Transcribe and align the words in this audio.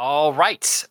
All 0.00 0.32
right. 0.32 0.86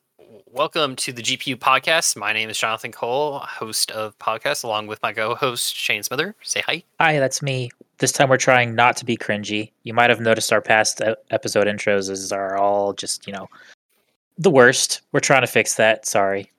Welcome 0.48 0.97
to 0.97 1.14
the 1.14 1.22
GPU 1.22 1.56
podcast. 1.56 2.17
My 2.17 2.33
name 2.33 2.50
is 2.50 2.58
Jonathan 2.58 2.92
Cole, 2.92 3.39
host 3.39 3.89
of 3.91 4.19
podcast, 4.19 4.65
along 4.65 4.87
with 4.87 5.01
my 5.01 5.13
co-host 5.13 5.73
Shane 5.73 6.03
Smither. 6.03 6.35
Say 6.41 6.61
hi. 6.67 6.83
Hi, 6.99 7.17
that's 7.17 7.41
me. 7.41 7.70
This 7.99 8.12
time 8.12 8.28
we're 8.28 8.35
trying 8.35 8.75
not 8.75 8.97
to 8.97 9.05
be 9.05 9.15
cringy. 9.15 9.71
You 9.83 9.93
might 9.93 10.09
have 10.09 10.20
noticed 10.20 10.51
our 10.51 10.59
past 10.59 11.01
episode 11.31 11.67
intros 11.67 12.09
is 12.09 12.33
are 12.33 12.57
all 12.57 12.91
just, 12.91 13.25
you 13.25 13.31
know, 13.31 13.47
the 14.38 14.51
worst. 14.51 15.00
We're 15.14 15.21
trying 15.21 15.44
to 15.44 15.48
fix 15.48 15.76
that. 15.76 16.05
Sorry. 16.05 16.52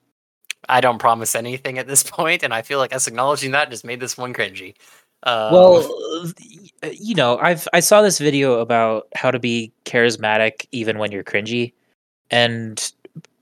I 0.67 0.81
don't 0.81 0.97
promise 0.97 1.35
anything 1.35 1.77
at 1.77 1.85
this 1.85 2.01
point, 2.09 2.41
and 2.41 2.51
I 2.51 2.63
feel 2.63 2.79
like 2.79 2.95
us 2.95 3.05
acknowledging 3.05 3.51
that 3.51 3.69
just 3.69 3.85
made 3.85 3.99
this 3.99 4.17
one 4.17 4.33
cringy. 4.33 4.73
Um, 5.21 5.53
Well, 5.53 6.33
you 6.93 7.13
know, 7.13 7.37
I've 7.37 7.67
I 7.73 7.79
saw 7.79 8.01
this 8.01 8.17
video 8.17 8.59
about 8.59 9.07
how 9.13 9.29
to 9.29 9.37
be 9.37 9.71
charismatic 9.85 10.65
even 10.71 10.97
when 10.97 11.11
you're 11.11 11.23
cringy, 11.23 11.73
and 12.31 12.91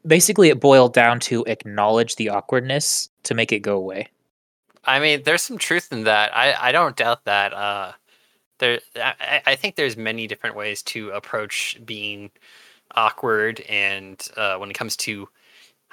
basically 0.05 0.49
it 0.49 0.59
boiled 0.59 0.93
down 0.93 1.19
to 1.19 1.43
acknowledge 1.45 2.15
the 2.15 2.29
awkwardness 2.29 3.09
to 3.23 3.33
make 3.33 3.51
it 3.51 3.59
go 3.59 3.75
away. 3.77 4.09
I 4.85 4.99
mean, 4.99 5.23
there's 5.23 5.41
some 5.41 5.57
truth 5.57 5.91
in 5.91 6.05
that. 6.05 6.35
I, 6.35 6.69
I 6.69 6.71
don't 6.71 6.95
doubt 6.95 7.25
that. 7.25 7.53
Uh, 7.53 7.91
there, 8.59 8.79
I, 8.95 9.41
I 9.45 9.55
think 9.55 9.75
there's 9.75 9.97
many 9.97 10.27
different 10.27 10.55
ways 10.55 10.81
to 10.83 11.09
approach 11.09 11.77
being 11.85 12.31
awkward, 12.95 13.59
and 13.69 14.25
uh, 14.37 14.57
when 14.57 14.69
it 14.69 14.75
comes 14.75 14.95
to, 14.97 15.27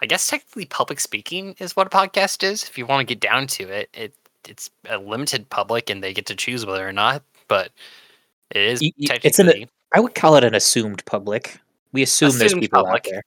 I 0.00 0.06
guess 0.06 0.28
technically 0.28 0.66
public 0.66 1.00
speaking 1.00 1.56
is 1.58 1.74
what 1.76 1.88
a 1.88 1.90
podcast 1.90 2.42
is. 2.44 2.62
If 2.62 2.78
you 2.78 2.86
want 2.86 3.06
to 3.06 3.14
get 3.14 3.20
down 3.20 3.48
to 3.48 3.64
it, 3.68 3.90
it 3.92 4.14
it's 4.48 4.70
a 4.88 4.98
limited 4.98 5.50
public, 5.50 5.90
and 5.90 6.02
they 6.02 6.14
get 6.14 6.26
to 6.26 6.36
choose 6.36 6.64
whether 6.64 6.86
or 6.88 6.92
not. 6.92 7.22
But 7.48 7.72
it 8.50 8.62
is 8.62 8.80
technically. 8.80 9.28
it's 9.28 9.38
an- 9.38 9.68
I 9.92 10.00
would 10.00 10.14
call 10.14 10.36
it 10.36 10.44
an 10.44 10.54
assumed 10.54 11.04
public. 11.04 11.58
We 11.94 12.02
assume 12.02 12.36
there's 12.36 12.52
people 12.52 12.82
public. 12.82 13.06
out 13.06 13.10
there. 13.10 13.22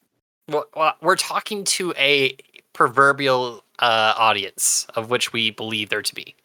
well, 0.49 0.65
well, 0.75 0.93
we're 1.01 1.15
talking 1.15 1.63
to 1.63 1.93
a 1.97 2.35
proverbial 2.73 3.63
uh, 3.79 4.13
audience 4.17 4.85
of 4.95 5.09
which 5.09 5.31
we 5.31 5.51
believe 5.51 5.87
there 5.87 6.01
to 6.01 6.13
be. 6.13 6.35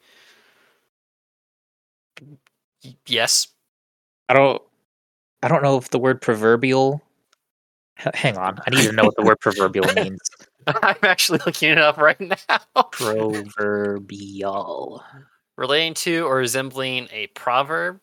Yes. 3.06 3.48
I 4.28 4.34
don't 4.34 4.62
I 5.42 5.48
don't 5.48 5.64
know 5.64 5.76
if 5.76 5.90
the 5.90 5.98
word 5.98 6.22
proverbial 6.22 7.02
hang 8.14 8.38
on. 8.38 8.60
I 8.66 8.70
need 8.70 8.86
to 8.86 8.92
know 8.92 9.02
what 9.04 9.16
the 9.16 9.24
word 9.24 9.40
proverbial 9.40 9.92
means. 9.96 10.20
I'm 10.66 10.94
actually 11.02 11.40
looking 11.44 11.70
it 11.70 11.78
up 11.78 11.96
right 11.96 12.20
now. 12.20 12.36
Proverbial. 12.92 13.52
Relating 15.56 15.94
to 15.94 16.24
or 16.24 16.36
resembling 16.36 17.08
a 17.10 17.26
proverb. 17.28 18.00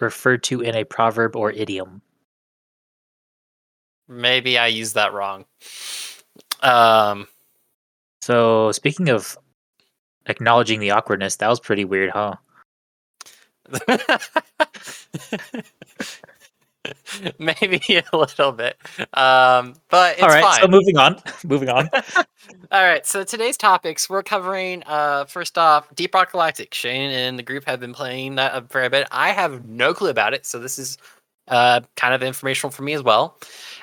Referred 0.00 0.42
to 0.44 0.62
in 0.62 0.74
a 0.74 0.84
proverb 0.84 1.36
or 1.36 1.50
idiom. 1.52 2.00
Maybe 4.10 4.58
I 4.58 4.66
used 4.66 4.94
that 4.96 5.12
wrong. 5.14 5.44
Um, 6.62 7.28
So 8.20 8.72
speaking 8.72 9.08
of 9.08 9.38
acknowledging 10.26 10.80
the 10.80 10.90
awkwardness, 10.90 11.36
that 11.36 11.48
was 11.48 11.60
pretty 11.60 11.84
weird, 11.84 12.10
huh? 12.10 12.34
maybe 17.38 17.80
a 18.12 18.16
little 18.16 18.52
bit. 18.52 18.76
Um, 19.14 19.74
but 19.90 20.14
it's 20.14 20.22
All 20.22 20.28
right, 20.28 20.42
fine. 20.42 20.60
so 20.60 20.68
moving 20.68 20.96
on. 20.96 21.20
moving 21.44 21.68
on. 21.68 21.88
All 22.72 22.82
right, 22.82 23.06
so 23.06 23.22
today's 23.24 23.56
topics 23.56 24.08
we're 24.10 24.22
covering. 24.22 24.82
Uh, 24.86 25.24
first 25.26 25.56
off, 25.58 25.94
Deep 25.94 26.14
Rock 26.14 26.32
Galactic. 26.32 26.74
Shane 26.74 27.10
and 27.10 27.38
the 27.38 27.42
group 27.42 27.64
have 27.66 27.80
been 27.80 27.92
playing 27.92 28.34
that 28.36 28.54
a 28.54 28.62
fair 28.62 28.88
bit. 28.90 29.06
I 29.12 29.30
have 29.30 29.66
no 29.66 29.94
clue 29.94 30.10
about 30.10 30.34
it, 30.34 30.46
so 30.46 30.58
this 30.58 30.78
is 30.78 30.98
uh, 31.50 31.80
kind 31.96 32.14
of 32.14 32.22
informational 32.22 32.70
for 32.70 32.82
me 32.82 32.94
as 32.94 33.02
well. 33.02 33.36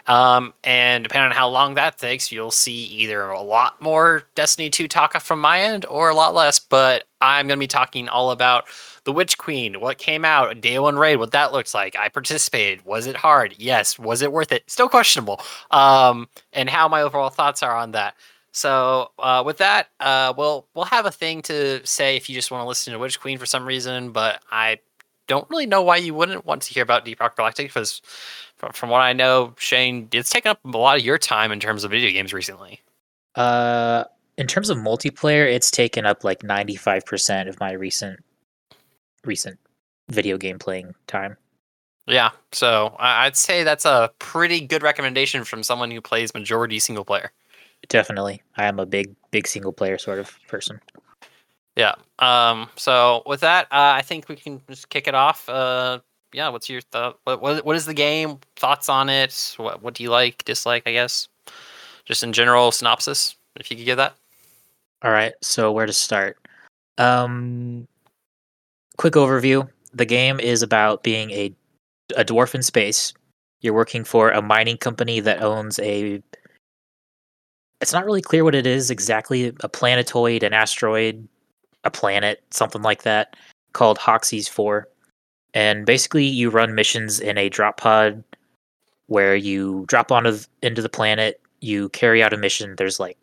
Um, 0.08 0.54
and 0.64 1.04
depending 1.04 1.30
on 1.30 1.36
how 1.36 1.50
long 1.50 1.76
that 1.76 1.98
takes, 1.98 2.32
you'll 2.32 2.50
see 2.50 2.86
either 2.86 3.30
a 3.30 3.42
lot 3.42 3.82
more 3.82 4.24
Destiny 4.36 4.70
2 4.70 4.88
talk 4.88 5.20
from 5.22 5.42
my 5.42 5.62
end 5.62 5.86
or 5.90 6.10
a 6.10 6.16
lot 6.16 6.34
less. 6.34 6.60
But 6.60 7.04
I'm 7.20 7.48
going 7.48 7.58
to 7.58 7.64
be 7.64 7.68
talking 7.68 8.08
all 8.08 8.32
about 8.32 8.66
the 9.04 9.12
Witch 9.12 9.38
Queen, 9.38 9.80
what 9.82 9.98
came 9.98 10.24
out, 10.24 10.60
day 10.62 10.80
one 10.80 10.98
raid, 10.98 11.18
what 11.18 11.32
that 11.32 11.52
looks 11.52 11.74
like. 11.74 11.98
I 11.98 12.10
participated. 12.10 12.86
Was 12.86 13.06
it 13.06 13.18
hard? 13.18 13.56
Yes. 13.58 14.00
Was 14.00 14.22
it 14.22 14.32
worth 14.32 14.52
it? 14.52 14.64
Still 14.70 14.90
questionable. 14.90 15.42
Um, 15.72 16.30
and 16.54 16.70
how 16.70 16.88
my 16.88 17.02
overall 17.02 17.30
thoughts 17.30 17.62
are 17.62 17.76
on 17.76 17.92
that. 17.92 18.16
So 18.54 19.12
uh, 19.20 19.44
with 19.46 19.58
that, 19.58 19.90
uh, 20.00 20.34
we'll 20.36 20.66
we'll 20.74 20.86
have 20.86 21.06
a 21.06 21.12
thing 21.12 21.44
to 21.44 21.86
say 21.86 22.16
if 22.16 22.28
you 22.28 22.34
just 22.34 22.50
want 22.50 22.64
to 22.64 22.68
listen 22.68 22.92
to 22.92 22.98
Witch 22.98 23.20
Queen 23.20 23.38
for 23.38 23.46
some 23.46 23.66
reason, 23.68 24.12
but 24.12 24.42
I 24.50 24.80
don't 25.28 25.50
really 25.50 25.66
know 25.66 25.82
why 25.82 25.98
you 25.98 26.14
wouldn't 26.14 26.46
want 26.46 26.62
to 26.64 26.74
hear 26.74 26.84
about 26.84 27.06
Deep 27.06 27.20
Rock 27.20 27.36
Galactic 27.36 27.68
because 27.68 28.02
from, 28.56 28.72
from 28.72 28.90
what 28.90 29.02
I 29.02 29.14
know, 29.14 29.54
Shane, 29.58 30.08
it's 30.12 30.30
taken 30.30 30.50
up 30.50 30.60
a 30.66 30.78
lot 30.78 30.98
of 30.98 31.06
your 31.06 31.18
time 31.18 31.52
in 31.52 31.60
terms 31.60 31.84
of 31.84 31.92
video 31.92 32.12
games 32.12 32.34
recently. 32.34 32.82
Uh 33.36 34.06
in 34.38 34.48
terms 34.48 34.70
of 34.70 34.78
multiplayer, 34.78 35.52
it's 35.52 35.72
taken 35.72 36.06
up 36.06 36.24
like 36.24 36.40
95% 36.40 37.50
of 37.50 37.60
my 37.60 37.72
recent 37.72 38.24
recent 39.26 39.60
video 40.10 40.38
game 40.38 40.60
playing 40.60 40.94
time. 41.08 41.38
Yeah, 42.06 42.32
so 42.54 42.96
I'd 43.00 43.36
say 43.36 43.64
that's 43.64 43.84
a 43.84 44.12
pretty 44.20 44.62
good 44.62 44.82
recommendation 44.82 45.44
from 45.44 45.62
someone 45.64 45.92
who 45.92 46.00
plays 46.00 46.34
majority 46.34 46.80
single 46.80 47.04
player. 47.04 47.32
Definitely. 47.90 48.42
I 48.56 48.66
am 48.66 48.80
a 48.80 48.86
big 48.86 49.16
big 49.32 49.48
single 49.48 49.74
player 49.74 49.98
sort 49.98 50.20
of 50.20 50.38
person. 50.48 50.80
Yeah. 51.78 51.96
Um. 52.20 52.68
So 52.76 53.24
with 53.26 53.40
that, 53.42 53.66
uh, 53.66 53.96
I 53.96 54.02
think 54.02 54.28
we 54.28 54.36
can 54.36 54.62
just 54.70 54.90
kick 54.90 55.08
it 55.08 55.16
off. 55.16 55.48
Uh. 55.48 56.00
Yeah. 56.34 56.50
What's 56.50 56.70
your 56.70 56.82
thought? 56.82 57.20
What, 57.24 57.42
what 57.42 57.64
What 57.64 57.76
is 57.78 57.86
the 57.86 57.94
game? 57.94 58.40
Thoughts 58.58 58.90
on 58.90 59.08
it? 59.08 59.54
What 59.58 59.82
What 59.82 59.94
do 59.94 60.04
you 60.04 60.10
like? 60.10 60.44
Dislike? 60.44 60.84
I 60.86 60.92
guess. 60.92 61.30
Just 62.06 62.24
in 62.24 62.34
general 62.34 62.72
synopsis, 62.72 63.36
if 63.58 63.70
you 63.70 63.78
could 63.78 63.86
give 63.86 63.98
that. 63.98 64.16
All 65.04 65.12
right, 65.12 65.34
so 65.42 65.72
where 65.72 65.86
to 65.86 65.94
start? 65.94 66.38
Um, 66.98 67.88
quick 68.98 69.14
overview: 69.14 69.70
the 69.94 70.06
game 70.06 70.40
is 70.40 70.64
about 70.64 71.04
being 71.04 71.30
a 71.32 71.54
a 72.16 72.26
dwarf 72.26 72.56
in 72.56 72.64
space. 72.64 73.14
You're 73.62 73.74
working 73.74 74.04
for 74.04 74.32
a 74.32 74.42
mining 74.42 74.78
company 74.78 75.20
that 75.20 75.42
owns 75.42 75.80
a. 75.80 76.24
It's 77.82 77.94
not 77.94 78.06
really 78.06 78.22
clear 78.22 78.44
what 78.44 78.56
it 78.56 78.66
is 78.66 78.90
exactly. 78.90 79.54
A 79.60 79.70
planetoid, 79.70 80.42
an 80.42 80.54
asteroid, 80.54 81.28
a 81.88 81.92
planet, 81.92 82.44
something 82.52 82.84
like 82.84 83.04
that, 83.04 83.36
called 83.74 83.98
Hoxxes 83.98 84.48
Four, 84.48 84.88
and 85.54 85.86
basically 85.86 86.26
you 86.26 86.50
run 86.50 86.76
missions 86.76 87.20
in 87.20 87.38
a 87.38 87.50
drop 87.50 87.78
pod, 87.78 88.24
where 89.08 89.36
you 89.36 89.86
drop 89.88 90.12
onto 90.12 90.38
into 90.62 90.82
the 90.82 90.90
planet. 90.90 91.42
You 91.62 91.90
carry 91.90 92.22
out 92.22 92.34
a 92.34 92.38
mission. 92.38 92.76
There's 92.78 93.00
like 93.00 93.18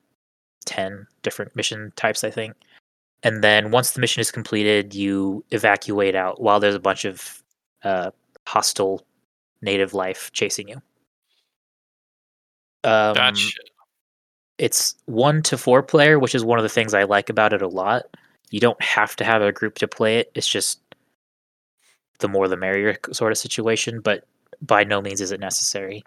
10 0.66 1.06
different 1.22 1.54
mission 1.54 1.92
types, 1.96 2.24
I 2.24 2.30
think. 2.30 2.54
And 3.22 3.42
then 3.42 3.70
once 3.70 3.92
the 3.92 4.00
mission 4.00 4.20
is 4.20 4.30
completed, 4.30 4.94
you 4.94 5.44
evacuate 5.50 6.14
out 6.14 6.40
while 6.40 6.60
there's 6.60 6.74
a 6.74 6.80
bunch 6.80 7.04
of 7.04 7.42
uh, 7.82 8.10
hostile 8.46 9.02
native 9.62 9.94
life 9.94 10.30
chasing 10.32 10.68
you. 10.68 10.82
Um, 12.84 13.14
Gotcha. 13.14 13.58
It's 14.58 14.94
one 15.06 15.42
to 15.44 15.58
four 15.58 15.82
player, 15.82 16.18
which 16.18 16.34
is 16.34 16.44
one 16.44 16.58
of 16.58 16.62
the 16.62 16.68
things 16.68 16.94
I 16.94 17.04
like 17.04 17.30
about 17.30 17.52
it 17.52 17.62
a 17.62 17.68
lot. 17.68 18.04
You 18.54 18.60
don't 18.60 18.80
have 18.80 19.16
to 19.16 19.24
have 19.24 19.42
a 19.42 19.50
group 19.50 19.74
to 19.78 19.88
play 19.88 20.18
it. 20.20 20.30
It's 20.36 20.46
just 20.46 20.78
the 22.20 22.28
more 22.28 22.46
the 22.46 22.56
merrier 22.56 22.96
sort 23.10 23.32
of 23.32 23.38
situation, 23.38 24.00
but 24.00 24.28
by 24.62 24.84
no 24.84 25.02
means 25.02 25.20
is 25.20 25.32
it 25.32 25.40
necessary. 25.40 26.04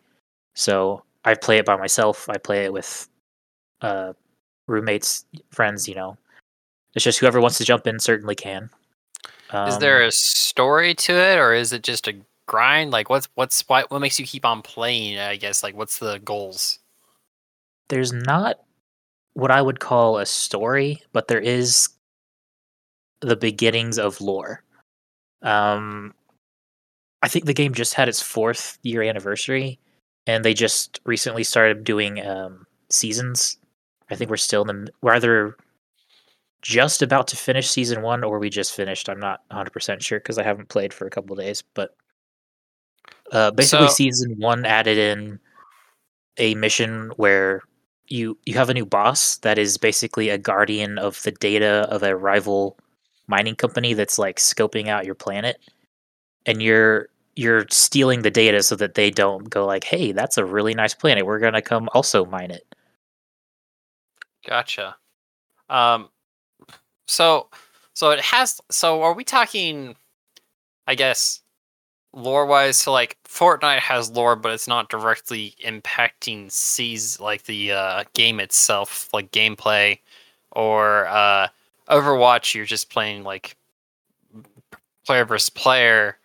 So 0.56 1.04
I 1.26 1.36
play 1.36 1.58
it 1.58 1.66
by 1.66 1.76
myself. 1.76 2.30
I 2.30 2.38
play 2.38 2.64
it 2.64 2.72
with 2.72 3.10
uh, 3.82 4.14
roommates, 4.68 5.26
friends. 5.52 5.90
You 5.90 5.96
know, 5.96 6.18
it's 6.96 7.04
just 7.04 7.20
whoever 7.20 7.42
wants 7.42 7.58
to 7.58 7.66
jump 7.66 7.86
in 7.86 8.00
certainly 8.00 8.36
can. 8.36 8.70
is 9.52 9.74
Um, 9.76 9.80
there 9.82 10.02
a 10.02 10.12
story 10.14 10.96
to 10.96 11.14
it, 11.14 11.38
or 11.38 11.54
is 11.54 11.74
it 11.74 11.84
just 11.84 12.08
a 12.08 12.16
grind? 12.46 12.92
Like, 12.92 13.10
what's 13.10 13.28
what's 13.36 13.68
what 13.68 13.92
what 13.92 14.00
makes 14.00 14.22
you 14.22 14.26
keep 14.26 14.46
on 14.46 14.62
playing? 14.62 15.20
I 15.20 15.36
guess. 15.36 15.64
Like, 15.64 15.76
what's 15.76 16.00
the 16.00 16.20
goals? 16.20 16.80
there's 17.90 18.14
not 18.14 18.60
what 19.34 19.52
I 19.52 19.62
would 19.62 19.82
call 19.82 20.18
a 20.18 20.26
story, 20.26 21.04
but 21.12 21.28
there 21.28 21.42
is 21.42 21.90
the 23.22 23.36
beginnings 23.36 23.98
of 23.98 24.22
lore. 24.22 24.64
Um, 25.42 26.14
I 27.22 27.28
think 27.28 27.46
the 27.46 27.54
game 27.54 27.74
just 27.74 27.94
had 27.94 28.10
its 28.10 28.22
fourth 28.22 28.78
year 28.84 29.02
anniversary, 29.02 29.80
and 30.28 30.44
they 30.44 30.54
just 30.54 31.00
recently 31.06 31.44
started 31.44 31.84
doing 31.84 32.26
um, 32.26 32.66
seasons. 32.90 33.58
I 34.10 34.16
think 34.16 34.30
we're 34.30 34.38
still 34.38 34.68
in 34.70 34.86
the 34.86 34.92
we're 35.02 35.14
either 35.14 35.58
just 36.62 37.02
about 37.02 37.28
to 37.28 37.36
finish 37.38 37.70
season 37.70 38.02
one 38.02 38.24
or 38.24 38.40
we 38.40 38.50
just 38.50 38.74
finished. 38.74 39.10
I'm 39.10 39.20
not 39.20 39.42
100 39.50 39.72
percent 39.72 40.04
sure 40.04 40.20
because 40.20 40.38
I 40.38 40.44
haven't 40.44 40.70
played 40.70 40.94
for 40.94 41.08
a 41.08 41.10
couple 41.10 41.34
of 41.38 41.44
days. 41.44 41.64
But 41.74 41.96
uh, 43.32 43.52
basically, 43.52 43.88
So- 43.88 43.94
season 43.94 44.36
one 44.38 44.66
added 44.66 44.98
in 44.98 45.40
a 46.38 46.56
mission 46.56 47.12
where 47.18 47.62
you 48.08 48.38
you 48.46 48.54
have 48.54 48.70
a 48.70 48.74
new 48.74 48.86
boss 48.86 49.38
that 49.38 49.58
is 49.58 49.78
basically 49.78 50.30
a 50.30 50.38
guardian 50.38 50.98
of 50.98 51.22
the 51.24 51.32
data 51.32 51.88
of 51.90 52.04
a 52.04 52.16
rival 52.16 52.78
mining 53.28 53.56
company 53.56 53.94
that's 53.94 54.18
like 54.18 54.38
scoping 54.38 54.88
out 54.88 55.06
your 55.06 55.16
planet 55.16 55.60
and 56.46 56.62
you're 56.62 57.10
you're 57.36 57.66
stealing 57.70 58.24
the 58.24 58.32
data 58.32 58.64
so 58.64 58.76
that 58.76 58.96
they 58.96 59.12
don't 59.12 59.50
go 59.50 59.66
like, 59.66 59.84
"Hey, 59.84 60.12
that's 60.12 60.38
a 60.38 60.46
really 60.46 60.74
nice 60.74 60.94
planet. 60.96 61.26
We're 61.26 61.40
gonna 61.40 61.62
come 61.62 61.88
also 61.94 62.26
mine 62.26 62.52
it." 62.52 62.66
Gotcha. 64.48 64.96
Um, 65.70 66.10
so, 67.08 67.50
so 67.94 68.12
it 68.12 68.22
has. 68.22 68.60
So, 68.72 69.04
are 69.04 69.14
we 69.14 69.24
talking? 69.24 69.96
I 70.88 70.96
guess 70.96 71.42
lore 72.14 72.46
wise, 72.46 72.78
so 72.78 72.92
like 72.92 73.18
Fortnite 73.26 73.80
has 73.80 74.10
lore, 74.12 74.36
but 74.36 74.54
it's 74.54 74.68
not 74.68 74.90
directly 74.90 75.54
impacting 75.64 76.52
seas 76.52 77.20
like 77.20 77.44
the 77.44 77.74
uh, 77.74 78.04
game 78.14 78.40
itself, 78.40 79.10
like 79.14 79.32
gameplay, 79.32 80.00
or 80.54 81.08
uh, 81.08 81.50
Overwatch. 81.90 82.54
You're 82.54 82.66
just 82.66 82.90
playing 82.90 83.24
like 83.24 83.56
player 85.06 85.26
versus 85.26 85.50
player, 85.50 86.18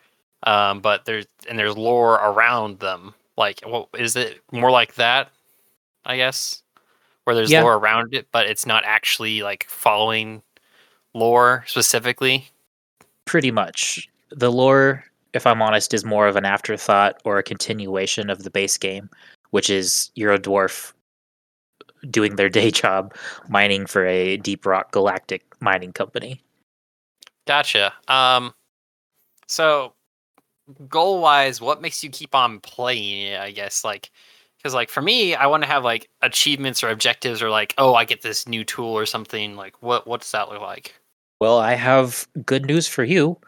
um, 0.45 0.81
but 0.81 1.05
there's 1.05 1.27
and 1.49 1.59
there's 1.59 1.77
lore 1.77 2.15
around 2.15 2.79
them. 2.81 3.15
Like, 3.37 3.61
well, 3.67 3.89
is 3.97 4.17
it 4.17 4.41
more 4.53 4.71
like 4.71 4.95
that? 4.97 5.31
I 6.05 6.17
guess 6.17 6.63
where 7.25 7.37
there's 7.37 7.51
Yeah. 7.51 7.63
lore 7.63 7.77
around 7.77 8.15
it, 8.15 8.27
but 8.33 8.47
it's 8.47 8.67
not 8.67 8.83
actually 8.85 9.43
like 9.43 9.65
following 9.69 10.43
lore 11.15 11.65
specifically. 11.67 12.49
Pretty 13.25 13.51
much. 13.53 14.09
The 14.31 14.51
lore, 14.51 15.05
if 15.33 15.47
I'm 15.47 15.63
honest, 15.63 15.95
is 15.95 16.05
more 16.05 16.27
of 16.27 16.35
an 16.37 16.45
afterthought 16.45 17.21
or 17.25 17.39
a 17.39 17.43
continuation 17.43 18.29
of 18.31 18.43
the 18.43 18.51
base 18.51 18.77
game, 18.77 19.09
which 19.51 19.71
is 19.71 20.11
you're 20.17 20.33
a 20.33 20.39
dwarf 20.41 20.93
doing 22.11 22.37
their 22.37 22.49
day 22.49 22.71
job 22.71 23.15
mining 23.49 23.87
for 23.87 24.07
a 24.07 24.37
deep 24.39 24.67
rock 24.67 24.93
galactic 24.93 25.45
mining 25.61 25.93
company. 25.93 26.41
Gotcha. 27.47 27.93
Um, 28.09 28.55
so 29.47 29.95
goal 30.89 31.21
wise, 31.21 31.61
what 31.61 31.83
makes 31.83 32.03
you 32.03 32.11
keep 32.11 32.35
on 32.35 32.61
playing 32.61 33.33
it? 33.33 33.41
I 33.41 33.51
guess 33.51 33.85
like 33.85 34.11
because 34.59 34.75
like 34.75 34.91
for 34.91 35.03
me, 35.03 35.35
I 35.35 35.47
want 35.47 35.63
to 35.65 35.69
have 35.69 35.85
like 35.85 36.09
achievements 36.23 36.85
or 36.85 36.91
objectives 36.91 37.43
or 37.43 37.51
like 37.51 37.75
oh, 37.79 37.95
I 37.95 38.05
get 38.05 38.23
this 38.23 38.47
new 38.47 38.65
tool 38.65 38.93
or 38.93 39.07
something. 39.07 39.57
Like 39.57 39.83
what 39.83 40.07
what 40.07 40.21
does 40.21 40.31
that 40.33 40.49
look 40.49 40.61
like? 40.61 40.95
Well, 41.41 41.59
I 41.59 41.75
have 41.75 42.29
good 42.47 42.67
news 42.67 42.87
for 42.87 43.03
you. 43.03 43.39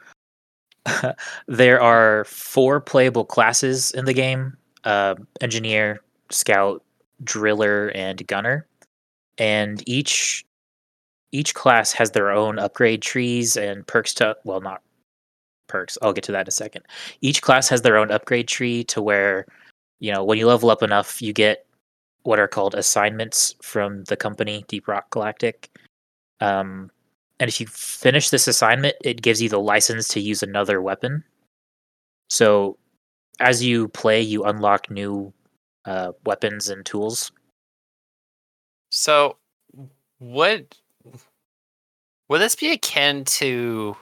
there 1.46 1.80
are 1.80 2.24
four 2.24 2.80
playable 2.80 3.24
classes 3.24 3.92
in 3.92 4.04
the 4.04 4.12
game 4.12 4.56
uh, 4.84 5.14
engineer, 5.40 6.00
scout, 6.30 6.82
driller, 7.22 7.90
and 7.94 8.26
gunner. 8.26 8.66
And 9.38 9.82
each 9.88 10.44
each 11.34 11.52
class 11.52 11.92
has 11.92 12.12
their 12.12 12.30
own 12.30 12.60
upgrade 12.60 13.02
trees 13.02 13.56
and 13.56 13.84
perks 13.88 14.14
to 14.14 14.36
well 14.44 14.60
not 14.60 14.82
perks 15.66 15.98
i'll 16.00 16.12
get 16.12 16.22
to 16.24 16.32
that 16.32 16.42
in 16.42 16.48
a 16.48 16.52
second. 16.52 16.84
Each 17.20 17.42
class 17.42 17.68
has 17.68 17.82
their 17.82 17.96
own 17.96 18.12
upgrade 18.12 18.48
tree 18.48 18.84
to 18.84 19.02
where 19.02 19.46
you 20.00 20.12
know 20.12 20.22
when 20.22 20.38
you 20.38 20.46
level 20.46 20.70
up 20.70 20.82
enough 20.82 21.20
you 21.20 21.32
get 21.32 21.66
what 22.22 22.38
are 22.38 22.48
called 22.48 22.74
assignments 22.74 23.54
from 23.60 24.04
the 24.04 24.16
company 24.16 24.64
deep 24.68 24.86
rock 24.88 25.10
galactic. 25.10 25.70
Um, 26.40 26.90
and 27.40 27.48
if 27.48 27.60
you 27.60 27.66
finish 27.66 28.30
this 28.30 28.46
assignment 28.46 28.94
it 29.02 29.20
gives 29.22 29.42
you 29.42 29.48
the 29.48 29.58
license 29.60 30.06
to 30.08 30.20
use 30.20 30.42
another 30.42 30.80
weapon. 30.80 31.24
So 32.30 32.78
as 33.40 33.64
you 33.64 33.88
play 33.88 34.20
you 34.22 34.44
unlock 34.44 34.88
new 34.90 35.32
uh, 35.86 36.12
weapons 36.24 36.68
and 36.68 36.84
tools 36.86 37.32
So 38.90 39.38
would 40.20 40.76
would 42.28 42.40
this 42.40 42.54
be 42.54 42.70
akin 42.70 43.24
to 43.24 43.96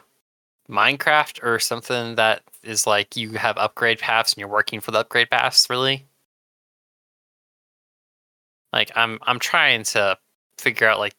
Minecraft 0.70 1.42
or 1.42 1.58
something 1.58 2.14
that 2.16 2.42
is 2.62 2.86
like 2.86 3.16
you 3.16 3.32
have 3.32 3.56
upgrade 3.56 3.98
paths 3.98 4.34
and 4.34 4.40
you're 4.40 4.48
working 4.48 4.80
for 4.80 4.90
the 4.90 5.00
upgrade 5.00 5.30
paths? 5.30 5.68
Really? 5.70 6.06
Like 8.72 8.90
I'm 8.94 9.18
I'm 9.22 9.38
trying 9.38 9.84
to 9.84 10.18
figure 10.58 10.88
out 10.88 10.98
like 10.98 11.14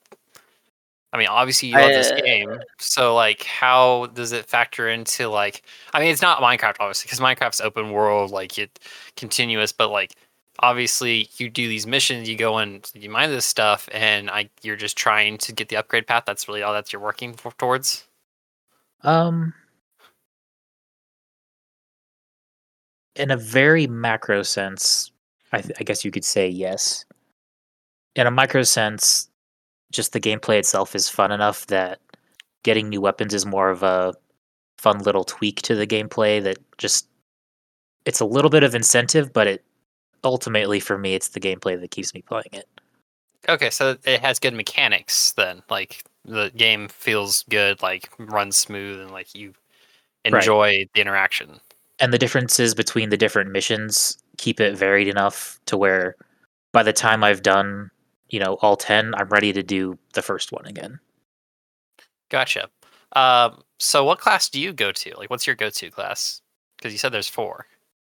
I 1.11 1.17
mean 1.17 1.27
obviously 1.27 1.69
you 1.69 1.75
love 1.75 1.89
this 1.89 2.11
uh, 2.11 2.15
game 2.15 2.59
so 2.79 3.13
like 3.15 3.43
how 3.43 4.07
does 4.13 4.31
it 4.31 4.45
factor 4.45 4.87
into 4.87 5.29
like 5.29 5.63
I 5.93 5.99
mean 5.99 6.09
it's 6.09 6.21
not 6.21 6.41
Minecraft 6.41 6.75
obviously 6.79 7.07
because 7.07 7.19
Minecraft's 7.19 7.61
open 7.61 7.91
world 7.91 8.31
like 8.31 8.57
it 8.57 8.79
continuous 9.15 9.71
but 9.71 9.89
like 9.89 10.13
obviously 10.63 11.27
you 11.37 11.49
do 11.49 11.67
these 11.67 11.85
missions 11.85 12.29
you 12.29 12.37
go 12.37 12.57
and 12.57 12.89
you 12.95 13.09
mine 13.09 13.29
this 13.29 13.45
stuff 13.45 13.89
and 13.91 14.29
I 14.29 14.49
you're 14.61 14.77
just 14.77 14.97
trying 14.97 15.37
to 15.39 15.51
get 15.51 15.67
the 15.67 15.75
upgrade 15.75 16.07
path 16.07 16.23
that's 16.25 16.47
really 16.47 16.63
all 16.63 16.73
that 16.73 16.93
you're 16.93 17.01
working 17.01 17.33
for, 17.33 17.51
towards 17.57 18.07
Um, 19.01 19.53
in 23.17 23.29
a 23.29 23.37
very 23.37 23.87
macro 23.87 24.41
sense, 24.41 25.11
I, 25.51 25.59
th- 25.61 25.75
I 25.79 25.83
guess 25.83 26.05
you 26.05 26.11
could 26.11 26.23
say 26.23 26.47
yes. 26.47 27.03
In 28.15 28.25
a 28.25 28.31
micro 28.31 28.63
sense, 28.63 29.29
just 29.91 30.13
the 30.13 30.21
gameplay 30.21 30.57
itself 30.57 30.95
is 30.95 31.09
fun 31.09 31.31
enough 31.31 31.67
that 31.67 31.99
getting 32.63 32.87
new 32.87 33.01
weapons 33.01 33.33
is 33.33 33.45
more 33.45 33.69
of 33.69 33.83
a 33.83 34.13
fun 34.77 34.99
little 34.99 35.25
tweak 35.25 35.61
to 35.63 35.75
the 35.75 35.87
gameplay 35.87 36.41
that 36.41 36.57
just 36.77 37.07
it's 38.05 38.21
a 38.21 38.25
little 38.25 38.49
bit 38.49 38.63
of 38.63 38.75
incentive, 38.75 39.33
but 39.33 39.47
it 39.47 39.63
ultimately 40.23 40.79
for 40.79 40.97
me 40.97 41.13
it's 41.15 41.29
the 41.29 41.39
gameplay 41.39 41.79
that 41.79 41.91
keeps 41.91 42.13
me 42.13 42.21
playing 42.21 42.49
it. 42.53 42.67
okay 43.49 43.69
so 43.69 43.97
it 44.05 44.19
has 44.21 44.39
good 44.39 44.53
mechanics 44.53 45.31
then 45.33 45.61
like 45.69 46.03
the 46.25 46.49
game 46.55 46.87
feels 46.87 47.43
good 47.49 47.81
like 47.81 48.09
runs 48.17 48.55
smooth 48.57 48.99
and 49.01 49.11
like 49.11 49.33
you 49.35 49.53
Right. 50.29 50.39
enjoy 50.39 50.85
the 50.95 51.01
interaction 51.01 51.59
and 51.99 52.13
the 52.13 52.17
differences 52.17 52.73
between 52.73 53.09
the 53.09 53.17
different 53.17 53.51
missions 53.51 54.17
keep 54.37 54.59
it 54.61 54.75
varied 54.77 55.07
enough 55.07 55.59
to 55.65 55.77
where 55.77 56.15
by 56.71 56.81
the 56.83 56.93
time 56.93 57.23
I've 57.23 57.43
done, 57.43 57.91
you 58.29 58.39
know, 58.39 58.55
all 58.61 58.75
10, 58.75 59.13
I'm 59.15 59.27
ready 59.29 59.53
to 59.53 59.61
do 59.61 59.97
the 60.13 60.21
first 60.23 60.51
one 60.51 60.65
again. 60.65 60.99
Gotcha. 62.29 62.69
Um, 63.15 63.61
so 63.79 64.03
what 64.03 64.19
class 64.19 64.49
do 64.49 64.59
you 64.59 64.73
go 64.73 64.91
to? 64.91 65.17
Like, 65.17 65.29
what's 65.29 65.45
your 65.45 65.55
go-to 65.55 65.91
class? 65.91 66.41
Because 66.77 66.91
you 66.93 66.97
said 66.99 67.11
there's 67.11 67.27
four. 67.27 67.67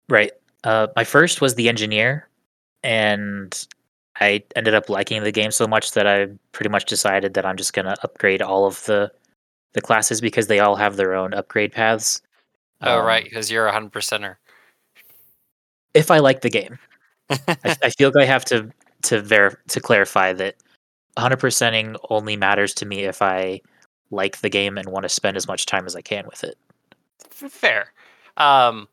Right. 0.09 0.31
Uh, 0.63 0.87
my 0.95 1.03
first 1.03 1.41
was 1.41 1.55
the 1.55 1.69
engineer, 1.69 2.27
and 2.83 3.67
I 4.19 4.43
ended 4.55 4.73
up 4.73 4.89
liking 4.89 5.23
the 5.23 5.31
game 5.31 5.51
so 5.51 5.67
much 5.67 5.91
that 5.93 6.05
I 6.07 6.27
pretty 6.51 6.69
much 6.69 6.85
decided 6.85 7.33
that 7.35 7.45
I'm 7.45 7.57
just 7.57 7.73
going 7.73 7.85
to 7.85 7.97
upgrade 8.03 8.41
all 8.41 8.65
of 8.65 8.83
the 8.85 9.11
the 9.73 9.81
classes 9.81 10.19
because 10.19 10.47
they 10.47 10.59
all 10.59 10.75
have 10.75 10.95
their 10.95 11.13
own 11.13 11.33
upgrade 11.33 11.71
paths. 11.71 12.21
Oh, 12.81 12.99
Um, 12.99 13.05
right, 13.05 13.23
because 13.23 13.51
you're 13.51 13.67
a 13.67 13.71
hundred 13.71 13.93
percenter. 13.93 14.37
If 15.93 16.11
I 16.11 16.19
like 16.19 16.41
the 16.41 16.49
game, 16.49 16.77
I, 17.29 17.77
I 17.83 17.89
feel 17.91 18.11
like 18.13 18.23
I 18.23 18.25
have 18.25 18.45
to 18.45 18.71
to 19.03 19.21
ver- 19.21 19.59
to 19.67 19.79
clarify 19.79 20.33
that 20.33 20.55
100%ing 21.17 21.95
only 22.09 22.35
matters 22.35 22.73
to 22.75 22.85
me 22.85 23.03
if 23.03 23.21
I 23.21 23.61
like 24.11 24.37
the 24.41 24.49
game 24.49 24.77
and 24.77 24.89
want 24.89 25.03
to 25.03 25.09
spend 25.09 25.37
as 25.37 25.47
much 25.47 25.65
time 25.65 25.85
as 25.85 25.95
I 25.95 26.01
can 26.01 26.25
with 26.25 26.43
it. 26.43 26.57
Fair. 27.29 27.93
Um, 28.37 28.87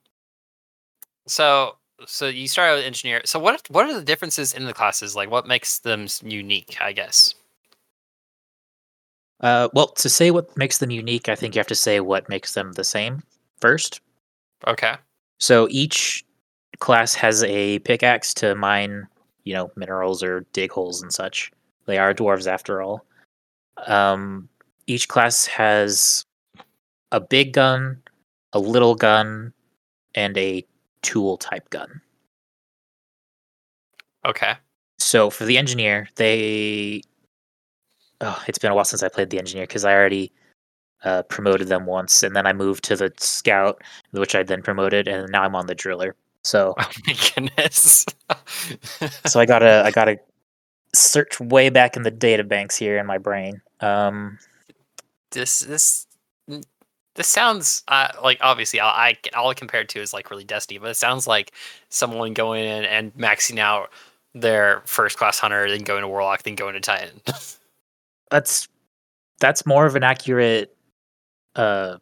so 1.27 1.77
so 2.07 2.27
you 2.27 2.49
started 2.49 2.77
with 2.77 2.85
engineer. 2.85 3.23
So 3.25 3.39
what 3.39 3.63
what 3.71 3.87
are 3.87 3.95
the 3.95 4.03
differences 4.03 4.53
in 4.53 4.65
the 4.65 4.75
classes? 4.75 5.17
Like, 5.17 5.31
what 5.31 5.47
makes 5.47 5.79
them 5.79 6.07
unique? 6.23 6.77
I 6.81 6.93
guess. 6.93 7.35
Uh, 9.41 9.69
well, 9.75 9.89
to 9.89 10.09
say 10.09 10.31
what 10.31 10.57
makes 10.57 10.79
them 10.79 10.91
unique, 10.91 11.29
I 11.29 11.35
think 11.35 11.55
you 11.55 11.59
have 11.59 11.67
to 11.67 11.75
say 11.75 12.01
what 12.01 12.29
makes 12.29 12.55
them 12.55 12.73
the 12.73 12.85
same 12.85 13.23
first. 13.61 14.01
Okay. 14.67 14.95
So 15.39 15.69
each 15.71 16.25
class 16.79 17.15
has 17.15 17.43
a 17.45 17.79
pickaxe 17.81 18.33
to 18.35 18.55
mine, 18.55 19.07
you 19.45 19.53
know, 19.53 19.71
minerals 19.77 20.23
or 20.23 20.47
dig 20.53 20.73
holes 20.73 21.03
and 21.03 21.13
such. 21.13 21.53
They 21.85 21.99
are 21.99 22.15
dwarves 22.15 22.47
after 22.47 22.81
all. 22.81 23.05
Um, 23.87 24.49
each 24.87 25.09
class 25.09 25.45
has 25.47 26.25
a 27.13 27.21
big 27.21 27.53
gun, 27.53 28.03
a 28.53 28.59
little 28.59 28.95
gun, 28.95 29.53
and 30.15 30.37
a 30.39 30.65
tool 31.07 31.37
type 31.37 31.71
gun. 31.71 32.01
Okay. 34.27 34.55
So 34.99 35.31
for 35.31 35.45
the 35.45 35.57
engineer, 35.57 36.09
they 36.17 37.01
oh, 38.21 38.43
it's 38.49 38.59
been 38.59 38.73
a 38.73 38.75
while 38.75 38.85
since 38.85 39.05
I 39.05 39.09
played 39.09 39.31
the 39.31 39.39
engineer 39.39 39.65
because 39.67 39.85
I 39.85 39.95
already 39.95 40.33
uh, 41.05 41.23
promoted 41.25 41.69
them 41.69 41.87
once, 41.87 42.25
and 42.25 42.35
then 42.35 42.47
I 42.47 42.53
moved 42.53 42.83
to 42.85 42.97
the 42.97 43.13
scout, 43.19 43.83
which 44.11 44.35
I 44.35 44.43
then 44.43 44.63
promoted, 44.63 45.07
and 45.07 45.31
now 45.31 45.43
I'm 45.43 45.55
on 45.55 45.67
the 45.67 45.75
driller. 45.77 46.17
So 46.43 46.75
Oh 46.79 46.91
my 47.07 47.15
goodness. 47.35 48.05
so 49.27 49.39
I 49.39 49.47
gotta 49.47 49.85
I 49.85 49.93
gotta 49.93 50.19
search 50.93 51.39
way 51.39 51.69
back 51.71 51.97
in 51.97 52.03
the 52.03 52.11
data 52.11 52.43
banks 52.43 52.77
here 52.77 52.99
in 52.99 53.07
my 53.07 53.19
brain. 53.19 53.63
Um, 53.81 54.39
this 55.31 55.61
this 55.61 56.06
this 57.17 57.27
sounds 57.29 57.83
uh, 57.89 58.09
like 58.23 58.39
obviously 58.41 58.81
I, 58.81 59.09
I 59.11 59.17
all 59.35 59.51
I 59.51 59.55
compare 59.55 59.81
it 59.81 59.89
to 59.91 60.01
is 60.01 60.13
like 60.13 60.31
really 60.31 60.45
Destiny, 60.45 60.79
but 60.79 60.91
it 60.91 60.97
sounds 60.97 61.27
like 61.27 61.53
someone 61.89 62.33
going 62.35 62.65
in 62.65 62.85
and 62.85 63.13
maxing 63.15 63.59
out 63.59 63.91
their 64.35 64.83
first 64.85 65.17
class 65.19 65.39
hunter, 65.39 65.69
then 65.69 65.83
going 65.83 66.03
to 66.03 66.09
warlock, 66.09 66.43
then 66.45 66.55
going 66.55 66.75
to 66.75 66.81
titan. 66.81 67.21
that's 68.31 68.69
that's 69.41 69.67
more 69.67 69.87
of 69.87 69.97
an 69.97 70.03
accurate 70.03 70.75
uh 71.57 71.97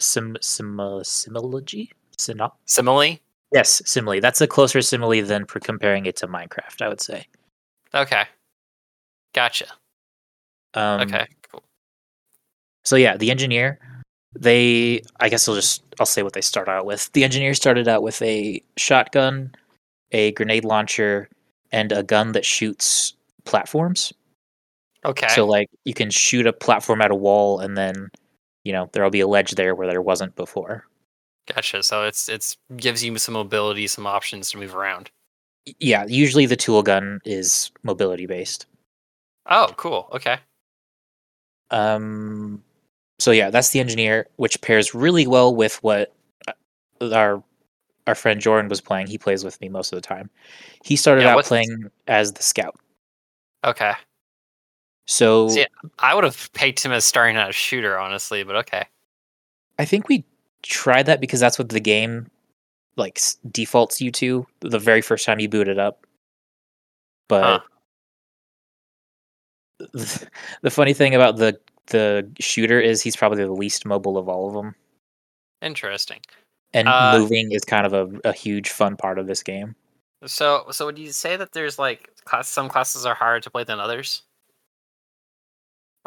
sim 0.00 0.36
sim 0.40 0.78
uh, 0.80 1.00
simology 1.00 1.90
Sino- 2.18 2.54
Simile. 2.66 3.18
yes, 3.52 3.82
simile. 3.84 4.20
That's 4.20 4.40
a 4.40 4.46
closer 4.46 4.80
simile 4.82 5.22
than 5.24 5.46
for 5.46 5.58
comparing 5.60 6.06
it 6.06 6.16
to 6.16 6.28
Minecraft, 6.28 6.80
I 6.80 6.88
would 6.88 7.00
say. 7.00 7.26
Okay. 7.92 8.24
Gotcha. 9.34 9.66
Um, 10.74 11.00
Okay. 11.02 11.26
Cool. 11.50 11.64
So 12.84 12.94
yeah, 12.96 13.16
the 13.16 13.30
engineer, 13.32 13.78
they 14.34 15.02
I 15.20 15.28
guess 15.28 15.48
I'll 15.48 15.54
just 15.54 15.82
I'll 16.00 16.06
say 16.06 16.22
what 16.22 16.32
they 16.32 16.40
start 16.40 16.68
out 16.68 16.86
with. 16.86 17.10
The 17.12 17.24
engineer 17.24 17.54
started 17.54 17.88
out 17.88 18.02
with 18.02 18.20
a 18.22 18.62
shotgun, 18.76 19.54
a 20.12 20.32
grenade 20.32 20.64
launcher, 20.64 21.28
and 21.72 21.92
a 21.92 22.02
gun 22.02 22.32
that 22.32 22.44
shoots 22.44 23.14
platforms. 23.44 24.12
Okay. 25.04 25.28
So 25.28 25.46
like 25.46 25.68
you 25.84 25.94
can 25.94 26.10
shoot 26.10 26.46
a 26.46 26.52
platform 26.52 27.00
at 27.02 27.10
a 27.10 27.14
wall 27.14 27.60
and 27.60 27.76
then, 27.76 28.08
you 28.64 28.72
know, 28.72 28.88
there'll 28.92 29.10
be 29.10 29.20
a 29.20 29.26
ledge 29.28 29.52
there 29.52 29.74
where 29.74 29.86
there 29.86 30.02
wasn't 30.02 30.34
before. 30.36 30.86
gotcha. 31.52 31.82
So 31.82 32.04
it's 32.04 32.28
it's 32.28 32.56
gives 32.76 33.04
you 33.04 33.16
some 33.18 33.34
mobility, 33.34 33.86
some 33.86 34.06
options 34.06 34.50
to 34.50 34.58
move 34.58 34.74
around. 34.74 35.10
Yeah, 35.80 36.04
usually 36.06 36.46
the 36.46 36.56
tool 36.56 36.82
gun 36.82 37.20
is 37.24 37.70
mobility 37.82 38.26
based. 38.26 38.66
Oh, 39.46 39.72
cool. 39.76 40.08
Okay. 40.12 40.38
Um, 41.70 42.62
so 43.24 43.30
yeah, 43.30 43.48
that's 43.48 43.70
the 43.70 43.80
engineer, 43.80 44.26
which 44.36 44.60
pairs 44.60 44.94
really 44.94 45.26
well 45.26 45.56
with 45.56 45.82
what 45.82 46.14
uh, 46.46 46.52
our 47.10 47.42
our 48.06 48.14
friend 48.14 48.38
Jordan 48.38 48.68
was 48.68 48.82
playing. 48.82 49.06
He 49.06 49.16
plays 49.16 49.42
with 49.42 49.58
me 49.62 49.70
most 49.70 49.94
of 49.94 49.96
the 49.96 50.06
time. 50.06 50.28
He 50.82 50.94
started 50.94 51.22
Yeah, 51.22 51.34
out 51.34 51.42
playing 51.46 51.90
as 52.06 52.34
the 52.34 52.42
scout. 52.42 52.78
Okay. 53.64 53.94
So 55.06 55.48
See, 55.48 55.64
I 55.98 56.14
would 56.14 56.24
have 56.24 56.52
pegged 56.52 56.82
him 56.84 56.92
as 56.92 57.06
starting 57.06 57.38
out 57.38 57.48
a 57.48 57.52
shooter, 57.54 57.98
honestly, 57.98 58.44
but 58.44 58.56
okay. 58.56 58.84
I 59.78 59.86
think 59.86 60.06
we 60.06 60.26
tried 60.62 61.06
that 61.06 61.22
because 61.22 61.40
that's 61.40 61.58
what 61.58 61.70
the 61.70 61.80
game 61.80 62.30
like 62.96 63.18
defaults 63.50 64.02
you 64.02 64.10
to 64.10 64.46
the 64.60 64.78
very 64.78 65.00
first 65.00 65.24
time 65.24 65.40
you 65.40 65.48
boot 65.48 65.68
it 65.68 65.78
up. 65.78 66.06
But 67.28 67.62
the, 69.78 70.28
the 70.60 70.70
funny 70.70 70.92
thing 70.92 71.14
about 71.14 71.38
the 71.38 71.58
the 71.88 72.30
shooter 72.40 72.80
is 72.80 73.02
he's 73.02 73.16
probably 73.16 73.44
the 73.44 73.52
least 73.52 73.84
mobile 73.86 74.16
of 74.18 74.28
all 74.28 74.48
of 74.48 74.54
them, 74.54 74.74
Interesting. 75.62 76.20
and 76.72 76.88
Uh, 76.88 77.18
moving 77.18 77.52
is 77.52 77.64
kind 77.64 77.86
of 77.86 77.92
a, 77.92 78.28
a 78.28 78.32
huge 78.32 78.70
fun 78.70 78.96
part 78.96 79.18
of 79.18 79.26
this 79.26 79.42
game. 79.42 79.74
So, 80.26 80.66
so 80.70 80.86
would 80.86 80.98
you 80.98 81.12
say 81.12 81.36
that 81.36 81.52
there's 81.52 81.78
like 81.78 82.10
class, 82.24 82.48
some 82.48 82.68
classes 82.68 83.04
are 83.04 83.14
harder 83.14 83.40
to 83.40 83.50
play 83.50 83.64
than 83.64 83.78
others, 83.80 84.22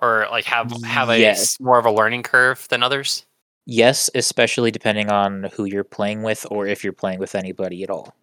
or 0.02 0.28
like 0.32 0.46
have 0.46 0.72
have 0.84 1.10
a 1.10 1.20
Yes. 1.20 1.60
more 1.60 1.78
of 1.78 1.86
a 1.86 1.92
learning 1.92 2.24
curve 2.24 2.68
than 2.70 2.82
others? 2.84 3.26
Yes, 3.66 4.10
especially 4.16 4.72
depending 4.72 5.12
on 5.12 5.44
who 5.54 5.66
you're 5.66 5.84
playing 5.84 6.24
with 6.24 6.48
or 6.50 6.66
if 6.68 6.84
you're 6.84 6.94
playing 6.94 7.20
with 7.20 7.36
anybody 7.36 7.84
at 7.84 7.90
all. 7.90 8.16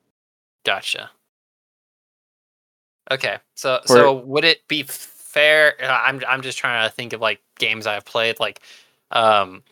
Gotcha. 0.65 1.11
Okay, 3.11 3.37
so 3.55 3.81
so 3.85 4.15
would 4.15 4.45
it 4.45 4.67
be 4.67 4.83
fair? 5.35 5.75
I'm 5.83 6.23
I'm 6.27 6.43
just 6.43 6.57
trying 6.57 6.89
to 6.89 6.95
think 6.95 7.13
of 7.13 7.21
like 7.21 7.41
games 7.59 7.87
I've 7.87 8.05
played, 8.05 8.41
like 8.41 8.61
um, 9.11 9.63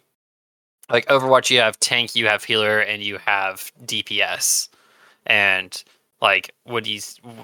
like 0.90 1.06
Overwatch. 1.06 1.50
You 1.50 1.60
have 1.60 1.78
tank, 1.80 2.14
you 2.16 2.26
have 2.26 2.44
healer, 2.44 2.80
and 2.80 3.02
you 3.02 3.18
have 3.18 3.72
DPS, 3.84 4.68
and 5.26 5.82
like 6.20 6.54
would 6.66 6.86
you 6.86 7.00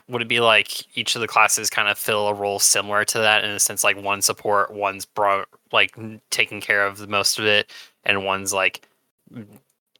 would 0.09 0.23
it 0.23 0.29
be 0.29 0.41
like 0.41 0.97
each 0.97 1.15
of 1.15 1.21
the 1.21 1.29
classes 1.29 1.71
kind 1.71 1.89
of 1.89 1.97
fill 1.97 2.29
a 2.29 2.35
role 2.35 2.59
similar 2.59 3.05
to 3.05 3.19
that 3.19 3.45
in 3.45 3.51
a 3.51 3.61
sense, 3.61 3.85
like 3.85 3.97
one 3.97 4.21
support, 4.21 4.73
one's 4.73 5.05
brought 5.05 5.49
like 5.73 5.97
taking 6.31 6.61
care 6.61 6.85
of 6.85 6.99
the 6.99 7.07
most 7.07 7.39
of 7.39 7.47
it, 7.47 7.71
and 8.05 8.25
one's 8.25 8.53
like 8.53 8.83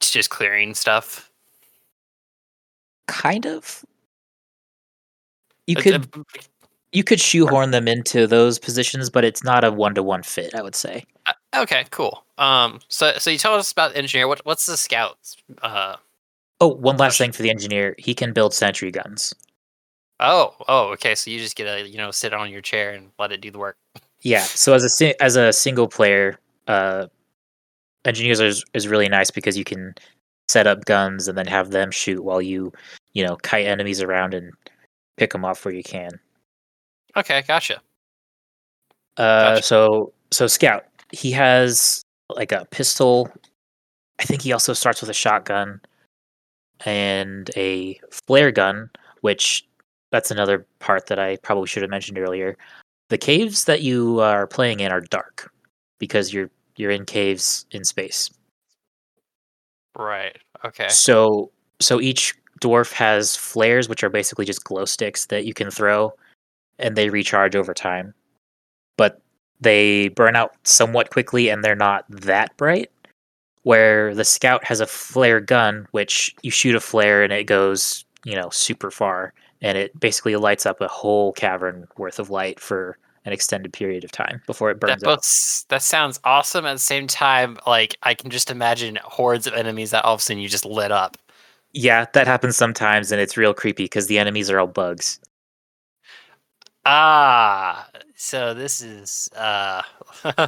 just 0.01 0.29
clearing 0.29 0.73
stuff. 0.73 1.31
Kind 3.07 3.47
of. 3.47 3.83
You 5.67 5.75
could 5.75 6.09
you 6.91 7.03
could 7.03 7.19
shoehorn 7.19 7.71
them 7.71 7.87
into 7.87 8.25
those 8.27 8.57
positions, 8.59 9.09
but 9.09 9.23
it's 9.23 9.43
not 9.43 9.63
a 9.63 9.71
one 9.71 9.95
to 9.95 10.03
one 10.03 10.23
fit. 10.23 10.55
I 10.55 10.61
would 10.61 10.75
say. 10.75 11.05
Okay, 11.55 11.85
cool. 11.91 12.23
Um, 12.37 12.79
so 12.87 13.13
so 13.17 13.29
you 13.29 13.37
tell 13.37 13.55
us 13.55 13.71
about 13.71 13.91
the 13.93 13.97
engineer. 13.97 14.27
What 14.27 14.45
what's 14.45 14.65
the 14.65 14.77
scouts? 14.77 15.37
Uh, 15.61 15.95
Oh, 16.61 16.67
one 16.67 16.97
last 16.97 17.17
thing 17.17 17.31
for 17.31 17.41
the 17.41 17.49
engineer. 17.49 17.95
He 17.97 18.13
can 18.13 18.33
build 18.33 18.53
sentry 18.53 18.91
guns. 18.91 19.33
oh 20.19 20.55
oh, 20.67 20.89
okay. 20.93 21.15
So 21.15 21.31
you 21.31 21.39
just 21.39 21.55
get 21.55 21.65
to 21.65 21.87
you 21.87 21.97
know 21.97 22.11
sit 22.11 22.33
on 22.33 22.49
your 22.51 22.61
chair 22.61 22.91
and 22.91 23.11
let 23.17 23.31
it 23.31 23.39
do 23.41 23.49
the 23.51 23.59
work. 23.59 23.77
Yeah. 24.21 24.41
So 24.43 24.73
as 24.73 25.01
a 25.01 25.23
as 25.23 25.35
a 25.37 25.53
single 25.53 25.87
player, 25.87 26.37
uh, 26.67 27.07
engineers 28.05 28.39
is 28.41 28.63
is 28.73 28.87
really 28.87 29.07
nice 29.07 29.31
because 29.31 29.57
you 29.57 29.63
can 29.63 29.95
set 30.49 30.67
up 30.67 30.83
guns 30.85 31.27
and 31.27 31.37
then 31.37 31.47
have 31.47 31.71
them 31.71 31.91
shoot 31.91 32.23
while 32.23 32.41
you, 32.41 32.73
you 33.13 33.25
know, 33.25 33.37
kite 33.37 33.65
enemies 33.67 34.01
around 34.01 34.33
and 34.33 34.51
pick 35.15 35.31
them 35.31 35.45
off 35.45 35.63
where 35.63 35.73
you 35.73 35.83
can. 35.83 36.19
Okay, 37.19 37.43
gotcha. 37.47 37.81
Uh, 39.17 39.55
Gotcha. 39.55 39.63
so 39.63 40.13
so 40.31 40.47
scout, 40.47 40.85
he 41.11 41.31
has 41.31 42.01
like 42.29 42.51
a 42.53 42.65
pistol. 42.71 43.29
I 44.19 44.23
think 44.23 44.41
he 44.41 44.53
also 44.53 44.73
starts 44.73 45.01
with 45.01 45.09
a 45.09 45.13
shotgun 45.13 45.81
and 46.85 47.51
a 47.57 47.99
flare 48.27 48.51
gun, 48.51 48.89
which 49.21 49.67
that's 50.11 50.31
another 50.31 50.65
part 50.79 51.07
that 51.07 51.19
I 51.19 51.35
probably 51.37 51.67
should 51.67 51.81
have 51.81 51.91
mentioned 51.91 52.17
earlier. 52.17 52.57
The 53.09 53.17
caves 53.17 53.65
that 53.65 53.81
you 53.81 54.21
are 54.21 54.47
playing 54.47 54.79
in 54.79 54.91
are 54.91 55.01
dark 55.01 55.51
because 55.99 56.33
you're 56.33 56.49
you're 56.77 56.91
in 56.91 57.05
caves 57.05 57.65
in 57.71 57.83
space. 57.83 58.29
Right. 59.97 60.37
Okay. 60.63 60.87
So 60.87 61.51
so 61.81 61.99
each 61.99 62.35
dwarf 62.61 62.93
has 62.93 63.35
flares, 63.35 63.89
which 63.89 64.03
are 64.03 64.09
basically 64.09 64.45
just 64.45 64.63
glow 64.63 64.85
sticks 64.85 65.25
that 65.25 65.45
you 65.45 65.53
can 65.53 65.69
throw, 65.69 66.13
and 66.79 66.95
they 66.95 67.09
recharge 67.09 67.55
over 67.55 67.73
time. 67.73 68.13
But 68.97 69.21
they 69.61 70.09
burn 70.09 70.35
out 70.35 70.53
somewhat 70.63 71.09
quickly, 71.11 71.49
and 71.49 71.63
they're 71.63 71.75
not 71.75 72.05
that 72.09 72.55
bright. 72.57 72.91
Where 73.63 74.15
the 74.15 74.23
scout 74.25 74.63
has 74.63 74.79
a 74.79 74.87
flare 74.87 75.39
gun, 75.41 75.87
which 75.91 76.33
you 76.43 76.49
shoot 76.51 76.75
a 76.75 76.79
flare 76.79 77.23
and 77.23 77.33
it 77.33 77.43
goes, 77.43 78.05
you 78.23 78.35
know, 78.35 78.49
super 78.49 78.89
far, 78.89 79.33
and 79.61 79.77
it 79.77 79.97
basically 79.99 80.35
lights 80.37 80.65
up 80.65 80.79
a 80.81 80.87
whole 80.87 81.33
cavern 81.33 81.87
worth 81.97 82.19
of 82.19 82.29
light 82.29 82.59
for 82.59 82.97
an 83.25 83.33
extended 83.33 83.73
period 83.73 84.05
of 84.05 84.11
time 84.13 84.41
before 84.47 84.71
it 84.71 84.79
burns 84.79 85.01
That 85.01 85.09
out. 85.09 85.15
both 85.17 85.19
s- 85.25 85.65
that 85.67 85.83
sounds 85.83 86.21
awesome. 86.23 86.65
At 86.65 86.73
the 86.73 86.79
same 86.79 87.05
time, 87.05 87.57
like 87.67 87.97
I 88.01 88.13
can 88.13 88.29
just 88.29 88.49
imagine 88.49 88.97
hordes 89.03 89.45
of 89.45 89.53
enemies 89.53 89.91
that 89.91 90.05
all 90.05 90.13
of 90.15 90.21
a 90.21 90.23
sudden 90.23 90.41
you 90.41 90.47
just 90.47 90.65
lit 90.65 90.91
up. 90.91 91.17
Yeah, 91.73 92.05
that 92.13 92.27
happens 92.27 92.55
sometimes, 92.55 93.11
and 93.11 93.19
it's 93.21 93.37
real 93.37 93.53
creepy 93.53 93.83
because 93.83 94.07
the 94.07 94.17
enemies 94.19 94.49
are 94.49 94.59
all 94.59 94.67
bugs. 94.67 95.19
Ah, 96.91 97.87
so 98.15 98.55
this 98.55 98.81
is 98.81 99.29
uh 99.35 99.83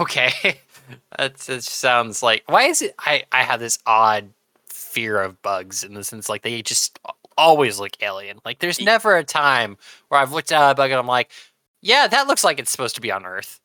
okay. 0.00 0.60
That 1.18 1.38
just 1.38 1.68
sounds 1.68 2.22
like 2.22 2.44
why 2.46 2.62
is 2.62 2.80
it 2.80 2.94
I 2.98 3.24
I 3.30 3.42
have 3.42 3.60
this 3.60 3.78
odd 3.84 4.30
fear 4.68 5.20
of 5.20 5.42
bugs 5.42 5.84
in 5.84 5.92
the 5.92 6.02
sense 6.02 6.30
like 6.30 6.40
they 6.40 6.62
just 6.62 6.98
always 7.36 7.78
look 7.78 7.92
alien. 8.00 8.38
Like 8.42 8.60
there's 8.60 8.80
never 8.80 9.18
a 9.18 9.24
time 9.24 9.76
where 10.08 10.18
I've 10.18 10.32
looked 10.32 10.50
at 10.50 10.70
a 10.70 10.74
bug 10.74 10.90
and 10.92 10.98
I'm 10.98 11.06
like, 11.06 11.30
yeah, 11.82 12.06
that 12.06 12.26
looks 12.26 12.42
like 12.42 12.58
it's 12.58 12.70
supposed 12.70 12.94
to 12.94 13.02
be 13.02 13.12
on 13.12 13.26
Earth. 13.26 13.60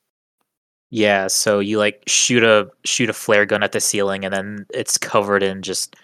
Yeah, 0.89 1.27
so 1.27 1.59
you 1.59 1.77
like 1.77 2.03
shoot 2.07 2.43
a 2.43 2.69
shoot 2.83 3.09
a 3.09 3.13
flare 3.13 3.45
gun 3.45 3.63
at 3.63 3.71
the 3.71 3.79
ceiling, 3.79 4.25
and 4.25 4.33
then 4.33 4.65
it's 4.73 4.97
covered 4.97 5.43
in 5.43 5.61
just 5.61 5.95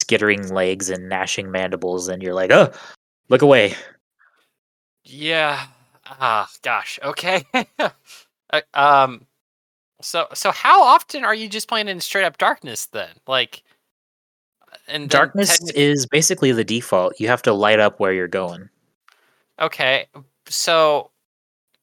skittering 0.00 0.48
legs 0.50 0.90
and 0.90 1.08
gnashing 1.08 1.50
mandibles, 1.50 2.06
and 2.06 2.22
you're 2.22 2.34
like, 2.34 2.52
oh, 2.52 2.72
look 3.28 3.42
away. 3.42 3.74
Yeah. 5.06 5.66
Ah, 6.06 6.48
gosh. 6.62 6.98
Okay. 7.02 7.44
Um. 8.72 9.26
So 10.00 10.28
so 10.32 10.52
how 10.52 10.80
often 10.82 11.24
are 11.24 11.34
you 11.34 11.48
just 11.48 11.68
playing 11.68 11.88
in 11.88 12.00
straight 12.00 12.24
up 12.24 12.38
darkness 12.38 12.86
then? 12.86 13.10
Like. 13.26 13.64
And 14.86 15.10
Darkness 15.10 15.58
techni- 15.58 15.74
is 15.74 16.06
basically 16.06 16.52
the 16.52 16.62
default. 16.62 17.18
You 17.18 17.26
have 17.26 17.42
to 17.42 17.52
light 17.52 17.80
up 17.80 17.98
where 17.98 18.12
you're 18.12 18.28
going. 18.28 18.68
Okay, 19.60 20.06
so 20.48 21.10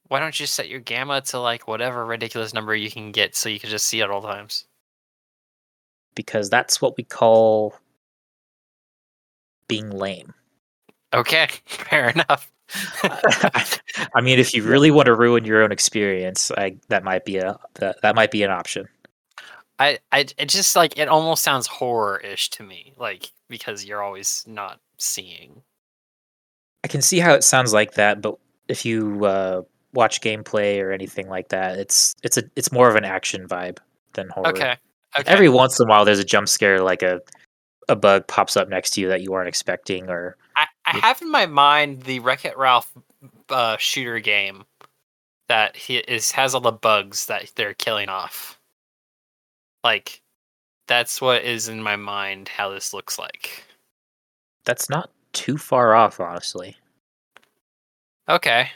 why 0.08 0.20
don't 0.20 0.40
you 0.40 0.46
set 0.46 0.68
your 0.68 0.80
gamma 0.80 1.20
to 1.20 1.38
like 1.38 1.68
whatever 1.68 2.06
ridiculous 2.06 2.54
number 2.54 2.74
you 2.74 2.90
can 2.90 3.12
get 3.12 3.36
so 3.36 3.50
you 3.50 3.60
can 3.60 3.68
just 3.68 3.86
see 3.86 4.00
at 4.00 4.10
all 4.10 4.22
times? 4.22 4.64
because 6.14 6.50
that's 6.50 6.80
what 6.80 6.96
we 6.96 7.04
call 7.04 7.74
being 9.68 9.90
lame. 9.90 10.34
Okay, 11.12 11.48
fair 11.66 12.10
enough. 12.10 12.50
I 14.14 14.20
mean, 14.22 14.38
if 14.38 14.54
you 14.54 14.62
really 14.62 14.90
want 14.90 15.06
to 15.06 15.14
ruin 15.14 15.44
your 15.44 15.62
own 15.62 15.72
experience, 15.72 16.50
I, 16.56 16.76
that 16.88 17.04
might 17.04 17.24
be 17.24 17.36
a 17.36 17.58
that, 17.74 17.96
that 18.02 18.14
might 18.14 18.30
be 18.30 18.42
an 18.42 18.50
option. 18.50 18.88
I, 19.78 19.98
I, 20.12 20.20
it 20.38 20.48
just 20.48 20.76
like 20.76 20.98
it 20.98 21.08
almost 21.08 21.42
sounds 21.42 21.66
horror-ish 21.66 22.50
to 22.50 22.62
me, 22.62 22.94
like 22.96 23.32
because 23.48 23.84
you're 23.84 24.02
always 24.02 24.44
not 24.46 24.80
seeing. 24.98 25.62
I 26.84 26.88
can 26.88 27.02
see 27.02 27.18
how 27.18 27.32
it 27.34 27.44
sounds 27.44 27.72
like 27.72 27.94
that, 27.94 28.20
but 28.20 28.36
if 28.68 28.84
you 28.84 29.24
uh, 29.24 29.62
watch 29.92 30.20
gameplay 30.20 30.80
or 30.82 30.92
anything 30.92 31.28
like 31.28 31.48
that, 31.48 31.78
it's 31.78 32.14
it's 32.22 32.36
a 32.36 32.44
it's 32.56 32.72
more 32.72 32.88
of 32.88 32.96
an 32.96 33.04
action 33.04 33.48
vibe 33.48 33.78
than 34.12 34.28
horror. 34.28 34.48
Okay, 34.48 34.76
okay. 35.18 35.30
Every 35.30 35.48
once 35.48 35.80
in 35.80 35.86
a 35.86 35.90
while, 35.90 36.04
there's 36.04 36.18
a 36.18 36.24
jump 36.24 36.48
scare 36.48 36.80
like 36.80 37.02
a 37.02 37.20
a 37.88 37.96
bug 37.96 38.26
pops 38.26 38.56
up 38.56 38.68
next 38.68 38.90
to 38.90 39.00
you 39.00 39.08
that 39.08 39.22
you 39.22 39.32
weren't 39.32 39.48
expecting, 39.48 40.08
or 40.08 40.36
I 40.56 40.66
have 41.00 41.22
in 41.22 41.30
my 41.30 41.46
mind 41.46 42.02
the 42.02 42.20
Wreck 42.20 42.44
It 42.44 42.56
Ralph 42.56 42.92
uh, 43.48 43.76
shooter 43.78 44.20
game 44.20 44.64
that 45.48 45.76
he 45.76 45.98
is 45.98 46.30
has 46.32 46.54
all 46.54 46.60
the 46.60 46.72
bugs 46.72 47.26
that 47.26 47.52
they're 47.56 47.74
killing 47.74 48.08
off. 48.08 48.58
Like 49.82 50.22
that's 50.88 51.20
what 51.20 51.42
is 51.44 51.68
in 51.68 51.82
my 51.82 51.96
mind 51.96 52.48
how 52.48 52.70
this 52.70 52.92
looks 52.94 53.18
like. 53.18 53.64
that's 54.64 54.88
not 54.88 55.10
too 55.32 55.58
far 55.58 55.94
off, 55.94 56.20
honestly. 56.20 56.76
Okay. 58.28 58.70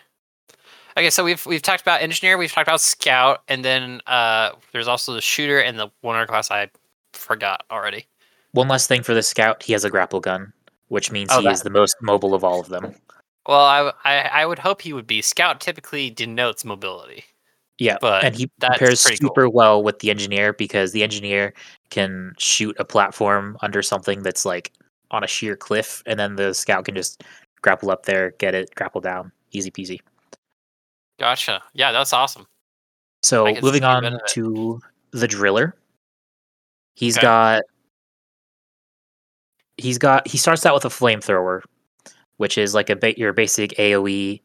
Okay, 0.96 1.10
so 1.10 1.22
we've 1.24 1.44
we've 1.46 1.62
talked 1.62 1.80
about 1.82 2.02
engineer, 2.02 2.36
we've 2.36 2.50
talked 2.52 2.68
about 2.68 2.80
scout, 2.80 3.42
and 3.48 3.64
then 3.64 4.00
uh 4.06 4.50
there's 4.72 4.88
also 4.88 5.14
the 5.14 5.20
shooter 5.20 5.60
and 5.60 5.78
the 5.78 5.88
one 6.00 6.16
other 6.16 6.26
class 6.26 6.50
I 6.50 6.68
forgot 7.12 7.64
already. 7.70 8.06
One 8.52 8.68
last 8.68 8.88
thing 8.88 9.02
for 9.02 9.14
the 9.14 9.22
scout: 9.22 9.62
he 9.62 9.72
has 9.74 9.84
a 9.84 9.90
grapple 9.90 10.20
gun, 10.20 10.52
which 10.88 11.10
means 11.10 11.30
Oh, 11.32 11.38
he 11.38 11.44
that- 11.46 11.52
is 11.52 11.62
the 11.62 11.70
most 11.70 11.96
mobile 12.02 12.34
of 12.34 12.44
all 12.44 12.60
of 12.60 12.68
them. 12.68 12.94
Well, 13.46 13.60
I, 13.64 13.92
I 14.04 14.18
I 14.42 14.46
would 14.46 14.58
hope 14.58 14.82
he 14.82 14.92
would 14.92 15.06
be. 15.06 15.22
Scout 15.22 15.60
typically 15.60 16.10
denotes 16.10 16.64
mobility. 16.66 17.24
Yeah, 17.78 17.96
But 18.00 18.24
and 18.24 18.34
he 18.34 18.50
that's 18.58 18.76
compares 18.76 19.02
pretty 19.04 19.18
cool. 19.18 19.28
super 19.28 19.48
well 19.48 19.82
with 19.82 20.00
the 20.00 20.10
engineer 20.10 20.52
because 20.52 20.92
the 20.92 21.02
engineer 21.04 21.54
can 21.90 22.34
shoot 22.38 22.76
a 22.78 22.84
platform 22.84 23.56
under 23.62 23.82
something 23.82 24.22
that's 24.22 24.44
like 24.44 24.72
on 25.12 25.22
a 25.24 25.26
sheer 25.28 25.56
cliff, 25.56 26.02
and 26.04 26.18
then 26.18 26.36
the 26.36 26.52
scout 26.52 26.84
can 26.84 26.94
just 26.96 27.22
grapple 27.62 27.90
up 27.90 28.04
there, 28.04 28.32
get 28.32 28.54
it, 28.54 28.74
grapple 28.74 29.00
down, 29.00 29.30
easy 29.52 29.70
peasy. 29.70 30.00
Gotcha. 31.18 31.62
Yeah, 31.72 31.92
that's 31.92 32.12
awesome. 32.12 32.46
So 33.22 33.46
moving 33.62 33.84
on 33.84 34.02
bit 34.02 34.12
of 34.12 34.20
it. 34.20 34.26
to 34.28 34.80
the 35.12 35.26
driller, 35.28 35.74
he's 36.96 37.16
Okay. 37.16 37.22
got 37.26 37.62
he's 39.78 39.98
got 39.98 40.26
he 40.28 40.36
starts 40.38 40.66
out 40.66 40.74
with 40.74 40.84
a 40.84 40.88
flamethrower, 40.88 41.62
which 42.36 42.58
is 42.58 42.74
like 42.74 42.90
a 42.90 42.96
ba- 42.96 43.18
your 43.18 43.32
basic 43.32 43.70
AOE. 43.78 44.40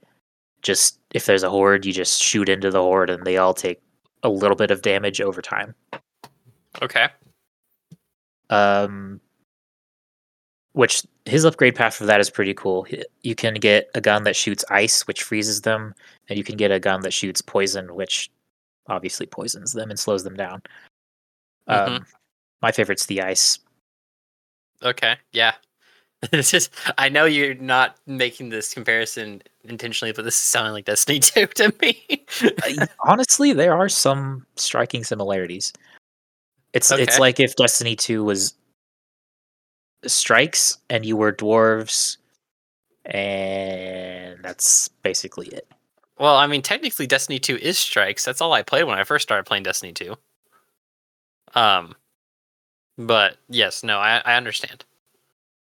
Just 0.61 0.99
if 1.13 1.25
there's 1.25 1.43
a 1.43 1.49
horde, 1.49 1.85
you 1.85 1.91
just 1.91 2.21
shoot 2.21 2.47
into 2.47 2.71
the 2.71 2.81
horde, 2.81 3.09
and 3.09 3.25
they 3.25 3.37
all 3.37 3.53
take 3.53 3.81
a 4.23 4.29
little 4.29 4.55
bit 4.55 4.71
of 4.71 4.81
damage 4.81 5.19
over 5.19 5.41
time. 5.41 5.75
Okay. 6.81 7.07
Um, 8.49 9.19
which 10.73 11.03
his 11.25 11.45
upgrade 11.45 11.75
path 11.75 11.95
for 11.95 12.05
that 12.05 12.19
is 12.19 12.29
pretty 12.29 12.53
cool. 12.53 12.87
You 13.21 13.35
can 13.35 13.55
get 13.55 13.89
a 13.95 14.01
gun 14.01 14.23
that 14.23 14.35
shoots 14.35 14.63
ice, 14.69 15.05
which 15.07 15.23
freezes 15.23 15.61
them, 15.61 15.93
and 16.29 16.37
you 16.37 16.43
can 16.43 16.55
get 16.55 16.71
a 16.71 16.79
gun 16.79 17.01
that 17.01 17.13
shoots 17.13 17.41
poison, 17.41 17.93
which 17.95 18.31
obviously 18.87 19.25
poisons 19.25 19.73
them 19.73 19.89
and 19.89 19.99
slows 19.99 20.23
them 20.23 20.35
down. 20.35 20.61
Mhm. 21.69 21.87
Um, 21.87 22.05
my 22.61 22.71
favorite's 22.71 23.05
the 23.05 23.21
ice. 23.21 23.59
Okay. 24.83 25.17
Yeah. 25.31 25.53
It's 26.31 26.51
just 26.51 26.73
I 26.97 27.09
know 27.09 27.25
you're 27.25 27.55
not 27.55 27.97
making 28.07 28.47
this 28.47 28.73
comparison 28.73 29.41
intentionally, 29.65 30.13
but 30.13 30.23
this 30.23 30.35
is 30.35 30.41
sounding 30.41 30.71
like 30.71 30.85
Destiny 30.85 31.19
2 31.19 31.47
to 31.47 31.73
me. 31.81 32.25
Uh, 32.41 32.85
Honestly, 33.03 33.51
there 33.51 33.73
are 33.75 33.89
some 33.89 34.45
striking 34.55 35.03
similarities. 35.03 35.73
It's 36.71 36.89
it's 36.91 37.19
like 37.19 37.41
if 37.41 37.57
Destiny 37.57 37.97
Two 37.97 38.23
was 38.23 38.53
strikes 40.05 40.77
and 40.89 41.05
you 41.05 41.17
were 41.17 41.33
dwarves, 41.33 42.17
and 43.05 44.41
that's 44.41 44.87
basically 44.87 45.47
it. 45.47 45.67
well, 46.17 46.37
I 46.37 46.47
mean, 46.47 46.61
technically, 46.61 47.05
Destiny 47.05 47.39
2 47.39 47.57
is 47.57 47.77
strikes. 47.77 48.23
That's 48.23 48.39
all 48.41 48.53
I 48.53 48.63
played 48.63 48.85
when 48.85 48.97
I 48.97 49.03
first 49.03 49.23
started 49.23 49.45
playing 49.45 49.63
Destiny 49.63 49.91
2. 49.91 50.15
Um, 51.55 51.95
but 52.97 53.37
yes, 53.49 53.83
no, 53.83 53.99
I, 53.99 54.21
I 54.25 54.35
understand. 54.35 54.85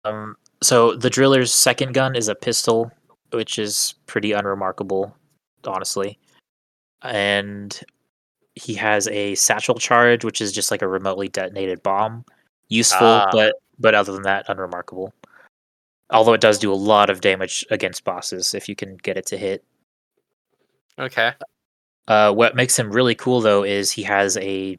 Um, 0.06 0.36
so 0.62 0.96
the 0.96 1.10
driller's 1.10 1.54
second 1.54 1.94
gun 1.94 2.16
is 2.16 2.28
a 2.28 2.36
pistol, 2.36 2.92
which 3.32 3.60
is 3.60 3.96
pretty 4.06 4.32
unremarkable, 4.32 5.16
honestly. 5.66 6.18
And 7.02 7.80
he 8.56 8.74
has 8.76 9.08
a 9.08 9.36
satchel 9.36 9.76
charge, 9.76 10.26
which 10.26 10.42
is 10.42 10.52
just 10.52 10.72
like 10.72 10.82
a 10.82 10.88
remotely 10.88 11.30
detonated 11.30 11.82
bomb. 11.84 12.26
Useful, 12.68 13.08
Ah. 13.08 13.30
but 13.32 13.56
but 13.80 13.96
other 13.96 14.12
than 14.12 14.24
that, 14.24 14.46
unremarkable. 14.50 15.14
Although 16.12 16.34
it 16.34 16.42
does 16.42 16.60
do 16.60 16.74
a 16.74 16.76
lot 16.76 17.10
of 17.10 17.22
damage 17.22 17.66
against 17.70 18.04
bosses 18.04 18.54
if 18.54 18.68
you 18.68 18.76
can 18.76 18.98
get 18.98 19.18
it 19.18 19.26
to 19.28 19.38
hit. 19.38 19.64
Okay. 20.98 21.32
Uh, 22.08 22.34
what 22.34 22.56
makes 22.56 22.78
him 22.78 22.92
really 22.92 23.16
cool 23.16 23.40
though 23.40 23.64
is 23.64 23.92
he 23.92 24.04
has 24.04 24.36
a 24.38 24.78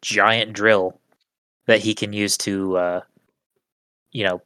giant 0.00 0.54
drill 0.54 0.98
that 1.68 1.80
he 1.80 1.94
can 1.94 2.12
use 2.12 2.36
to, 2.38 2.76
uh, 2.76 3.00
you 4.10 4.24
know, 4.24 4.42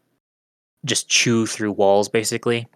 just 0.85 1.09
chew 1.09 1.47
through 1.47 1.73
walls. 1.73 2.09
Basically, 2.09 2.67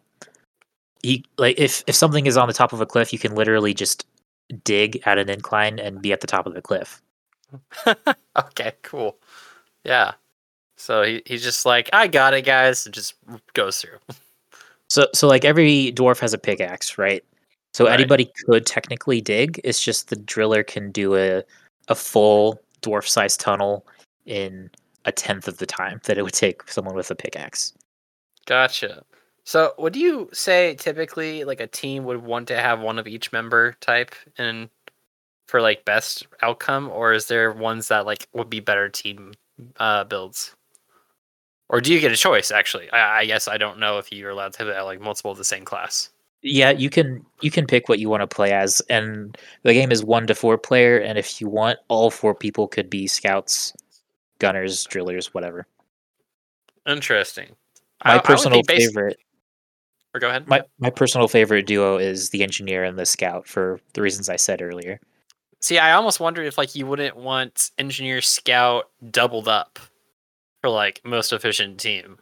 he 1.02 1.24
like 1.36 1.58
if 1.58 1.84
if 1.86 1.94
something 1.94 2.24
is 2.26 2.36
on 2.38 2.48
the 2.48 2.54
top 2.54 2.72
of 2.72 2.80
a 2.80 2.86
cliff, 2.86 3.12
you 3.12 3.18
can 3.18 3.34
literally 3.34 3.74
just 3.74 4.06
dig 4.64 5.02
at 5.04 5.18
an 5.18 5.28
incline 5.28 5.78
and 5.80 6.00
be 6.00 6.12
at 6.12 6.20
the 6.20 6.26
top 6.26 6.46
of 6.46 6.54
the 6.54 6.62
cliff. 6.62 7.02
okay, 8.38 8.72
cool. 8.82 9.18
Yeah. 9.84 10.12
So 10.78 11.02
he, 11.02 11.22
he's 11.26 11.42
just 11.42 11.66
like, 11.66 11.90
I 11.92 12.06
got 12.06 12.34
it, 12.34 12.42
guys. 12.42 12.86
and 12.86 12.94
just 12.94 13.14
goes 13.52 13.80
through. 13.82 13.98
So 14.88 15.08
so 15.12 15.26
like 15.26 15.44
every 15.44 15.92
dwarf 15.96 16.20
has 16.20 16.32
a 16.32 16.38
pickaxe, 16.38 16.96
right? 16.96 17.24
So 17.74 17.86
Right. 17.86 17.94
anybody 17.94 18.30
could 18.46 18.66
technically 18.66 19.20
dig. 19.20 19.60
It's 19.64 19.82
just 19.82 20.10
the 20.10 20.14
driller 20.16 20.62
can 20.62 20.92
do 20.92 21.16
a 21.16 21.42
a 21.88 21.96
full 21.96 22.60
dwarf 22.82 23.08
sized 23.08 23.40
tunnel 23.40 23.84
in 24.26 24.70
a 25.04 25.12
tenth 25.12 25.48
of 25.48 25.58
the 25.58 25.66
time 25.66 26.00
that 26.04 26.18
it 26.18 26.22
would 26.22 26.32
take 26.32 26.68
someone 26.68 26.94
with 26.94 27.10
a 27.10 27.14
pickaxe. 27.14 27.72
Gotcha. 28.46 29.04
So 29.44 29.74
would 29.78 29.94
you 29.94 30.28
say 30.32 30.74
typically 30.74 31.44
like 31.44 31.60
a 31.60 31.68
team 31.68 32.04
would 32.04 32.24
want 32.24 32.48
to 32.48 32.56
have 32.56 32.80
one 32.80 32.98
of 32.98 33.06
each 33.06 33.32
member 33.32 33.74
type 33.80 34.14
and 34.36 34.68
for 35.46 35.60
like 35.60 35.84
best 35.84 36.26
outcome, 36.42 36.90
or 36.90 37.12
is 37.12 37.26
there 37.26 37.52
ones 37.52 37.88
that 37.88 38.06
like 38.06 38.28
would 38.32 38.50
be 38.50 38.60
better 38.60 38.88
team 38.88 39.32
uh 39.78 40.04
builds? 40.04 40.54
Or 41.68 41.80
do 41.80 41.92
you 41.92 42.00
get 42.00 42.12
a 42.12 42.16
choice 42.16 42.50
actually? 42.50 42.90
I, 42.90 43.20
I 43.20 43.26
guess 43.26 43.46
I 43.46 43.56
don't 43.56 43.78
know 43.78 43.98
if 43.98 44.12
you're 44.12 44.30
allowed 44.30 44.52
to 44.54 44.64
have 44.64 44.84
like 44.84 45.00
multiple 45.00 45.30
of 45.30 45.38
the 45.38 45.44
same 45.44 45.64
class. 45.64 46.10
Yeah, 46.42 46.70
you 46.70 46.90
can 46.90 47.24
you 47.40 47.50
can 47.50 47.66
pick 47.66 47.88
what 47.88 47.98
you 47.98 48.08
want 48.08 48.22
to 48.22 48.26
play 48.26 48.52
as, 48.52 48.80
and 48.88 49.36
the 49.62 49.72
game 49.72 49.90
is 49.90 50.04
one 50.04 50.26
to 50.26 50.34
four 50.34 50.58
player. 50.58 50.98
And 50.98 51.18
if 51.18 51.40
you 51.40 51.48
want, 51.48 51.78
all 51.88 52.10
four 52.10 52.34
people 52.34 52.68
could 52.68 52.90
be 52.90 53.06
scouts, 53.06 53.72
gunners, 54.38 54.84
drillers, 54.84 55.32
whatever. 55.34 55.66
Interesting. 56.86 57.56
My 58.04 58.12
I- 58.12 58.16
I 58.16 58.18
personal 58.18 58.56
think 58.58 58.68
basi- 58.68 58.86
favorite, 58.86 59.18
Or 60.14 60.20
go 60.20 60.28
ahead. 60.28 60.46
my 60.48 60.62
my 60.78 60.90
personal 60.90 61.28
favorite 61.28 61.66
duo 61.66 61.98
is 61.98 62.30
the 62.30 62.42
engineer 62.42 62.84
and 62.84 62.98
the 62.98 63.06
scout 63.06 63.46
for 63.48 63.80
the 63.94 64.02
reasons 64.02 64.28
I 64.28 64.36
said 64.36 64.62
earlier. 64.62 65.00
See, 65.60 65.78
I 65.78 65.92
almost 65.92 66.20
wondered 66.20 66.46
if 66.46 66.58
like 66.58 66.74
you 66.74 66.86
wouldn't 66.86 67.16
want 67.16 67.70
engineer 67.78 68.20
scout 68.20 68.90
doubled 69.10 69.48
up 69.48 69.78
for 70.60 70.70
like 70.70 71.00
most 71.04 71.32
efficient 71.32 71.80
team. 71.80 72.18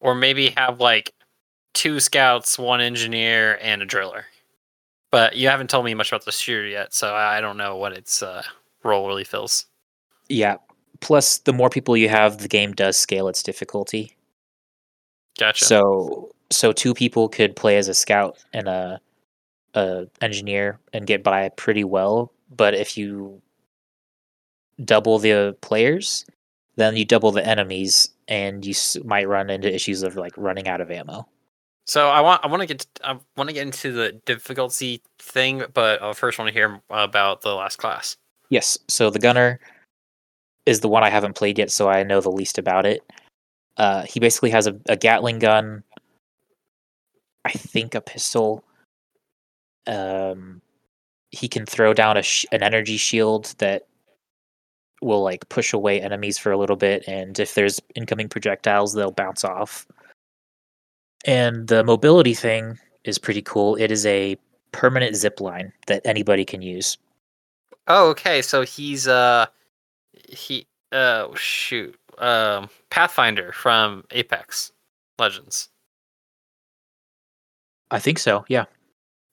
Or 0.00 0.14
maybe 0.14 0.50
have 0.56 0.80
like 0.80 1.12
two 1.72 1.98
scouts, 1.98 2.58
one 2.58 2.80
engineer, 2.80 3.58
and 3.62 3.80
a 3.82 3.86
driller. 3.86 4.26
But 5.10 5.36
you 5.36 5.48
haven't 5.48 5.70
told 5.70 5.84
me 5.86 5.94
much 5.94 6.10
about 6.12 6.24
the 6.24 6.32
shooter 6.32 6.66
yet, 6.66 6.92
so 6.92 7.14
I 7.14 7.38
I 7.38 7.40
don't 7.40 7.56
know 7.56 7.76
what 7.76 7.92
its 7.92 8.22
uh, 8.22 8.42
role 8.84 9.08
really 9.08 9.24
fills. 9.24 9.66
Yeah. 10.28 10.56
Plus, 11.00 11.38
the 11.38 11.52
more 11.52 11.68
people 11.70 11.96
you 11.96 12.08
have, 12.08 12.38
the 12.38 12.48
game 12.48 12.72
does 12.72 12.96
scale 12.96 13.28
its 13.28 13.42
difficulty. 13.42 14.16
Gotcha. 15.38 15.64
So, 15.64 16.32
so 16.50 16.72
two 16.72 16.94
people 16.94 17.28
could 17.28 17.56
play 17.56 17.76
as 17.76 17.88
a 17.88 17.94
scout 17.94 18.42
and 18.52 18.68
a, 18.68 19.00
a 19.74 20.06
engineer 20.20 20.78
and 20.92 21.06
get 21.06 21.22
by 21.22 21.48
pretty 21.50 21.84
well. 21.84 22.32
But 22.54 22.74
if 22.74 22.96
you 22.96 23.42
double 24.84 25.18
the 25.18 25.56
players, 25.60 26.24
then 26.76 26.96
you 26.96 27.04
double 27.04 27.32
the 27.32 27.46
enemies, 27.46 28.10
and 28.28 28.64
you 28.64 28.70
s- 28.70 28.96
might 29.04 29.28
run 29.28 29.50
into 29.50 29.72
issues 29.72 30.02
of 30.02 30.16
like 30.16 30.32
running 30.36 30.68
out 30.68 30.80
of 30.80 30.90
ammo. 30.90 31.28
So 31.86 32.08
I 32.08 32.20
want 32.20 32.44
I 32.44 32.48
want 32.48 32.62
to 32.62 32.66
get 32.66 32.86
I 33.02 33.18
want 33.36 33.48
to 33.48 33.54
get 33.54 33.66
into 33.66 33.92
the 33.92 34.12
difficulty 34.24 35.02
thing, 35.18 35.64
but 35.74 36.02
I 36.02 36.12
first 36.14 36.38
want 36.38 36.48
to 36.48 36.54
hear 36.54 36.80
about 36.90 37.42
the 37.42 37.54
last 37.54 37.76
class. 37.76 38.16
Yes. 38.54 38.78
So 38.86 39.10
the 39.10 39.18
gunner 39.18 39.58
is 40.64 40.78
the 40.78 40.88
one 40.88 41.02
I 41.02 41.10
haven't 41.10 41.34
played 41.34 41.58
yet, 41.58 41.72
so 41.72 41.88
I 41.88 42.04
know 42.04 42.20
the 42.20 42.30
least 42.30 42.56
about 42.56 42.86
it. 42.86 43.02
Uh, 43.78 44.04
he 44.04 44.20
basically 44.20 44.50
has 44.50 44.68
a, 44.68 44.78
a 44.88 44.94
Gatling 44.94 45.40
gun, 45.40 45.82
I 47.44 47.50
think 47.50 47.96
a 47.96 48.00
pistol. 48.00 48.62
Um, 49.88 50.62
he 51.32 51.48
can 51.48 51.66
throw 51.66 51.92
down 51.92 52.16
a 52.16 52.22
sh- 52.22 52.46
an 52.52 52.62
energy 52.62 52.96
shield 52.96 53.56
that 53.58 53.88
will 55.02 55.24
like 55.24 55.48
push 55.48 55.72
away 55.72 56.00
enemies 56.00 56.38
for 56.38 56.52
a 56.52 56.56
little 56.56 56.76
bit, 56.76 57.02
and 57.08 57.40
if 57.40 57.54
there's 57.54 57.80
incoming 57.96 58.28
projectiles, 58.28 58.92
they'll 58.92 59.10
bounce 59.10 59.42
off. 59.42 59.84
And 61.26 61.66
the 61.66 61.82
mobility 61.82 62.34
thing 62.34 62.78
is 63.02 63.18
pretty 63.18 63.42
cool. 63.42 63.74
It 63.74 63.90
is 63.90 64.06
a 64.06 64.36
permanent 64.70 65.16
zip 65.16 65.40
line 65.40 65.72
that 65.88 66.02
anybody 66.04 66.44
can 66.44 66.62
use. 66.62 66.98
Oh, 67.86 68.10
okay. 68.10 68.42
So 68.42 68.62
he's 68.62 69.06
uh 69.08 69.46
he 70.28 70.66
uh 70.92 71.28
shoot 71.34 71.98
um 72.18 72.68
Pathfinder 72.90 73.52
from 73.52 74.04
Apex 74.10 74.72
Legends. 75.18 75.68
I 77.90 77.98
think 77.98 78.18
so. 78.18 78.44
Yeah. 78.48 78.64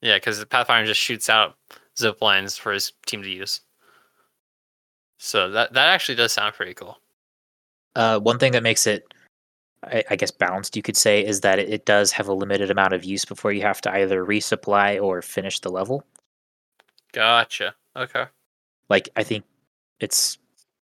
Yeah, 0.02 0.18
because 0.18 0.44
Pathfinder 0.46 0.88
just 0.88 1.00
shoots 1.00 1.30
out 1.30 1.56
zip 1.98 2.22
lines 2.22 2.58
for 2.58 2.72
his 2.72 2.92
team 3.06 3.22
to 3.24 3.30
use. 3.30 3.62
So 5.20 5.52
that 5.52 5.74
that 5.74 5.88
actually 5.88 6.16
does 6.16 6.34
sound 6.34 6.56
pretty 6.56 6.74
cool. 6.74 6.98
Uh, 7.96 8.20
one 8.20 8.40
thing 8.40 8.54
that 8.54 8.64
makes 8.64 8.88
it, 8.88 9.14
I, 9.84 10.04
I 10.10 10.16
guess, 10.16 10.32
balanced, 10.32 10.76
you 10.76 10.82
could 10.82 10.96
say, 10.98 11.24
is 11.26 11.42
that 11.42 11.60
it, 11.60 11.70
it 11.70 11.86
does 11.86 12.12
have 12.14 12.28
a 12.28 12.34
limited 12.34 12.72
amount 12.72 12.94
of 12.94 13.04
use 13.04 13.26
before 13.26 13.52
you 13.52 13.62
have 13.62 13.82
to 13.82 13.92
either 13.94 14.26
resupply 14.26 15.02
or 15.02 15.22
finish 15.22 15.60
the 15.60 15.70
level. 15.70 16.04
Gotcha. 17.12 17.76
Okay. 17.96 18.26
Like 18.92 19.08
I 19.16 19.24
think 19.24 19.46
it's 20.02 20.38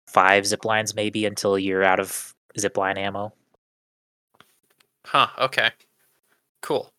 five 0.07 0.47
zip 0.47 0.65
lines 0.65 0.95
maybe 0.95 1.25
until 1.27 1.59
you're 1.59 1.83
out 1.83 1.99
of 1.99 2.33
zip 2.59 2.75
line 2.75 2.97
ammo. 2.97 3.31
Huh. 5.05 5.27
Okay. 5.37 5.69
Cool. 6.61 6.91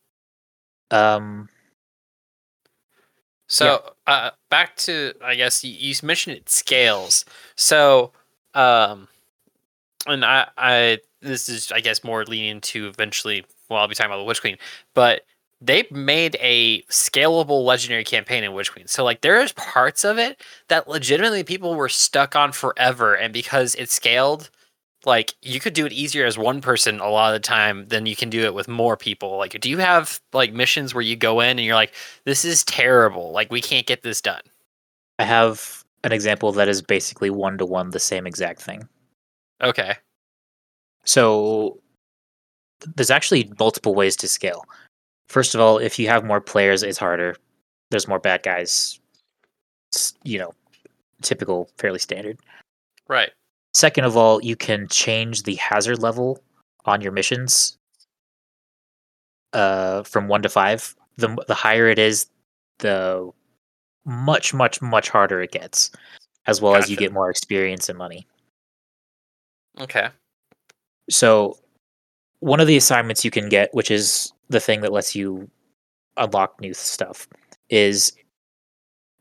Um, 0.89 1.49
So 3.47 3.93
uh, 4.07 4.31
back 4.49 4.77
to 4.77 5.13
I 5.21 5.35
guess 5.35 5.61
you, 5.61 5.73
you 5.77 5.93
mentioned 6.03 6.37
it 6.37 6.49
scales. 6.49 7.25
So 7.57 8.13
um, 8.53 9.09
and 10.07 10.23
I 10.23 10.47
I 10.57 10.99
this 11.21 11.49
is 11.49 11.69
I 11.73 11.81
guess 11.81 12.01
more 12.05 12.23
leaning 12.23 12.61
to 12.61 12.87
eventually. 12.87 13.45
Well, 13.67 13.79
I'll 13.79 13.89
be 13.89 13.95
talking 13.95 14.09
about 14.09 14.19
the 14.19 14.23
Witch 14.23 14.39
Queen, 14.39 14.57
but 14.93 15.23
they 15.61 15.85
made 15.91 16.35
a 16.39 16.81
scalable 16.83 17.63
legendary 17.63 18.03
campaign 18.03 18.43
in 18.43 18.53
Witch 18.53 18.71
Queen. 18.71 18.87
So 18.87 19.03
like 19.03 19.21
there's 19.21 19.51
parts 19.53 20.03
of 20.03 20.17
it 20.17 20.41
that 20.69 20.87
legitimately 20.87 21.43
people 21.43 21.75
were 21.75 21.89
stuck 21.89 22.35
on 22.35 22.51
forever, 22.51 23.13
and 23.13 23.31
because 23.31 23.75
it 23.75 23.89
scaled, 23.89 24.49
like 25.05 25.35
you 25.41 25.59
could 25.59 25.73
do 25.73 25.85
it 25.85 25.93
easier 25.93 26.25
as 26.25 26.37
one 26.37 26.61
person 26.61 26.99
a 26.99 27.09
lot 27.09 27.33
of 27.33 27.41
the 27.41 27.47
time 27.47 27.87
than 27.87 28.05
you 28.05 28.15
can 28.15 28.29
do 28.29 28.43
it 28.43 28.53
with 28.53 28.67
more 28.67 28.97
people. 28.97 29.37
Like, 29.37 29.59
do 29.59 29.69
you 29.69 29.77
have 29.77 30.19
like 30.33 30.53
missions 30.53 30.93
where 30.93 31.03
you 31.03 31.15
go 31.15 31.39
in 31.39 31.59
and 31.59 31.61
you're 31.61 31.75
like, 31.75 31.93
this 32.25 32.43
is 32.43 32.63
terrible, 32.63 33.31
like 33.31 33.51
we 33.51 33.61
can't 33.61 33.85
get 33.87 34.01
this 34.01 34.21
done? 34.21 34.41
I 35.19 35.25
have 35.25 35.83
an 36.03 36.11
example 36.11 36.51
that 36.53 36.67
is 36.67 36.81
basically 36.81 37.29
one 37.29 37.59
to 37.59 37.65
one 37.65 37.91
the 37.91 37.99
same 37.99 38.25
exact 38.25 38.61
thing. 38.61 38.87
Okay. 39.61 39.95
So 41.05 41.79
there's 42.95 43.11
actually 43.11 43.51
multiple 43.59 43.93
ways 43.93 44.15
to 44.17 44.27
scale. 44.27 44.65
First 45.31 45.55
of 45.55 45.61
all, 45.61 45.77
if 45.77 45.97
you 45.97 46.09
have 46.09 46.25
more 46.25 46.41
players, 46.41 46.83
it's 46.83 46.97
harder. 46.97 47.37
There's 47.89 48.05
more 48.05 48.19
bad 48.19 48.43
guys. 48.43 48.99
It's, 49.89 50.13
you 50.23 50.37
know, 50.37 50.53
typical, 51.21 51.69
fairly 51.77 51.99
standard. 51.99 52.37
Right. 53.07 53.31
Second 53.73 54.03
of 54.03 54.17
all, 54.17 54.43
you 54.43 54.57
can 54.57 54.89
change 54.89 55.43
the 55.43 55.55
hazard 55.55 55.99
level 55.99 56.43
on 56.83 56.99
your 56.99 57.13
missions 57.13 57.77
uh, 59.53 60.03
from 60.03 60.27
one 60.27 60.41
to 60.41 60.49
five. 60.49 60.93
The 61.15 61.41
the 61.47 61.55
higher 61.55 61.87
it 61.87 61.97
is, 61.97 62.27
the 62.79 63.31
much 64.03 64.53
much 64.53 64.81
much 64.81 65.07
harder 65.07 65.41
it 65.41 65.51
gets, 65.51 65.91
as 66.45 66.61
well 66.61 66.75
as 66.75 66.89
you 66.89 66.97
get 66.97 67.13
more 67.13 67.29
experience 67.29 67.87
and 67.87 67.97
money. 67.97 68.27
Okay. 69.79 70.09
So, 71.09 71.57
one 72.41 72.59
of 72.59 72.67
the 72.67 72.75
assignments 72.75 73.23
you 73.23 73.31
can 73.31 73.47
get, 73.47 73.73
which 73.73 73.91
is 73.91 74.33
the 74.51 74.59
thing 74.59 74.81
that 74.81 74.91
lets 74.91 75.15
you 75.15 75.49
unlock 76.17 76.59
new 76.59 76.73
stuff, 76.73 77.27
is 77.69 78.13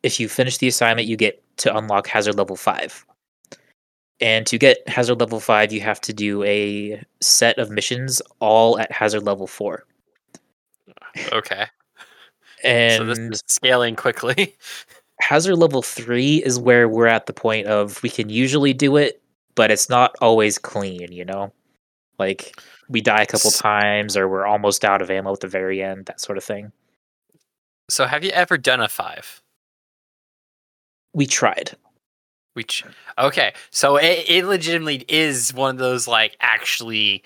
if 0.03 0.19
you 0.21 0.29
finish 0.29 0.59
the 0.59 0.69
assignment, 0.69 1.09
you 1.09 1.17
get 1.17 1.43
to 1.59 1.77
unlock 1.77 2.07
hazard 2.07 2.37
level 2.37 2.57
five. 2.57 3.05
And 4.21 4.47
to 4.47 4.59
get 4.59 4.87
hazard 4.89 5.21
level 5.21 5.41
five, 5.41 5.73
you 5.73 5.81
have 5.81 6.01
to 6.03 6.13
do 6.13 6.43
a 6.45 7.03
set 7.21 7.59
of 7.59 7.71
missions 7.71 8.21
all 8.39 8.79
at 8.79 8.93
hazard 8.93 9.23
level 9.23 9.47
four. 9.47 9.85
Okay. 11.33 11.67
And 12.63 12.99
so 12.99 13.05
this 13.05 13.19
is 13.19 13.43
scaling 13.49 13.97
quickly. 13.97 14.57
hazard 15.21 15.57
level 15.57 15.83
three 15.83 16.37
is 16.45 16.59
where 16.59 16.89
we're 16.89 17.07
at 17.07 17.27
the 17.27 17.33
point 17.33 17.67
of 17.67 18.01
we 18.05 18.09
can 18.11 18.29
usually 18.29 18.73
do 18.73 18.97
it, 18.97 19.21
but 19.57 19.73
it's 19.73 19.89
not 19.89 20.15
always 20.21 20.57
clean, 20.57 21.11
you 21.11 21.25
know? 21.25 21.53
Like 22.21 22.55
we 22.91 23.01
die 23.01 23.23
a 23.23 23.27
couple 23.27 23.51
times 23.53 24.17
or 24.17 24.29
we're 24.29 24.45
almost 24.45 24.85
out 24.85 25.01
of 25.01 25.11
ammo 25.11 25.33
at 25.33 25.41
the 25.41 25.47
very 25.47 25.83
end, 25.83 26.07
that 26.07 26.21
sort 26.21 26.37
of 26.37 26.45
thing. 26.45 26.73
so 27.89 28.07
have 28.07 28.25
you 28.25 28.31
ever 28.31 28.59
done 28.59 28.81
a 28.81 28.89
five? 28.89 29.41
We 31.15 31.27
tried. 31.27 31.77
Which 32.55 32.85
okay, 33.17 33.55
so 33.71 33.97
it, 33.97 34.25
it 34.29 34.45
legitimately 34.45 35.05
is 35.09 35.55
one 35.55 35.77
of 35.77 35.79
those 35.79 36.09
like 36.09 36.37
actually 36.41 37.23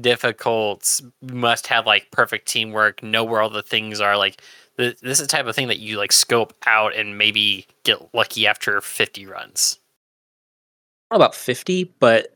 difficult, 0.00 1.00
must 1.20 1.66
have 1.66 1.86
like 1.86 2.10
perfect 2.12 2.46
teamwork, 2.46 3.02
know 3.02 3.24
where 3.24 3.42
all 3.42 3.50
the 3.50 3.64
things 3.64 4.00
are. 4.00 4.16
Like 4.16 4.40
th- 4.78 5.00
this 5.00 5.18
is 5.18 5.26
the 5.26 5.30
type 5.30 5.46
of 5.46 5.56
thing 5.56 5.66
that 5.68 5.80
you 5.80 5.98
like 5.98 6.12
scope 6.12 6.54
out 6.66 6.94
and 6.94 7.18
maybe 7.18 7.66
get 7.82 8.14
lucky 8.14 8.46
after 8.46 8.80
fifty 8.80 9.26
runs. 9.26 9.80
About 11.10 11.34
50, 11.34 11.92
but 11.98 12.32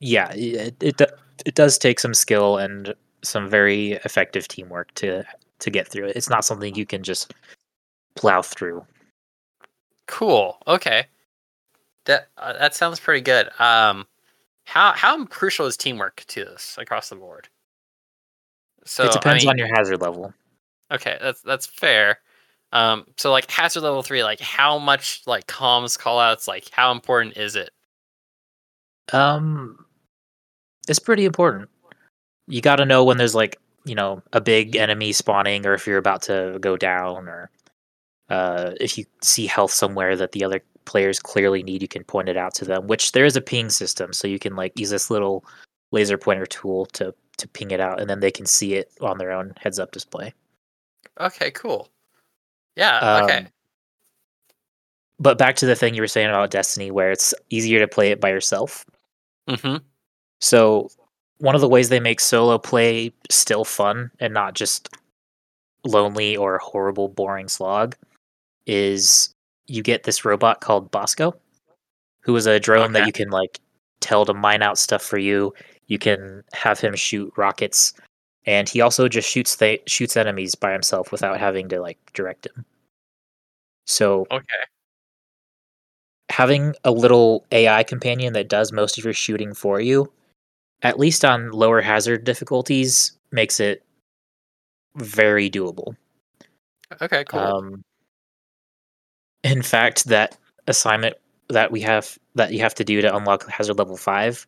yeah, 0.00 0.30
it, 0.34 0.76
it 0.82 1.00
it 1.46 1.54
does 1.54 1.78
take 1.78 2.00
some 2.00 2.14
skill 2.14 2.56
and 2.56 2.94
some 3.22 3.48
very 3.48 3.92
effective 4.04 4.48
teamwork 4.48 4.92
to 4.94 5.24
to 5.60 5.70
get 5.70 5.88
through 5.88 6.06
it. 6.06 6.16
It's 6.16 6.30
not 6.30 6.44
something 6.44 6.74
you 6.74 6.86
can 6.86 7.02
just 7.02 7.34
plow 8.14 8.42
through. 8.42 8.84
Cool. 10.06 10.58
Okay. 10.66 11.06
That 12.06 12.28
uh, 12.38 12.54
that 12.54 12.74
sounds 12.74 13.00
pretty 13.00 13.20
good. 13.20 13.48
Um, 13.60 14.06
how 14.64 14.92
how 14.92 15.24
crucial 15.26 15.66
is 15.66 15.76
teamwork 15.76 16.24
to 16.28 16.44
this 16.44 16.76
across 16.78 17.08
the 17.08 17.16
board? 17.16 17.48
So 18.84 19.04
it 19.04 19.12
depends 19.12 19.44
I 19.44 19.46
mean, 19.46 19.50
on 19.50 19.58
your 19.58 19.76
hazard 19.76 20.00
level. 20.00 20.32
Okay, 20.90 21.18
that's 21.20 21.42
that's 21.42 21.66
fair. 21.66 22.20
Um, 22.72 23.06
so 23.16 23.30
like 23.30 23.50
hazard 23.50 23.82
level 23.82 24.02
three, 24.02 24.22
like 24.22 24.40
how 24.40 24.78
much 24.78 25.22
like 25.26 25.46
comms 25.46 25.98
callouts, 25.98 26.48
like 26.48 26.70
how 26.70 26.92
important 26.92 27.36
is 27.36 27.56
it? 27.56 27.70
Um, 29.12 29.86
it's 30.88 30.98
pretty 30.98 31.24
important. 31.24 31.68
You 32.46 32.60
got 32.60 32.76
to 32.76 32.84
know 32.84 33.04
when 33.04 33.18
there's 33.18 33.34
like 33.34 33.56
you 33.84 33.94
know 33.94 34.22
a 34.32 34.40
big 34.40 34.76
enemy 34.76 35.12
spawning, 35.12 35.66
or 35.66 35.74
if 35.74 35.86
you're 35.86 35.98
about 35.98 36.22
to 36.22 36.58
go 36.60 36.76
down, 36.76 37.28
or 37.28 37.50
uh, 38.30 38.72
if 38.80 38.98
you 38.98 39.04
see 39.22 39.46
health 39.46 39.72
somewhere 39.72 40.16
that 40.16 40.32
the 40.32 40.44
other 40.44 40.62
players 40.84 41.20
clearly 41.20 41.62
need, 41.62 41.82
you 41.82 41.88
can 41.88 42.04
point 42.04 42.28
it 42.28 42.36
out 42.36 42.54
to 42.54 42.64
them. 42.64 42.86
Which 42.86 43.12
there 43.12 43.24
is 43.24 43.36
a 43.36 43.40
ping 43.40 43.70
system, 43.70 44.12
so 44.12 44.28
you 44.28 44.38
can 44.38 44.56
like 44.56 44.78
use 44.78 44.90
this 44.90 45.10
little 45.10 45.44
laser 45.90 46.18
pointer 46.18 46.46
tool 46.46 46.86
to 46.86 47.14
to 47.38 47.48
ping 47.48 47.70
it 47.70 47.80
out, 47.80 48.00
and 48.00 48.08
then 48.08 48.20
they 48.20 48.30
can 48.30 48.46
see 48.46 48.74
it 48.74 48.90
on 49.00 49.18
their 49.18 49.32
own 49.32 49.52
heads 49.60 49.78
up 49.78 49.92
display. 49.92 50.32
Okay, 51.20 51.50
cool. 51.50 51.88
Yeah. 52.76 53.22
okay. 53.24 53.38
Um, 53.38 53.48
But 55.18 55.38
back 55.38 55.56
to 55.56 55.66
the 55.66 55.74
thing 55.74 55.94
you 55.94 56.02
were 56.02 56.06
saying 56.06 56.28
about 56.28 56.50
Destiny, 56.50 56.90
where 56.90 57.10
it's 57.10 57.34
easier 57.50 57.80
to 57.80 57.88
play 57.88 58.10
it 58.10 58.20
by 58.20 58.30
yourself. 58.30 58.86
Mm-hmm. 59.48 59.78
So 60.40 60.90
one 61.38 61.54
of 61.54 61.60
the 61.60 61.68
ways 61.68 61.88
they 61.88 62.00
make 62.00 62.20
solo 62.20 62.58
play 62.58 63.12
still 63.30 63.64
fun 63.64 64.10
and 64.20 64.34
not 64.34 64.54
just 64.54 64.88
lonely 65.84 66.36
or 66.36 66.58
horrible, 66.58 67.08
boring 67.08 67.48
slog 67.48 67.96
is 68.66 69.34
you 69.66 69.82
get 69.82 70.02
this 70.04 70.24
robot 70.24 70.60
called 70.60 70.90
Bosco, 70.90 71.34
who 72.20 72.34
is 72.36 72.46
a 72.46 72.60
drone 72.60 72.92
that 72.92 73.06
you 73.06 73.12
can 73.12 73.30
like 73.30 73.60
tell 74.00 74.24
to 74.24 74.34
mine 74.34 74.62
out 74.62 74.78
stuff 74.78 75.02
for 75.02 75.18
you. 75.18 75.54
You 75.86 75.98
can 75.98 76.42
have 76.52 76.80
him 76.80 76.94
shoot 76.94 77.32
rockets, 77.36 77.94
and 78.46 78.68
he 78.68 78.80
also 78.80 79.08
just 79.08 79.28
shoots 79.28 79.56
th- 79.56 79.82
shoots 79.88 80.16
enemies 80.16 80.54
by 80.54 80.72
himself 80.72 81.12
without 81.12 81.38
having 81.38 81.68
to 81.70 81.80
like 81.80 81.98
direct 82.12 82.46
him. 82.46 82.64
So 83.86 84.26
Okay. 84.30 84.64
having 86.30 86.74
a 86.84 86.90
little 86.90 87.44
AI 87.52 87.82
companion 87.84 88.32
that 88.34 88.48
does 88.48 88.70
most 88.72 88.98
of 88.98 89.04
your 89.04 89.14
shooting 89.14 89.54
for 89.54 89.80
you, 89.80 90.12
at 90.82 90.98
least 90.98 91.24
on 91.24 91.50
lower 91.50 91.80
hazard 91.80 92.24
difficulties, 92.24 93.12
makes 93.32 93.60
it 93.60 93.84
very 94.96 95.50
doable. 95.50 95.96
Okay. 97.02 97.24
Cool. 97.24 97.40
Um, 97.40 97.84
in 99.44 99.62
fact, 99.62 100.06
that 100.06 100.36
assignment 100.66 101.16
that 101.48 101.72
we 101.72 101.80
have 101.80 102.18
that 102.34 102.52
you 102.52 102.60
have 102.60 102.74
to 102.74 102.84
do 102.84 103.00
to 103.00 103.16
unlock 103.16 103.48
hazard 103.48 103.78
level 103.78 103.96
five, 103.96 104.46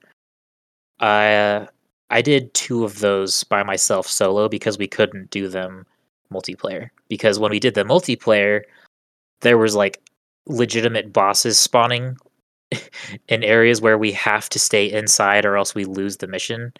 I 1.00 1.34
uh, 1.34 1.66
I 2.10 2.22
did 2.22 2.52
two 2.54 2.84
of 2.84 2.98
those 2.98 3.44
by 3.44 3.62
myself 3.62 4.06
solo 4.06 4.48
because 4.48 4.78
we 4.78 4.88
couldn't 4.88 5.30
do 5.30 5.48
them 5.48 5.86
multiplayer. 6.32 6.90
Because 7.08 7.38
when 7.38 7.50
we 7.50 7.60
did 7.60 7.74
the 7.74 7.84
multiplayer, 7.84 8.62
there 9.40 9.58
was 9.58 9.74
like 9.74 10.00
legitimate 10.46 11.12
bosses 11.12 11.58
spawning 11.58 12.16
in 13.28 13.42
areas 13.42 13.80
where 13.80 13.98
we 13.98 14.12
have 14.12 14.48
to 14.50 14.58
stay 14.58 14.90
inside 14.90 15.44
or 15.44 15.56
else 15.56 15.74
we 15.74 15.84
lose 15.84 16.18
the 16.18 16.26
mission 16.26 16.72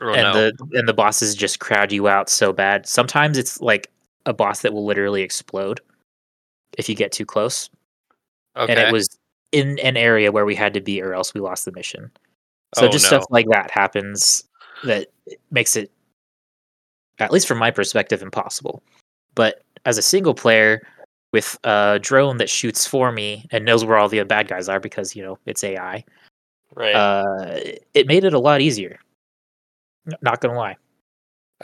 Oh, 0.00 0.12
and 0.12 0.22
no. 0.22 0.32
the 0.32 0.78
and 0.78 0.88
the 0.88 0.92
bosses 0.92 1.34
just 1.34 1.60
crowd 1.60 1.92
you 1.92 2.08
out 2.08 2.28
so 2.28 2.52
bad. 2.52 2.86
Sometimes 2.86 3.38
it's 3.38 3.60
like 3.60 3.90
a 4.26 4.32
boss 4.32 4.62
that 4.62 4.72
will 4.72 4.84
literally 4.84 5.22
explode 5.22 5.80
if 6.76 6.88
you 6.88 6.94
get 6.96 7.12
too 7.12 7.24
close. 7.24 7.70
okay. 8.56 8.72
And 8.72 8.80
it 8.80 8.92
was 8.92 9.16
in 9.52 9.78
an 9.78 9.96
area 9.96 10.32
where 10.32 10.44
we 10.44 10.56
had 10.56 10.74
to 10.74 10.80
be, 10.80 11.00
or 11.00 11.14
else 11.14 11.32
we 11.32 11.40
lost 11.40 11.64
the 11.64 11.72
mission. 11.72 12.10
So 12.74 12.86
Oh, 12.86 12.90
just 12.90 13.04
no. 13.04 13.08
stuff 13.18 13.24
like 13.30 13.46
that 13.50 13.70
happens 13.70 14.42
that 14.82 15.08
makes 15.52 15.76
it, 15.76 15.92
at 17.20 17.30
least 17.30 17.46
from 17.46 17.58
my 17.58 17.70
perspective, 17.70 18.20
impossible. 18.20 18.82
But 19.36 19.62
as 19.84 19.96
a 19.96 20.02
single 20.02 20.34
player 20.34 20.84
with 21.34 21.58
a 21.64 21.98
drone 22.00 22.36
that 22.36 22.48
shoots 22.48 22.86
for 22.86 23.10
me 23.10 23.44
and 23.50 23.64
knows 23.64 23.84
where 23.84 23.98
all 23.98 24.08
the 24.08 24.22
bad 24.22 24.46
guys 24.46 24.68
are 24.68 24.78
because 24.78 25.16
you 25.16 25.22
know 25.24 25.36
it's 25.46 25.64
AI, 25.64 26.04
Right. 26.72 26.94
uh, 26.94 27.58
it 27.92 28.06
made 28.06 28.22
it 28.22 28.34
a 28.34 28.38
lot 28.38 28.60
easier. 28.60 29.00
N- 30.06 30.16
Not 30.22 30.40
gonna 30.40 30.56
lie. 30.56 30.76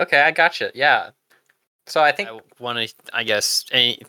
Okay, 0.00 0.20
I 0.20 0.32
gotcha. 0.32 0.72
Yeah. 0.74 1.10
So 1.86 2.02
I 2.02 2.10
think 2.10 2.28
I 2.28 2.40
want 2.58 2.78
to, 2.80 2.92
I 3.12 3.22
guess, 3.22 3.64
any 3.70 4.02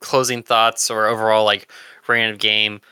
closing 0.00 0.42
thoughts 0.42 0.90
or 0.90 1.06
overall 1.06 1.46
like 1.46 1.72
rating 2.06 2.30
of 2.30 2.38
game, 2.38 2.82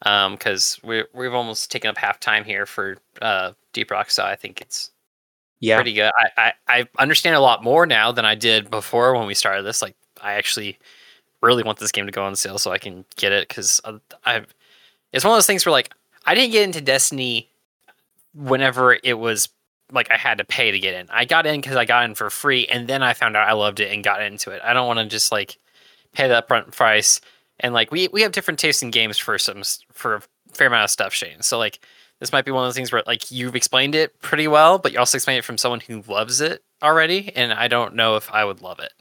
because 0.00 0.80
we 0.82 1.04
we've 1.12 1.34
almost 1.34 1.70
taken 1.70 1.90
up 1.90 1.98
half 1.98 2.18
time 2.18 2.42
here 2.44 2.64
for 2.64 2.96
uh, 3.20 3.52
Deep 3.74 3.90
Rock, 3.90 4.10
so 4.10 4.24
I 4.24 4.34
think 4.34 4.62
it's 4.62 4.92
Yeah, 5.60 5.76
pretty 5.76 5.92
good. 5.92 6.10
I, 6.18 6.30
I 6.38 6.52
I 6.80 6.88
understand 6.98 7.36
a 7.36 7.40
lot 7.40 7.62
more 7.62 7.84
now 7.84 8.12
than 8.12 8.24
I 8.24 8.34
did 8.34 8.70
before 8.70 9.14
when 9.14 9.26
we 9.26 9.34
started 9.34 9.64
this. 9.64 9.82
Like 9.82 9.94
I 10.22 10.34
actually 10.34 10.78
really 11.42 11.62
want 11.62 11.78
this 11.78 11.92
game 11.92 12.06
to 12.06 12.12
go 12.12 12.24
on 12.24 12.36
sale 12.36 12.58
so 12.58 12.70
I 12.70 12.78
can 12.78 13.04
get 13.16 13.32
it 13.32 13.48
because 13.48 13.80
I 14.24 14.42
it's 15.12 15.24
one 15.24 15.32
of 15.32 15.36
those 15.36 15.46
things 15.46 15.64
where 15.64 15.72
like 15.72 15.92
I 16.24 16.34
didn't 16.34 16.52
get 16.52 16.64
into 16.64 16.80
Destiny 16.80 17.48
whenever 18.34 18.98
it 19.02 19.18
was 19.18 19.48
like 19.92 20.10
I 20.10 20.16
had 20.16 20.38
to 20.38 20.44
pay 20.44 20.70
to 20.70 20.78
get 20.78 20.94
in. 20.94 21.08
I 21.10 21.24
got 21.24 21.46
in 21.46 21.60
because 21.60 21.76
I 21.76 21.84
got 21.84 22.04
in 22.04 22.14
for 22.14 22.28
free, 22.30 22.66
and 22.66 22.88
then 22.88 23.02
I 23.02 23.12
found 23.12 23.36
out 23.36 23.48
I 23.48 23.52
loved 23.52 23.80
it 23.80 23.92
and 23.92 24.02
got 24.02 24.22
into 24.22 24.50
it. 24.50 24.60
I 24.64 24.72
don't 24.72 24.86
want 24.86 24.98
to 24.98 25.06
just 25.06 25.30
like 25.30 25.58
pay 26.12 26.28
the 26.28 26.42
upfront 26.42 26.74
price 26.74 27.20
and 27.60 27.74
like 27.74 27.90
we 27.90 28.08
we 28.08 28.22
have 28.22 28.32
different 28.32 28.60
tastes 28.60 28.82
in 28.82 28.90
games 28.90 29.18
for 29.18 29.38
some 29.38 29.62
for 29.92 30.16
a 30.16 30.22
fair 30.52 30.66
amount 30.66 30.84
of 30.84 30.90
stuff, 30.90 31.14
Shane. 31.14 31.42
So 31.42 31.58
like 31.58 31.80
this 32.20 32.32
might 32.32 32.44
be 32.44 32.50
one 32.50 32.64
of 32.64 32.68
those 32.68 32.76
things 32.76 32.92
where 32.92 33.02
like 33.06 33.30
you've 33.30 33.56
explained 33.56 33.94
it 33.94 34.20
pretty 34.20 34.48
well, 34.48 34.78
but 34.78 34.92
you 34.92 34.98
also 34.98 35.16
explained 35.16 35.38
it 35.38 35.44
from 35.44 35.58
someone 35.58 35.80
who 35.80 36.02
loves 36.06 36.40
it 36.40 36.62
already, 36.82 37.32
and 37.34 37.52
I 37.52 37.68
don't 37.68 37.94
know 37.94 38.16
if 38.16 38.30
I 38.32 38.44
would 38.44 38.62
love 38.62 38.78
it. 38.80 38.92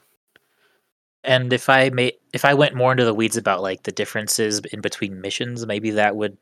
And 1.25 1.51
if 1.53 1.69
I 1.69 1.89
made 1.89 2.13
if 2.33 2.45
I 2.45 2.53
went 2.53 2.75
more 2.75 2.91
into 2.91 3.05
the 3.05 3.13
weeds 3.13 3.37
about 3.37 3.61
like 3.61 3.83
the 3.83 3.91
differences 3.91 4.59
in 4.71 4.81
between 4.81 5.21
missions, 5.21 5.65
maybe 5.65 5.91
that 5.91 6.15
would 6.15 6.37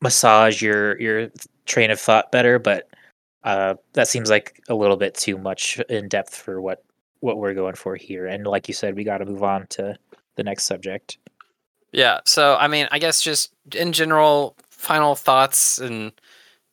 massage 0.00 0.62
your 0.62 0.98
your 1.00 1.30
train 1.66 1.90
of 1.90 2.00
thought 2.00 2.32
better. 2.32 2.58
But 2.58 2.88
uh, 3.44 3.74
that 3.94 4.08
seems 4.08 4.30
like 4.30 4.60
a 4.68 4.74
little 4.74 4.96
bit 4.96 5.14
too 5.14 5.38
much 5.38 5.80
in 5.88 6.08
depth 6.08 6.34
for 6.34 6.60
what 6.60 6.84
what 7.20 7.38
we're 7.38 7.54
going 7.54 7.74
for 7.74 7.96
here. 7.96 8.26
And 8.26 8.46
like 8.46 8.68
you 8.68 8.74
said, 8.74 8.94
we 8.94 9.04
got 9.04 9.18
to 9.18 9.26
move 9.26 9.42
on 9.42 9.66
to 9.68 9.96
the 10.36 10.44
next 10.44 10.64
subject. 10.64 11.18
Yeah. 11.92 12.20
So 12.24 12.56
I 12.56 12.68
mean, 12.68 12.88
I 12.90 12.98
guess 12.98 13.22
just 13.22 13.52
in 13.74 13.92
general, 13.92 14.56
final 14.70 15.14
thoughts 15.14 15.78
and 15.78 16.12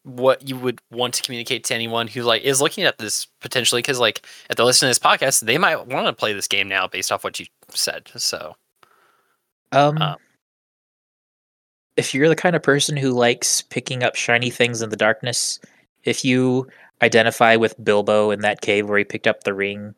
what 0.05 0.47
you 0.47 0.55
would 0.55 0.79
want 0.91 1.15
to 1.15 1.23
communicate 1.23 1.63
to 1.65 1.73
anyone 1.73 2.07
who 2.07 2.21
like 2.21 2.43
is 2.43 2.61
looking 2.61 2.83
at 2.83 2.99
this 2.99 3.25
potentially 3.41 3.81
because 3.81 3.99
like 3.99 4.25
if 4.49 4.55
they're 4.55 4.65
listening 4.65 4.93
to 4.93 4.99
this 4.99 4.99
podcast, 4.99 5.41
they 5.41 5.57
might 5.57 5.87
want 5.87 6.05
to 6.07 6.13
play 6.13 6.31
this 6.31 6.47
game 6.47 6.67
now 6.67 6.87
based 6.87 7.11
off 7.11 7.23
what 7.23 7.39
you 7.39 7.47
said. 7.69 8.09
So 8.15 8.55
Um, 9.71 9.99
Um, 10.01 10.17
if 11.97 12.13
you're 12.13 12.29
the 12.29 12.35
kind 12.35 12.55
of 12.55 12.61
person 12.63 12.95
who 12.97 13.11
likes 13.11 13.61
picking 13.61 14.03
up 14.03 14.15
shiny 14.15 14.49
things 14.49 14.81
in 14.81 14.89
the 14.89 14.95
darkness, 14.97 15.59
if 16.03 16.23
you 16.23 16.67
identify 17.01 17.55
with 17.55 17.83
Bilbo 17.83 18.31
in 18.31 18.41
that 18.41 18.61
cave 18.61 18.87
where 18.87 18.97
he 18.97 19.03
picked 19.03 19.27
up 19.27 19.43
the 19.43 19.53
ring, 19.53 19.95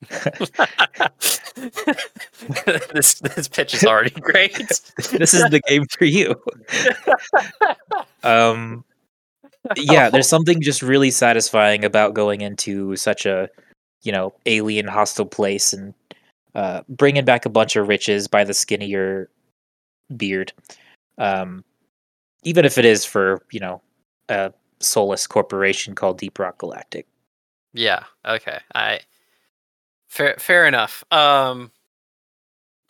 this 2.92 3.14
this 3.14 3.48
pitch 3.48 3.74
is 3.74 3.84
already 3.84 4.10
great. 4.20 4.56
this 5.10 5.34
is 5.34 5.42
the 5.50 5.60
game 5.66 5.86
for 5.86 6.04
you. 6.04 6.40
um, 8.22 8.84
yeah, 9.76 10.10
there's 10.10 10.28
something 10.28 10.60
just 10.60 10.82
really 10.82 11.10
satisfying 11.10 11.84
about 11.84 12.14
going 12.14 12.40
into 12.40 12.96
such 12.96 13.26
a, 13.26 13.48
you 14.02 14.12
know, 14.12 14.32
alien 14.46 14.86
hostile 14.86 15.26
place 15.26 15.72
and 15.72 15.94
uh, 16.54 16.82
bringing 16.88 17.24
back 17.24 17.46
a 17.46 17.50
bunch 17.50 17.76
of 17.76 17.88
riches 17.88 18.26
by 18.28 18.44
the 18.44 18.54
skin 18.54 18.82
of 18.82 18.88
your 18.88 19.28
beard. 20.16 20.52
Um, 21.18 21.64
even 22.44 22.64
if 22.64 22.78
it 22.78 22.84
is 22.84 23.04
for 23.04 23.42
you 23.50 23.60
know 23.60 23.80
a 24.28 24.52
soulless 24.80 25.26
corporation 25.26 25.94
called 25.94 26.18
Deep 26.18 26.38
Rock 26.38 26.58
Galactic. 26.58 27.06
Yeah. 27.72 28.04
Okay. 28.26 28.58
I 28.74 29.00
fair 30.08 30.36
fair 30.38 30.66
enough. 30.66 31.04
Um. 31.10 31.70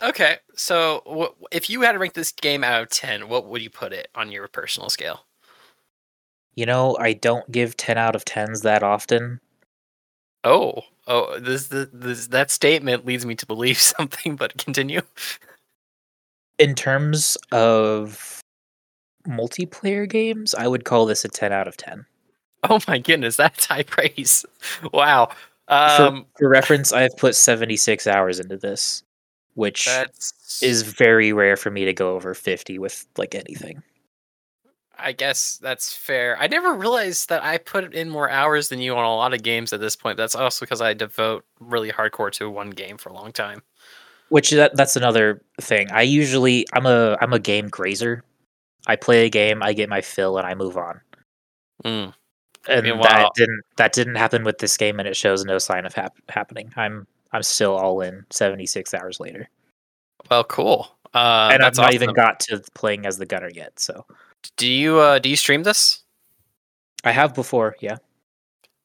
Okay. 0.02 0.36
So, 0.54 1.34
if 1.50 1.68
you 1.68 1.80
had 1.82 1.92
to 1.92 1.98
rank 1.98 2.14
this 2.14 2.32
game 2.32 2.62
out 2.62 2.82
of 2.82 2.90
ten, 2.90 3.28
what 3.28 3.46
would 3.46 3.62
you 3.62 3.70
put 3.70 3.92
it 3.92 4.08
on 4.14 4.30
your 4.30 4.46
personal 4.48 4.90
scale? 4.90 5.24
You 6.58 6.66
know, 6.66 6.96
I 6.98 7.12
don't 7.12 7.48
give 7.52 7.76
ten 7.76 7.98
out 7.98 8.16
of 8.16 8.24
tens 8.24 8.62
that 8.62 8.82
often. 8.82 9.38
Oh, 10.42 10.82
oh, 11.06 11.38
this, 11.38 11.68
this, 11.68 11.86
this 11.92 12.26
that 12.26 12.50
statement 12.50 13.06
leads 13.06 13.24
me 13.24 13.36
to 13.36 13.46
believe 13.46 13.78
something. 13.96 14.34
But 14.34 14.58
continue. 14.58 15.02
In 16.58 16.74
terms 16.74 17.36
of 17.52 18.40
multiplayer 19.24 20.10
games, 20.10 20.52
I 20.52 20.66
would 20.66 20.84
call 20.84 21.06
this 21.06 21.24
a 21.24 21.28
ten 21.28 21.52
out 21.52 21.68
of 21.68 21.76
ten. 21.76 22.04
Oh 22.68 22.80
my 22.88 22.98
goodness, 22.98 23.36
that's 23.36 23.66
high 23.66 23.84
praise. 23.84 24.44
Wow. 24.92 25.28
For, 25.68 25.74
Um, 25.74 26.26
for 26.36 26.48
reference, 26.48 26.92
I've 26.92 27.16
put 27.18 27.36
76 27.36 28.08
hours 28.08 28.40
into 28.40 28.56
this, 28.56 29.04
which 29.54 29.86
that's 29.86 30.60
is 30.60 30.82
very 30.82 31.32
rare 31.32 31.56
for 31.56 31.70
me 31.70 31.84
to 31.84 31.92
go 31.92 32.16
over 32.16 32.34
50 32.34 32.80
with 32.80 33.06
like 33.16 33.36
anything. 33.36 33.80
I 34.98 35.12
guess 35.12 35.58
that's 35.58 35.96
fair. 35.96 36.36
I 36.38 36.48
never 36.48 36.74
realized 36.74 37.28
that 37.28 37.44
I 37.44 37.58
put 37.58 37.94
in 37.94 38.10
more 38.10 38.28
hours 38.28 38.68
than 38.68 38.80
you 38.80 38.96
on 38.96 39.04
a 39.04 39.14
lot 39.14 39.32
of 39.32 39.42
games 39.42 39.72
at 39.72 39.80
this 39.80 39.96
point. 39.96 40.16
That's 40.16 40.34
also 40.34 40.64
because 40.64 40.80
I 40.80 40.94
devote 40.94 41.44
really 41.60 41.92
hardcore 41.92 42.32
to 42.32 42.50
one 42.50 42.70
game 42.70 42.96
for 42.98 43.10
a 43.10 43.14
long 43.14 43.32
time. 43.32 43.62
Which 44.28 44.50
that, 44.50 44.76
that's 44.76 44.96
another 44.96 45.42
thing. 45.60 45.90
I 45.90 46.02
usually 46.02 46.66
I'm 46.72 46.86
a 46.86 47.16
I'm 47.20 47.32
a 47.32 47.38
game 47.38 47.68
grazer. 47.68 48.24
I 48.86 48.96
play 48.96 49.26
a 49.26 49.30
game, 49.30 49.62
I 49.62 49.72
get 49.72 49.88
my 49.88 50.00
fill, 50.00 50.38
and 50.38 50.46
I 50.46 50.54
move 50.54 50.76
on. 50.76 51.00
Mm. 51.84 52.14
And 52.68 52.86
mean, 52.86 53.00
that 53.00 53.30
didn't 53.34 53.62
that 53.76 53.92
didn't 53.92 54.16
happen 54.16 54.44
with 54.44 54.58
this 54.58 54.76
game, 54.76 54.98
and 54.98 55.08
it 55.08 55.16
shows 55.16 55.44
no 55.44 55.58
sign 55.58 55.86
of 55.86 55.94
hap- 55.94 56.18
happening. 56.28 56.72
I'm 56.76 57.06
I'm 57.32 57.42
still 57.42 57.76
all 57.76 58.00
in 58.00 58.24
76 58.30 58.94
hours 58.94 59.20
later, 59.20 59.48
Well, 60.30 60.44
cool. 60.44 60.88
Uh, 61.14 61.50
and 61.52 61.62
I've 61.62 61.76
not 61.76 61.94
even 61.94 62.12
got 62.12 62.40
to 62.40 62.62
playing 62.74 63.06
as 63.06 63.18
the 63.18 63.26
gunner 63.26 63.50
yet. 63.52 63.78
So 63.78 64.04
Do 64.56 64.70
you 64.70 64.98
uh, 64.98 65.18
do 65.18 65.28
you 65.28 65.36
stream 65.36 65.62
this? 65.62 66.02
I 67.04 67.12
have 67.12 67.34
before, 67.34 67.76
yeah. 67.80 67.98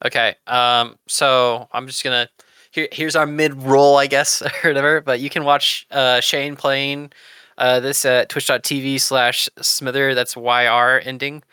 Okay. 0.06 0.36
Um. 0.48 0.98
So 1.08 1.68
I'm 1.72 1.88
just 1.88 2.04
gonna 2.04 2.30
here. 2.72 2.88
Here's 2.92 3.16
our 3.16 3.26
mid 3.26 3.62
roll, 3.62 3.98
I 3.98 4.08
guess, 4.08 4.42
or 4.64 4.70
whatever. 4.70 5.02
But 5.02 5.20
you 5.20 5.30
can 5.30 5.44
watch 5.44 5.88
uh, 5.92 6.20
Shane 6.22 6.56
playing 6.56 7.12
uh, 7.58 7.80
this 7.80 8.06
at 8.06 8.30
Twitch.tv 8.30 9.00
slash 9.00 9.50
Smithyr. 9.60 10.16
That's 10.16 10.36
YR 10.36 11.02
ending. 11.08 11.44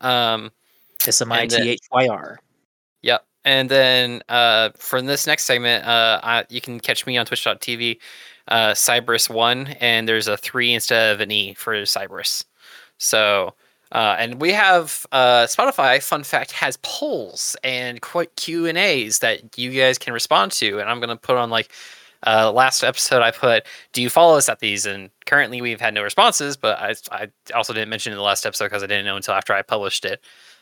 Um. 0.00 0.50
S 1.06 1.22
M 1.22 1.32
I 1.32 1.46
T 1.46 1.70
H 1.70 1.80
Y 1.92 2.08
R. 2.08 2.38
Yep. 3.02 3.24
And 3.44 3.70
then 3.70 4.22
uh, 4.28 4.70
for 4.76 5.00
this 5.00 5.26
next 5.26 5.44
segment, 5.44 5.86
uh, 5.86 6.20
I, 6.22 6.44
you 6.50 6.60
can 6.60 6.78
catch 6.78 7.06
me 7.06 7.16
on 7.16 7.24
Twitch.tv, 7.24 7.98
uh, 8.48 8.72
Cyberus1, 8.72 9.78
and 9.80 10.06
there's 10.06 10.28
a 10.28 10.36
3 10.36 10.74
instead 10.74 11.14
of 11.14 11.20
an 11.20 11.30
E 11.30 11.54
for 11.54 11.74
Cyberus. 11.82 12.44
So, 13.00 13.54
uh, 13.92 14.14
and 14.18 14.40
we 14.40 14.52
have 14.52 15.04
uh, 15.10 15.46
Spotify, 15.46 16.00
fun 16.02 16.22
fact, 16.22 16.52
has 16.52 16.76
polls 16.82 17.56
and 17.64 18.00
quite 18.00 18.36
Q&As 18.36 19.18
that 19.18 19.58
you 19.58 19.72
guys 19.72 19.98
can 19.98 20.12
respond 20.12 20.52
to. 20.52 20.78
And 20.78 20.88
I'm 20.88 21.00
to 21.00 21.16
put 21.16 21.36
on 21.36 21.50
like, 21.50 21.72
uh, 22.26 22.52
last 22.52 22.84
episode 22.84 23.22
I 23.22 23.30
put, 23.30 23.66
do 23.92 24.02
you 24.02 24.10
follow 24.10 24.36
us 24.36 24.48
at 24.48 24.60
these? 24.60 24.84
And 24.84 25.10
currently 25.24 25.60
we've 25.62 25.80
had 25.80 25.94
no 25.94 26.02
responses, 26.02 26.56
but 26.56 26.78
I, 26.78 26.94
I 27.10 27.28
also 27.54 27.72
didn't 27.72 27.88
mention 27.88 28.12
in 28.12 28.18
the 28.18 28.22
last 28.22 28.44
episode 28.44 28.66
because 28.66 28.82
I 28.82 28.86
didn't 28.86 29.06
know 29.06 29.16
until 29.16 29.34
after 29.34 29.54
I 29.54 29.62
published 29.62 30.04
it. 30.04 30.20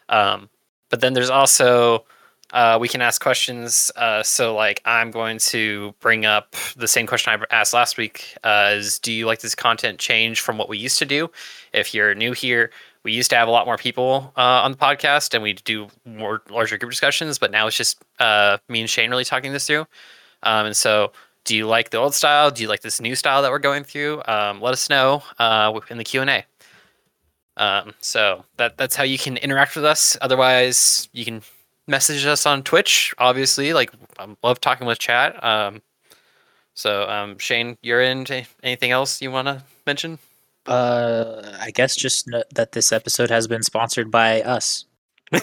Um, 0.09 0.49
but 0.89 1.01
then 1.01 1.13
there's 1.13 1.31
also 1.31 2.05
uh, 2.53 2.79
we 2.81 2.89
can 2.89 3.03
ask 3.03 3.21
questions. 3.21 3.91
Uh, 3.97 4.23
so, 4.23 4.55
like, 4.55 4.81
I'm 4.85 5.11
going 5.11 5.39
to 5.39 5.95
bring 6.01 6.25
up 6.25 6.57
the 6.77 6.89
same 6.89 7.07
question 7.07 7.33
I 7.33 7.55
asked 7.55 7.75
last 7.75 7.99
week: 7.99 8.37
uh, 8.43 8.71
is 8.75 8.99
Do 8.99 9.13
you 9.13 9.27
like 9.27 9.41
this 9.41 9.55
content 9.55 9.99
change 9.99 10.41
from 10.41 10.57
what 10.57 10.69
we 10.69 10.79
used 10.79 10.99
to 11.01 11.05
do? 11.05 11.31
If 11.73 11.93
you're 11.93 12.15
new 12.15 12.33
here, 12.33 12.71
we 13.03 13.13
used 13.13 13.31
to 13.31 13.37
have 13.37 13.49
a 13.49 13.51
lot 13.51 13.67
more 13.67 13.77
people 13.77 14.33
uh, 14.37 14.63
on 14.65 14.73
the 14.73 14.79
podcast, 14.79 15.35
and 15.35 15.43
we 15.43 15.53
do 15.53 15.89
more 16.07 16.43
larger 16.51 16.79
group 16.79 16.91
discussions. 16.91 17.39
But 17.39 17.51
now 17.51 17.67
it's 17.67 17.77
just 17.77 18.03
uh, 18.19 18.59
me 18.69 18.81
and 18.81 18.89
Shane 18.89 19.11
really 19.11 19.25
talking 19.25 19.53
this 19.53 19.67
through. 19.67 19.87
Um, 20.43 20.67
and 20.67 20.77
so, 20.77 21.13
do 21.45 21.55
you 21.55 21.67
like 21.67 21.91
the 21.91 21.99
old 21.99 22.15
style? 22.15 22.51
Do 22.51 22.63
you 22.63 22.69
like 22.69 22.81
this 22.81 23.01
new 23.01 23.15
style 23.15 23.43
that 23.43 23.51
we're 23.51 23.59
going 23.59 23.85
through? 23.85 24.23
Um, 24.27 24.63
let 24.63 24.73
us 24.73 24.89
know 24.89 25.23
uh, 25.39 25.79
in 25.91 25.99
the 25.99 26.05
Q 26.05 26.23
and 26.23 26.31
A. 26.31 26.45
Um, 27.59 27.93
so 28.01 28.45
that 28.57 28.79
that's 28.79 28.97
how 28.97 29.03
you 29.03 29.19
can 29.19 29.37
interact 29.37 29.75
with 29.77 29.85
us. 29.85 30.17
Otherwise, 30.23 31.09
you 31.13 31.25
can 31.25 31.43
message 31.89 32.25
us 32.27 32.47
on 32.47 32.63
Twitch. 32.63 33.15
Obviously, 33.19 33.73
like 33.73 33.91
I 34.19 34.29
love 34.43 34.61
talking 34.61 34.87
with 34.87 34.99
chat. 34.99 35.43
Um, 35.43 35.83
so 36.75 37.09
um, 37.09 37.39
Shane, 37.39 37.77
you're 37.83 38.03
in. 38.03 38.27
Anything 38.63 38.93
else 38.93 39.21
you 39.21 39.31
want 39.31 39.49
to 39.49 39.65
mention? 39.87 40.19
Uh, 40.67 41.57
I 41.61 41.71
guess 41.71 41.97
just 41.97 42.31
that 42.55 42.73
this 42.73 42.93
episode 42.93 43.31
has 43.31 43.49
been 43.49 43.63
sponsored 43.63 44.11
by 44.11 44.43
us. 44.43 44.85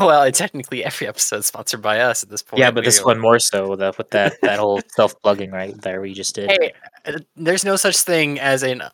well, 0.00 0.30
technically 0.30 0.84
every 0.84 1.08
episode 1.08 1.38
is 1.38 1.46
sponsored 1.46 1.82
by 1.82 2.00
us 2.00 2.22
at 2.22 2.28
this 2.28 2.42
point. 2.42 2.60
Yeah, 2.60 2.70
but 2.70 2.84
this 2.84 3.04
one 3.04 3.18
more 3.20 3.38
so 3.38 3.74
the, 3.74 3.92
with 3.96 4.10
that 4.10 4.40
that 4.42 4.58
whole 4.58 4.80
self 4.88 5.20
plugging 5.22 5.50
right 5.50 5.80
there 5.80 6.00
we 6.00 6.14
just 6.14 6.34
did. 6.34 6.50
Hey, 6.50 6.72
uh, 7.04 7.18
there's 7.36 7.64
no 7.64 7.76
such 7.76 7.98
thing 7.98 8.38
as 8.38 8.62
a 8.62 8.90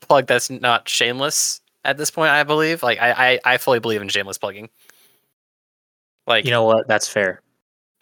plug 0.00 0.26
that's 0.26 0.50
not 0.50 0.88
shameless 0.88 1.60
at 1.84 1.96
this 1.96 2.10
point. 2.10 2.30
I 2.30 2.44
believe. 2.44 2.82
Like 2.82 3.00
I, 3.00 3.10
I, 3.44 3.54
I 3.54 3.56
fully 3.58 3.80
believe 3.80 4.02
in 4.02 4.08
shameless 4.08 4.38
plugging. 4.38 4.68
Like 6.26 6.44
You 6.44 6.50
know 6.50 6.64
what? 6.64 6.86
That's 6.88 7.08
fair. 7.08 7.42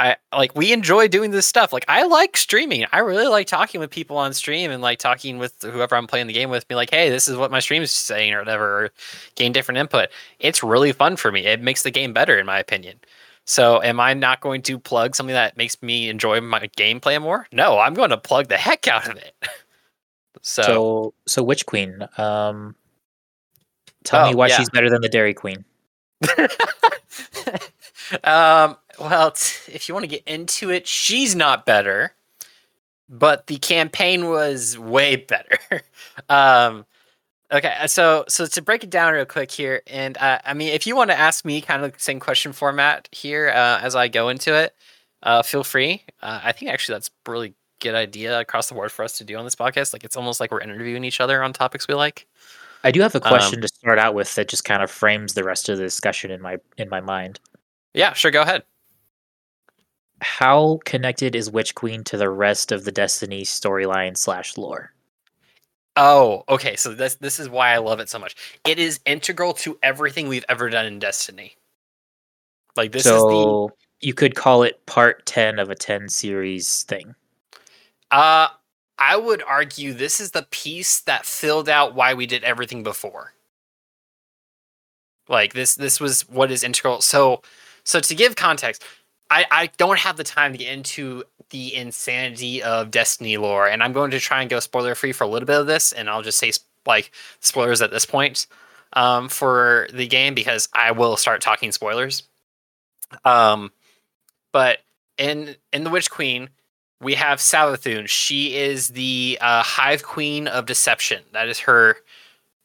I 0.00 0.16
like 0.32 0.56
we 0.56 0.72
enjoy 0.72 1.06
doing 1.06 1.30
this 1.30 1.46
stuff. 1.46 1.72
Like 1.72 1.84
I 1.86 2.02
like 2.02 2.36
streaming. 2.36 2.84
I 2.92 2.98
really 2.98 3.28
like 3.28 3.46
talking 3.46 3.78
with 3.80 3.90
people 3.90 4.16
on 4.16 4.32
stream 4.32 4.72
and 4.72 4.82
like 4.82 4.98
talking 4.98 5.38
with 5.38 5.54
whoever 5.62 5.94
I'm 5.94 6.08
playing 6.08 6.26
the 6.26 6.32
game 6.32 6.50
with. 6.50 6.66
Be 6.66 6.74
like, 6.74 6.90
hey, 6.90 7.10
this 7.10 7.28
is 7.28 7.36
what 7.36 7.52
my 7.52 7.60
stream 7.60 7.80
is 7.80 7.92
saying 7.92 8.34
or 8.34 8.40
whatever. 8.40 8.84
Or 8.86 8.90
gain 9.36 9.52
different 9.52 9.78
input. 9.78 10.08
It's 10.40 10.64
really 10.64 10.90
fun 10.90 11.14
for 11.16 11.30
me. 11.30 11.46
It 11.46 11.60
makes 11.62 11.84
the 11.84 11.92
game 11.92 12.12
better, 12.12 12.36
in 12.38 12.44
my 12.44 12.58
opinion. 12.58 12.98
So, 13.46 13.80
am 13.82 14.00
I 14.00 14.14
not 14.14 14.40
going 14.40 14.62
to 14.62 14.78
plug 14.80 15.14
something 15.14 15.34
that 15.34 15.56
makes 15.56 15.80
me 15.82 16.08
enjoy 16.08 16.40
my 16.40 16.68
gameplay 16.76 17.20
more? 17.22 17.46
No, 17.52 17.78
I'm 17.78 17.94
going 17.94 18.10
to 18.10 18.16
plug 18.16 18.48
the 18.48 18.56
heck 18.56 18.88
out 18.88 19.08
of 19.08 19.16
it. 19.16 19.34
so, 20.42 20.62
So 20.62 21.14
so 21.26 21.42
Witch 21.44 21.66
Queen. 21.66 22.08
Um, 22.18 22.74
tell 24.02 24.26
me 24.26 24.34
Oh, 24.34 24.38
why 24.38 24.48
yeah. 24.48 24.56
she's 24.56 24.70
better 24.70 24.90
than 24.90 25.02
the 25.02 25.08
Dairy 25.08 25.34
Queen. 25.34 25.64
um, 28.24 28.76
well, 28.98 29.32
t- 29.32 29.72
if 29.72 29.88
you 29.88 29.94
want 29.94 30.04
to 30.04 30.08
get 30.08 30.22
into 30.26 30.70
it, 30.70 30.86
she's 30.86 31.34
not 31.34 31.66
better, 31.66 32.12
but 33.08 33.46
the 33.46 33.58
campaign 33.58 34.28
was 34.28 34.78
way 34.78 35.16
better. 35.28 35.58
um, 36.28 36.86
okay, 37.52 37.74
uh, 37.80 37.86
so 37.86 38.24
so 38.28 38.46
to 38.46 38.62
break 38.62 38.84
it 38.84 38.90
down 38.90 39.14
real 39.14 39.26
quick 39.26 39.50
here, 39.50 39.82
and 39.86 40.16
uh, 40.18 40.38
I 40.44 40.54
mean, 40.54 40.68
if 40.70 40.86
you 40.86 40.96
want 40.96 41.10
to 41.10 41.18
ask 41.18 41.44
me 41.44 41.60
kind 41.60 41.84
of 41.84 41.92
the 41.94 42.00
same 42.00 42.20
question 42.20 42.52
format 42.52 43.08
here 43.12 43.50
uh, 43.50 43.80
as 43.82 43.96
I 43.96 44.08
go 44.08 44.28
into 44.30 44.54
it, 44.54 44.74
uh, 45.22 45.42
feel 45.42 45.64
free. 45.64 46.04
Uh, 46.22 46.40
I 46.44 46.52
think 46.52 46.70
actually 46.72 46.96
that's 46.96 47.10
a 47.26 47.30
really 47.32 47.54
good 47.80 47.94
idea 47.94 48.40
across 48.40 48.68
the 48.68 48.74
board 48.74 48.92
for 48.92 49.04
us 49.04 49.18
to 49.18 49.24
do 49.24 49.36
on 49.36 49.44
this 49.44 49.56
podcast. 49.56 49.92
Like 49.92 50.04
it's 50.04 50.16
almost 50.16 50.40
like 50.40 50.50
we're 50.52 50.60
interviewing 50.62 51.04
each 51.04 51.20
other 51.20 51.42
on 51.42 51.52
topics 51.52 51.88
we 51.88 51.94
like. 51.94 52.26
I 52.84 52.90
do 52.90 53.00
have 53.00 53.14
a 53.14 53.20
Um, 53.22 53.28
question 53.28 53.60
to 53.62 53.68
start 53.68 53.98
out 53.98 54.14
with 54.14 54.34
that 54.34 54.48
just 54.48 54.64
kind 54.64 54.82
of 54.82 54.90
frames 54.90 55.34
the 55.34 55.44
rest 55.44 55.68
of 55.68 55.78
the 55.78 55.84
discussion 55.84 56.30
in 56.30 56.40
my 56.42 56.58
in 56.76 56.88
my 56.88 57.00
mind. 57.00 57.40
Yeah, 57.94 58.12
sure, 58.12 58.30
go 58.30 58.42
ahead. 58.42 58.64
How 60.22 60.80
connected 60.84 61.36
is 61.36 61.52
Witch 61.52 61.76
Queen 61.76 62.02
to 62.04 62.16
the 62.16 62.28
rest 62.28 62.72
of 62.72 62.84
the 62.84 62.90
Destiny 62.90 63.42
storyline 63.44 64.16
slash 64.16 64.56
lore? 64.56 64.92
Oh, 65.96 66.42
okay. 66.48 66.76
So 66.76 66.94
this 66.94 67.14
this 67.16 67.38
is 67.38 67.48
why 67.48 67.72
I 67.72 67.78
love 67.78 68.00
it 68.00 68.08
so 68.08 68.18
much. 68.18 68.34
It 68.64 68.78
is 68.78 69.00
integral 69.06 69.52
to 69.54 69.78
everything 69.82 70.28
we've 70.28 70.44
ever 70.48 70.68
done 70.70 70.86
in 70.86 70.98
Destiny. 70.98 71.56
Like 72.76 72.92
this 72.92 73.06
is 73.06 73.22
the 73.22 73.68
you 74.00 74.14
could 74.14 74.34
call 74.34 74.62
it 74.64 74.84
part 74.86 75.24
ten 75.26 75.58
of 75.58 75.70
a 75.70 75.74
ten 75.74 76.08
series 76.08 76.82
thing. 76.84 77.14
uh 78.10 78.48
I 78.98 79.16
would 79.16 79.42
argue 79.42 79.92
this 79.92 80.20
is 80.20 80.30
the 80.30 80.46
piece 80.50 81.00
that 81.00 81.26
filled 81.26 81.68
out 81.68 81.94
why 81.94 82.14
we 82.14 82.26
did 82.26 82.44
everything 82.44 82.82
before. 82.82 83.34
Like 85.28 85.52
this 85.54 85.74
this 85.74 86.00
was 86.00 86.28
what 86.28 86.50
is 86.50 86.62
integral. 86.64 87.00
So 87.00 87.42
so 87.84 88.00
to 88.00 88.14
give 88.14 88.36
context, 88.36 88.82
I 89.30 89.46
I 89.50 89.70
don't 89.76 89.98
have 89.98 90.16
the 90.16 90.24
time 90.24 90.52
to 90.52 90.58
get 90.58 90.72
into 90.72 91.24
the 91.50 91.74
insanity 91.74 92.62
of 92.62 92.90
Destiny 92.90 93.36
lore 93.36 93.68
and 93.68 93.82
I'm 93.82 93.92
going 93.92 94.10
to 94.10 94.20
try 94.20 94.40
and 94.40 94.50
go 94.50 94.60
spoiler 94.60 94.94
free 94.94 95.12
for 95.12 95.24
a 95.24 95.28
little 95.28 95.46
bit 95.46 95.60
of 95.60 95.66
this 95.66 95.92
and 95.92 96.08
I'll 96.08 96.22
just 96.22 96.38
say 96.38 96.52
like 96.86 97.10
spoilers 97.40 97.82
at 97.82 97.90
this 97.90 98.06
point 98.06 98.46
um 98.94 99.28
for 99.28 99.88
the 99.92 100.06
game 100.06 100.34
because 100.34 100.68
I 100.72 100.92
will 100.92 101.16
start 101.16 101.40
talking 101.40 101.70
spoilers. 101.70 102.24
Um 103.24 103.72
but 104.52 104.78
in 105.18 105.56
in 105.72 105.84
the 105.84 105.90
Witch 105.90 106.10
Queen 106.10 106.48
we 107.00 107.14
have 107.14 107.38
Savathun. 107.38 108.08
She 108.08 108.56
is 108.56 108.88
the 108.88 109.38
uh, 109.40 109.62
Hive 109.62 110.02
Queen 110.02 110.48
of 110.48 110.64
Deception. 110.64 111.22
That 111.32 111.48
is 111.48 111.60
her 111.60 111.98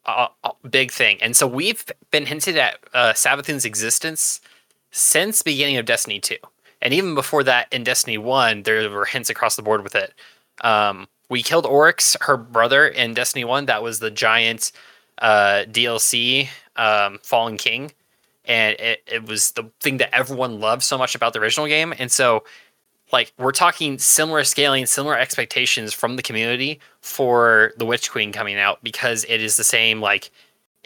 uh, 0.06 0.28
uh, 0.44 0.52
big 0.70 0.92
thing. 0.92 1.18
And 1.22 1.36
so 1.36 1.46
we've 1.46 1.86
been 2.10 2.26
hinted 2.26 2.56
at 2.56 2.80
uh, 2.94 3.14
Savathun's 3.14 3.66
existence 3.66 4.40
since 4.92 5.42
beginning 5.42 5.78
of 5.78 5.86
Destiny 5.86 6.20
2. 6.20 6.36
And 6.82 6.94
even 6.94 7.16
before 7.16 7.44
that, 7.44 7.68
in 7.72 7.84
Destiny 7.84 8.18
1, 8.18 8.64
there 8.64 8.90
were 8.90 9.06
hints 9.06 9.30
across 9.30 9.56
the 9.56 9.62
board 9.62 9.84
with 9.84 9.96
it. 9.96 10.14
Um, 10.62 11.08
we 11.30 11.44
killed 11.44 11.66
Oryx, 11.66 12.16
her 12.22 12.38
brother, 12.38 12.88
in 12.88 13.14
Destiny 13.14 13.44
1. 13.44 13.66
That 13.66 13.84
was 13.84 14.00
the 14.00 14.12
giant 14.12 14.72
uh, 15.22 15.66
DLC, 15.68 16.48
um, 16.76 17.20
Fallen 17.22 17.58
King. 17.58 17.92
And 18.46 18.80
it, 18.80 19.04
it 19.06 19.28
was 19.28 19.52
the 19.52 19.70
thing 19.80 19.98
that 19.98 20.16
everyone 20.16 20.60
loved 20.60 20.84
so 20.84 20.98
much 20.98 21.14
about 21.16 21.34
the 21.34 21.40
original 21.40 21.68
game. 21.68 21.94
And 22.00 22.12
so 22.12 22.44
like 23.12 23.34
we're 23.38 23.52
talking 23.52 23.98
similar 23.98 24.44
scaling, 24.44 24.86
similar 24.86 25.18
expectations 25.18 25.94
from 25.94 26.16
the 26.16 26.22
community 26.22 26.80
for 27.02 27.74
the 27.78 27.86
Witch 27.86 28.12
Queen 28.12 28.32
coming 28.32 28.58
out 28.58 28.84
because 28.84 29.26
it 29.28 29.42
is 29.42 29.58
the 29.58 29.64
same 29.64 30.02
like 30.02 30.32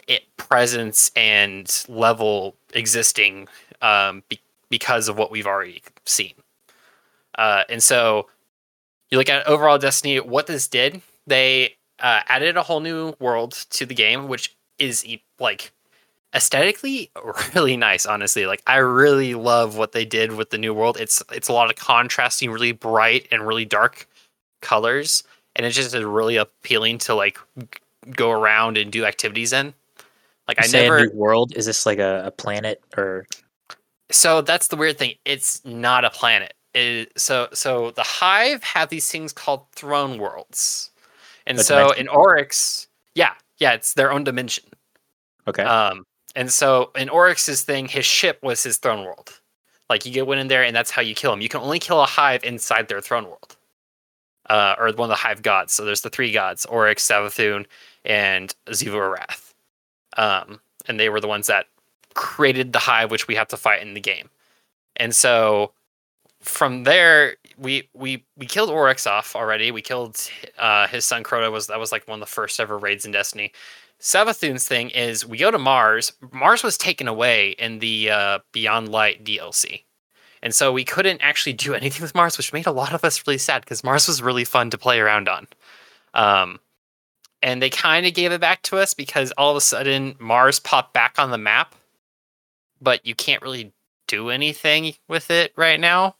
it 0.06 0.24
presence 0.36 1.10
and 1.16 1.84
level 1.88 2.54
existing 2.74 3.48
um, 3.82 4.22
be- 4.28 4.40
because 4.70 5.08
of 5.08 5.16
what 5.16 5.30
we've 5.30 5.46
already 5.46 5.82
seen. 6.04 6.32
Uh, 7.36 7.64
and 7.68 7.82
so 7.82 8.28
you 9.10 9.18
look 9.18 9.28
at 9.28 9.46
overall 9.46 9.78
Destiny, 9.78 10.20
what 10.20 10.46
this 10.46 10.68
did, 10.68 11.02
they 11.26 11.74
uh, 12.00 12.20
added 12.28 12.56
a 12.56 12.62
whole 12.62 12.80
new 12.80 13.14
world 13.18 13.52
to 13.70 13.86
the 13.86 13.94
game, 13.94 14.28
which 14.28 14.56
is 14.78 15.06
like 15.38 15.72
aesthetically 16.34 17.12
really 17.54 17.76
nice 17.76 18.06
honestly 18.06 18.44
like 18.44 18.60
i 18.66 18.74
really 18.74 19.34
love 19.34 19.76
what 19.76 19.92
they 19.92 20.04
did 20.04 20.32
with 20.32 20.50
the 20.50 20.58
new 20.58 20.74
world 20.74 20.96
it's 20.98 21.22
it's 21.30 21.46
a 21.46 21.52
lot 21.52 21.70
of 21.70 21.76
contrasting 21.76 22.50
really 22.50 22.72
bright 22.72 23.28
and 23.30 23.46
really 23.46 23.64
dark 23.64 24.08
colors 24.60 25.22
and 25.54 25.64
it's 25.64 25.76
just 25.76 25.94
really 25.94 26.34
appealing 26.34 26.98
to 26.98 27.14
like 27.14 27.38
go 28.16 28.32
around 28.32 28.76
and 28.76 28.90
do 28.90 29.04
activities 29.04 29.52
in 29.52 29.72
like 30.48 30.58
You 30.58 30.64
i 30.64 30.82
never 30.82 31.10
world. 31.14 31.56
Is 31.56 31.66
this 31.66 31.86
like 31.86 31.98
a, 31.98 32.24
a 32.26 32.30
planet 32.30 32.82
or 32.96 33.26
so 34.10 34.40
that's 34.40 34.68
the 34.68 34.76
weird 34.76 34.98
thing 34.98 35.14
it's 35.24 35.64
not 35.64 36.04
a 36.04 36.10
planet 36.10 36.54
it, 36.74 37.12
so 37.16 37.48
so 37.52 37.90
the 37.92 38.02
hive 38.02 38.62
have 38.62 38.88
these 38.88 39.10
things 39.10 39.32
called 39.32 39.64
throne 39.72 40.18
worlds 40.18 40.90
and 41.46 41.58
A 41.58 41.62
so 41.62 41.76
dimension? 41.76 42.00
in 42.00 42.08
oryx 42.08 42.88
yeah 43.14 43.34
yeah 43.58 43.72
it's 43.72 43.94
their 43.94 44.12
own 44.12 44.24
dimension 44.24 44.64
okay? 45.46 45.62
Um, 45.62 46.04
and 46.34 46.52
so 46.52 46.90
in 46.96 47.08
Oryx's 47.08 47.62
thing, 47.62 47.86
his 47.88 48.04
ship 48.04 48.38
was 48.42 48.62
his 48.62 48.78
throne 48.78 49.04
world. 49.04 49.40
Like 49.88 50.04
you 50.06 50.12
get 50.12 50.26
one 50.26 50.38
in 50.38 50.48
there, 50.48 50.64
and 50.64 50.74
that's 50.74 50.90
how 50.90 51.02
you 51.02 51.14
kill 51.14 51.32
him. 51.32 51.40
You 51.40 51.48
can 51.48 51.60
only 51.60 51.78
kill 51.78 52.02
a 52.02 52.06
hive 52.06 52.42
inside 52.42 52.88
their 52.88 53.00
throne 53.00 53.24
world, 53.24 53.56
uh, 54.48 54.74
or 54.78 54.86
one 54.92 55.06
of 55.06 55.08
the 55.10 55.14
hive 55.14 55.42
gods. 55.42 55.72
So 55.74 55.84
there's 55.84 56.00
the 56.00 56.10
three 56.10 56.32
gods: 56.32 56.64
Oryx, 56.66 57.06
Savathun, 57.06 57.66
and 58.04 58.54
Xivu 58.66 58.94
Arath. 58.94 59.52
Um, 60.16 60.60
and 60.88 60.98
they 60.98 61.08
were 61.08 61.20
the 61.20 61.28
ones 61.28 61.46
that 61.48 61.66
created 62.14 62.72
the 62.72 62.78
hive, 62.78 63.10
which 63.10 63.28
we 63.28 63.34
have 63.34 63.48
to 63.48 63.56
fight 63.56 63.82
in 63.82 63.94
the 63.94 64.00
game. 64.00 64.30
And 64.96 65.14
so 65.14 65.72
from 66.40 66.84
there, 66.84 67.36
we 67.58 67.88
we 67.94 68.24
we 68.36 68.46
killed 68.46 68.70
Oryx 68.70 69.06
off 69.06 69.34
already. 69.34 69.70
We 69.70 69.82
killed 69.82 70.20
uh, 70.58 70.86
his 70.88 71.04
son 71.04 71.22
Crota. 71.24 71.50
Was 71.50 71.66
that 71.68 71.80
was 71.80 71.92
like 71.92 72.06
one 72.06 72.20
of 72.20 72.28
the 72.28 72.32
first 72.32 72.60
ever 72.60 72.78
raids 72.78 73.04
in 73.04 73.12
Destiny. 73.12 73.52
Savathun's 74.00 74.68
thing 74.68 74.90
is 74.90 75.26
we 75.26 75.38
go 75.38 75.50
to 75.50 75.58
Mars. 75.58 76.12
Mars 76.32 76.62
was 76.62 76.76
taken 76.76 77.08
away 77.08 77.50
in 77.52 77.78
the 77.78 78.10
uh, 78.10 78.38
Beyond 78.52 78.90
Light 78.90 79.24
DLC. 79.24 79.82
And 80.42 80.54
so 80.54 80.72
we 80.72 80.84
couldn't 80.84 81.22
actually 81.22 81.54
do 81.54 81.74
anything 81.74 82.02
with 82.02 82.14
Mars, 82.14 82.36
which 82.36 82.52
made 82.52 82.66
a 82.66 82.72
lot 82.72 82.92
of 82.92 83.04
us 83.04 83.26
really 83.26 83.38
sad 83.38 83.62
because 83.62 83.82
Mars 83.82 84.06
was 84.06 84.22
really 84.22 84.44
fun 84.44 84.70
to 84.70 84.78
play 84.78 85.00
around 85.00 85.28
on. 85.28 85.48
Um, 86.12 86.60
and 87.42 87.60
they 87.62 87.70
kind 87.70 88.06
of 88.06 88.14
gave 88.14 88.30
it 88.30 88.40
back 88.40 88.62
to 88.62 88.76
us 88.76 88.94
because 88.94 89.32
all 89.32 89.50
of 89.50 89.56
a 89.56 89.60
sudden 89.60 90.16
Mars 90.18 90.58
popped 90.58 90.92
back 90.92 91.18
on 91.18 91.30
the 91.30 91.38
map, 91.38 91.74
but 92.84 93.04
you 93.06 93.14
can't 93.14 93.42
really 93.42 93.72
do 94.06 94.30
anything 94.30 94.94
with 95.08 95.30
it 95.30 95.52
right 95.56 95.80
now. 95.80 96.16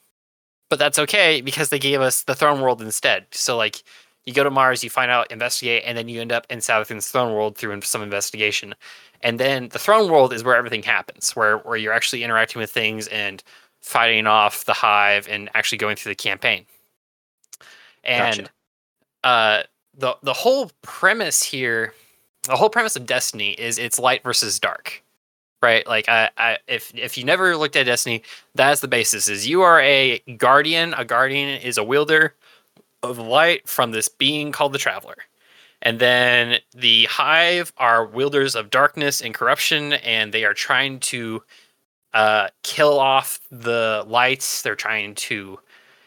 But 0.70 0.78
that's 0.78 0.98
okay 0.98 1.40
because 1.42 1.68
they 1.68 1.78
gave 1.78 2.00
us 2.00 2.22
the 2.24 2.34
Throne 2.34 2.60
World 2.60 2.82
instead. 2.82 3.26
So, 3.32 3.56
like, 3.56 3.84
you 4.24 4.32
go 4.32 4.42
to 4.42 4.50
Mars, 4.50 4.82
you 4.82 4.90
find 4.90 5.10
out, 5.10 5.30
investigate, 5.30 5.82
and 5.84 5.96
then 5.96 6.08
you 6.08 6.20
end 6.20 6.32
up 6.32 6.46
in 6.48 6.60
Savathun's 6.60 7.08
throne 7.10 7.34
world 7.34 7.58
through 7.58 7.80
some 7.82 8.02
investigation. 8.02 8.74
And 9.20 9.38
then 9.38 9.68
the 9.68 9.78
throne 9.78 10.10
world 10.10 10.32
is 10.32 10.44
where 10.44 10.56
everything 10.56 10.82
happens, 10.82 11.36
where 11.36 11.58
where 11.58 11.76
you're 11.76 11.92
actually 11.92 12.24
interacting 12.24 12.60
with 12.60 12.70
things 12.70 13.06
and 13.08 13.42
fighting 13.80 14.26
off 14.26 14.64
the 14.64 14.72
hive 14.72 15.28
and 15.28 15.50
actually 15.54 15.78
going 15.78 15.96
through 15.96 16.10
the 16.10 16.16
campaign. 16.16 16.66
And 18.02 18.48
Gotcha. 18.48 18.50
uh, 19.24 19.62
the 19.96 20.16
the 20.22 20.32
whole 20.32 20.70
premise 20.82 21.42
here, 21.42 21.94
the 22.44 22.56
whole 22.56 22.70
premise 22.70 22.96
of 22.96 23.06
Destiny 23.06 23.52
is 23.52 23.78
it's 23.78 23.98
light 23.98 24.22
versus 24.24 24.58
dark, 24.58 25.03
right? 25.64 25.86
Like, 25.86 26.08
I, 26.08 26.30
I 26.36 26.58
if 26.68 26.94
if 26.94 27.18
you 27.18 27.24
never 27.24 27.56
looked 27.56 27.76
at 27.76 27.86
Destiny, 27.86 28.22
that's 28.54 28.80
the 28.80 28.88
basis. 28.88 29.28
Is 29.28 29.48
you 29.48 29.62
are 29.62 29.80
a 29.80 30.20
guardian. 30.36 30.94
A 30.94 31.04
guardian 31.04 31.60
is 31.60 31.78
a 31.78 31.84
wielder 31.84 32.34
of 33.02 33.18
light 33.18 33.68
from 33.68 33.90
this 33.90 34.08
being 34.08 34.52
called 34.52 34.72
the 34.72 34.78
Traveler. 34.78 35.16
And 35.82 35.98
then 35.98 36.60
the 36.74 37.04
Hive 37.04 37.72
are 37.76 38.06
wielders 38.06 38.54
of 38.54 38.70
darkness 38.70 39.20
and 39.20 39.34
corruption, 39.34 39.94
and 39.94 40.32
they 40.32 40.44
are 40.44 40.54
trying 40.54 41.00
to 41.00 41.42
uh, 42.14 42.48
kill 42.62 42.98
off 42.98 43.40
the 43.50 44.04
lights. 44.06 44.62
They're 44.62 44.76
trying 44.76 45.14
to, 45.16 45.58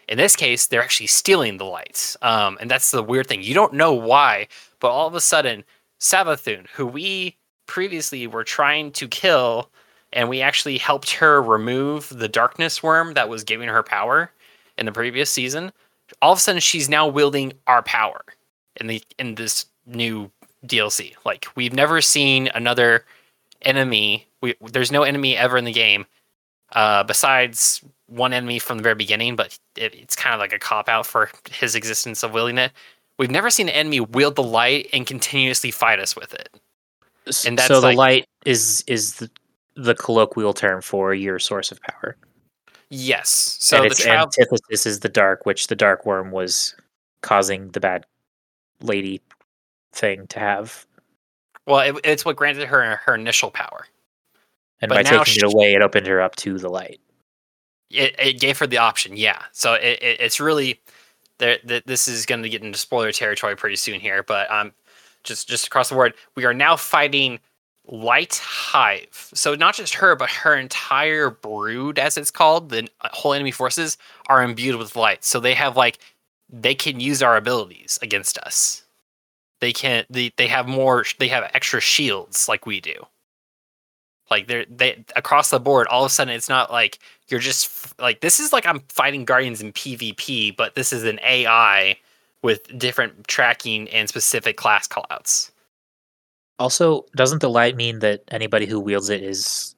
in 0.08 0.18
this 0.18 0.36
case, 0.36 0.66
they're 0.66 0.82
actually 0.82 1.08
stealing 1.08 1.58
the 1.58 1.66
lights. 1.66 2.18
Um, 2.22 2.58
and 2.60 2.72
that's 2.72 2.90
the 2.92 3.04
weird 3.04 3.28
thing. 3.28 3.44
You 3.44 3.54
don't 3.54 3.74
know 3.74 3.94
why, 3.94 4.48
but 4.80 4.90
all 4.90 5.08
of 5.08 5.16
a 5.16 5.22
sudden, 5.22 5.64
Savathun, 6.00 6.68
who 6.76 6.88
we 6.88 7.38
previously 7.68 8.20
we 8.22 8.28
were 8.28 8.44
trying 8.44 8.92
to 8.94 9.08
kill, 9.08 9.70
and 10.14 10.30
we 10.30 10.42
actually 10.42 10.78
helped 10.78 11.12
her 11.12 11.42
remove 11.42 12.10
the 12.10 12.28
darkness 12.30 12.82
worm 12.82 13.14
that 13.14 13.30
was 13.30 13.44
giving 13.44 13.70
her 13.70 13.84
power 13.84 14.32
in 14.78 14.86
the 14.86 14.92
previous 14.92 15.32
season. 15.32 15.72
All 16.22 16.34
of 16.34 16.40
a 16.40 16.42
sudden, 16.42 16.62
she's 16.62 16.90
now 16.90 17.08
wielding 17.08 17.54
our 17.68 17.84
power 17.84 18.22
in 18.78 18.88
the 18.88 19.04
in 19.20 19.36
this 19.36 19.66
new 19.86 20.32
DLC. 20.66 21.14
Like 21.26 21.48
we've 21.56 21.74
never 21.74 22.02
seen 22.02 22.50
another 22.56 23.06
enemy. 23.62 24.28
We, 24.42 24.56
there's 24.62 24.92
no 24.92 25.04
enemy 25.04 25.36
ever 25.36 25.58
in 25.58 25.66
the 25.66 25.72
game 25.72 26.06
uh, 26.74 27.04
besides 27.04 27.84
one 28.08 28.34
enemy 28.34 28.60
from 28.60 28.78
the 28.78 28.84
very 28.84 28.96
beginning, 28.96 29.36
but 29.36 29.58
it, 29.76 29.94
it's 29.96 30.16
kind 30.16 30.34
of 30.34 30.40
like 30.40 30.54
a 30.54 30.60
cop 30.60 30.90
out 30.90 31.06
for 31.06 31.30
his 31.50 31.76
existence 31.76 32.24
of 32.24 32.34
wielding 32.34 32.58
it. 32.58 32.72
We've 33.20 33.32
never 33.32 33.50
seen 33.50 33.68
an 33.68 33.76
enemy 33.76 34.00
wield 34.00 34.36
the 34.36 34.44
light 34.44 34.88
and 34.94 35.06
continuously 35.06 35.72
fight 35.72 36.00
us 36.00 36.16
with 36.16 36.34
it. 36.34 36.50
And 37.46 37.60
so 37.60 37.82
the 37.82 37.88
like, 37.88 37.98
light 37.98 38.28
is 38.46 38.84
is 38.88 39.16
the, 39.16 39.30
the, 39.76 39.96
colloquial 39.96 40.54
term 40.54 40.82
for 40.82 41.14
your 41.14 41.40
source 41.40 41.72
of 41.72 41.82
power. 41.82 42.16
Yes. 42.90 43.58
So 43.60 43.84
and 43.84 43.92
the 43.92 43.96
tra- 43.96 44.12
antithesis 44.12 44.86
is 44.86 45.00
the 45.02 45.10
dark, 45.10 45.46
which 45.46 45.68
the 45.68 45.76
dark 45.76 46.06
worm 46.06 46.32
was 46.32 46.76
causing 47.22 47.70
the 47.72 47.80
bad 47.80 48.06
lady 48.82 49.22
thing 49.92 50.28
to 50.28 50.40
have. 50.40 50.86
Well, 51.66 51.80
it, 51.80 52.00
it's 52.04 52.24
what 52.24 52.36
granted 52.36 52.68
her 52.68 52.96
her 53.04 53.16
initial 53.16 53.52
power. 53.52 53.86
And 54.82 54.90
but 54.90 54.96
by 54.96 55.04
taking 55.04 55.26
she, 55.26 55.40
it 55.40 55.54
away, 55.54 55.74
it 55.74 55.82
opened 55.82 56.08
her 56.08 56.22
up 56.22 56.36
to 56.38 56.58
the 56.58 56.70
light. 56.70 57.00
It, 57.90 58.16
it 58.20 58.40
gave 58.40 58.60
her 58.60 58.68
the 58.68 58.78
option, 58.78 59.18
yeah. 59.18 59.44
So 59.52 59.74
it, 59.74 60.02
it 60.02 60.20
it's 60.20 60.40
really 60.40 60.80
there. 61.40 61.58
This 61.64 62.08
is 62.08 62.26
going 62.26 62.44
to 62.44 62.50
get 62.50 62.64
into 62.64 62.78
spoiler 62.78 63.12
territory 63.12 63.56
pretty 63.56 63.76
soon 63.76 64.00
here, 64.00 64.24
but 64.24 64.50
um, 64.52 64.72
just 65.28 65.48
just 65.48 65.68
across 65.68 65.90
the 65.90 65.96
board, 65.96 66.14
we 66.36 66.46
are 66.46 66.54
now 66.54 66.76
fighting 66.76 67.40
Light 67.90 68.42
Hive. 68.44 69.30
So 69.34 69.56
not 69.56 69.76
just 69.76 69.96
her, 69.96 70.16
but 70.16 70.30
her 70.30 70.56
entire 70.56 71.30
brood, 71.30 72.00
as 72.00 72.18
it's 72.18 72.32
called, 72.32 72.70
the 72.70 72.88
whole 73.02 73.34
enemy 73.34 73.52
forces 73.52 73.98
are 74.28 74.44
imbued 74.44 74.76
with 74.76 74.96
light. 74.96 75.24
So 75.24 75.40
they 75.40 75.54
have 75.54 75.78
like 75.78 76.00
they 76.50 76.76
can 76.76 77.00
use 77.00 77.22
our 77.22 77.38
abilities 77.38 77.98
against 78.02 78.38
us. 78.40 78.84
They 79.62 79.74
can 79.74 80.06
they 80.10 80.32
they 80.38 80.48
have 80.48 80.68
more 80.68 81.06
they 81.20 81.28
have 81.30 81.50
extra 81.54 81.80
shields 81.82 82.48
like 82.50 82.66
we 82.66 82.82
do. 82.82 83.06
Like 84.30 84.48
they're 84.48 84.66
they 84.70 85.04
across 85.16 85.50
the 85.50 85.60
board, 85.60 85.88
all 85.88 86.04
of 86.04 86.12
a 86.12 86.14
sudden 86.14 86.34
it's 86.34 86.50
not 86.50 86.72
like 86.72 87.00
you're 87.30 87.40
just 87.40 87.98
like 88.00 88.20
this 88.20 88.40
is 88.40 88.52
like 88.52 88.66
I'm 88.66 88.82
fighting 88.90 89.24
guardians 89.24 89.62
in 89.62 89.72
PvP, 89.72 90.56
but 90.56 90.76
this 90.76 90.92
is 90.92 91.04
an 91.04 91.20
AI 91.24 91.98
with 92.44 92.78
different 92.78 93.28
tracking 93.28 93.90
and 93.90 94.08
specific 94.08 94.58
class 94.58 94.88
callouts. 94.88 95.52
Also, 96.60 97.06
doesn't 97.16 97.42
the 97.42 97.50
light 97.50 97.76
mean 97.76 98.00
that 98.00 98.24
anybody 98.30 98.66
who 98.66 98.80
wields 98.80 99.10
it 99.10 99.22
is 99.22 99.76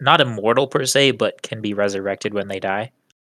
not 0.00 0.20
immortal 0.20 0.66
per 0.66 0.84
se, 0.84 1.12
but 1.12 1.42
can 1.42 1.60
be 1.60 1.72
resurrected 1.74 2.34
when 2.34 2.48
they 2.48 2.60
die? 2.60 2.92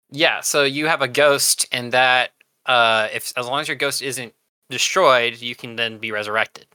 Yeah, 0.09 0.41
so 0.41 0.63
you 0.63 0.87
have 0.87 1.01
a 1.01 1.07
ghost, 1.07 1.67
and 1.71 1.91
that 1.91 2.31
uh, 2.65 3.09
if 3.13 3.33
as 3.37 3.45
long 3.45 3.59
as 3.59 3.67
your 3.67 3.77
ghost 3.77 4.01
isn't 4.01 4.33
destroyed, 4.69 5.39
you 5.39 5.55
can 5.55 5.75
then 5.75 5.97
be 5.97 6.11
resurrected. 6.11 6.65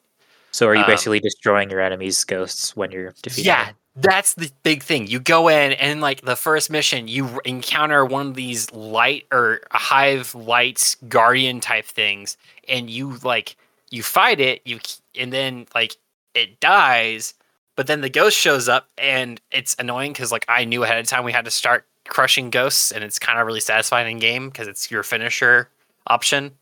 So 0.52 0.68
are 0.68 0.74
you 0.74 0.82
um, 0.82 0.86
basically 0.86 1.18
destroying 1.18 1.70
your 1.70 1.80
enemy's 1.80 2.22
ghosts 2.24 2.76
when 2.76 2.92
you're 2.92 3.14
defeating? 3.22 3.46
Yeah, 3.46 3.66
them? 3.66 3.74
That's 3.96 4.34
the 4.34 4.50
big 4.62 4.82
thing. 4.82 5.06
You 5.06 5.20
go 5.20 5.48
in 5.48 5.72
and 5.72 6.00
like 6.00 6.22
the 6.22 6.36
first 6.36 6.70
mission, 6.70 7.08
you 7.08 7.40
encounter 7.44 8.04
one 8.04 8.28
of 8.28 8.34
these 8.34 8.72
light 8.72 9.26
or 9.32 9.60
hive 9.70 10.34
lights 10.34 10.96
guardian 11.08 11.60
type 11.60 11.84
things, 11.84 12.36
and 12.68 12.88
you 12.88 13.18
like 13.22 13.56
you 13.90 14.02
fight 14.02 14.40
it. 14.40 14.62
You 14.64 14.80
and 15.18 15.32
then 15.32 15.66
like 15.74 15.96
it 16.34 16.58
dies, 16.60 17.34
but 17.76 17.86
then 17.86 18.00
the 18.00 18.08
ghost 18.08 18.36
shows 18.36 18.68
up, 18.68 18.88
and 18.96 19.40
it's 19.50 19.76
annoying 19.78 20.12
because 20.12 20.32
like 20.32 20.46
I 20.48 20.64
knew 20.64 20.84
ahead 20.84 20.98
of 20.98 21.06
time 21.06 21.24
we 21.24 21.32
had 21.32 21.44
to 21.44 21.50
start 21.50 21.86
crushing 22.08 22.50
ghosts, 22.50 22.92
and 22.92 23.04
it's 23.04 23.18
kind 23.18 23.38
of 23.38 23.46
really 23.46 23.60
satisfying 23.60 24.10
in 24.10 24.18
game 24.18 24.48
because 24.48 24.68
it's 24.68 24.90
your 24.90 25.02
finisher 25.02 25.68
option 26.06 26.52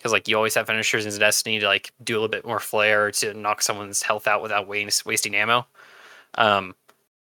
because 0.00 0.12
like 0.12 0.26
you 0.26 0.36
always 0.36 0.54
have 0.54 0.66
finishers 0.66 1.04
in 1.04 1.20
Destiny 1.20 1.60
to 1.60 1.66
like 1.66 1.92
do 2.02 2.14
a 2.14 2.16
little 2.16 2.28
bit 2.28 2.46
more 2.46 2.58
flair 2.58 3.10
to 3.12 3.34
knock 3.34 3.60
someone's 3.60 4.02
health 4.02 4.26
out 4.26 4.42
without 4.42 4.66
waste, 4.66 5.04
wasting 5.04 5.36
ammo. 5.36 5.66
Um, 6.36 6.74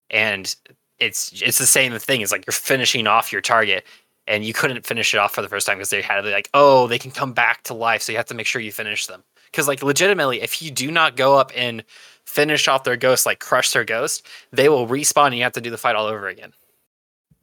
and 0.09 0.55
it's 0.99 1.31
it's 1.41 1.57
the 1.57 1.65
same 1.65 1.97
thing. 1.99 2.21
It's 2.21 2.31
like 2.31 2.45
you're 2.45 2.53
finishing 2.53 3.07
off 3.07 3.31
your 3.31 3.41
target, 3.41 3.85
and 4.27 4.43
you 4.45 4.53
couldn't 4.53 4.85
finish 4.85 5.13
it 5.13 5.17
off 5.17 5.33
for 5.33 5.41
the 5.41 5.49
first 5.49 5.67
time 5.67 5.77
because 5.77 5.89
they 5.89 6.01
had 6.01 6.25
like, 6.25 6.49
oh, 6.53 6.87
they 6.87 6.99
can 6.99 7.11
come 7.11 7.33
back 7.33 7.63
to 7.63 7.73
life, 7.73 8.01
so 8.01 8.11
you 8.11 8.17
have 8.17 8.27
to 8.27 8.35
make 8.35 8.47
sure 8.47 8.61
you 8.61 8.71
finish 8.71 9.07
them. 9.07 9.23
Because 9.51 9.67
like 9.67 9.83
legitimately, 9.83 10.41
if 10.41 10.61
you 10.61 10.71
do 10.71 10.91
not 10.91 11.15
go 11.15 11.37
up 11.37 11.51
and 11.55 11.83
finish 12.25 12.67
off 12.67 12.83
their 12.83 12.97
ghost, 12.97 13.25
like 13.25 13.39
crush 13.39 13.71
their 13.71 13.85
ghost, 13.85 14.25
they 14.51 14.69
will 14.69 14.87
respawn, 14.87 15.27
and 15.27 15.35
you 15.35 15.43
have 15.43 15.53
to 15.53 15.61
do 15.61 15.69
the 15.69 15.77
fight 15.77 15.95
all 15.95 16.07
over 16.07 16.27
again. 16.27 16.53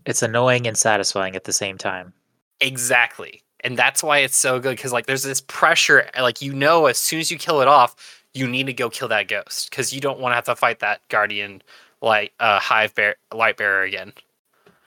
It's 0.05 0.23
annoying 0.23 0.67
and 0.67 0.77
satisfying 0.77 1.37
at 1.37 1.45
the 1.45 1.53
same 1.53 1.79
time. 1.79 2.13
Exactly 2.61 3.43
and 3.63 3.77
that's 3.77 4.03
why 4.03 4.19
it's 4.19 4.37
so 4.37 4.59
good 4.59 4.77
because 4.77 4.93
like 4.93 5.07
there's 5.07 5.23
this 5.23 5.41
pressure 5.41 6.09
like 6.21 6.43
you 6.43 6.53
know 6.53 6.87
as 6.87 6.99
soon 6.99 7.21
as 7.21 7.31
you 7.31 7.39
kill 7.39 7.61
it 7.61 7.69
off 7.69 8.25
you 8.35 8.47
need 8.49 8.67
to 8.67 8.73
go 8.73 8.89
kill 8.89 9.09
that 9.09 9.29
ghost 9.29 9.71
because 9.71 9.93
you 9.93 10.01
don't 10.01 10.19
want 10.19 10.33
to 10.33 10.37
have 10.37 10.45
to 10.45 10.57
fight 10.57 10.81
that 10.81 11.01
guardian 11.09 11.63
light 12.03 12.33
uh 12.41 12.59
hive 12.59 12.95
bear 12.95 13.17
light 13.33 13.57
bearer 13.57 13.83
again. 13.83 14.13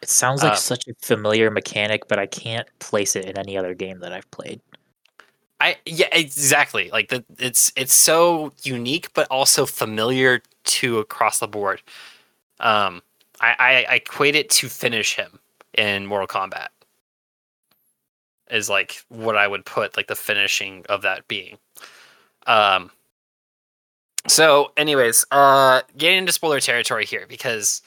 It 0.01 0.09
sounds 0.09 0.43
like 0.43 0.51
um, 0.51 0.57
such 0.57 0.87
a 0.87 0.93
familiar 1.01 1.49
mechanic 1.49 2.07
but 2.07 2.19
i 2.19 2.27
can't 2.27 2.67
place 2.79 3.15
it 3.15 3.25
in 3.25 3.37
any 3.39 3.57
other 3.57 3.73
game 3.73 3.99
that 3.99 4.13
i've 4.13 4.29
played. 4.31 4.61
I 5.61 5.77
yeah 5.85 6.09
exactly. 6.11 6.89
Like 6.91 7.09
the, 7.09 7.23
it's 7.39 7.71
it's 7.75 7.95
so 7.95 8.51
unique 8.63 9.13
but 9.13 9.27
also 9.31 9.65
familiar 9.65 10.41
to 10.65 10.99
across 10.99 11.39
the 11.39 11.47
board. 11.47 11.81
Um 12.59 13.01
i 13.41 13.55
i, 13.57 13.85
I 13.89 13.95
equate 13.95 14.35
it 14.35 14.49
to 14.51 14.69
finish 14.69 15.15
him 15.15 15.39
in 15.77 16.05
mortal 16.05 16.27
kombat 16.27 16.67
is 18.51 18.69
like 18.69 19.03
what 19.09 19.35
I 19.35 19.47
would 19.47 19.65
put 19.65 19.97
like 19.97 20.07
the 20.07 20.15
finishing 20.15 20.85
of 20.89 21.01
that 21.01 21.27
being. 21.27 21.57
Um 22.47 22.91
so 24.27 24.71
anyways, 24.77 25.25
uh 25.31 25.81
getting 25.97 26.19
into 26.19 26.31
spoiler 26.31 26.59
territory 26.59 27.05
here 27.05 27.25
because 27.27 27.81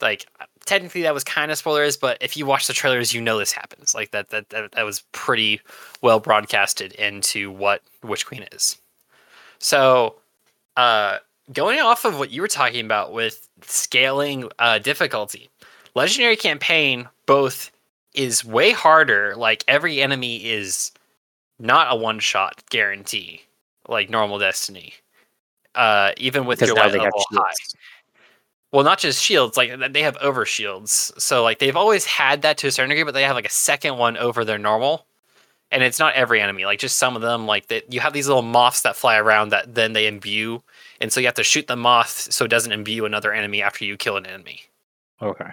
like 0.00 0.26
technically 0.64 1.02
that 1.02 1.14
was 1.14 1.24
kind 1.24 1.50
of 1.50 1.58
spoilers, 1.58 1.96
but 1.96 2.18
if 2.20 2.36
you 2.36 2.46
watch 2.46 2.66
the 2.66 2.72
trailers 2.72 3.12
you 3.14 3.20
know 3.20 3.38
this 3.38 3.52
happens. 3.52 3.94
Like 3.94 4.10
that 4.12 4.30
that 4.30 4.50
that, 4.50 4.72
that 4.72 4.84
was 4.84 5.02
pretty 5.12 5.60
well 6.02 6.20
broadcasted 6.20 6.92
into 6.92 7.50
what 7.50 7.82
Witch 8.02 8.26
Queen 8.26 8.44
is. 8.52 8.78
So 9.58 10.16
uh 10.76 11.18
going 11.52 11.80
off 11.80 12.04
of 12.04 12.18
what 12.18 12.30
you 12.30 12.42
were 12.42 12.48
talking 12.48 12.84
about 12.84 13.12
with 13.12 13.48
scaling 13.62 14.50
uh 14.58 14.78
difficulty, 14.78 15.48
legendary 15.94 16.36
campaign 16.36 17.08
both 17.26 17.70
is 18.14 18.44
way 18.44 18.72
harder. 18.72 19.34
Like 19.36 19.64
every 19.68 20.00
enemy 20.02 20.46
is 20.46 20.92
not 21.58 21.92
a 21.92 21.96
one 21.96 22.18
shot 22.18 22.62
guarantee, 22.70 23.42
like 23.88 24.10
normal 24.10 24.38
Destiny. 24.38 24.94
Uh, 25.76 26.12
even 26.16 26.46
with 26.46 26.60
your 26.60 26.74
level 26.74 27.00
high. 27.00 27.52
Well, 28.72 28.82
not 28.82 28.98
just 28.98 29.22
shields, 29.22 29.56
like 29.56 29.72
they 29.92 30.02
have 30.02 30.16
over 30.16 30.44
shields. 30.44 31.12
So 31.18 31.42
like 31.42 31.58
they've 31.58 31.76
always 31.76 32.04
had 32.04 32.42
that 32.42 32.58
to 32.58 32.66
a 32.66 32.72
certain 32.72 32.88
degree, 32.88 33.04
but 33.04 33.14
they 33.14 33.22
have 33.22 33.36
like 33.36 33.46
a 33.46 33.50
second 33.50 33.98
one 33.98 34.16
over 34.16 34.44
their 34.44 34.58
normal. 34.58 35.06
And 35.70 35.82
it's 35.82 35.98
not 35.98 36.14
every 36.14 36.40
enemy, 36.40 36.64
like 36.64 36.78
just 36.78 36.96
some 36.96 37.16
of 37.16 37.22
them. 37.22 37.46
Like 37.46 37.68
that, 37.68 37.92
you 37.92 38.00
have 38.00 38.12
these 38.12 38.26
little 38.26 38.42
moths 38.42 38.82
that 38.82 38.96
fly 38.96 39.16
around 39.16 39.50
that 39.50 39.74
then 39.74 39.92
they 39.92 40.06
imbue, 40.06 40.62
and 41.00 41.12
so 41.12 41.20
you 41.20 41.26
have 41.26 41.34
to 41.34 41.42
shoot 41.42 41.66
the 41.66 41.76
moth 41.76 42.32
so 42.32 42.44
it 42.44 42.48
doesn't 42.48 42.72
imbue 42.72 43.04
another 43.04 43.32
enemy 43.32 43.62
after 43.62 43.84
you 43.84 43.96
kill 43.96 44.16
an 44.16 44.26
enemy. 44.26 44.62
Okay. 45.20 45.50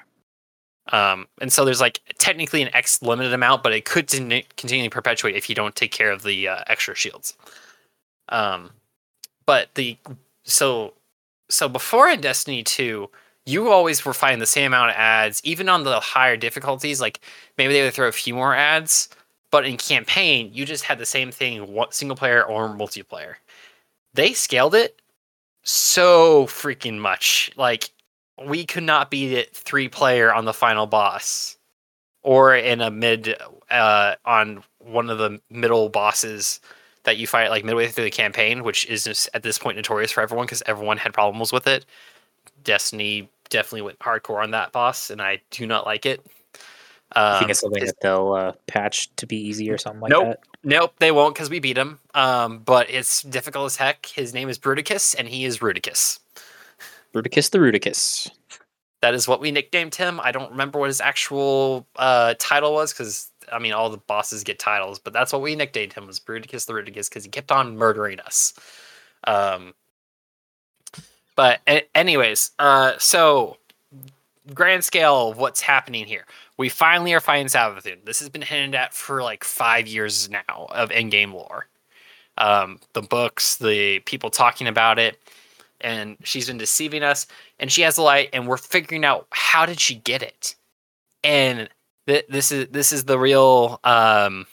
Um, 0.91 1.27
and 1.41 1.51
so 1.51 1.65
there's 1.65 1.81
like 1.81 1.99
technically 2.19 2.61
an 2.61 2.69
X 2.75 3.01
limited 3.01 3.33
amount, 3.33 3.63
but 3.63 3.73
it 3.73 3.85
could 3.85 4.07
continue 4.07 4.83
to 4.83 4.89
perpetuate 4.89 5.35
if 5.35 5.49
you 5.49 5.55
don't 5.55 5.75
take 5.75 5.91
care 5.91 6.11
of 6.11 6.23
the 6.23 6.47
uh, 6.47 6.63
extra 6.67 6.95
shields. 6.95 7.35
Um, 8.29 8.71
but 9.45 9.73
the 9.75 9.97
so 10.43 10.93
so 11.49 11.69
before 11.69 12.09
in 12.09 12.21
Destiny 12.21 12.63
2, 12.63 13.09
you 13.45 13.71
always 13.71 14.03
were 14.05 14.13
finding 14.13 14.39
the 14.39 14.45
same 14.45 14.67
amount 14.67 14.91
of 14.91 14.95
ads, 14.97 15.41
even 15.43 15.69
on 15.69 15.83
the 15.83 15.99
higher 15.99 16.37
difficulties. 16.37 17.01
Like 17.01 17.19
maybe 17.57 17.73
they 17.73 17.83
would 17.83 17.93
throw 17.93 18.07
a 18.07 18.11
few 18.11 18.33
more 18.33 18.55
ads, 18.55 19.09
but 19.51 19.65
in 19.65 19.77
campaign, 19.77 20.51
you 20.53 20.65
just 20.65 20.83
had 20.85 20.99
the 20.99 21.05
same 21.05 21.31
thing, 21.31 21.77
single 21.91 22.17
player 22.17 22.43
or 22.43 22.69
multiplayer. 22.69 23.35
They 24.13 24.33
scaled 24.33 24.75
it 24.75 25.01
so 25.63 26.45
freaking 26.47 26.99
much. 26.99 27.51
Like 27.55 27.89
we 28.43 28.65
could 28.65 28.83
not 28.83 29.11
beat 29.11 29.31
it 29.31 29.55
three 29.55 29.89
player 29.89 30.33
on 30.33 30.45
the 30.45 30.53
final 30.53 30.87
boss 30.87 31.57
or 32.21 32.55
in 32.55 32.81
a 32.81 32.89
mid 32.89 33.35
uh, 33.69 34.15
on 34.25 34.63
one 34.79 35.09
of 35.09 35.17
the 35.17 35.39
middle 35.49 35.89
bosses 35.89 36.59
that 37.03 37.17
you 37.17 37.27
fight 37.27 37.49
like 37.49 37.63
midway 37.63 37.87
through 37.87 38.05
the 38.05 38.11
campaign, 38.11 38.63
which 38.63 38.85
is 38.87 39.29
at 39.33 39.43
this 39.43 39.57
point 39.57 39.77
notorious 39.77 40.11
for 40.11 40.21
everyone 40.21 40.45
because 40.45 40.63
everyone 40.65 40.97
had 40.97 41.13
problems 41.13 41.51
with 41.51 41.67
it. 41.67 41.85
Destiny 42.63 43.29
definitely 43.49 43.81
went 43.81 43.99
hardcore 43.99 44.41
on 44.41 44.51
that 44.51 44.71
boss, 44.71 45.09
and 45.09 45.21
I 45.21 45.41
do 45.51 45.67
not 45.67 45.85
like 45.85 46.05
it. 46.05 46.25
I 47.15 47.33
think 47.33 47.43
Um, 47.43 47.51
it's 47.51 47.59
something 47.59 47.85
that 47.85 48.01
they'll 48.01 48.33
uh, 48.33 48.53
patch 48.67 49.15
to 49.17 49.27
be 49.27 49.37
easy 49.37 49.69
or 49.69 49.77
something 49.77 50.01
like 50.01 50.09
Nope. 50.09 50.27
that. 50.27 50.39
Nope, 50.63 50.93
they 50.99 51.11
won't 51.11 51.35
because 51.35 51.49
we 51.49 51.59
beat 51.59 51.77
him. 51.77 51.99
Um, 52.15 52.59
but 52.59 52.89
it's 52.89 53.21
difficult 53.21 53.65
as 53.67 53.75
heck. 53.75 54.05
His 54.07 54.33
name 54.33 54.49
is 54.49 54.57
Bruticus, 54.57 55.13
and 55.17 55.27
he 55.27 55.45
is 55.45 55.59
Bruticus. 55.59 56.19
Bruticus 57.13 57.51
the 57.51 57.59
Rudicus. 57.59 58.31
That 59.01 59.13
is 59.13 59.27
what 59.27 59.41
we 59.41 59.51
nicknamed 59.51 59.93
him. 59.95 60.19
I 60.23 60.31
don't 60.31 60.49
remember 60.51 60.79
what 60.79 60.87
his 60.87 61.01
actual 61.01 61.85
uh, 61.97 62.35
title 62.39 62.73
was 62.73 62.93
because 62.93 63.29
I 63.51 63.59
mean 63.59 63.73
all 63.73 63.89
the 63.89 63.97
bosses 63.97 64.43
get 64.43 64.59
titles, 64.59 64.99
but 64.99 65.13
that's 65.13 65.33
what 65.33 65.41
we 65.41 65.55
nicknamed 65.55 65.93
him 65.93 66.07
was 66.07 66.19
Bruticus 66.19 66.65
the 66.65 66.73
Rudicus 66.73 67.09
because 67.09 67.23
he 67.23 67.29
kept 67.29 67.51
on 67.51 67.77
murdering 67.77 68.19
us. 68.19 68.53
Um, 69.25 69.73
but 71.35 71.61
a- 71.67 71.87
anyways, 71.95 72.51
uh, 72.59 72.93
so 72.97 73.57
grand 74.53 74.83
scale 74.83 75.29
of 75.29 75.37
what's 75.37 75.61
happening 75.61 76.05
here. 76.05 76.25
We 76.57 76.69
finally 76.69 77.13
are 77.13 77.19
fighting 77.19 77.47
Savathun. 77.47 78.05
This 78.05 78.19
has 78.19 78.29
been 78.29 78.41
hinted 78.41 78.75
at 78.75 78.93
for 78.93 79.23
like 79.23 79.43
five 79.43 79.87
years 79.87 80.29
now 80.29 80.67
of 80.69 80.91
in-game 80.91 81.33
lore. 81.33 81.67
Um, 82.37 82.79
the 82.93 83.01
books, 83.01 83.57
the 83.57 83.99
people 83.99 84.29
talking 84.29 84.67
about 84.67 84.99
it, 84.99 85.19
and 85.81 86.17
she's 86.23 86.47
been 86.47 86.57
deceiving 86.57 87.03
us. 87.03 87.27
And 87.59 87.71
she 87.71 87.81
has 87.83 87.97
a 87.97 88.01
light, 88.01 88.29
and 88.33 88.47
we're 88.47 88.57
figuring 88.57 89.05
out 89.05 89.27
how 89.31 89.65
did 89.65 89.79
she 89.79 89.95
get 89.95 90.21
it. 90.21 90.55
And 91.23 91.69
th- 92.07 92.25
this 92.29 92.51
is 92.51 92.67
this 92.69 92.91
is 92.91 93.05
the 93.05 93.19
real 93.19 93.79
um, 93.83 94.45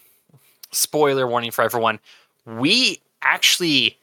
spoiler 0.71 1.27
warning 1.27 1.51
for 1.51 1.63
everyone. 1.63 1.99
We 2.47 3.01
actually 3.23 3.99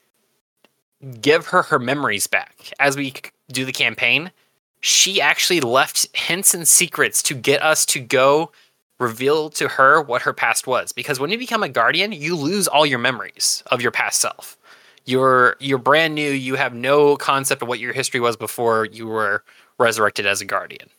give 1.22 1.48
her 1.48 1.64
her 1.64 1.80
memories 1.80 2.28
back 2.28 2.72
as 2.80 2.98
we 2.98 3.14
do 3.52 3.66
the 3.66 3.72
campaign. 3.72 4.32
She 4.80 5.22
actually 5.22 5.62
left 5.62 6.08
hints 6.16 6.54
and 6.54 6.68
secrets 6.68 7.24
to 7.24 7.34
get 7.34 7.62
us 7.62 7.86
to 7.88 8.00
go 8.00 8.52
reveal 9.00 9.50
to 9.52 9.68
her 9.68 10.02
what 10.02 10.24
her 10.24 10.34
past 10.34 10.66
was. 10.68 10.92
Because 10.92 11.20
when 11.20 11.30
you 11.30 11.38
become 11.38 11.64
a 11.64 11.70
guardian 11.70 12.12
you 12.12 12.36
lose 12.36 12.68
all 12.68 12.86
your 12.86 13.00
memories 13.00 13.64
of 13.68 13.82
your 13.82 13.92
past 13.92 14.20
self. 14.20 14.58
You're 15.06 15.56
you're 15.60 15.78
brand 15.78 16.16
new. 16.16 16.30
You 16.30 16.56
have 16.56 16.74
no 16.74 17.16
concept 17.16 17.62
of 17.62 17.70
what 17.70 17.80
your 17.80 17.94
history 17.94 18.20
was 18.20 18.36
before 18.36 18.86
you 18.86 19.08
were 19.08 19.44
resurrected 19.80 20.26
as 20.26 20.42
a 20.42 20.46
guardian. 20.46 20.90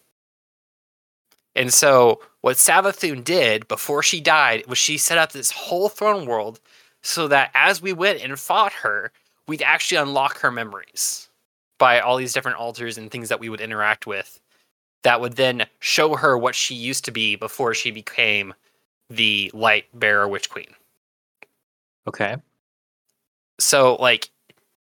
And 1.54 1.74
so 1.74 2.20
what 2.48 2.56
Savathun 2.56 3.22
did 3.22 3.68
before 3.68 4.02
she 4.02 4.22
died 4.22 4.66
was 4.66 4.78
she 4.78 4.96
set 4.96 5.18
up 5.18 5.32
this 5.32 5.50
whole 5.50 5.90
throne 5.90 6.24
world 6.24 6.60
so 7.02 7.28
that 7.28 7.50
as 7.52 7.82
we 7.82 7.92
went 7.92 8.22
and 8.22 8.40
fought 8.40 8.72
her 8.72 9.12
we'd 9.46 9.60
actually 9.60 9.98
unlock 9.98 10.38
her 10.38 10.50
memories 10.50 11.28
by 11.76 12.00
all 12.00 12.16
these 12.16 12.32
different 12.32 12.56
altars 12.56 12.96
and 12.96 13.10
things 13.10 13.28
that 13.28 13.38
we 13.38 13.50
would 13.50 13.60
interact 13.60 14.06
with 14.06 14.40
that 15.02 15.20
would 15.20 15.36
then 15.36 15.66
show 15.80 16.16
her 16.16 16.38
what 16.38 16.54
she 16.54 16.74
used 16.74 17.04
to 17.04 17.10
be 17.10 17.36
before 17.36 17.74
she 17.74 17.90
became 17.90 18.54
the 19.10 19.50
light 19.52 19.84
bearer 19.92 20.26
witch 20.26 20.48
queen. 20.48 20.74
Okay. 22.06 22.36
So 23.60 23.96
like 23.96 24.30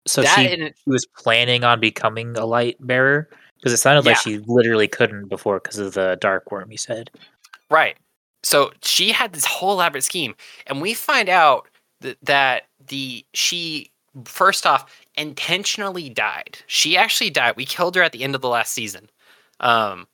So 0.07 0.23
that 0.23 0.35
she, 0.35 0.45
it- 0.47 0.75
she 0.83 0.89
was 0.89 1.05
planning 1.15 1.63
on 1.63 1.79
becoming 1.79 2.35
a 2.37 2.45
light 2.47 2.77
bearer 2.79 3.29
because 3.57 3.71
it 3.71 3.77
sounded 3.77 4.03
like 4.03 4.17
she 4.17 4.39
literally 4.47 4.87
couldn't 4.87 5.27
before 5.27 5.59
because 5.59 5.77
of 5.77 5.93
the 5.93 6.17
dark 6.19 6.51
worm. 6.51 6.71
You 6.71 6.79
said. 6.79 7.11
Right. 7.71 7.97
So 8.43 8.71
she 8.83 9.11
had 9.11 9.33
this 9.33 9.45
whole 9.45 9.73
elaborate 9.73 10.03
scheme 10.03 10.35
and 10.67 10.81
we 10.81 10.93
find 10.93 11.29
out 11.29 11.67
that, 12.01 12.17
that 12.23 12.63
the 12.87 13.25
she 13.33 13.91
first 14.25 14.65
off 14.67 14.85
intentionally 15.15 16.09
died. 16.09 16.57
She 16.67 16.97
actually 16.97 17.29
died. 17.31 17.55
We 17.55 17.65
killed 17.65 17.95
her 17.95 18.03
at 18.03 18.11
the 18.13 18.23
end 18.23 18.35
of 18.35 18.41
the 18.41 18.49
last 18.49 18.73
season. 18.73 19.09
Um 19.59 20.07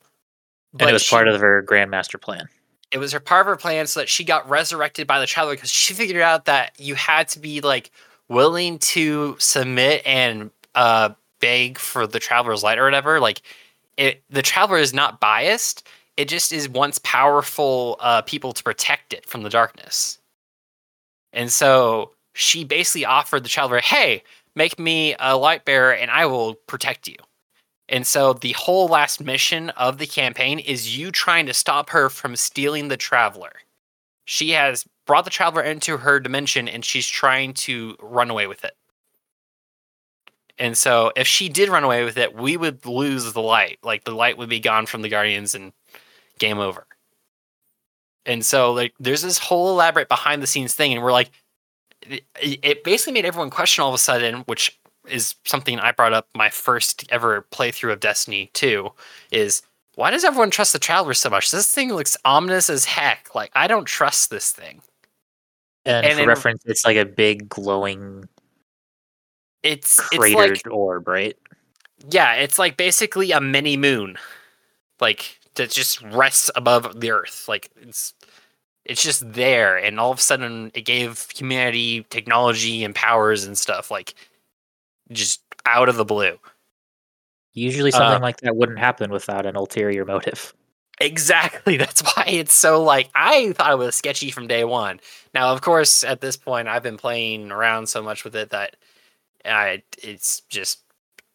And 0.79 0.89
it 0.89 0.93
was 0.93 1.03
she- 1.03 1.15
part 1.15 1.27
of 1.27 1.39
her 1.41 1.63
grandmaster 1.63 2.21
plan. 2.21 2.47
it 2.91 2.99
was 2.99 3.11
her 3.13 3.19
part 3.19 3.41
of 3.41 3.47
her 3.47 3.57
plan 3.57 3.87
so 3.87 3.99
that 4.01 4.09
she 4.09 4.23
got 4.23 4.47
resurrected 4.49 5.07
by 5.07 5.19
the 5.19 5.25
traveler 5.27 5.55
because 5.55 5.71
she 5.71 5.93
figured 5.93 6.21
out 6.21 6.45
that 6.45 6.71
you 6.79 6.95
had 6.95 7.27
to 7.29 7.39
be 7.39 7.61
like 7.61 7.91
willing 8.29 8.77
to 8.79 9.35
submit 9.39 10.01
and 10.05 10.51
uh 10.75 11.09
beg 11.39 11.77
for 11.77 12.05
the 12.07 12.19
traveler's 12.19 12.63
light 12.63 12.77
or 12.79 12.83
whatever 12.85 13.19
like 13.21 13.41
it 13.97 14.21
the 14.29 14.41
traveler 14.41 14.77
is 14.79 14.93
not 14.93 15.19
biased 15.19 15.87
it 16.17 16.27
just 16.27 16.51
is 16.51 16.67
wants 16.67 16.99
powerful 17.03 17.97
uh 17.99 18.21
people 18.23 18.51
to 18.51 18.63
protect 18.63 19.13
it 19.13 19.25
from 19.25 19.43
the 19.43 19.49
darkness 19.49 20.19
and 21.33 21.51
so 21.51 22.11
she 22.33 22.63
basically 22.63 23.05
offered 23.05 23.43
the 23.43 23.49
traveler 23.49 23.79
hey 23.79 24.23
make 24.55 24.77
me 24.77 25.15
a 25.19 25.37
light 25.37 25.63
bearer 25.65 25.93
and 25.93 26.11
i 26.11 26.25
will 26.25 26.55
protect 26.67 27.07
you 27.07 27.15
and 27.89 28.05
so 28.05 28.33
the 28.33 28.51
whole 28.53 28.87
last 28.87 29.21
mission 29.21 29.69
of 29.71 29.97
the 29.97 30.07
campaign 30.07 30.59
is 30.59 30.97
you 30.97 31.11
trying 31.11 31.45
to 31.45 31.53
stop 31.53 31.91
her 31.91 32.09
from 32.09 32.35
stealing 32.35 32.89
the 32.89 32.97
traveler. 32.97 33.53
She 34.25 34.51
has 34.51 34.85
brought 35.05 35.23
the 35.23 35.31
traveler 35.31 35.63
into 35.63 35.97
her 35.97 36.19
dimension 36.19 36.67
and 36.67 36.83
she's 36.83 37.07
trying 37.07 37.53
to 37.53 37.95
run 38.01 38.29
away 38.29 38.47
with 38.47 38.65
it. 38.65 38.75
And 40.59 40.77
so 40.77 41.13
if 41.15 41.27
she 41.27 41.49
did 41.49 41.69
run 41.69 41.83
away 41.83 42.03
with 42.03 42.17
it, 42.17 42.35
we 42.35 42.57
would 42.57 42.85
lose 42.85 43.31
the 43.31 43.41
light. 43.41 43.77
Like 43.83 44.03
the 44.03 44.11
light 44.11 44.37
would 44.37 44.49
be 44.49 44.59
gone 44.59 44.85
from 44.85 45.01
the 45.01 45.09
Guardians 45.09 45.55
and 45.55 45.71
game 46.39 46.59
over. 46.59 46.85
And 48.25 48.45
so 48.45 48.73
like 48.73 48.93
there's 48.99 49.21
this 49.21 49.37
whole 49.37 49.69
elaborate 49.71 50.09
behind 50.09 50.41
the 50.43 50.47
scenes 50.47 50.73
thing 50.73 50.93
and 50.93 51.01
we're 51.01 51.11
like 51.11 51.31
it, 52.03 52.23
it 52.41 52.83
basically 52.83 53.13
made 53.13 53.25
everyone 53.25 53.49
question 53.49 53.81
all 53.83 53.89
of 53.89 53.95
a 53.95 53.99
sudden, 53.99 54.41
which 54.41 54.79
is 55.07 55.35
something 55.45 55.79
I 55.79 55.91
brought 55.91 56.13
up 56.13 56.27
my 56.35 56.49
first 56.49 57.05
ever 57.11 57.45
playthrough 57.51 57.93
of 57.93 57.99
Destiny 58.01 58.51
2 58.53 58.89
is 59.31 59.61
why 59.95 60.11
does 60.11 60.23
everyone 60.23 60.51
trust 60.51 60.73
the 60.73 60.79
Traveler 60.79 61.13
so 61.15 61.29
much? 61.29 61.49
This 61.51 61.71
thing 61.73 61.93
looks 61.93 62.17
ominous 62.25 62.69
as 62.69 62.85
heck. 62.85 63.33
Like 63.35 63.51
I 63.55 63.67
don't 63.67 63.85
trust 63.85 64.29
this 64.29 64.51
thing. 64.51 64.81
And, 65.85 66.05
And 66.05 66.19
for 66.19 66.25
reference, 66.25 66.63
it's 66.65 66.85
like 66.85 66.97
a 66.97 67.05
big 67.05 67.49
glowing 67.49 68.27
It's 69.63 69.99
it's 70.11 70.27
cratered 70.33 70.61
like 70.65 70.73
orb, 70.73 71.07
right? 71.07 71.37
yeah, 72.09 72.33
it's 72.35 72.59
like 72.59 72.77
basically 72.77 73.31
a 73.31 73.41
mini 73.41 73.77
moon. 73.77 74.17
Like 74.99 75.39
that 75.57 75.71
just 75.71 76.01
rests 76.03 76.51
above 76.55 76.99
the 77.01 77.11
earth. 77.11 77.47
Like 77.47 77.69
it's 77.81 78.13
it's 78.85 79.03
just 79.03 79.33
there 79.33 79.77
and 79.77 79.99
all 79.99 80.11
of 80.11 80.19
a 80.19 80.21
sudden 80.21 80.71
it 80.73 80.81
gave 80.85 81.27
humanity 81.35 82.05
technology 82.09 82.83
and 82.85 82.95
powers 82.95 83.43
and 83.45 83.57
stuff 83.57 83.91
like 83.91 84.15
just 85.11 85.41
out 85.65 85.89
of 85.89 85.97
the 85.97 86.05
blue. 86.05 86.37
Usually, 87.53 87.91
something 87.91 88.19
Uh, 88.19 88.21
like 88.21 88.37
that 88.41 88.55
wouldn't 88.55 88.79
happen 88.79 89.11
without 89.11 89.45
an 89.45 89.55
ulterior 89.57 90.05
motive. 90.05 90.53
Exactly. 90.99 91.77
That's 91.77 92.01
why 92.01 92.23
it's 92.27 92.53
so 92.55 92.81
like 92.83 93.09
I 93.13 93.51
thought 93.53 93.71
it 93.73 93.77
was 93.77 93.95
sketchy 93.95 94.31
from 94.31 94.47
day 94.47 94.63
one. 94.63 94.99
Now, 95.33 95.53
of 95.53 95.61
course, 95.61 96.03
at 96.03 96.21
this 96.21 96.35
point, 96.37 96.67
I've 96.67 96.81
been 96.81 96.97
playing 96.97 97.51
around 97.51 97.87
so 97.87 98.01
much 98.01 98.23
with 98.23 98.35
it 98.35 98.49
that 98.49 98.77
I 99.45 99.83
it's 100.03 100.41
just 100.49 100.81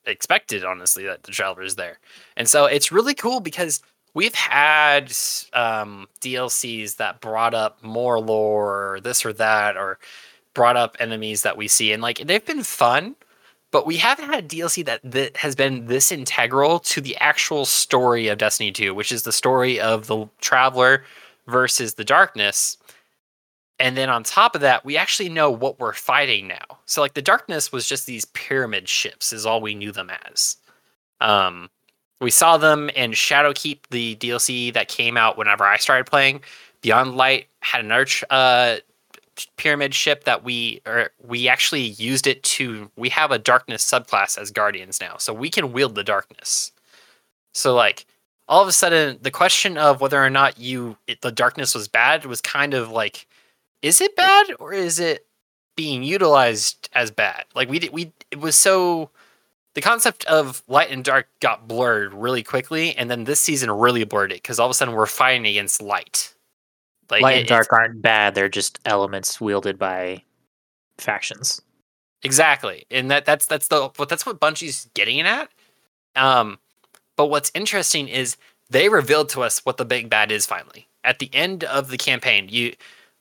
expected, 0.06 0.64
honestly, 0.64 1.04
that 1.04 1.24
the 1.24 1.32
traveler 1.32 1.62
is 1.64 1.76
there, 1.76 2.00
and 2.36 2.48
so 2.48 2.66
it's 2.66 2.92
really 2.92 3.14
cool 3.14 3.40
because 3.40 3.82
we've 4.14 4.34
had 4.34 5.12
um, 5.52 6.08
DLCs 6.20 6.96
that 6.96 7.20
brought 7.20 7.54
up 7.54 7.82
more 7.82 8.20
lore, 8.20 8.94
or 8.94 9.00
this 9.00 9.24
or 9.24 9.32
that, 9.34 9.76
or 9.76 9.98
brought 10.54 10.76
up 10.76 10.96
enemies 11.00 11.42
that 11.42 11.56
we 11.56 11.68
see, 11.68 11.92
and 11.92 12.02
like 12.02 12.18
they've 12.18 12.44
been 12.44 12.62
fun 12.62 13.16
but 13.72 13.86
we 13.86 13.96
haven't 13.96 14.28
had 14.28 14.44
a 14.44 14.46
DLC 14.46 14.84
that, 14.84 15.00
that 15.02 15.38
has 15.38 15.56
been 15.56 15.86
this 15.86 16.12
integral 16.12 16.78
to 16.80 17.00
the 17.00 17.16
actual 17.16 17.64
story 17.64 18.28
of 18.28 18.38
Destiny 18.38 18.70
2, 18.70 18.94
which 18.94 19.10
is 19.10 19.22
the 19.22 19.32
story 19.32 19.80
of 19.80 20.06
the 20.06 20.28
Traveler 20.40 21.04
versus 21.46 21.94
the 21.94 22.04
Darkness. 22.04 22.76
And 23.80 23.96
then 23.96 24.10
on 24.10 24.24
top 24.24 24.54
of 24.54 24.60
that, 24.60 24.84
we 24.84 24.98
actually 24.98 25.30
know 25.30 25.50
what 25.50 25.80
we're 25.80 25.94
fighting 25.94 26.46
now. 26.46 26.78
So 26.84 27.00
like 27.00 27.14
the 27.14 27.22
Darkness 27.22 27.72
was 27.72 27.88
just 27.88 28.06
these 28.06 28.26
pyramid 28.26 28.90
ships 28.90 29.32
is 29.32 29.46
all 29.46 29.62
we 29.62 29.74
knew 29.74 29.90
them 29.90 30.10
as. 30.26 30.58
Um 31.20 31.70
we 32.22 32.30
saw 32.30 32.56
them 32.56 32.88
in 32.90 33.10
Shadowkeep, 33.10 33.80
the 33.90 34.16
DLC 34.16 34.72
that 34.72 34.88
came 34.88 35.16
out 35.16 35.36
whenever 35.36 35.64
I 35.64 35.76
started 35.76 36.06
playing. 36.06 36.42
Beyond 36.80 37.16
Light 37.16 37.48
had 37.60 38.06
tr- 38.06 38.24
uh, 38.30 38.76
pyramid 39.56 39.94
ship 39.94 40.24
that 40.24 40.44
we 40.44 40.80
or 40.86 41.10
we 41.26 41.48
actually 41.48 41.82
used 41.82 42.26
it 42.26 42.42
to 42.42 42.90
we 42.96 43.08
have 43.08 43.30
a 43.30 43.38
darkness 43.38 43.84
subclass 43.84 44.36
as 44.36 44.50
guardians 44.50 45.00
now 45.00 45.16
so 45.16 45.32
we 45.32 45.48
can 45.48 45.72
wield 45.72 45.94
the 45.94 46.04
darkness 46.04 46.70
so 47.54 47.74
like 47.74 48.04
all 48.46 48.60
of 48.60 48.68
a 48.68 48.72
sudden 48.72 49.18
the 49.22 49.30
question 49.30 49.78
of 49.78 50.02
whether 50.02 50.22
or 50.22 50.28
not 50.28 50.58
you 50.58 50.98
it, 51.06 51.22
the 51.22 51.32
darkness 51.32 51.74
was 51.74 51.88
bad 51.88 52.26
was 52.26 52.42
kind 52.42 52.74
of 52.74 52.90
like 52.90 53.26
is 53.80 54.02
it 54.02 54.14
bad 54.16 54.48
or 54.60 54.74
is 54.74 55.00
it 55.00 55.26
being 55.76 56.02
utilized 56.02 56.90
as 56.92 57.10
bad 57.10 57.44
like 57.54 57.70
we 57.70 57.88
we 57.90 58.12
it 58.30 58.38
was 58.38 58.54
so 58.54 59.08
the 59.74 59.80
concept 59.80 60.24
of 60.26 60.62
light 60.68 60.90
and 60.90 61.04
dark 61.04 61.28
got 61.40 61.66
blurred 61.68 62.12
really 62.14 62.42
quickly 62.42 62.94
and 62.96 63.10
then 63.10 63.24
this 63.24 63.40
season 63.40 63.70
really 63.70 64.04
blurred 64.04 64.32
it 64.32 64.42
because 64.42 64.58
all 64.58 64.66
of 64.66 64.70
a 64.70 64.74
sudden 64.74 64.94
we're 64.94 65.06
fighting 65.06 65.46
against 65.46 65.80
light 65.82 66.34
like 67.10 67.22
Light 67.22 67.36
it- 67.36 67.40
and 67.40 67.48
dark 67.48 67.72
aren't 67.72 68.00
bad; 68.00 68.34
they're 68.34 68.48
just 68.48 68.78
elements 68.86 69.40
wielded 69.40 69.78
by 69.78 70.22
factions. 70.98 71.60
Exactly, 72.22 72.86
and 72.90 73.10
that 73.10 73.24
that's 73.24 73.46
that's 73.46 73.68
the 73.68 73.88
what 73.96 74.08
that's 74.08 74.24
what 74.24 74.40
Bungie's 74.40 74.88
getting 74.94 75.20
at. 75.22 75.48
Um, 76.16 76.58
but 77.16 77.26
what's 77.26 77.50
interesting 77.54 78.08
is 78.08 78.36
they 78.70 78.88
revealed 78.88 79.28
to 79.30 79.42
us 79.42 79.60
what 79.66 79.76
the 79.76 79.84
big 79.84 80.08
bad 80.08 80.30
is 80.32 80.46
finally 80.46 80.88
at 81.04 81.18
the 81.18 81.28
end 81.34 81.64
of 81.64 81.88
the 81.88 81.98
campaign. 81.98 82.48
You, 82.48 82.74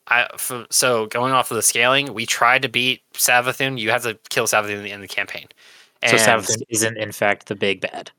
I 0.08 0.28
f- 0.34 0.68
so 0.70 1.08
going 1.08 1.34
off 1.34 1.52
of 1.52 1.56
the 1.56 1.62
scaling, 1.64 2.14
we 2.14 2.26
tried 2.26 2.62
to 2.62 2.70
beat 2.70 3.02
Savathun. 3.14 3.78
You 3.80 3.90
have 3.92 4.04
to 4.04 4.18
kill 4.30 4.46
Savathun 4.48 4.78
at 4.78 4.84
the 4.84 4.92
end 4.92 5.04
of 5.04 5.10
the 5.10 5.16
campaign. 5.16 5.48
So 6.08 6.16
Savathun 6.16 6.64
isn't 6.70 6.98
in 6.98 7.12
fact 7.12 7.48
the 7.48 7.56
big 7.56 7.82
bad. 7.82 8.12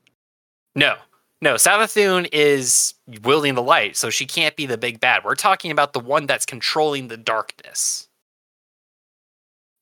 No, 0.75 0.95
no, 1.41 1.55
Savathun 1.55 2.29
is 2.31 2.93
wielding 3.23 3.55
the 3.55 3.61
light, 3.61 3.97
so 3.97 4.09
she 4.09 4.25
can't 4.25 4.55
be 4.55 4.65
the 4.65 4.77
big 4.77 4.99
bad. 4.99 5.23
We're 5.25 5.35
talking 5.35 5.71
about 5.71 5.93
the 5.93 5.99
one 5.99 6.25
that's 6.25 6.45
controlling 6.45 7.09
the 7.09 7.17
darkness. 7.17 8.07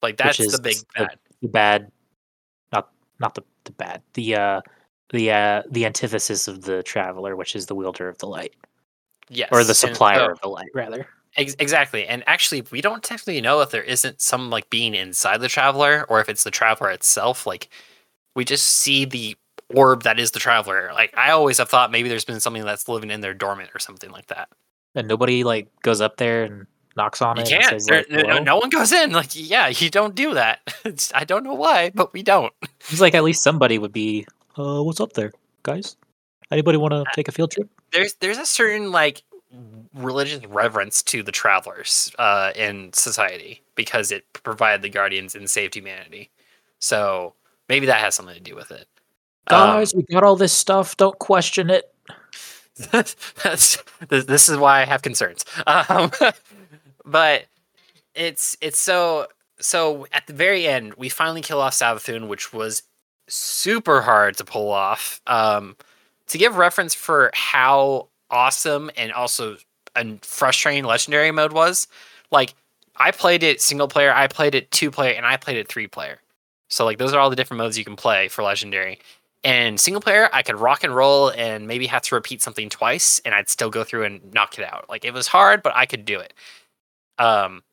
Like 0.01 0.17
that's 0.17 0.37
the 0.37 0.59
big 0.61 0.77
bad. 0.95 1.19
The 1.41 1.47
bad, 1.47 1.91
not 2.73 2.89
not 3.19 3.35
the 3.35 3.43
the 3.65 3.71
bad. 3.73 4.01
The 4.15 4.35
uh 4.35 4.61
the 5.11 5.31
uh 5.31 5.63
the 5.69 5.85
antithesis 5.85 6.47
of 6.47 6.63
the 6.63 6.81
traveler, 6.81 7.35
which 7.35 7.55
is 7.55 7.67
the 7.67 7.75
wielder 7.75 8.09
of 8.09 8.17
the 8.17 8.27
light, 8.27 8.55
Yes, 9.29 9.49
or 9.51 9.63
the 9.63 9.69
and 9.69 9.77
supplier 9.77 10.31
of 10.31 10.41
the 10.41 10.49
light, 10.49 10.69
rather. 10.73 11.07
Ex- 11.37 11.55
exactly. 11.59 12.05
And 12.07 12.23
actually, 12.27 12.63
we 12.71 12.81
don't 12.81 13.03
technically 13.03 13.39
know 13.39 13.61
if 13.61 13.71
there 13.71 13.83
isn't 13.83 14.21
some 14.21 14.49
like 14.49 14.69
being 14.69 14.95
inside 14.95 15.41
the 15.41 15.47
traveler 15.47 16.05
or 16.09 16.19
if 16.19 16.27
it's 16.27 16.43
the 16.43 16.51
traveler 16.51 16.89
itself. 16.89 17.45
Like, 17.47 17.69
we 18.35 18.45
just 18.45 18.65
see 18.65 19.05
the 19.05 19.35
orb 19.73 20.03
that 20.03 20.19
is 20.19 20.31
the 20.31 20.39
traveler. 20.39 20.91
Like, 20.93 21.15
I 21.17 21.31
always 21.31 21.57
have 21.57 21.69
thought 21.69 21.91
maybe 21.91 22.09
there's 22.09 22.25
been 22.25 22.39
something 22.39 22.63
that's 22.63 22.87
living 22.87 23.09
in 23.11 23.21
there 23.21 23.33
dormant 23.33 23.69
or 23.73 23.79
something 23.79 24.11
like 24.11 24.27
that. 24.27 24.49
And 24.95 25.07
nobody 25.07 25.43
like 25.43 25.67
goes 25.81 26.01
up 26.01 26.17
there 26.17 26.43
and 26.43 26.67
knocks 26.97 27.21
on 27.21 27.37
You 27.37 27.43
it. 27.43 27.49
can't. 27.49 27.71
And 27.73 27.81
says, 27.81 27.89
like, 27.89 28.09
no, 28.09 28.21
no- 28.23 28.39
no 28.43 28.57
one 28.57 28.69
goes 28.69 28.91
in. 28.91 29.11
Like, 29.11 29.29
yeah, 29.33 29.67
you 29.69 29.89
don't 29.89 30.15
do 30.15 30.33
that. 30.33 30.59
It's, 30.85 31.11
I 31.13 31.23
don't 31.23 31.43
know 31.43 31.53
why, 31.53 31.91
but 31.93 32.11
we 32.11 32.23
don't. 32.23 32.51
It's 32.89 32.99
like 32.99 33.13
at 33.13 33.23
least 33.23 33.43
somebody 33.43 33.77
would 33.77 33.93
be. 33.93 34.25
Uh, 34.57 34.81
what's 34.81 34.99
up 34.99 35.13
there, 35.13 35.31
guys? 35.63 35.95
Anybody 36.51 36.77
want 36.77 36.91
to 36.93 37.05
take 37.13 37.27
a 37.27 37.31
field 37.31 37.51
trip? 37.51 37.69
There's 37.93 38.15
there's 38.15 38.37
a 38.39 38.45
certain 38.45 38.91
like 38.91 39.21
religious 39.93 40.45
reverence 40.47 41.03
to 41.03 41.23
the 41.23 41.31
travelers 41.31 42.11
uh, 42.19 42.51
in 42.55 42.91
society 42.93 43.61
because 43.75 44.11
it 44.11 44.25
provided 44.33 44.81
the 44.81 44.89
guardians 44.89 45.35
and 45.35 45.49
saved 45.49 45.75
humanity. 45.75 46.29
So 46.79 47.33
maybe 47.71 47.85
that 47.85 48.01
has 48.01 48.15
something 48.15 48.35
to 48.35 48.41
do 48.41 48.53
with 48.53 48.69
it. 48.69 48.85
Um, 49.47 49.77
Guys, 49.77 49.95
we 49.95 50.03
got 50.03 50.25
all 50.25 50.35
this 50.35 50.51
stuff. 50.51 50.97
Don't 50.97 51.17
question 51.19 51.69
it. 51.69 51.89
that's 52.91 53.77
this, 54.09 54.25
this 54.25 54.49
is 54.49 54.57
why 54.57 54.81
I 54.81 54.85
have 54.85 55.01
concerns. 55.01 55.45
Um, 55.65 56.11
but 57.05 57.45
it's 58.13 58.57
it's 58.59 58.77
so 58.77 59.27
so 59.61 60.05
at 60.11 60.27
the 60.27 60.33
very 60.33 60.67
end 60.67 60.95
we 60.95 61.07
finally 61.07 61.39
kill 61.39 61.61
off 61.61 61.73
Savathun, 61.73 62.27
which 62.27 62.51
was 62.51 62.83
super 63.29 64.01
hard 64.01 64.35
to 64.37 64.43
pull 64.43 64.69
off. 64.69 65.21
Um, 65.25 65.77
to 66.27 66.37
give 66.37 66.57
reference 66.57 66.93
for 66.93 67.31
how 67.33 68.09
awesome 68.29 68.91
and 68.97 69.13
also 69.13 69.55
a 69.95 70.17
frustrating 70.23 70.83
legendary 70.83 71.31
mode 71.31 71.53
was, 71.53 71.87
like 72.31 72.53
I 72.97 73.11
played 73.11 73.43
it 73.43 73.61
single 73.61 73.87
player, 73.87 74.13
I 74.13 74.27
played 74.27 74.55
it 74.55 74.71
two 74.71 74.91
player, 74.91 75.13
and 75.13 75.25
I 75.25 75.37
played 75.37 75.55
it 75.55 75.69
three 75.69 75.87
player. 75.87 76.19
So 76.71 76.85
like 76.85 76.97
those 76.97 77.13
are 77.13 77.19
all 77.19 77.29
the 77.29 77.35
different 77.35 77.59
modes 77.59 77.77
you 77.77 77.85
can 77.85 77.95
play 77.95 78.27
for 78.29 78.43
legendary. 78.43 78.99
And 79.43 79.79
single 79.79 80.01
player, 80.01 80.29
I 80.33 80.43
could 80.43 80.59
rock 80.59 80.83
and 80.83 80.95
roll 80.95 81.29
and 81.31 81.67
maybe 81.67 81.87
have 81.87 82.03
to 82.03 82.15
repeat 82.15 82.41
something 82.43 82.69
twice, 82.69 83.19
and 83.25 83.33
I'd 83.35 83.49
still 83.49 83.71
go 83.71 83.83
through 83.83 84.05
and 84.05 84.33
knock 84.33 84.57
it 84.59 84.65
out. 84.65 84.85
Like 84.89 85.05
it 85.05 85.13
was 85.13 85.27
hard, 85.27 85.63
but 85.63 85.75
I 85.75 85.85
could 85.87 86.05
do 86.05 86.19
it. 86.19 86.33
Um, 87.19 87.63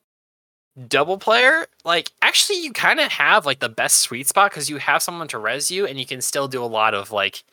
double 0.87 1.17
player, 1.17 1.67
like 1.85 2.11
actually, 2.21 2.61
you 2.63 2.71
kind 2.73 2.99
of 2.99 3.11
have 3.11 3.45
like 3.45 3.59
the 3.59 3.69
best 3.69 3.97
sweet 3.99 4.27
spot 4.27 4.51
because 4.51 4.69
you 4.69 4.77
have 4.77 5.01
someone 5.03 5.27
to 5.29 5.39
res 5.39 5.71
you, 5.71 5.85
and 5.87 5.99
you 5.99 6.05
can 6.05 6.21
still 6.21 6.47
do 6.47 6.63
a 6.63 6.65
lot 6.67 6.93
of 6.93 7.11
like 7.11 7.43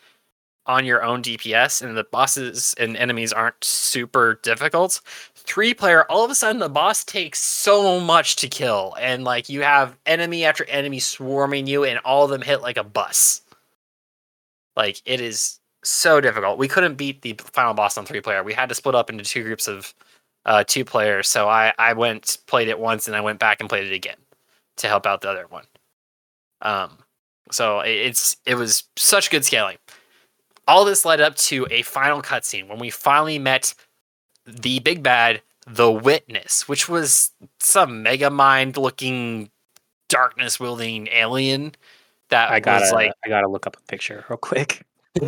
on 0.66 0.84
your 0.86 1.02
own 1.04 1.22
DPS, 1.22 1.82
and 1.82 1.96
the 1.96 2.04
bosses 2.04 2.74
and 2.78 2.96
enemies 2.96 3.32
aren't 3.32 3.62
super 3.64 4.40
difficult. 4.42 5.00
Three 5.46 5.74
player, 5.74 6.04
all 6.10 6.24
of 6.24 6.30
a 6.30 6.34
sudden, 6.34 6.58
the 6.58 6.68
boss 6.68 7.04
takes 7.04 7.38
so 7.38 8.00
much 8.00 8.36
to 8.36 8.48
kill, 8.48 8.96
and 9.00 9.22
like 9.24 9.48
you 9.48 9.62
have 9.62 9.96
enemy 10.04 10.44
after 10.44 10.64
enemy 10.64 10.98
swarming 10.98 11.66
you, 11.68 11.84
and 11.84 11.98
all 12.00 12.24
of 12.24 12.30
them 12.30 12.42
hit 12.42 12.62
like 12.62 12.76
a 12.76 12.84
bus. 12.84 13.42
Like 14.76 15.00
it 15.04 15.20
is 15.20 15.60
so 15.84 16.20
difficult. 16.20 16.58
We 16.58 16.68
couldn't 16.68 16.94
beat 16.96 17.22
the 17.22 17.34
final 17.52 17.74
boss 17.74 17.96
on 17.96 18.04
three 18.06 18.20
player. 18.20 18.42
We 18.42 18.54
had 18.54 18.68
to 18.68 18.74
split 18.74 18.94
up 18.94 19.08
into 19.10 19.24
two 19.24 19.42
groups 19.42 19.68
of 19.68 19.94
uh, 20.44 20.64
two 20.64 20.84
players. 20.84 21.28
So 21.28 21.48
I 21.48 21.72
I 21.78 21.92
went 21.92 22.38
played 22.46 22.68
it 22.68 22.78
once 22.78 23.06
and 23.06 23.16
I 23.16 23.20
went 23.20 23.38
back 23.38 23.60
and 23.60 23.68
played 23.68 23.86
it 23.86 23.94
again 23.94 24.16
to 24.78 24.88
help 24.88 25.06
out 25.06 25.20
the 25.20 25.30
other 25.30 25.46
one. 25.48 25.64
Um, 26.62 26.98
so 27.50 27.80
it- 27.80 27.90
it's 28.08 28.36
it 28.46 28.56
was 28.56 28.84
such 28.96 29.30
good 29.30 29.44
scaling. 29.44 29.78
All 30.68 30.84
this 30.84 31.04
led 31.04 31.20
up 31.20 31.36
to 31.36 31.66
a 31.70 31.82
final 31.82 32.22
cutscene 32.22 32.68
when 32.68 32.78
we 32.78 32.90
finally 32.90 33.38
met 33.38 33.74
the 34.46 34.78
big 34.80 35.02
bad, 35.02 35.42
the 35.66 35.90
Witness, 35.90 36.68
which 36.68 36.88
was 36.88 37.32
some 37.60 38.02
mega 38.02 38.30
mind 38.30 38.76
looking 38.76 39.50
darkness 40.08 40.60
wielding 40.60 41.08
alien 41.08 41.74
that 42.28 42.50
I 42.50 42.60
gotta, 42.60 42.82
was 42.82 42.92
like 42.92 43.12
I 43.24 43.28
gotta 43.28 43.48
look 43.48 43.66
up 43.66 43.76
a 43.76 43.82
picture 43.86 44.24
real 44.28 44.36
quick. 44.36 44.82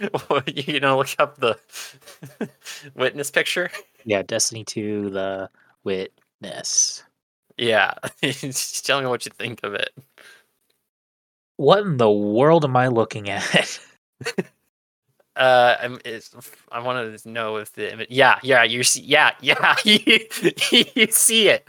You 0.46 0.80
know, 0.80 0.98
look 0.98 1.14
up 1.18 1.38
the 1.38 1.58
witness 2.94 3.30
picture. 3.30 3.70
Yeah, 4.04 4.22
Destiny 4.22 4.64
2, 4.64 5.10
the 5.10 5.50
witness. 5.84 7.02
Yeah, 7.56 7.94
just 8.22 8.86
tell 8.86 9.00
me 9.00 9.08
what 9.08 9.26
you 9.26 9.32
think 9.36 9.60
of 9.64 9.74
it. 9.74 9.90
What 11.56 11.80
in 11.80 11.96
the 11.96 12.10
world 12.10 12.64
am 12.64 12.76
I 12.76 12.88
looking 12.88 13.28
at? 13.28 13.80
Uh, 15.38 15.98
I 16.72 16.80
want 16.80 17.22
to 17.22 17.28
know 17.28 17.56
if 17.56 17.72
the 17.72 17.92
image. 17.92 18.08
Yeah, 18.10 18.40
yeah, 18.42 18.64
you 18.64 18.82
see. 18.82 19.02
Yeah, 19.02 19.30
yeah, 19.40 19.76
you, 19.84 20.00
you 20.72 21.06
see 21.10 21.48
it. 21.48 21.68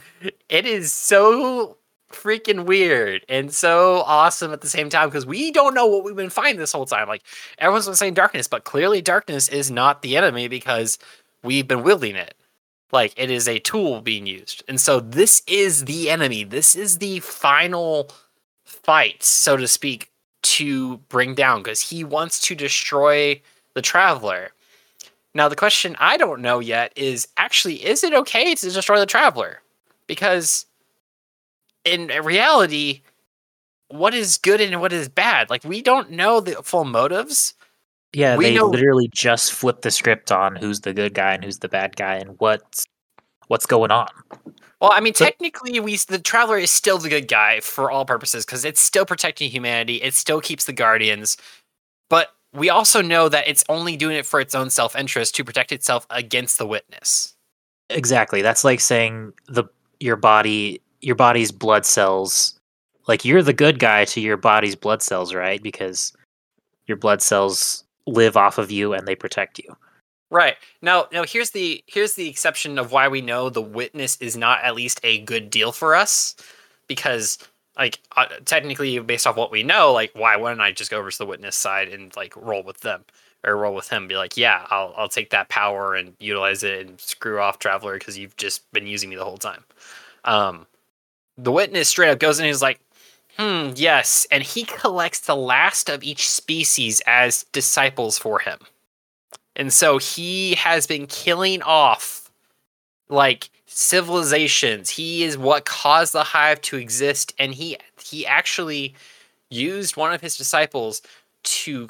It 0.49 0.65
is 0.65 0.91
so 0.91 1.77
freaking 2.11 2.65
weird 2.65 3.23
and 3.29 3.53
so 3.53 4.01
awesome 4.07 4.51
at 4.51 4.61
the 4.61 4.67
same 4.67 4.89
time 4.89 5.07
because 5.07 5.27
we 5.27 5.51
don't 5.51 5.75
know 5.75 5.85
what 5.85 6.03
we've 6.03 6.15
been 6.15 6.31
fighting 6.31 6.59
this 6.59 6.71
whole 6.71 6.87
time. 6.87 7.07
Like 7.07 7.21
everyone's 7.59 7.85
been 7.85 7.93
saying 7.93 8.15
darkness, 8.15 8.47
but 8.47 8.63
clearly 8.63 9.01
darkness 9.01 9.47
is 9.47 9.69
not 9.69 10.01
the 10.01 10.17
enemy 10.17 10.47
because 10.47 10.97
we've 11.43 11.67
been 11.67 11.83
wielding 11.83 12.15
it. 12.15 12.33
Like 12.91 13.13
it 13.17 13.29
is 13.29 13.47
a 13.47 13.59
tool 13.59 14.01
being 14.01 14.25
used, 14.25 14.63
and 14.67 14.81
so 14.81 14.99
this 14.99 15.43
is 15.45 15.85
the 15.85 16.09
enemy. 16.09 16.43
This 16.43 16.75
is 16.75 16.97
the 16.97 17.19
final 17.19 18.09
fight, 18.65 19.21
so 19.21 19.57
to 19.57 19.67
speak, 19.67 20.09
to 20.41 20.97
bring 21.09 21.35
down 21.35 21.61
because 21.61 21.81
he 21.81 22.03
wants 22.03 22.39
to 22.47 22.55
destroy 22.55 23.39
the 23.75 23.81
traveler. 23.81 24.51
Now, 25.33 25.47
the 25.47 25.55
question 25.55 25.95
I 25.99 26.17
don't 26.17 26.41
know 26.41 26.59
yet 26.59 26.91
is 26.95 27.27
actually, 27.37 27.85
is 27.85 28.03
it 28.03 28.13
okay 28.13 28.55
to 28.55 28.69
destroy 28.71 28.99
the 28.99 29.05
traveler? 29.05 29.61
Because 30.07 30.65
in 31.85 32.07
reality, 32.23 33.01
what 33.89 34.13
is 34.13 34.37
good 34.37 34.59
and 34.61 34.81
what 34.81 34.91
is 34.93 35.07
bad? 35.07 35.49
Like, 35.49 35.63
we 35.63 35.81
don't 35.81 36.11
know 36.11 36.39
the 36.39 36.61
full 36.63 36.83
motives. 36.85 37.53
yeah, 38.13 38.35
We 38.37 38.45
they 38.45 38.55
know- 38.55 38.67
literally 38.67 39.09
just 39.13 39.53
flip 39.53 39.81
the 39.81 39.91
script 39.91 40.31
on 40.31 40.55
who's 40.55 40.81
the 40.81 40.93
good 40.93 41.13
guy 41.13 41.33
and 41.33 41.43
who's 41.43 41.59
the 41.59 41.69
bad 41.69 41.95
guy 41.95 42.15
and 42.15 42.35
what's 42.39 42.85
what's 43.47 43.65
going 43.65 43.89
on. 43.91 44.07
Well, 44.79 44.91
I 44.93 44.99
mean, 44.99 45.13
So- 45.13 45.25
technically, 45.25 45.79
we 45.79 45.95
the 45.97 46.19
traveler 46.19 46.57
is 46.57 46.71
still 46.71 46.97
the 46.97 47.09
good 47.09 47.27
guy 47.27 47.59
for 47.59 47.91
all 47.91 48.05
purposes 48.05 48.45
because 48.45 48.65
it's 48.65 48.81
still 48.81 49.05
protecting 49.05 49.49
humanity. 49.51 49.95
It 50.01 50.13
still 50.15 50.41
keeps 50.41 50.65
the 50.65 50.73
guardians, 50.73 51.37
but 52.09 52.33
we 52.53 52.69
also 52.69 53.01
know 53.01 53.29
that 53.29 53.47
it's 53.47 53.63
only 53.69 53.95
doing 53.95 54.17
it 54.17 54.25
for 54.25 54.39
its 54.39 54.55
own 54.55 54.69
self 54.69 54.95
interest 54.95 55.35
to 55.35 55.43
protect 55.43 55.71
itself 55.71 56.07
against 56.09 56.57
the 56.57 56.67
witness. 56.67 57.35
Exactly. 57.89 58.41
That's 58.41 58.63
like 58.63 58.79
saying 58.79 59.33
the 59.47 59.65
your 59.99 60.15
body 60.15 60.81
your 61.01 61.15
body's 61.15 61.51
blood 61.51 61.85
cells 61.85 62.59
like 63.07 63.25
you're 63.25 63.43
the 63.43 63.53
good 63.53 63.79
guy 63.79 64.05
to 64.05 64.21
your 64.21 64.37
body's 64.37 64.75
blood 64.75 65.01
cells, 65.01 65.33
right? 65.33 65.61
Because 65.63 66.13
your 66.85 66.97
blood 66.97 67.21
cells 67.21 67.83
live 68.05 68.37
off 68.37 68.57
of 68.57 68.71
you 68.71 68.93
and 68.93 69.07
they 69.07 69.15
protect 69.15 69.57
you. 69.57 69.75
Right. 70.31 70.57
Now, 70.83 71.07
now 71.11 71.23
here's 71.23 71.49
the 71.51 71.83
here's 71.87 72.13
the 72.13 72.29
exception 72.29 72.77
of 72.77 72.91
why 72.91 73.07
we 73.07 73.21
know 73.21 73.49
the 73.49 73.63
witness 73.63 74.15
is 74.17 74.37
not 74.37 74.63
at 74.63 74.75
least 74.75 74.99
a 75.03 75.21
good 75.21 75.49
deal 75.49 75.71
for 75.71 75.95
us 75.95 76.35
because 76.87 77.39
like 77.79 77.99
uh, 78.15 78.27
technically 78.45 78.99
based 78.99 79.25
off 79.25 79.37
what 79.37 79.51
we 79.51 79.63
know, 79.63 79.93
like 79.93 80.11
why 80.13 80.35
wouldn't 80.35 80.61
I 80.61 80.71
just 80.71 80.91
go 80.91 80.99
over 80.99 81.09
to 81.09 81.17
the 81.17 81.25
witness 81.25 81.55
side 81.55 81.87
and 81.87 82.15
like 82.15 82.35
roll 82.35 82.61
with 82.61 82.81
them 82.81 83.05
or 83.43 83.55
roll 83.55 83.73
with 83.73 83.89
him 83.89 84.07
be 84.07 84.17
like, 84.17 84.35
"Yeah, 84.37 84.67
I'll 84.69 84.93
I'll 84.97 85.09
take 85.09 85.29
that 85.31 85.49
power 85.49 85.95
and 85.95 86.13
utilize 86.19 86.63
it 86.63 86.85
and 86.85 86.99
screw 86.99 87.39
off 87.39 87.57
traveler 87.57 87.93
because 87.97 88.17
you've 88.17 88.35
just 88.37 88.69
been 88.73 88.85
using 88.85 89.09
me 89.09 89.15
the 89.15 89.25
whole 89.25 89.37
time." 89.37 89.63
Um 90.25 90.67
the 91.37 91.51
witness 91.51 91.87
straight 91.89 92.09
up 92.09 92.19
goes 92.19 92.39
in 92.39 92.45
and 92.45 92.49
he's 92.53 92.61
like, 92.61 92.81
"Hmm, 93.37 93.71
yes." 93.75 94.27
And 94.29 94.43
he 94.43 94.65
collects 94.65 95.21
the 95.21 95.35
last 95.35 95.89
of 95.89 96.03
each 96.03 96.29
species 96.29 97.01
as 97.07 97.43
disciples 97.53 98.17
for 98.17 98.39
him. 98.39 98.59
And 99.55 99.73
so 99.73 99.97
he 99.97 100.55
has 100.55 100.85
been 100.87 101.07
killing 101.07 101.61
off 101.61 102.29
like 103.09 103.49
civilizations. 103.69 104.89
He 104.89 105.23
is 105.23 105.37
what 105.37 105.65
caused 105.65 106.13
the 106.13 106.23
hive 106.23 106.59
to 106.61 106.77
exist, 106.77 107.33
and 107.37 107.53
he 107.53 107.77
he 108.03 108.25
actually 108.25 108.95
used 109.49 109.95
one 109.95 110.13
of 110.13 110.21
his 110.21 110.37
disciples 110.37 111.01
to 111.43 111.87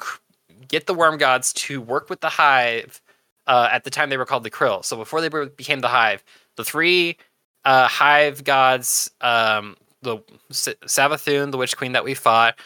get 0.68 0.86
the 0.86 0.94
worm 0.94 1.18
gods 1.18 1.52
to 1.54 1.80
work 1.80 2.10
with 2.10 2.20
the 2.20 2.28
hive. 2.28 3.00
Uh, 3.46 3.68
at 3.72 3.84
the 3.84 3.90
time, 3.90 4.10
they 4.10 4.16
were 4.16 4.26
called 4.26 4.44
the 4.44 4.50
Krill. 4.50 4.84
So 4.84 4.96
before 4.96 5.20
they 5.20 5.28
became 5.28 5.80
the 5.80 5.88
hive, 5.88 6.22
the 6.56 6.64
three 6.64 7.16
uh, 7.64 7.88
hive 7.88 8.44
gods, 8.44 9.10
um, 9.20 9.76
the 10.02 10.18
S- 10.50 10.68
Savathun, 10.84 11.50
the 11.50 11.56
witch 11.56 11.76
queen 11.76 11.92
that 11.92 12.04
we 12.04 12.14
fought, 12.14 12.58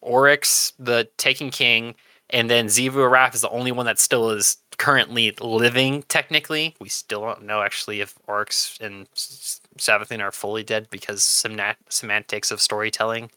Oryx, 0.00 0.72
the 0.78 1.08
Taken 1.18 1.50
King, 1.50 1.94
and 2.30 2.50
then 2.50 2.66
Xivu 2.66 2.94
Arath 2.94 3.34
is 3.34 3.42
the 3.42 3.50
only 3.50 3.72
one 3.72 3.86
that 3.86 3.98
still 3.98 4.30
is 4.30 4.56
currently 4.78 5.36
living. 5.40 6.02
Technically, 6.04 6.74
we 6.80 6.88
still 6.88 7.22
don't 7.22 7.44
know 7.44 7.62
actually 7.62 8.00
if 8.00 8.14
Oryx 8.26 8.78
and 8.80 9.08
Savathun 9.14 10.22
are 10.22 10.32
fully 10.32 10.62
dead 10.62 10.88
because 10.90 11.22
some 11.22 11.58
semantics 11.88 12.50
of 12.50 12.60
storytelling. 12.60 13.30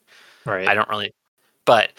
Right. 0.45 0.67
I 0.67 0.73
don't 0.73 0.89
really, 0.89 1.13
but 1.65 1.91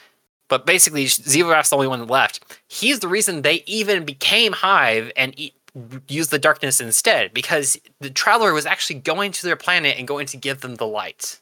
but 0.48 0.66
basically, 0.66 1.04
Xivu 1.06 1.68
the 1.68 1.76
only 1.76 1.86
one 1.86 2.06
left. 2.06 2.44
He's 2.68 3.00
the 3.00 3.08
reason 3.08 3.42
they 3.42 3.62
even 3.66 4.04
became 4.04 4.52
Hive 4.52 5.12
and 5.16 5.38
e- 5.38 5.54
used 6.08 6.30
the 6.32 6.38
darkness 6.38 6.80
instead 6.80 7.32
because 7.32 7.78
the 8.00 8.10
Traveler 8.10 8.52
was 8.52 8.66
actually 8.66 8.98
going 8.98 9.30
to 9.32 9.46
their 9.46 9.56
planet 9.56 9.96
and 9.96 10.08
going 10.08 10.26
to 10.26 10.36
give 10.36 10.60
them 10.60 10.74
the 10.76 10.86
light 10.86 11.38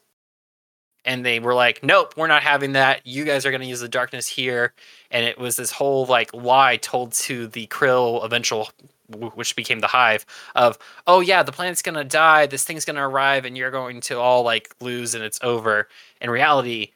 and 1.08 1.24
they 1.24 1.40
were 1.40 1.54
like, 1.54 1.82
"Nope, 1.82 2.14
we're 2.16 2.26
not 2.26 2.42
having 2.42 2.72
that. 2.72 3.06
You 3.06 3.24
guys 3.24 3.46
are 3.46 3.50
going 3.50 3.62
to 3.62 3.66
use 3.66 3.80
the 3.80 3.88
darkness 3.88 4.28
here." 4.28 4.74
And 5.10 5.24
it 5.24 5.38
was 5.38 5.56
this 5.56 5.72
whole 5.72 6.06
like 6.06 6.32
lie 6.34 6.76
told 6.76 7.12
to 7.12 7.46
the 7.48 7.66
Krill 7.68 8.24
eventual 8.24 8.68
which 9.10 9.56
became 9.56 9.78
the 9.78 9.86
hive 9.86 10.26
of 10.54 10.78
oh 11.06 11.20
yeah 11.20 11.42
the 11.42 11.52
planet's 11.52 11.80
gonna 11.80 12.04
die. 12.04 12.46
This 12.46 12.64
thing's 12.64 12.84
gonna 12.84 13.08
arrive 13.08 13.46
and 13.46 13.56
you're 13.56 13.70
going 13.70 14.02
to 14.02 14.18
all 14.18 14.42
like 14.42 14.74
lose 14.80 15.14
and 15.14 15.24
it's 15.24 15.38
over. 15.42 15.88
In 16.20 16.30
reality 16.30 16.92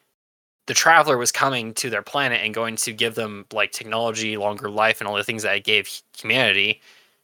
the 0.65 0.73
traveler 0.73 1.17
was 1.17 1.31
coming 1.31 1.73
to 1.73 1.89
their 1.89 2.01
planet 2.01 2.41
and 2.43 2.53
going 2.53 2.75
to 2.77 2.93
give 2.93 3.15
them 3.15 3.45
like 3.51 3.71
technology 3.71 4.37
longer 4.37 4.69
life 4.69 5.01
and 5.01 5.07
all 5.07 5.15
the 5.15 5.23
things 5.23 5.43
that 5.43 5.57
it 5.57 5.63
gave 5.63 6.01
humanity. 6.17 6.81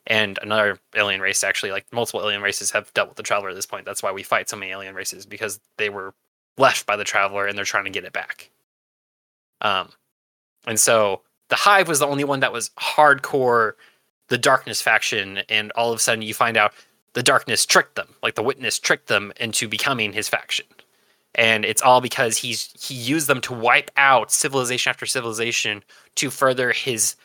And 0.08 0.40
another 0.42 0.80
alien 0.96 1.22
race 1.22 1.44
actually 1.44 1.72
like 1.72 1.86
multiple 1.92 2.22
alien 2.22 2.42
races 2.42 2.72
have 2.72 2.94
dealt 2.94 3.10
with 3.10 3.18
the 3.18 3.24
traveler 3.24 3.50
at 3.50 3.56
this 3.56 3.66
point. 3.66 3.86
That's 3.86 4.04
why 4.04 4.12
we 4.12 4.24
fight 4.24 4.50
so 4.50 4.58
many 4.58 4.72
alien 4.72 4.96
races 4.96 5.26
because 5.26 5.60
they 5.78 5.90
were 5.90 6.14
left 6.58 6.86
by 6.86 6.96
the 6.96 7.04
traveler 7.04 7.46
and 7.46 7.58
they're 7.58 7.66
trying 7.66 7.86
to 7.86 7.92
get 7.92 8.04
it 8.04 8.12
back. 8.12 8.50
Um, 9.62 9.90
and 10.70 10.80
so 10.80 11.22
the 11.50 11.56
hive 11.56 11.90
was 11.90 12.00
the 12.00 12.08
only 12.08 12.24
one 12.24 12.40
that 12.40 12.54
was 12.54 12.70
hardcore 12.80 13.74
the 14.30 14.38
darkness 14.38 14.82
faction 14.82 15.40
and 15.50 15.72
all 15.74 15.92
of 15.92 15.98
a 15.98 16.02
sudden 16.02 16.22
you 16.22 16.34
find 16.34 16.56
out 16.56 16.74
the 17.14 17.24
darkness 17.24 17.66
tricked 17.66 17.96
them 17.96 18.08
like 18.24 18.36
the 18.36 18.44
witness 18.44 18.80
tricked 18.80 19.08
them 19.08 19.34
into 19.40 19.68
becoming 19.68 20.14
his 20.14 20.30
faction. 20.30 20.66
And 21.36 21.66
it's 21.66 21.82
all 21.82 22.02
because 22.02 22.38
he's 22.38 22.72
he 22.80 22.96
used 22.96 23.28
them 23.28 23.42
to 23.42 23.54
wipe 23.54 23.92
out 23.98 24.32
civilization 24.32 24.90
after 24.90 25.06
civilization 25.06 25.84
to 26.16 26.30
further 26.30 26.72
his 26.72 27.16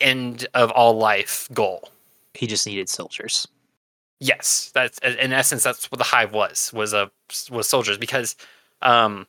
end 0.00 0.46
of 0.54 0.70
all 0.72 0.96
life 0.96 1.48
goal. 1.52 1.90
He 2.34 2.46
just 2.46 2.66
needed 2.66 2.88
soldiers. 2.88 3.46
Yes 4.20 4.70
that's 4.74 4.98
in 4.98 5.32
essence 5.32 5.62
that's 5.62 5.90
what 5.90 5.98
the 5.98 6.04
hive 6.04 6.32
was 6.32 6.72
was 6.72 6.94
a 6.94 7.10
was 7.50 7.68
soldiers 7.68 7.98
because 7.98 8.36
um, 8.82 9.26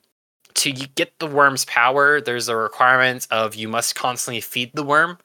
to 0.57 0.71
get 0.71 1.17
the 1.19 1.27
worm's 1.27 1.65
power, 1.65 2.19
there's 2.19 2.49
a 2.49 2.55
requirement 2.55 3.27
of 3.29 3.55
you 3.55 3.67
must 3.67 3.95
constantly 3.95 4.41
feed 4.41 4.71
the 4.73 4.83
worm. 4.83 5.19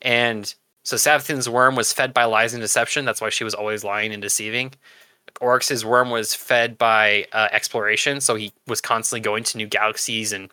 And 0.00 0.52
so 0.84 0.96
Savathun's 0.96 1.48
worm 1.48 1.74
was 1.74 1.92
fed 1.92 2.14
by 2.14 2.24
lies 2.24 2.54
and 2.54 2.60
deception. 2.60 3.04
That's 3.04 3.20
why 3.20 3.30
she 3.30 3.44
was 3.44 3.54
always 3.54 3.82
lying 3.82 4.12
and 4.12 4.22
deceiving. 4.22 4.72
Oryx's 5.40 5.84
worm 5.84 6.10
was 6.10 6.34
fed 6.34 6.78
by 6.78 7.26
uh, 7.32 7.48
exploration. 7.50 8.20
So 8.20 8.36
he 8.36 8.52
was 8.68 8.80
constantly 8.80 9.20
going 9.20 9.42
to 9.44 9.58
new 9.58 9.66
galaxies 9.66 10.32
and 10.32 10.50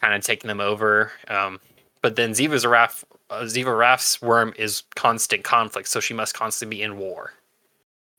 kind 0.00 0.14
of 0.14 0.22
taking 0.24 0.48
them 0.48 0.60
over. 0.60 1.12
Um, 1.28 1.60
but 2.02 2.16
then 2.16 2.32
Xivu's 2.32 2.64
Arath, 2.64 3.04
uh, 3.30 3.42
Xivu 3.42 3.66
Arath's 3.66 4.20
worm 4.20 4.52
is 4.58 4.82
constant 4.96 5.44
conflict. 5.44 5.86
So 5.88 6.00
she 6.00 6.12
must 6.12 6.34
constantly 6.34 6.78
be 6.78 6.82
in 6.82 6.98
war. 6.98 7.34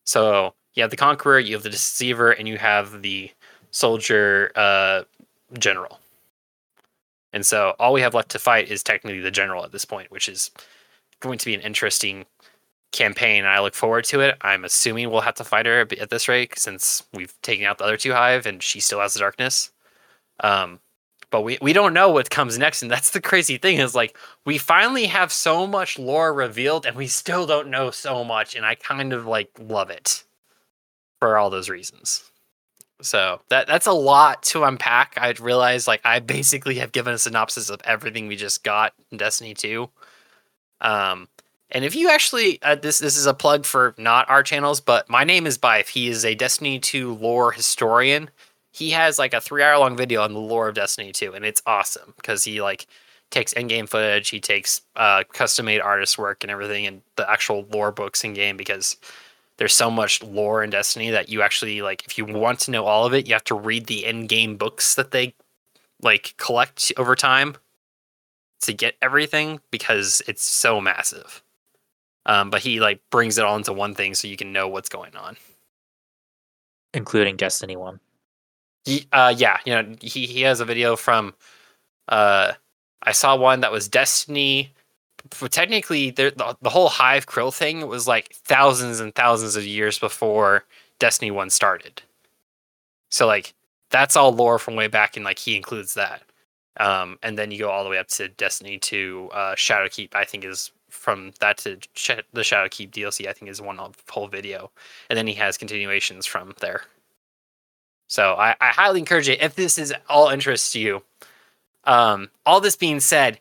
So 0.06 0.54
you 0.76 0.82
have 0.84 0.92
the 0.92 0.98
Conqueror, 0.98 1.40
you 1.40 1.56
have 1.56 1.64
the 1.64 1.70
Deceiver, 1.70 2.32
and 2.32 2.48
you 2.48 2.58
have 2.58 3.02
the 3.02 3.32
soldier 3.72 4.52
uh, 4.56 5.04
general. 5.58 6.00
And 7.34 7.46
so 7.46 7.76
all 7.80 7.94
we 7.94 8.02
have 8.02 8.14
left 8.14 8.30
to 8.30 8.40
fight 8.40 8.70
is 8.70 8.84
technically 8.84 9.20
the 9.20 9.32
general 9.32 9.64
at 9.64 9.72
this 9.72 9.86
point, 9.86 10.12
which 10.12 10.30
is 10.30 10.52
going 11.20 11.38
to 11.38 11.46
be 11.46 11.54
an 11.54 11.62
interesting 11.62 12.26
campaign. 12.92 13.46
I 13.46 13.60
look 13.60 13.76
forward 13.76 14.06
to 14.06 14.22
it. 14.22 14.38
I'm 14.42 14.64
assuming 14.66 15.10
we'll 15.10 15.22
have 15.22 15.36
to 15.36 15.44
fight 15.44 15.66
her 15.66 15.88
at 16.00 16.10
this 16.10 16.28
rate 16.28 16.58
since 16.58 17.04
we've 17.14 17.34
taken 17.42 17.66
out 17.66 17.78
the 17.78 17.84
other 17.84 17.98
two 17.98 18.14
hive 18.14 18.46
and 18.46 18.64
she 18.64 18.80
still 18.80 19.00
has 19.02 19.14
the 19.14 19.20
darkness. 19.20 19.72
Um, 20.40 20.80
but 21.30 21.42
we, 21.42 21.58
we 21.62 21.74
don't 21.74 21.94
know 21.94 22.10
what 22.10 22.30
comes 22.30 22.58
next. 22.58 22.82
And 22.82 22.90
that's 22.90 23.12
the 23.12 23.22
crazy 23.22 23.58
thing 23.58 23.78
is 23.78 23.94
like 23.94 24.18
we 24.46 24.58
finally 24.58 25.08
have 25.08 25.32
so 25.32 25.68
much 25.68 26.00
lore 26.00 26.34
revealed 26.34 26.86
and 26.86 26.96
we 26.96 27.08
still 27.08 27.46
don't 27.46 27.70
know 27.70 27.92
so 27.92 28.24
much. 28.24 28.56
And 28.56 28.66
I 28.66 28.76
kind 28.76 29.12
of 29.12 29.26
like 29.26 29.52
love 29.60 29.90
it 29.90 30.24
for 31.20 31.38
all 31.38 31.50
those 31.50 31.70
reasons. 31.70 32.32
So 33.02 33.42
that 33.50 33.68
that's 33.68 33.86
a 33.86 33.92
lot 33.92 34.42
to 34.44 34.64
unpack. 34.64 35.14
I 35.18 35.34
realize 35.40 35.88
like 35.88 36.02
I 36.04 36.20
basically 36.20 36.76
have 36.76 36.92
given 36.92 37.14
a 37.14 37.18
synopsis 37.18 37.70
of 37.70 37.80
everything 37.84 38.28
we 38.28 38.36
just 38.36 38.64
got 38.64 38.94
in 39.12 39.18
Destiny 39.18 39.54
2. 39.54 39.90
Um 40.82 41.28
and 41.70 41.84
if 41.86 41.96
you 41.96 42.10
actually 42.10 42.60
uh, 42.64 42.76
this 42.76 43.00
this 43.00 43.18
is 43.18 43.26
a 43.28 43.34
plug 43.34 43.66
for 43.66 43.94
not 43.98 44.30
our 44.30 44.42
channels, 44.44 44.82
but 44.82 45.10
my 45.10 45.24
name 45.24 45.46
is 45.46 45.58
Byf. 45.58 45.90
He 45.90 46.08
is 46.08 46.26
a 46.26 46.34
Destiny 46.36 46.80
2 46.80 47.14
lore 47.16 47.52
historian. 47.52 48.30
He 48.72 48.92
has 48.92 49.18
like 49.20 49.34
a 49.34 49.38
3-hour 49.38 49.78
long 49.80 49.98
video 49.98 50.22
on 50.24 50.34
the 50.34 50.40
lore 50.40 50.68
of 50.70 50.76
Destiny 50.76 51.12
2 51.12 51.34
and 51.34 51.46
it's 51.46 51.62
awesome 51.68 52.14
because 52.18 52.44
he 52.44 52.62
like 52.62 52.88
takes 53.30 53.54
in-game 53.54 53.86
footage, 53.88 54.30
he 54.30 54.40
takes 54.40 54.82
uh 54.96 55.24
custom-made 55.34 55.82
artist 55.82 56.18
work 56.18 56.44
and 56.44 56.50
everything 56.50 56.88
and 56.88 57.02
the 57.16 57.30
actual 57.30 57.66
lore 57.72 57.92
books 57.92 58.24
in 58.24 58.34
game 58.34 58.58
because 58.58 58.98
there's 59.58 59.76
so 59.76 59.90
much 59.90 60.24
lore 60.24 60.64
in 60.64 60.70
Destiny 60.70 61.10
that 61.10 61.30
you 61.30 61.42
actually 61.42 61.82
like 61.82 62.06
if 62.06 62.18
you 62.18 62.26
want 62.26 62.60
to 62.62 62.72
know 62.72 62.86
all 62.86 63.06
of 63.06 63.14
it, 63.14 63.28
you 63.28 63.34
have 63.34 63.44
to 63.46 63.56
read 63.56 63.88
the 63.88 64.06
end 64.06 64.30
game 64.30 64.56
books 64.56 64.96
that 64.96 65.12
they 65.12 65.34
like 66.02 66.36
collect 66.38 66.92
over 66.98 67.16
time 67.16 67.56
to 68.62 68.74
get 68.74 68.96
everything 69.02 69.60
because 69.72 70.22
it's 70.28 70.44
so 70.44 70.80
massive. 70.80 71.44
Um, 72.26 72.50
but 72.50 72.62
he 72.62 72.80
like 72.80 73.02
brings 73.10 73.38
it 73.38 73.46
all 73.46 73.56
into 73.56 73.74
one 73.74 73.96
thing 73.96 74.14
so 74.14 74.28
you 74.28 74.38
can 74.38 74.52
know 74.52 74.68
what's 74.68 74.90
going 74.90 75.16
on, 75.16 75.38
including 76.94 77.38
Destiny 77.38 77.76
One. 77.76 78.00
He, 78.86 79.08
uh, 79.12 79.34
yeah, 79.36 79.58
you 79.66 79.74
know, 79.74 79.96
he 80.02 80.28
he 80.28 80.42
has 80.42 80.60
a 80.60 80.66
video 80.66 80.96
from. 80.96 81.34
Uh, 82.08 82.54
I 83.04 83.12
saw 83.12 83.36
one 83.36 83.62
that 83.62 83.72
was 83.72 83.88
Destiny 83.88 84.74
technically 85.28 86.12
the, 86.12 86.56
the 86.62 86.70
whole 86.70 86.90
hive 86.90 87.26
krill 87.26 87.54
thing 87.54 87.88
was 87.88 88.08
like 88.08 88.34
thousands 88.34 89.00
and 89.00 89.14
thousands 89.16 89.56
of 89.56 89.66
years 89.66 90.00
before 90.00 90.66
destiny 91.00 91.32
1 91.32 91.50
started. 91.50 92.02
So 93.10 93.28
like 93.28 93.54
that's 93.90 94.16
all 94.16 94.34
lore 94.34 94.60
from 94.60 94.76
way 94.76 94.88
back 94.88 95.16
and 95.16 95.26
like 95.26 95.40
he 95.40 95.56
includes 95.56 95.94
that. 95.94 96.24
Um, 96.80 97.18
and 97.24 97.38
then 97.38 97.52
you 97.52 97.60
go 97.60 97.70
all 97.70 97.84
the 97.84 97.90
way 97.90 97.98
up 97.98 98.08
to 98.10 98.28
destiny 98.28 98.78
2 98.78 99.30
uh, 99.34 99.56
shadowkeep 99.56 100.14
i 100.14 100.24
think 100.24 100.46
is 100.46 100.72
from 100.90 101.32
that 101.40 101.58
to 101.58 101.80
sh- 101.94 102.12
the 102.34 102.42
shadowkeep 102.42 102.92
dlc 102.92 103.28
i 103.28 103.34
think 103.34 103.50
is 103.50 103.62
one 103.62 103.80
whole 104.10 104.28
video. 104.28 104.72
And 105.10 105.18
then 105.18 105.28
he 105.28 105.34
has 105.36 105.58
continuations 105.58 106.26
from 106.26 106.54
there. 106.60 106.84
So 108.08 108.34
I, 108.34 108.56
I 108.62 108.68
highly 108.68 109.00
encourage 109.00 109.30
it 109.30 109.42
if 109.42 109.56
this 109.56 109.78
is 109.78 109.94
all 110.10 110.30
interest 110.30 110.74
to 110.74 110.80
you. 110.80 111.04
Um, 111.84 112.30
all 112.46 112.60
this 112.62 112.76
being 112.76 113.00
said 113.00 113.40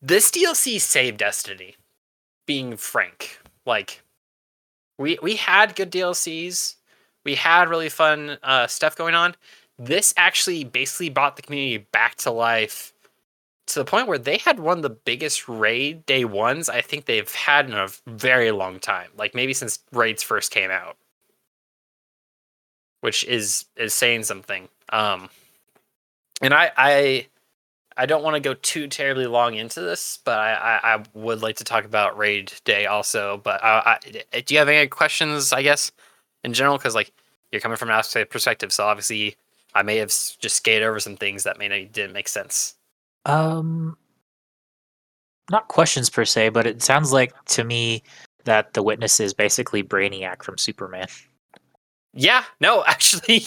this 0.00 0.30
DLC 0.30 0.80
saved 0.80 1.18
Destiny. 1.18 1.76
Being 2.46 2.76
frank, 2.76 3.40
like 3.64 4.02
we 4.98 5.18
we 5.20 5.34
had 5.34 5.74
good 5.74 5.90
DLCs, 5.90 6.76
we 7.24 7.34
had 7.34 7.68
really 7.68 7.88
fun 7.88 8.38
uh, 8.44 8.68
stuff 8.68 8.94
going 8.94 9.16
on. 9.16 9.34
This 9.78 10.14
actually 10.16 10.62
basically 10.62 11.10
brought 11.10 11.34
the 11.34 11.42
community 11.42 11.78
back 11.90 12.14
to 12.18 12.30
life 12.30 12.92
to 13.66 13.80
the 13.80 13.84
point 13.84 14.06
where 14.06 14.18
they 14.18 14.38
had 14.38 14.60
one 14.60 14.78
of 14.78 14.82
the 14.82 14.90
biggest 14.90 15.48
raid 15.48 16.06
day 16.06 16.24
ones 16.24 16.68
I 16.68 16.80
think 16.80 17.04
they've 17.04 17.32
had 17.32 17.68
in 17.68 17.74
a 17.74 17.88
very 18.06 18.52
long 18.52 18.78
time, 18.78 19.10
like 19.16 19.34
maybe 19.34 19.52
since 19.52 19.80
raids 19.92 20.22
first 20.22 20.52
came 20.52 20.70
out, 20.70 20.96
which 23.00 23.24
is 23.24 23.64
is 23.76 23.92
saying 23.92 24.22
something. 24.22 24.68
Um, 24.90 25.30
and 26.40 26.54
I 26.54 26.70
I 26.76 27.26
I 27.96 28.06
don't 28.06 28.22
want 28.22 28.34
to 28.34 28.40
go 28.40 28.54
too 28.54 28.88
terribly 28.88 29.26
long 29.26 29.54
into 29.54 29.80
this, 29.80 30.18
but 30.24 30.38
I, 30.38 30.52
I, 30.52 30.94
I 30.94 31.04
would 31.14 31.42
like 31.42 31.56
to 31.56 31.64
talk 31.64 31.84
about 31.84 32.18
Raid 32.18 32.52
Day 32.64 32.86
also. 32.86 33.40
But 33.42 33.62
I, 33.64 33.98
I, 34.32 34.40
do 34.40 34.54
you 34.54 34.58
have 34.58 34.68
any 34.68 34.86
questions? 34.86 35.52
I 35.52 35.62
guess 35.62 35.92
in 36.44 36.52
general, 36.52 36.76
because 36.76 36.94
like 36.94 37.12
you're 37.50 37.60
coming 37.60 37.76
from 37.76 37.88
an 37.88 37.94
outside 37.94 38.28
perspective, 38.28 38.72
so 38.72 38.84
obviously 38.84 39.36
I 39.74 39.82
may 39.82 39.96
have 39.96 40.08
just 40.08 40.56
skated 40.56 40.82
over 40.82 41.00
some 41.00 41.16
things 41.16 41.44
that 41.44 41.58
may 41.58 41.68
not 41.68 41.92
didn't 41.92 42.12
make 42.12 42.28
sense. 42.28 42.74
Um, 43.24 43.96
not 45.50 45.68
questions 45.68 46.10
per 46.10 46.24
se, 46.24 46.50
but 46.50 46.66
it 46.66 46.82
sounds 46.82 47.12
like 47.12 47.32
to 47.46 47.64
me 47.64 48.02
that 48.44 48.74
the 48.74 48.82
witness 48.82 49.20
is 49.20 49.34
basically 49.34 49.82
Brainiac 49.82 50.42
from 50.42 50.58
Superman. 50.58 51.08
Yeah, 52.14 52.44
no, 52.60 52.84
actually, 52.86 53.44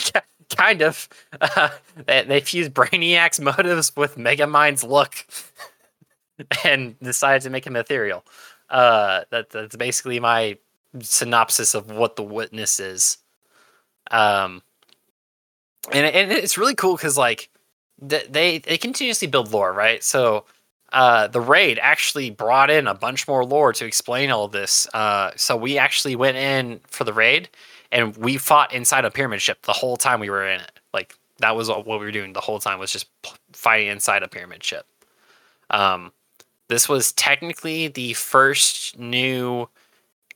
kind 0.56 0.82
of. 0.82 1.08
Uh, 1.42 1.70
they, 2.06 2.24
they 2.24 2.42
fused 2.42 2.74
Brainiac's 2.74 3.40
motives 3.40 3.96
with 3.96 4.18
Megamind's 4.18 4.84
look 4.84 5.26
and 6.66 7.00
decided 7.00 7.44
to 7.44 7.50
make 7.50 7.66
him 7.66 7.78
ethereal. 7.78 8.26
Uh, 8.70 9.22
that, 9.30 9.50
that's 9.52 9.78
basically 9.78 10.20
my 10.20 10.58
synopsis 11.00 11.76
of 11.76 11.92
what 11.92 12.18
the 12.18 12.24
witness 12.24 12.80
is. 12.80 13.18
Um, 14.12 14.62
and, 15.94 16.06
and 16.06 16.32
it's 16.32 16.58
really 16.58 16.76
cool 16.76 16.96
because, 16.96 17.18
like, 17.18 17.50
they 18.02 18.60
they 18.60 18.78
continuously 18.78 19.28
build 19.28 19.52
lore, 19.52 19.74
right? 19.74 20.04
So 20.04 20.46
uh, 20.94 21.28
the 21.28 21.42
raid 21.42 21.80
actually 21.82 22.30
brought 22.30 22.70
in 22.70 22.88
a 22.88 22.94
bunch 22.94 23.28
more 23.28 23.46
lore 23.46 23.74
to 23.74 23.86
explain 23.86 24.32
all 24.32 24.48
this. 24.48 24.88
Uh, 24.94 25.32
so 25.36 25.56
we 25.56 25.78
actually 25.78 26.16
went 26.16 26.38
in 26.38 26.80
for 26.88 27.04
the 27.04 27.14
raid, 27.14 27.50
and 27.92 28.16
we 28.18 28.38
fought 28.38 28.74
inside 28.74 29.06
a 29.06 29.12
pyramid 29.12 29.42
ship 29.42 29.62
the 29.64 29.74
whole 29.74 29.98
time 29.98 30.20
we 30.20 30.30
were 30.30 30.48
in 30.48 30.62
it. 30.62 30.80
Like 30.94 31.16
that 31.40 31.56
was 31.56 31.70
what 31.70 31.86
we 31.86 31.98
were 31.98 32.12
doing 32.12 32.34
the 32.34 32.42
whole 32.42 32.60
time 32.60 32.80
was 32.80 32.92
just 32.92 33.08
fighting 33.54 33.88
inside 33.88 34.24
a 34.24 34.28
pyramid 34.28 34.64
ship. 34.64 34.86
Um, 35.70 36.12
this 36.68 36.88
was 36.88 37.12
technically 37.14 37.88
the 37.88 38.14
first 38.14 38.98
new 38.98 39.68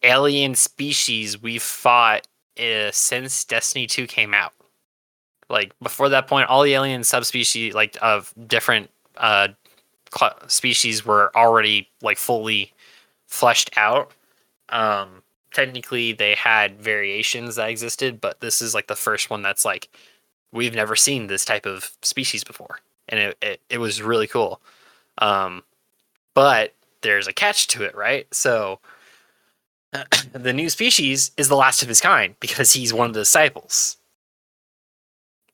alien 0.01 0.55
species 0.55 1.41
we've 1.41 1.63
fought 1.63 2.27
uh, 2.59 2.91
since 2.91 3.45
Destiny 3.45 3.87
2 3.87 4.07
came 4.07 4.33
out. 4.33 4.53
Like 5.49 5.73
before 5.81 6.09
that 6.09 6.27
point, 6.27 6.49
all 6.49 6.63
the 6.63 6.73
alien 6.73 7.03
subspecies, 7.03 7.73
like 7.73 7.97
of 8.01 8.33
different 8.47 8.89
uh, 9.17 9.49
species, 10.47 11.05
were 11.05 11.31
already 11.35 11.89
like 12.01 12.17
fully 12.17 12.73
fleshed 13.27 13.69
out. 13.77 14.11
Um, 14.69 15.22
technically, 15.53 16.13
they 16.13 16.35
had 16.35 16.81
variations 16.81 17.55
that 17.55 17.69
existed, 17.69 18.19
but 18.21 18.41
this 18.41 18.61
is 18.61 18.73
like 18.73 18.87
the 18.87 18.95
first 18.95 19.29
one 19.29 19.41
that's 19.41 19.65
like 19.65 19.89
we've 20.51 20.75
never 20.75 20.95
seen 20.95 21.27
this 21.27 21.45
type 21.45 21.65
of 21.65 21.91
species 22.01 22.43
before, 22.43 22.79
and 23.09 23.19
it 23.19 23.37
it, 23.41 23.61
it 23.69 23.77
was 23.79 24.01
really 24.01 24.27
cool. 24.27 24.61
Um, 25.19 25.63
but 26.33 26.73
there's 27.01 27.27
a 27.27 27.33
catch 27.33 27.67
to 27.67 27.83
it, 27.83 27.95
right? 27.95 28.33
So 28.33 28.79
the 30.33 30.53
new 30.53 30.69
species 30.69 31.31
is 31.37 31.47
the 31.49 31.55
last 31.55 31.83
of 31.83 31.87
his 31.89 32.01
kind 32.01 32.35
because 32.39 32.73
he's 32.73 32.93
one 32.93 33.07
of 33.07 33.13
the 33.13 33.21
disciples 33.21 33.97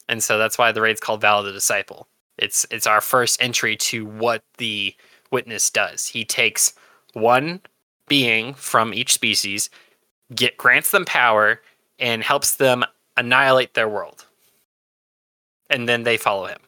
and 0.09 0.23
so 0.23 0.37
that's 0.39 0.57
why 0.57 0.71
the 0.71 0.81
raid's 0.81 0.99
called 0.99 1.21
Vow 1.21 1.43
the 1.43 1.53
Disciple. 1.53 2.07
It's 2.37 2.65
it's 2.71 2.87
our 2.87 2.99
first 2.99 3.41
entry 3.41 3.77
to 3.77 4.05
what 4.05 4.43
the 4.57 4.95
witness 5.31 5.69
does. 5.69 6.07
He 6.07 6.25
takes 6.25 6.73
one 7.13 7.61
being 8.07 8.55
from 8.55 8.93
each 8.93 9.13
species, 9.13 9.69
get 10.35 10.57
grants 10.57 10.91
them 10.91 11.05
power, 11.05 11.61
and 11.99 12.23
helps 12.23 12.55
them 12.55 12.83
annihilate 13.17 13.73
their 13.73 13.89
world. 13.89 14.25
And 15.69 15.87
then 15.87 16.03
they 16.03 16.17
follow 16.17 16.45
him. 16.45 16.59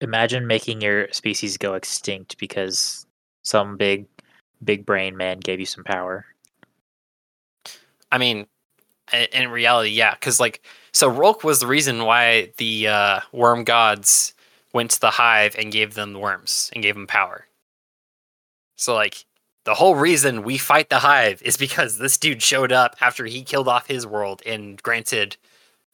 Imagine 0.00 0.46
making 0.46 0.80
your 0.80 1.08
species 1.12 1.56
go 1.56 1.74
extinct 1.74 2.38
because 2.38 3.06
some 3.42 3.76
big 3.76 4.06
big 4.62 4.86
brain 4.86 5.16
man 5.16 5.40
gave 5.40 5.60
you 5.60 5.66
some 5.66 5.84
power. 5.84 6.24
I 8.12 8.18
mean, 8.18 8.46
in 9.32 9.50
reality, 9.50 9.90
yeah, 9.90 10.14
because 10.14 10.40
like 10.40 10.62
so 10.92 11.08
Rhulk 11.08 11.44
was 11.44 11.60
the 11.60 11.66
reason 11.66 12.04
why 12.04 12.52
the 12.58 12.88
uh, 12.88 13.20
worm 13.32 13.64
gods 13.64 14.34
went 14.72 14.90
to 14.92 15.00
the 15.00 15.10
hive 15.10 15.56
and 15.58 15.72
gave 15.72 15.94
them 15.94 16.12
the 16.12 16.18
worms 16.18 16.70
and 16.72 16.82
gave 16.82 16.94
them 16.94 17.06
power. 17.06 17.46
So 18.76 18.94
like 18.94 19.24
the 19.64 19.74
whole 19.74 19.94
reason 19.94 20.42
we 20.42 20.58
fight 20.58 20.90
the 20.90 20.98
hive 20.98 21.42
is 21.42 21.56
because 21.56 21.98
this 21.98 22.18
dude 22.18 22.42
showed 22.42 22.72
up 22.72 22.96
after 23.00 23.24
he 23.24 23.42
killed 23.42 23.68
off 23.68 23.86
his 23.88 24.06
world 24.06 24.42
and 24.44 24.82
granted 24.82 25.36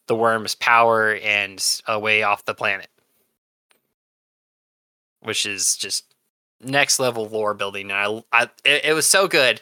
the 0.07 0.15
worms 0.15 0.55
power 0.55 1.15
and 1.15 1.81
a 1.87 1.97
way 1.97 2.23
off 2.23 2.45
the 2.45 2.53
planet. 2.53 2.89
Which 5.21 5.45
is 5.45 5.77
just 5.77 6.13
next 6.59 6.99
level 6.99 7.27
lore 7.27 7.53
building. 7.53 7.91
And 7.91 8.25
I, 8.31 8.41
I 8.41 8.43
it, 8.65 8.85
it 8.85 8.93
was 8.93 9.07
so 9.07 9.27
good. 9.27 9.61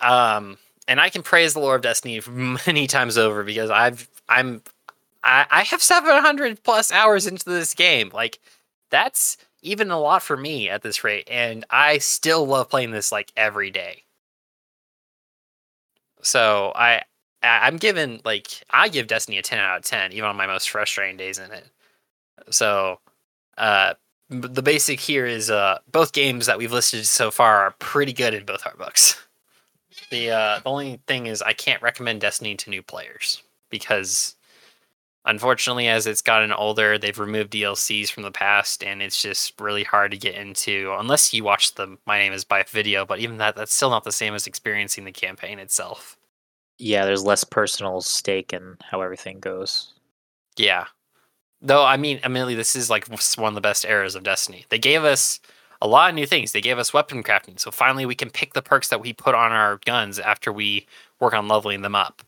Um, 0.00 0.58
and 0.88 1.00
I 1.00 1.08
can 1.08 1.22
praise 1.22 1.52
the 1.52 1.60
lore 1.60 1.76
of 1.76 1.82
Destiny 1.82 2.20
many 2.66 2.86
times 2.86 3.16
over 3.16 3.44
because 3.44 3.70
I've 3.70 4.08
I'm 4.28 4.62
I, 5.22 5.46
I 5.50 5.62
have 5.64 5.82
700 5.82 6.62
plus 6.64 6.90
hours 6.90 7.26
into 7.26 7.48
this 7.48 7.74
game. 7.74 8.10
Like 8.12 8.40
that's 8.90 9.36
even 9.62 9.90
a 9.90 10.00
lot 10.00 10.22
for 10.22 10.36
me 10.36 10.68
at 10.68 10.82
this 10.82 11.04
rate, 11.04 11.28
and 11.30 11.64
I 11.70 11.98
still 11.98 12.46
love 12.46 12.70
playing 12.70 12.90
this 12.92 13.12
like 13.12 13.32
every 13.36 13.70
day. 13.70 14.04
So 16.22 16.72
I 16.74 17.02
I'm 17.42 17.76
given 17.76 18.20
like 18.24 18.48
I 18.70 18.88
give 18.88 19.06
Destiny 19.06 19.38
a 19.38 19.42
10 19.42 19.58
out 19.58 19.78
of 19.78 19.84
10 19.84 20.12
even 20.12 20.28
on 20.28 20.36
my 20.36 20.46
most 20.46 20.70
frustrating 20.70 21.16
days 21.16 21.38
in 21.38 21.50
it. 21.52 21.66
So 22.50 23.00
uh 23.58 23.94
the 24.28 24.62
basic 24.62 25.00
here 25.00 25.26
is 25.26 25.50
uh 25.50 25.78
both 25.90 26.12
games 26.12 26.46
that 26.46 26.58
we've 26.58 26.72
listed 26.72 27.06
so 27.06 27.30
far 27.30 27.58
are 27.58 27.74
pretty 27.78 28.12
good 28.12 28.34
in 28.34 28.44
both 28.44 28.66
our 28.66 28.76
books. 28.76 29.16
The 30.10 30.30
uh 30.30 30.58
the 30.60 30.68
only 30.68 31.00
thing 31.06 31.26
is 31.26 31.42
I 31.42 31.52
can't 31.52 31.82
recommend 31.82 32.20
Destiny 32.20 32.54
to 32.56 32.70
new 32.70 32.82
players 32.82 33.42
because 33.70 34.36
unfortunately 35.26 35.88
as 35.88 36.06
it's 36.06 36.22
gotten 36.22 36.52
older 36.52 36.96
they've 36.96 37.18
removed 37.18 37.52
dlcs 37.52 38.10
from 38.10 38.22
the 38.22 38.30
past 38.30 38.82
and 38.82 39.02
it's 39.02 39.20
just 39.20 39.58
really 39.60 39.84
hard 39.84 40.10
to 40.10 40.16
get 40.16 40.34
into 40.34 40.94
unless 40.98 41.34
you 41.34 41.44
watch 41.44 41.74
the 41.74 41.96
my 42.06 42.18
name 42.18 42.32
is 42.32 42.44
by 42.44 42.62
video 42.68 43.04
but 43.04 43.18
even 43.18 43.36
that 43.36 43.54
that's 43.54 43.74
still 43.74 43.90
not 43.90 44.04
the 44.04 44.12
same 44.12 44.34
as 44.34 44.46
experiencing 44.46 45.04
the 45.04 45.12
campaign 45.12 45.58
itself. 45.58 46.16
Yeah 46.78 47.04
there's 47.04 47.24
less 47.24 47.44
personal 47.44 48.00
stake 48.00 48.52
in 48.52 48.76
how 48.80 49.02
everything 49.02 49.40
goes. 49.40 49.92
Yeah. 50.56 50.86
Though 51.60 51.84
i 51.84 51.96
mean 51.98 52.20
admittedly 52.24 52.54
this 52.54 52.74
is 52.74 52.88
like 52.88 53.06
one 53.36 53.50
of 53.50 53.54
the 53.54 53.60
best 53.60 53.84
eras 53.84 54.14
of 54.14 54.22
destiny. 54.22 54.64
They 54.70 54.78
gave 54.78 55.04
us 55.04 55.38
a 55.82 55.88
lot 55.88 56.10
of 56.10 56.14
new 56.14 56.26
things. 56.26 56.52
They 56.52 56.60
gave 56.60 56.78
us 56.78 56.94
weapon 56.94 57.22
crafting 57.22 57.60
so 57.60 57.70
finally 57.70 58.06
we 58.06 58.14
can 58.14 58.30
pick 58.30 58.54
the 58.54 58.62
perks 58.62 58.88
that 58.88 59.02
we 59.02 59.12
put 59.12 59.34
on 59.34 59.52
our 59.52 59.80
guns 59.84 60.18
after 60.18 60.50
we 60.50 60.86
work 61.20 61.34
on 61.34 61.46
leveling 61.46 61.82
them 61.82 61.94
up. 61.94 62.22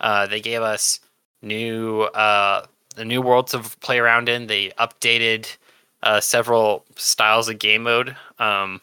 Uh, 0.00 0.28
they 0.28 0.40
gave 0.40 0.62
us 0.62 1.00
new 1.42 2.02
uh, 2.02 2.66
the 2.96 3.04
new 3.04 3.22
world 3.22 3.48
to 3.48 3.60
play 3.80 3.98
around 3.98 4.28
in. 4.28 4.46
They 4.46 4.70
updated 4.70 5.56
uh, 6.02 6.20
several 6.20 6.84
styles 6.96 7.48
of 7.48 7.58
game 7.58 7.84
mode. 7.84 8.16
Um, 8.38 8.80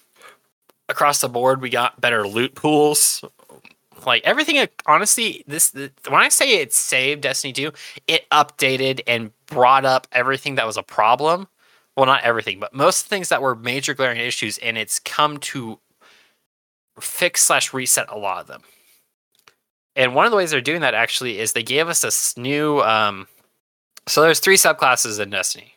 across 0.89 1.21
the 1.21 1.29
board, 1.29 1.61
we 1.61 1.69
got 1.69 1.99
better 2.01 2.27
loot 2.27 2.55
pools. 2.55 3.23
Like 4.05 4.23
everything, 4.23 4.67
honestly, 4.85 5.43
this 5.47 5.71
the, 5.71 5.91
when 6.07 6.21
I 6.21 6.29
say 6.29 6.59
it 6.59 6.73
saved 6.73 7.21
Destiny 7.21 7.53
2, 7.53 7.71
it 8.07 8.29
updated 8.29 9.01
and 9.07 9.31
brought 9.47 9.85
up 9.85 10.07
everything 10.11 10.55
that 10.55 10.67
was 10.67 10.77
a 10.77 10.83
problem. 10.83 11.47
Well, 11.95 12.05
not 12.05 12.23
everything, 12.23 12.59
but 12.59 12.73
most 12.73 13.05
things 13.05 13.29
that 13.29 13.41
were 13.41 13.55
major 13.55 13.93
glaring 13.93 14.19
issues, 14.19 14.57
and 14.57 14.77
it's 14.77 14.99
come 14.99 15.37
to 15.37 15.79
fix 16.99 17.41
slash 17.41 17.73
reset 17.73 18.07
a 18.09 18.17
lot 18.17 18.41
of 18.41 18.47
them. 18.47 18.63
And 19.95 20.13
one 20.13 20.25
of 20.25 20.31
the 20.31 20.37
ways 20.37 20.51
they're 20.51 20.61
doing 20.61 20.81
that 20.81 20.93
actually 20.93 21.39
is 21.39 21.53
they 21.53 21.63
gave 21.63 21.87
us 21.87 22.35
a 22.35 22.39
new. 22.39 22.81
Um, 22.81 23.27
so 24.07 24.21
there's 24.21 24.39
three 24.39 24.57
subclasses 24.57 25.19
in 25.19 25.29
Destiny. 25.29 25.75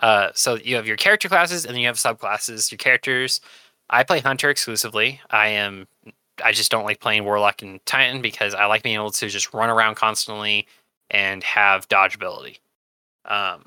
Uh, 0.00 0.30
so 0.34 0.56
you 0.56 0.74
have 0.76 0.86
your 0.86 0.96
character 0.96 1.28
classes, 1.28 1.64
and 1.64 1.74
then 1.74 1.80
you 1.80 1.86
have 1.86 1.96
subclasses. 1.96 2.70
Your 2.70 2.78
characters. 2.78 3.40
I 3.90 4.02
play 4.02 4.20
Hunter 4.20 4.50
exclusively. 4.50 5.20
I 5.30 5.48
am. 5.48 5.86
I 6.44 6.52
just 6.52 6.70
don't 6.70 6.84
like 6.84 7.00
playing 7.00 7.24
Warlock 7.24 7.62
and 7.62 7.84
Titan 7.86 8.20
because 8.20 8.54
I 8.54 8.64
like 8.66 8.82
being 8.82 8.96
able 8.96 9.12
to 9.12 9.28
just 9.28 9.54
run 9.54 9.70
around 9.70 9.94
constantly 9.94 10.66
and 11.10 11.44
have 11.44 11.86
dodge 11.88 12.16
ability. 12.16 12.58
Um, 13.26 13.64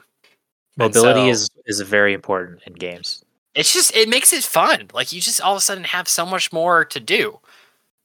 Mobility 0.77 1.21
so, 1.21 1.27
is 1.27 1.49
is 1.65 1.81
very 1.81 2.13
important 2.13 2.61
in 2.67 2.73
games. 2.73 3.23
It's 3.55 3.73
just 3.73 3.95
it 3.95 4.09
makes 4.09 4.33
it 4.33 4.43
fun. 4.43 4.89
Like 4.93 5.11
you 5.11 5.21
just 5.21 5.41
all 5.41 5.53
of 5.53 5.57
a 5.57 5.61
sudden 5.61 5.85
have 5.85 6.07
so 6.07 6.25
much 6.25 6.51
more 6.51 6.85
to 6.85 6.99
do. 6.99 7.39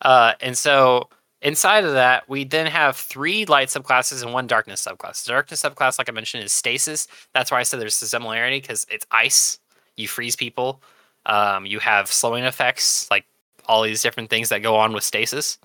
Uh, 0.01 0.35
and 0.41 0.57
so 0.57 1.09
Inside 1.43 1.85
of 1.85 1.95
that, 1.95 2.29
we 2.29 2.45
then 2.45 2.67
have 2.67 2.97
three 2.97 3.45
light 3.47 3.67
subclasses 3.67 4.23
and 4.23 4.33
one 4.33 4.47
darkness 4.47 4.87
subclass. 4.87 5.25
The 5.25 5.33
darkness 5.33 5.63
subclass, 5.63 5.99
like 5.99 6.09
I 6.09 6.13
mentioned, 6.13 6.45
is 6.45 6.53
stasis. 6.53 7.09
That's 7.35 7.51
why 7.51 7.59
I 7.59 7.65
said 7.65 7.81
there's 7.81 8.01
a 8.01 8.07
similarity 8.07 8.61
because 8.61 8.87
it's 8.89 9.05
ice. 9.11 9.59
You 9.97 10.07
freeze 10.07 10.37
people. 10.37 10.81
Um, 11.27 11.67
you 11.67 11.81
have 11.81 12.07
slowing 12.13 12.45
effects, 12.45 13.09
like 13.11 13.25
all 13.67 13.83
these 13.83 14.03
different 14.03 14.31
things 14.31 14.51
that 14.51 14.63
go 14.63 14.77
on 14.77 14.93
with 14.93 15.03
stasis. 15.03 15.59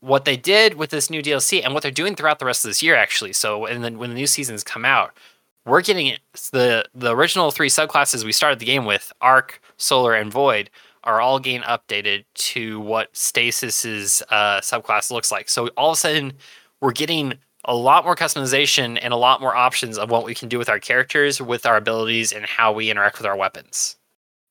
What 0.00 0.24
they 0.24 0.36
did 0.36 0.74
with 0.74 0.90
this 0.90 1.10
new 1.10 1.22
DLC 1.22 1.64
and 1.64 1.74
what 1.74 1.84
they're 1.84 1.92
doing 1.92 2.16
throughout 2.16 2.40
the 2.40 2.44
rest 2.44 2.64
of 2.64 2.70
this 2.70 2.82
year, 2.82 2.96
actually. 2.96 3.32
So, 3.32 3.66
and 3.66 3.84
then 3.84 3.98
when 3.98 4.10
the 4.10 4.16
new 4.16 4.26
seasons 4.26 4.64
come 4.64 4.84
out, 4.84 5.16
we're 5.64 5.82
getting 5.82 6.16
the 6.50 6.84
the 6.94 7.14
original 7.14 7.50
three 7.52 7.68
subclasses 7.68 8.24
we 8.24 8.32
started 8.32 8.58
the 8.58 8.66
game 8.66 8.84
with: 8.84 9.12
Arc, 9.20 9.60
Solar, 9.76 10.14
and 10.14 10.32
Void 10.32 10.70
are 11.04 11.20
all 11.20 11.38
getting 11.38 11.62
updated 11.62 12.24
to 12.34 12.80
what 12.80 13.12
Stasis's 13.14 14.22
uh, 14.30 14.60
subclass 14.60 15.10
looks 15.10 15.30
like. 15.32 15.48
So 15.48 15.68
all 15.76 15.90
of 15.90 15.96
a 15.96 16.00
sudden, 16.00 16.32
we're 16.80 16.92
getting 16.92 17.34
a 17.64 17.74
lot 17.74 18.04
more 18.04 18.16
customization 18.16 18.98
and 19.00 19.12
a 19.12 19.16
lot 19.16 19.40
more 19.40 19.54
options 19.54 19.98
of 19.98 20.10
what 20.10 20.24
we 20.24 20.34
can 20.34 20.48
do 20.48 20.58
with 20.58 20.68
our 20.68 20.78
characters, 20.78 21.40
with 21.40 21.66
our 21.66 21.76
abilities, 21.76 22.32
and 22.32 22.46
how 22.46 22.72
we 22.72 22.90
interact 22.90 23.18
with 23.18 23.26
our 23.26 23.36
weapons. 23.36 23.96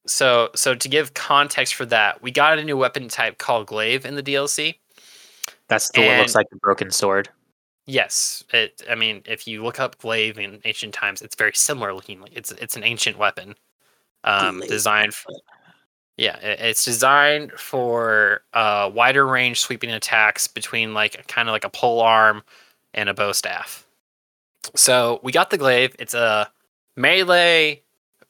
So 0.06 0.50
so 0.56 0.74
to 0.74 0.90
give 0.90 1.14
context 1.14 1.76
for 1.76 1.86
that, 1.88 2.22
we 2.22 2.32
got 2.32 2.60
a 2.60 2.64
new 2.64 2.78
weapon 2.78 3.08
type 3.10 3.38
called 3.38 3.68
glaive 3.68 4.06
in 4.06 4.16
the 4.16 4.24
DLC. 4.24 4.76
That's 5.68 5.92
the 5.92 6.02
one 6.02 6.10
that 6.10 6.20
looks 6.20 6.36
like 6.36 6.50
the 6.50 6.58
broken 6.58 6.92
sword. 6.92 7.30
Yes, 7.86 8.44
it. 8.54 8.84
I 8.90 8.96
mean, 8.96 9.22
if 9.26 9.48
you 9.48 9.64
look 9.64 9.80
up 9.80 9.98
glaive 9.98 10.38
in 10.38 10.62
ancient 10.66 10.94
times, 10.94 11.22
it's 11.22 11.36
very 11.36 11.54
similar 11.54 11.94
looking. 11.94 12.22
Like 12.22 12.36
it's 12.36 12.52
it's 12.52 12.76
an 12.76 12.84
ancient 12.84 13.18
weapon, 13.18 13.56
um, 14.24 14.58
Glaive. 14.58 14.70
designed. 14.70 15.14
For, 15.14 15.32
yeah, 16.18 16.38
it's 16.38 16.84
designed 16.84 17.52
for 17.52 18.42
uh, 18.54 18.90
wider 18.94 19.26
range 19.26 19.60
sweeping 19.60 19.92
attacks 19.92 20.48
between 20.48 20.96
like 20.96 21.28
kind 21.28 21.48
of 21.48 21.54
like 21.54 21.64
a 21.64 21.70
pole 21.70 22.02
arm 22.02 22.44
and 22.94 23.08
a 23.08 23.14
bow 23.14 23.32
staff. 23.32 23.86
So 24.76 25.20
we 25.24 25.32
got 25.32 25.52
the 25.52 25.58
glaive. 25.58 25.96
It's 26.00 26.16
a 26.16 26.50
melee 26.96 27.84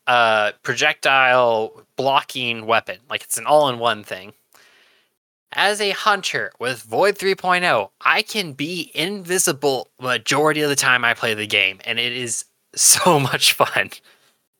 uh, 0.05 0.51
projectile 0.63 1.81
blocking 1.95 2.65
weapon. 2.65 2.97
Like 3.09 3.23
it's 3.23 3.37
an 3.37 3.45
all-in-one 3.45 4.03
thing. 4.03 4.33
As 5.53 5.79
a 5.79 5.91
hunter 5.91 6.51
with 6.59 6.83
Void 6.83 7.17
3.0, 7.17 7.89
I 8.01 8.21
can 8.21 8.51
be 8.51 8.91
invisible 8.93 9.89
majority 9.99 10.61
of 10.61 10.69
the 10.69 10.75
time 10.75 11.05
I 11.05 11.13
play 11.13 11.33
the 11.33 11.47
game, 11.47 11.79
and 11.85 11.99
it 11.99 12.11
is 12.11 12.43
so 12.75 13.17
much 13.19 13.53
fun. 13.53 13.91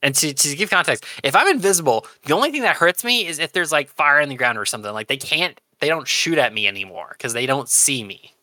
And 0.03 0.13
to, 0.15 0.33
to 0.33 0.55
give 0.55 0.69
context, 0.69 1.05
if 1.23 1.35
I'm 1.35 1.47
invisible, 1.47 2.05
the 2.25 2.33
only 2.33 2.51
thing 2.51 2.61
that 2.61 2.75
hurts 2.75 3.03
me 3.03 3.25
is 3.25 3.39
if 3.39 3.51
there's 3.51 3.71
like 3.71 3.89
fire 3.89 4.19
in 4.19 4.29
the 4.29 4.35
ground 4.35 4.57
or 4.57 4.65
something. 4.65 4.93
Like 4.93 5.07
they 5.07 5.17
can't, 5.17 5.59
they 5.79 5.87
don't 5.87 6.07
shoot 6.07 6.37
at 6.37 6.53
me 6.53 6.67
anymore 6.67 7.15
because 7.17 7.33
they 7.33 7.45
don't 7.45 7.67
see 7.67 8.03
me. 8.03 8.33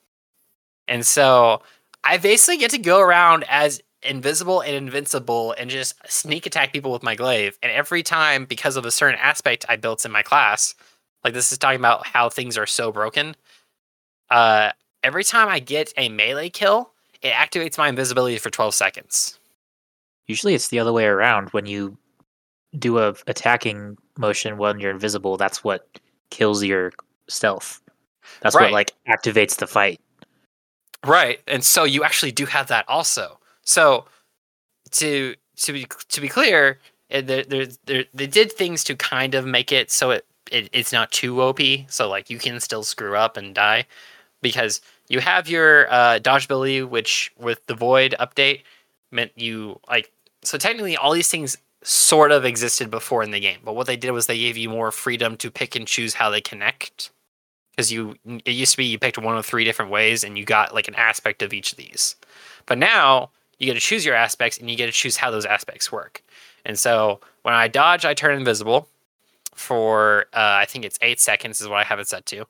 And 0.88 1.06
so 1.06 1.62
I 2.02 2.18
basically 2.18 2.58
get 2.58 2.70
to 2.72 2.78
go 2.78 3.00
around 3.00 3.44
as 3.48 3.80
invisible 4.02 4.60
and 4.60 4.74
invincible 4.74 5.54
and 5.56 5.70
just 5.70 5.94
sneak 6.06 6.46
attack 6.46 6.72
people 6.72 6.92
with 6.92 7.02
my 7.02 7.14
glaive. 7.14 7.58
And 7.62 7.72
every 7.72 8.02
time, 8.02 8.44
because 8.44 8.76
of 8.76 8.84
a 8.84 8.90
certain 8.90 9.18
aspect 9.20 9.64
I 9.68 9.76
built 9.76 10.04
in 10.04 10.12
my 10.12 10.22
class, 10.22 10.74
like 11.22 11.34
this 11.34 11.52
is 11.52 11.58
talking 11.58 11.80
about 11.80 12.06
how 12.06 12.28
things 12.28 12.58
are 12.58 12.66
so 12.66 12.92
broken. 12.92 13.34
Uh, 14.30 14.72
every 15.02 15.24
time 15.24 15.48
I 15.48 15.58
get 15.58 15.92
a 15.96 16.08
melee 16.08 16.50
kill, 16.50 16.90
it 17.22 17.32
activates 17.32 17.78
my 17.78 17.88
invisibility 17.88 18.38
for 18.38 18.50
12 18.50 18.74
seconds. 18.74 19.38
Usually 20.26 20.54
it's 20.54 20.68
the 20.68 20.78
other 20.78 20.92
way 20.92 21.04
around. 21.04 21.50
When 21.50 21.66
you 21.66 21.96
do 22.78 22.98
a 22.98 23.14
attacking 23.26 23.96
motion 24.18 24.56
when 24.58 24.80
you're 24.80 24.90
invisible, 24.90 25.36
that's 25.36 25.62
what 25.62 25.88
kills 26.30 26.62
your 26.64 26.92
stealth. 27.28 27.80
That's 28.40 28.54
Right. 28.54 28.64
what 28.64 28.72
like 28.72 28.92
activates 29.08 29.56
the 29.56 29.66
fight. 29.66 30.00
Right, 31.06 31.40
and 31.46 31.62
so 31.62 31.84
you 31.84 32.02
actually 32.02 32.32
do 32.32 32.46
have 32.46 32.68
that 32.68 32.88
also. 32.88 33.38
So 33.62 34.06
to 34.92 35.34
to 35.56 35.72
be 35.72 35.86
to 36.08 36.20
be 36.20 36.28
clear, 36.28 36.78
it, 37.10 37.26
there, 37.26 37.44
there, 37.44 37.66
there, 37.84 38.04
they 38.14 38.26
did 38.26 38.50
things 38.52 38.82
to 38.84 38.96
kind 38.96 39.34
of 39.34 39.44
make 39.44 39.70
it 39.70 39.90
so 39.90 40.10
it, 40.10 40.26
it 40.50 40.70
it's 40.72 40.92
not 40.92 41.12
too 41.12 41.40
OP. 41.42 41.60
So 41.88 42.08
like 42.08 42.30
you 42.30 42.38
can 42.38 42.58
still 42.60 42.82
screw 42.82 43.16
up 43.16 43.36
and 43.36 43.54
die 43.54 43.84
because 44.40 44.80
you 45.08 45.20
have 45.20 45.48
your 45.48 45.92
uh, 45.92 46.18
dodge 46.18 46.46
ability, 46.46 46.82
which 46.82 47.30
with 47.38 47.64
the 47.66 47.74
void 47.74 48.14
update 48.18 48.62
meant 49.14 49.32
you 49.36 49.80
like. 49.88 50.12
So 50.42 50.58
technically, 50.58 50.96
all 50.96 51.12
these 51.12 51.30
things 51.30 51.56
sort 51.82 52.32
of 52.32 52.44
existed 52.44 52.90
before 52.90 53.22
in 53.22 53.30
the 53.30 53.40
game, 53.40 53.60
but 53.64 53.74
what 53.76 53.86
they 53.86 53.96
did 53.96 54.10
was 54.10 54.26
they 54.26 54.38
gave 54.38 54.56
you 54.56 54.68
more 54.68 54.90
freedom 54.90 55.36
to 55.36 55.50
pick 55.50 55.76
and 55.76 55.86
choose 55.86 56.14
how 56.14 56.30
they 56.30 56.40
connect. 56.40 57.10
Because 57.70 57.90
you 57.90 58.16
it 58.44 58.52
used 58.52 58.72
to 58.72 58.78
be 58.78 58.84
you 58.84 58.98
picked 58.98 59.18
one 59.18 59.36
of 59.36 59.44
three 59.46 59.64
different 59.64 59.90
ways 59.90 60.22
and 60.22 60.38
you 60.38 60.44
got 60.44 60.74
like 60.74 60.88
an 60.88 60.94
aspect 60.94 61.42
of 61.42 61.52
each 61.52 61.72
of 61.72 61.78
these. 61.78 62.16
But 62.66 62.78
now 62.78 63.30
you 63.58 63.66
get 63.66 63.74
to 63.74 63.80
choose 63.80 64.04
your 64.04 64.14
aspects 64.14 64.58
and 64.58 64.70
you 64.70 64.76
get 64.76 64.86
to 64.86 64.92
choose 64.92 65.16
how 65.16 65.30
those 65.30 65.44
aspects 65.46 65.90
work. 65.90 66.22
And 66.64 66.78
so 66.78 67.20
when 67.44 67.54
i 67.54 67.68
dodge 67.68 68.04
i 68.04 68.12
turn 68.12 68.36
invisible 68.36 68.88
for 69.54 70.26
uh, 70.32 70.58
i 70.60 70.64
think 70.64 70.84
it's 70.84 70.98
eight 71.00 71.20
seconds 71.20 71.60
is 71.60 71.68
what 71.68 71.78
i 71.78 71.84
have 71.84 72.00
it 72.00 72.08
set 72.08 72.26
to 72.26 72.44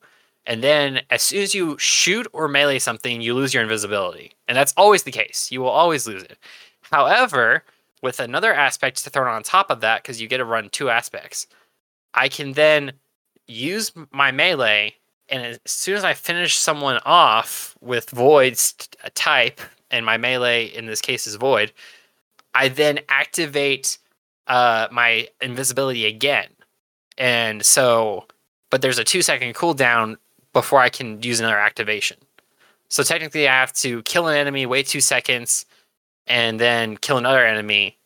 and 0.46 0.62
then 0.62 1.02
as 1.10 1.22
soon 1.22 1.42
as 1.42 1.54
you 1.54 1.78
shoot 1.78 2.26
or 2.32 2.48
melee 2.48 2.78
something 2.78 3.20
you 3.20 3.34
lose 3.34 3.54
your 3.54 3.62
invisibility. 3.62 4.32
And 4.46 4.56
that's 4.56 4.74
always 4.76 5.04
the 5.04 5.12
case. 5.12 5.50
You 5.50 5.60
will 5.60 5.68
always 5.68 6.06
lose 6.06 6.22
it. 6.22 6.38
However 6.82 7.64
with 8.02 8.20
another 8.20 8.52
aspect 8.52 9.02
to 9.02 9.10
throw 9.10 9.32
on 9.32 9.42
top 9.42 9.70
of 9.70 9.80
that 9.80 10.02
because 10.02 10.20
you 10.20 10.28
get 10.28 10.36
to 10.36 10.44
run 10.44 10.68
two 10.68 10.90
aspects 10.90 11.46
i 12.12 12.28
can 12.28 12.52
then 12.52 12.92
use 13.46 13.92
my 14.12 14.30
melee 14.30 14.94
and 15.28 15.44
as 15.44 15.58
soon 15.64 15.96
as 15.96 16.04
I 16.04 16.14
finish 16.14 16.56
someone 16.56 16.98
off 17.04 17.76
with 17.80 18.10
void's 18.10 18.72
t- 18.74 18.88
type, 19.14 19.60
and 19.90 20.04
my 20.04 20.16
melee 20.16 20.66
in 20.66 20.86
this 20.86 21.00
case 21.00 21.26
is 21.26 21.36
void, 21.36 21.72
I 22.54 22.68
then 22.68 23.00
activate 23.08 23.98
uh, 24.46 24.88
my 24.92 25.28
invisibility 25.40 26.06
again. 26.06 26.48
And 27.16 27.64
so, 27.64 28.26
but 28.70 28.82
there's 28.82 28.98
a 28.98 29.04
two 29.04 29.22
second 29.22 29.54
cooldown 29.54 30.16
before 30.54 30.80
I 30.80 30.88
can 30.88 31.22
use 31.22 31.40
another 31.40 31.58
activation. 31.58 32.16
So 32.88 33.02
technically, 33.02 33.46
I 33.46 33.52
have 33.52 33.72
to 33.74 34.02
kill 34.04 34.28
an 34.28 34.36
enemy, 34.36 34.64
wait 34.64 34.86
two 34.86 35.02
seconds, 35.02 35.66
and 36.26 36.58
then 36.58 36.96
kill 36.96 37.18
another 37.18 37.44
enemy, 37.44 37.98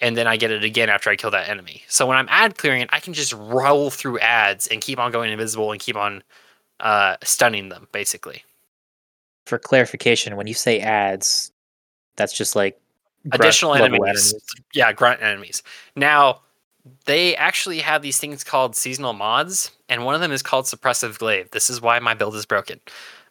and 0.00 0.16
then 0.16 0.26
I 0.26 0.36
get 0.36 0.50
it 0.50 0.64
again 0.64 0.88
after 0.88 1.10
I 1.10 1.16
kill 1.16 1.30
that 1.32 1.48
enemy. 1.48 1.82
So 1.88 2.06
when 2.06 2.16
I'm 2.16 2.28
ad 2.30 2.56
clearing, 2.56 2.82
it, 2.82 2.88
I 2.92 3.00
can 3.00 3.12
just 3.12 3.32
roll 3.34 3.90
through 3.90 4.18
ads 4.20 4.66
and 4.68 4.80
keep 4.80 4.98
on 4.98 5.12
going 5.12 5.30
invisible 5.30 5.72
and 5.72 5.80
keep 5.80 5.96
on 5.96 6.22
uh, 6.80 7.16
stunning 7.22 7.68
them, 7.68 7.88
basically. 7.92 8.44
For 9.46 9.58
clarification, 9.58 10.36
when 10.36 10.46
you 10.46 10.54
say 10.54 10.80
ads, 10.80 11.52
that's 12.16 12.32
just 12.32 12.56
like 12.56 12.78
grunt 13.28 13.42
Additional 13.42 13.72
level 13.72 14.04
enemies. 14.04 14.34
Yeah, 14.74 14.92
grunt 14.92 15.22
enemies. 15.22 15.62
Now, 15.96 16.40
they 17.06 17.34
actually 17.36 17.80
have 17.80 18.02
these 18.02 18.18
things 18.18 18.44
called 18.44 18.76
seasonal 18.76 19.12
mods, 19.12 19.72
and 19.88 20.04
one 20.04 20.14
of 20.14 20.20
them 20.20 20.32
is 20.32 20.42
called 20.42 20.66
Suppressive 20.66 21.18
Glaive. 21.18 21.50
This 21.50 21.70
is 21.70 21.80
why 21.80 21.98
my 21.98 22.14
build 22.14 22.34
is 22.34 22.46
broken. 22.46 22.80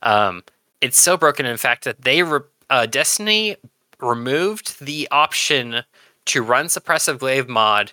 Um, 0.01 0.43
it's 0.81 0.97
so 0.97 1.17
broken, 1.17 1.45
in 1.45 1.57
fact, 1.57 1.83
that 1.85 2.01
they 2.01 2.23
re- 2.23 2.41
uh, 2.69 2.85
Destiny 2.85 3.55
removed 3.99 4.83
the 4.83 5.07
option 5.11 5.83
to 6.25 6.41
run 6.41 6.67
Suppressive 6.67 7.19
Glaive 7.19 7.47
mod 7.47 7.91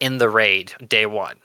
in 0.00 0.18
the 0.18 0.28
raid 0.28 0.72
day 0.86 1.06
one. 1.06 1.36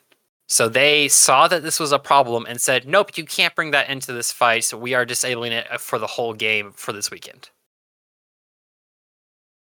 So 0.47 0.67
they 0.67 1.07
saw 1.07 1.47
that 1.47 1.63
this 1.63 1.79
was 1.79 1.93
a 1.93 1.99
problem 1.99 2.45
and 2.45 2.59
said, 2.59 2.87
"Nope, 2.87 3.17
you 3.17 3.25
can't 3.25 3.55
bring 3.55 3.71
that 3.71 3.89
into 3.89 4.11
this 4.11 4.31
fight. 4.33 4.65
So 4.65 4.77
we 4.77 4.93
are 4.93 5.05
disabling 5.05 5.53
it 5.53 5.79
for 5.79 5.97
the 5.97 6.07
whole 6.07 6.33
game 6.33 6.73
for 6.73 6.91
this 6.91 7.09
weekend." 7.09 7.49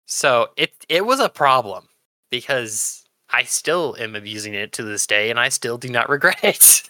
So 0.07 0.51
it 0.57 0.73
it 0.89 1.05
was 1.07 1.21
a 1.21 1.29
problem 1.29 1.89
because 2.31 3.05
I 3.31 3.45
still 3.45 3.97
am 3.99 4.15
abusing 4.15 4.55
it 4.55 4.73
to 4.73 4.83
this 4.83 5.07
day, 5.07 5.31
and 5.31 5.39
I 5.39 5.49
still 5.49 5.79
do 5.79 5.89
not 5.89 6.09
regret 6.11 6.43
it. 6.43 6.83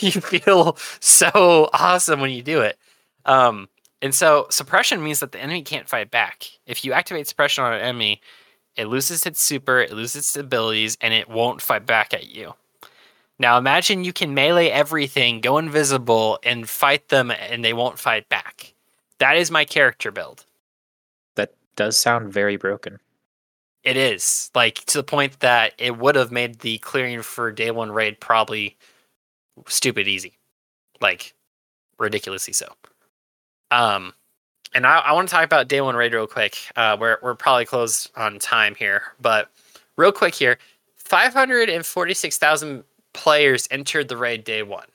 you 0.00 0.12
feel 0.12 0.76
so 1.00 1.70
awesome 1.72 2.20
when 2.20 2.30
you 2.30 2.42
do 2.42 2.60
it. 2.60 2.78
Um, 3.24 3.68
and 4.02 4.14
so 4.14 4.46
suppression 4.50 5.02
means 5.02 5.20
that 5.20 5.32
the 5.32 5.40
enemy 5.40 5.62
can't 5.62 5.88
fight 5.88 6.10
back. 6.10 6.44
If 6.66 6.84
you 6.84 6.92
activate 6.92 7.26
suppression 7.26 7.64
on 7.64 7.72
an 7.72 7.80
enemy, 7.80 8.20
it 8.76 8.86
loses 8.86 9.24
its 9.24 9.40
super, 9.40 9.80
it 9.80 9.92
loses 9.92 10.16
its 10.16 10.36
abilities, 10.36 10.98
and 11.00 11.14
it 11.14 11.28
won't 11.28 11.62
fight 11.62 11.86
back 11.86 12.12
at 12.12 12.28
you. 12.28 12.54
Now 13.38 13.58
imagine 13.58 14.04
you 14.04 14.12
can 14.12 14.34
melee 14.34 14.68
everything, 14.68 15.40
go 15.40 15.58
invisible, 15.58 16.38
and 16.42 16.68
fight 16.68 17.08
them, 17.08 17.30
and 17.30 17.64
they 17.64 17.72
won't 17.72 17.98
fight 17.98 18.28
back. 18.28 18.74
That 19.18 19.36
is 19.36 19.50
my 19.50 19.64
character 19.64 20.10
build. 20.10 20.44
That 21.34 21.54
does 21.76 21.96
sound 21.96 22.32
very 22.32 22.56
broken. 22.56 22.98
It 23.84 23.96
is 23.98 24.50
like 24.54 24.76
to 24.86 24.98
the 24.98 25.04
point 25.04 25.40
that 25.40 25.74
it 25.78 25.98
would 25.98 26.16
have 26.16 26.32
made 26.32 26.60
the 26.60 26.78
clearing 26.78 27.20
for 27.22 27.52
day 27.52 27.70
one 27.70 27.92
raid 27.92 28.18
probably 28.18 28.76
stupid 29.66 30.08
easy, 30.08 30.38
like 31.00 31.34
ridiculously 31.98 32.54
so. 32.54 32.66
Um, 33.70 34.14
and 34.74 34.86
I, 34.86 34.98
I 35.00 35.12
want 35.12 35.28
to 35.28 35.34
talk 35.34 35.44
about 35.44 35.68
day 35.68 35.82
one 35.82 35.96
raid 35.96 36.14
real 36.14 36.26
quick. 36.26 36.56
Uh, 36.76 36.96
we're 36.98 37.18
we're 37.22 37.34
probably 37.34 37.66
close 37.66 38.08
on 38.16 38.38
time 38.38 38.74
here, 38.74 39.02
but 39.20 39.50
real 39.96 40.12
quick 40.12 40.34
here, 40.34 40.58
five 40.96 41.34
hundred 41.34 41.68
and 41.68 41.84
forty 41.84 42.14
six 42.14 42.38
thousand 42.38 42.84
players 43.12 43.68
entered 43.70 44.08
the 44.08 44.16
raid 44.16 44.44
day 44.44 44.62
one, 44.62 44.88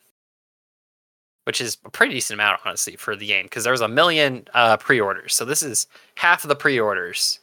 which 1.46 1.62
is 1.62 1.78
a 1.86 1.90
pretty 1.90 2.16
decent 2.16 2.36
amount 2.36 2.60
honestly 2.66 2.96
for 2.96 3.16
the 3.16 3.28
game 3.28 3.46
because 3.46 3.64
there 3.64 3.72
was 3.72 3.82
a 3.82 3.88
million 3.88 4.48
uh, 4.56 4.78
pre-orders. 4.78 5.36
So 5.36 5.46
this 5.46 5.62
is 5.62 5.88
half 6.16 6.44
of 6.44 6.50
the 6.50 6.56
pre-orders 6.56 7.40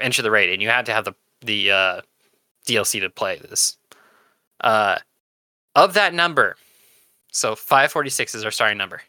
enter 0.00 0.22
the 0.22 0.30
raid, 0.30 0.50
and 0.50 0.60
you 0.62 0.68
had 0.68 0.86
to 0.86 0.92
have 0.92 1.04
the 1.04 1.14
the 1.42 1.70
uh, 1.70 2.00
DLC 2.66 3.00
to 3.00 3.10
play 3.10 3.38
this. 3.38 3.76
Uh, 4.60 4.98
of 5.74 5.94
that 5.94 6.12
number, 6.12 6.56
so 7.32 7.54
546 7.54 8.34
is 8.34 8.44
our 8.44 8.50
starting 8.50 8.76
number. 8.78 9.00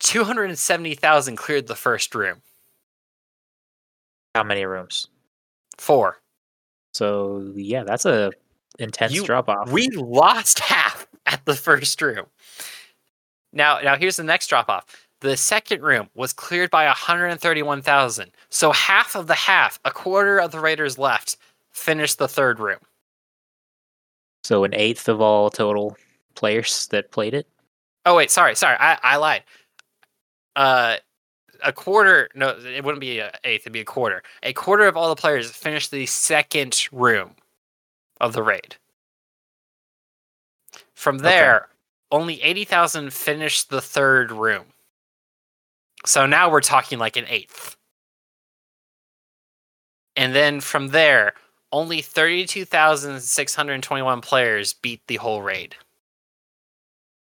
270,000 0.00 1.36
cleared 1.36 1.66
the 1.66 1.74
first 1.76 2.14
room. 2.14 2.40
How 4.34 4.42
many 4.42 4.64
rooms? 4.64 5.08
Four. 5.78 6.18
So 6.94 7.52
yeah, 7.54 7.84
that's 7.84 8.06
a 8.06 8.32
intense 8.78 9.12
You- 9.12 9.24
drop 9.24 9.48
off. 9.48 9.70
We 9.70 9.88
lost 9.90 10.58
half 10.60 11.06
at 11.26 11.44
the 11.44 11.54
first 11.54 12.00
room. 12.00 12.26
Now, 13.52 13.80
now 13.80 13.96
here's 13.96 14.16
the 14.16 14.24
next 14.24 14.46
drop 14.48 14.68
off. 14.68 15.01
The 15.22 15.36
second 15.36 15.82
room 15.82 16.10
was 16.14 16.32
cleared 16.32 16.70
by 16.72 16.86
131,000. 16.86 18.32
So 18.50 18.72
half 18.72 19.14
of 19.14 19.28
the 19.28 19.34
half, 19.34 19.78
a 19.84 19.92
quarter 19.92 20.40
of 20.40 20.50
the 20.50 20.58
raiders 20.58 20.98
left, 20.98 21.36
finished 21.70 22.18
the 22.18 22.26
third 22.26 22.58
room. 22.58 22.80
So 24.42 24.64
an 24.64 24.74
eighth 24.74 25.08
of 25.08 25.20
all 25.20 25.48
total 25.48 25.96
players 26.34 26.88
that 26.88 27.12
played 27.12 27.34
it. 27.34 27.46
Oh 28.04 28.16
wait, 28.16 28.32
sorry, 28.32 28.56
sorry, 28.56 28.76
I, 28.80 28.98
I 29.00 29.16
lied. 29.16 29.44
Uh, 30.56 30.96
a 31.62 31.72
quarter. 31.72 32.28
No, 32.34 32.58
it 32.58 32.82
wouldn't 32.84 33.00
be 33.00 33.20
an 33.20 33.30
eighth. 33.44 33.60
It'd 33.62 33.72
be 33.72 33.78
a 33.80 33.84
quarter. 33.84 34.24
A 34.42 34.52
quarter 34.52 34.88
of 34.88 34.96
all 34.96 35.08
the 35.08 35.20
players 35.20 35.48
finished 35.52 35.92
the 35.92 36.06
second 36.06 36.88
room 36.90 37.36
of 38.20 38.32
the 38.32 38.42
raid. 38.42 38.74
From 40.94 41.16
Okay. 41.16 41.22
there, 41.28 41.68
only 42.10 42.42
eighty 42.42 42.64
thousand 42.64 43.12
finished 43.12 43.70
the 43.70 43.80
third 43.80 44.32
room. 44.32 44.64
So 46.04 46.26
now 46.26 46.50
we're 46.50 46.60
talking 46.60 46.98
like 46.98 47.16
an 47.16 47.26
eighth. 47.28 47.76
And 50.16 50.34
then 50.34 50.60
from 50.60 50.88
there, 50.88 51.32
only 51.72 52.02
thirty-two 52.02 52.64
thousand 52.64 53.20
six 53.20 53.54
hundred 53.54 53.82
twenty-one 53.82 54.20
players 54.20 54.74
beat 54.74 55.00
the 55.06 55.16
whole 55.16 55.42
raid. 55.42 55.74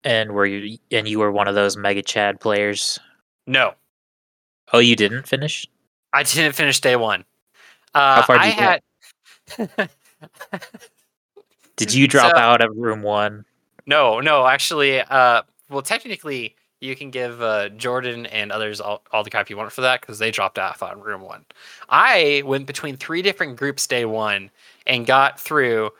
And 0.02 0.32
were 0.32 0.44
you 0.46 0.78
and 0.90 1.08
you 1.08 1.18
were 1.18 1.32
one 1.32 1.48
of 1.48 1.54
those 1.54 1.76
mega 1.76 2.02
Chad 2.02 2.40
players? 2.40 2.98
No, 3.46 3.74
Oh, 4.72 4.78
you 4.80 4.96
didn't 4.96 5.26
finish? 5.28 5.66
I 6.12 6.22
didn't 6.22 6.54
finish 6.54 6.80
day 6.80 6.96
one. 6.96 7.24
Uh, 7.94 8.22
far 8.22 8.38
did 8.38 8.42
I 8.42 8.48
you 8.48 8.54
get? 8.56 8.82
had. 9.78 9.90
Did 11.76 11.94
you 11.94 12.06
drop 12.08 12.32
So- 12.34 12.38
out 12.40 12.60
of 12.60 12.76
room 12.76 13.02
one? 13.02 13.44
no, 13.86 14.20
no, 14.20 14.46
actually, 14.46 15.00
uh, 15.00 15.42
well, 15.68 15.82
technically, 15.82 16.54
you 16.84 16.94
can 16.94 17.10
give 17.10 17.40
uh, 17.42 17.70
Jordan 17.70 18.26
and 18.26 18.52
others 18.52 18.80
all, 18.80 19.02
all 19.12 19.24
the 19.24 19.30
crap 19.30 19.50
you 19.50 19.56
want 19.56 19.72
for 19.72 19.80
that 19.80 20.00
because 20.00 20.18
they 20.18 20.30
dropped 20.30 20.58
off 20.58 20.82
on 20.82 21.00
room 21.00 21.22
one. 21.22 21.44
I 21.88 22.42
went 22.44 22.66
between 22.66 22.96
three 22.96 23.22
different 23.22 23.56
groups 23.56 23.86
day 23.86 24.04
one 24.04 24.50
and 24.86 25.06
got 25.06 25.40
through. 25.40 25.90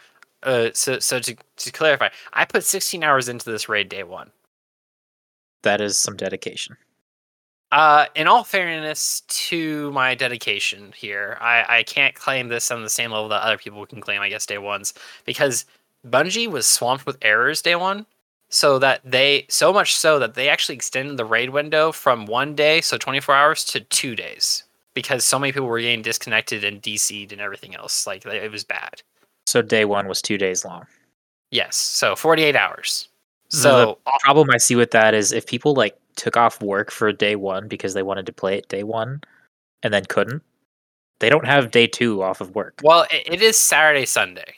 Uh, 0.43 0.69
so, 0.75 0.99
so 0.99 1.19
to, 1.19 1.35
to 1.57 1.73
clarify, 1.73 2.11
I 2.35 2.45
put 2.45 2.65
16 2.65 3.03
hours 3.03 3.29
into 3.29 3.51
this 3.51 3.69
raid 3.69 3.89
day 3.89 4.05
one. 4.05 4.31
That 5.63 5.81
is 5.81 5.97
some 5.97 6.17
dedication. 6.17 6.77
Uh, 7.73 8.07
in 8.15 8.29
all 8.29 8.45
fairness 8.45 9.23
to 9.23 9.91
my 9.93 10.15
dedication 10.15 10.93
here, 10.95 11.39
I, 11.41 11.79
I 11.79 11.83
can't 11.83 12.15
claim 12.15 12.49
this 12.49 12.71
on 12.71 12.83
the 12.83 12.91
same 12.91 13.11
level 13.11 13.29
that 13.31 13.43
other 13.43 13.59
people 13.59 13.85
can 13.87 14.01
claim, 14.01 14.21
I 14.21 14.29
guess, 14.29 14.47
day 14.47 14.59
ones, 14.59 14.95
because 15.25 15.65
Bungie 16.07 16.47
was 16.47 16.67
swamped 16.67 17.07
with 17.07 17.17
errors 17.23 17.63
day 17.63 17.75
one. 17.75 18.07
So 18.55 18.79
that 18.79 19.01
they, 19.05 19.47
so 19.49 19.73
much 19.73 19.97
so 19.97 20.21
that 20.21 20.35
they 20.35 20.49
actually 20.49 20.77
extended 20.77 21.17
the 21.17 21.25
raid 21.25 21.51
window 21.51 21.91
from 21.91 22.25
one 22.25 22.55
day, 22.55 22.81
so 22.83 22.97
24 22.97 23.35
hours, 23.35 23.65
to 23.65 23.81
two 23.81 24.15
days. 24.15 24.63
Because 24.95 25.25
so 25.25 25.41
many 25.41 25.51
people 25.53 25.67
were 25.67 25.81
getting 25.81 26.03
disconnected 26.03 26.63
and 26.63 26.81
DC'd 26.81 27.33
and 27.33 27.41
everything 27.41 27.75
else. 27.75 28.07
Like, 28.07 28.25
it 28.25 28.53
was 28.53 28.63
bad. 28.63 29.03
So 29.49 29.61
day 29.61 29.85
one 29.85 30.07
was 30.07 30.23
two 30.23 30.39
days 30.39 30.65
long. 30.65 30.87
Yes, 31.51 31.75
so 31.75 32.15
48 32.15 32.55
hours. 32.55 33.09
So 33.49 33.99
the- 34.05 34.11
Problem 34.21 34.49
I 34.53 34.59
see 34.59 34.77
with 34.77 34.93
that 34.93 35.15
is 35.15 35.33
if 35.33 35.47
people 35.47 35.75
like 35.75 35.99
took 36.15 36.37
off 36.37 36.63
work 36.63 36.93
for 36.93 37.11
day 37.11 37.35
one 37.35 37.67
because 37.67 37.93
they 37.93 38.05
wanted 38.05 38.25
to 38.27 38.33
play 38.33 38.57
it 38.59 38.69
day 38.69 38.85
one 38.85 39.21
and 39.83 39.93
then 39.93 40.05
couldn't, 40.05 40.45
they 41.19 41.29
don't 41.29 41.45
have 41.45 41.73
day 41.73 41.89
two 41.89 42.23
off 42.23 42.41
of 42.41 42.55
work. 42.55 42.79
Well, 42.85 43.05
it, 43.11 43.27
it 43.27 43.43
is 43.43 43.61
Saturday, 43.61 44.07
Sunday. 44.07 44.55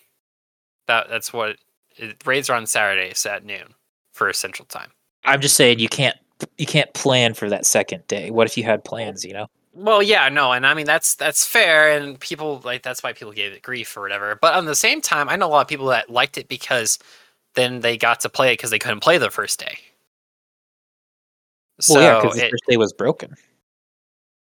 That 0.86 1.09
that's 1.09 1.32
what 1.32 1.57
it, 1.97 2.26
raids 2.26 2.51
are 2.51 2.59
on 2.59 2.66
Saturdays 2.66 3.24
at 3.24 3.42
noon 3.42 3.72
for 4.16 4.32
Central 4.32 4.66
Time. 4.66 4.90
I'm 5.24 5.40
just 5.40 5.56
saying 5.56 5.78
you 5.78 5.88
can't 5.88 6.16
you 6.58 6.66
can't 6.66 6.92
plan 6.94 7.34
for 7.34 7.48
that 7.48 7.64
second 7.66 8.06
day. 8.08 8.30
What 8.30 8.46
if 8.46 8.56
you 8.56 8.64
had 8.64 8.84
plans, 8.84 9.24
you 9.24 9.32
know? 9.32 9.46
Well, 9.74 10.02
yeah, 10.02 10.28
no, 10.30 10.52
and 10.52 10.66
I 10.66 10.72
mean 10.74 10.86
that's 10.86 11.14
that's 11.14 11.46
fair, 11.46 11.96
and 11.96 12.18
people 12.18 12.60
like 12.64 12.82
that's 12.82 13.02
why 13.02 13.12
people 13.12 13.32
gave 13.32 13.52
it 13.52 13.62
grief 13.62 13.94
or 13.96 14.00
whatever. 14.02 14.34
But 14.40 14.54
on 14.54 14.64
the 14.64 14.74
same 14.74 15.00
time, 15.00 15.28
I 15.28 15.36
know 15.36 15.46
a 15.46 15.48
lot 15.48 15.60
of 15.62 15.68
people 15.68 15.86
that 15.86 16.08
liked 16.10 16.38
it 16.38 16.48
because 16.48 16.98
then 17.54 17.80
they 17.80 17.96
got 17.96 18.20
to 18.20 18.28
play 18.28 18.50
it 18.50 18.54
because 18.54 18.70
they 18.70 18.78
couldn't 18.78 19.00
play 19.00 19.18
the 19.18 19.30
first 19.30 19.58
day. 19.60 19.78
So 21.80 21.94
well, 21.94 22.02
yeah, 22.02 22.20
because 22.22 22.36
the 22.38 22.46
it- 22.46 22.50
first 22.50 22.64
day 22.68 22.76
was 22.78 22.92
broken. 22.94 23.34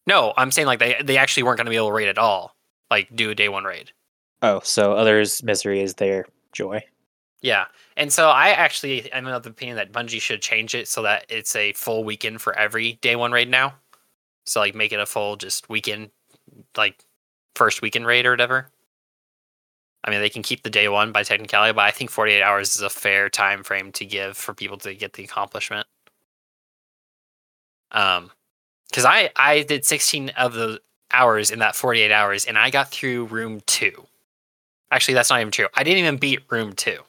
no, 0.07 0.34
I'm 0.38 0.51
saying 0.51 0.67
like 0.67 0.80
they 0.80 0.95
they 1.03 1.17
actually 1.17 1.43
weren't 1.43 1.57
going 1.57 1.65
to 1.65 1.69
be 1.71 1.76
able 1.76 1.88
to 1.89 1.93
raid 1.93 2.07
at 2.07 2.17
all, 2.17 2.55
like 2.89 3.13
do 3.13 3.30
a 3.30 3.36
day 3.36 3.49
one 3.49 3.65
raid. 3.65 3.91
Oh, 4.41 4.61
so 4.63 4.93
others' 4.93 5.43
misery 5.43 5.82
is 5.82 5.95
their 5.95 6.26
joy. 6.53 6.84
Yeah. 7.46 7.66
And 7.96 8.12
so 8.12 8.30
I 8.30 8.50
actually 8.50 9.12
am 9.12 9.28
of 9.28 9.43
the 9.43 9.52
opinion 9.52 9.78
that 9.78 9.91
Bungie 9.91 10.20
should 10.20 10.41
change 10.41 10.74
it 10.74 10.88
so 10.88 11.04
that 11.04 11.28
it's 11.30 11.56
a 11.56 11.74
full 11.74 12.04
weekend 12.04 12.41
for 12.41 12.58
every 12.58 12.93
day 13.04 13.16
one 13.16 13.32
raid 13.32 13.52
now. 13.52 13.76
So 14.46 14.60
like 14.62 14.74
make 14.74 14.91
it 14.91 15.00
a 15.00 15.06
full 15.06 15.36
just 15.36 15.70
weekend 15.70 16.10
like 16.76 17.06
first 17.56 17.84
weekend 17.84 18.08
raid 18.08 18.26
or 18.26 18.32
whatever. 18.32 18.72
I 20.04 20.10
mean 20.10 20.22
they 20.22 20.30
can 20.30 20.41
keep 20.41 20.64
the 20.64 20.72
day 20.72 20.88
one 20.89 21.12
by 21.12 21.22
technicality, 21.22 21.74
but 21.74 21.84
I 21.84 21.91
think 21.91 22.10
forty 22.10 22.32
eight 22.32 22.41
hours 22.41 22.76
is 22.76 22.82
a 22.82 22.89
fair 22.89 23.30
time 23.30 23.62
frame 23.62 23.91
to 23.91 24.06
give 24.06 24.36
for 24.36 24.56
people 24.56 24.78
to 24.80 24.96
get 24.96 25.14
the 25.14 25.24
accomplishment. 25.24 25.86
Um 27.91 28.32
because 28.89 29.06
I, 29.06 29.30
I 29.36 29.62
did 29.62 29.86
sixteen 29.86 30.30
of 30.30 30.54
the 30.54 30.82
hours 31.12 31.52
in 31.52 31.60
that 31.60 31.76
forty 31.76 32.02
eight 32.02 32.12
hours 32.12 32.46
and 32.46 32.58
I 32.58 32.72
got 32.72 32.89
through 32.89 33.26
room 33.26 33.62
two. 33.68 34.08
Actually 34.89 35.14
that's 35.14 35.30
not 35.30 35.41
even 35.41 35.52
true. 35.52 35.68
I 35.76 35.84
didn't 35.84 36.00
even 36.00 36.18
beat 36.18 36.39
room 36.50 36.74
two. 36.74 37.04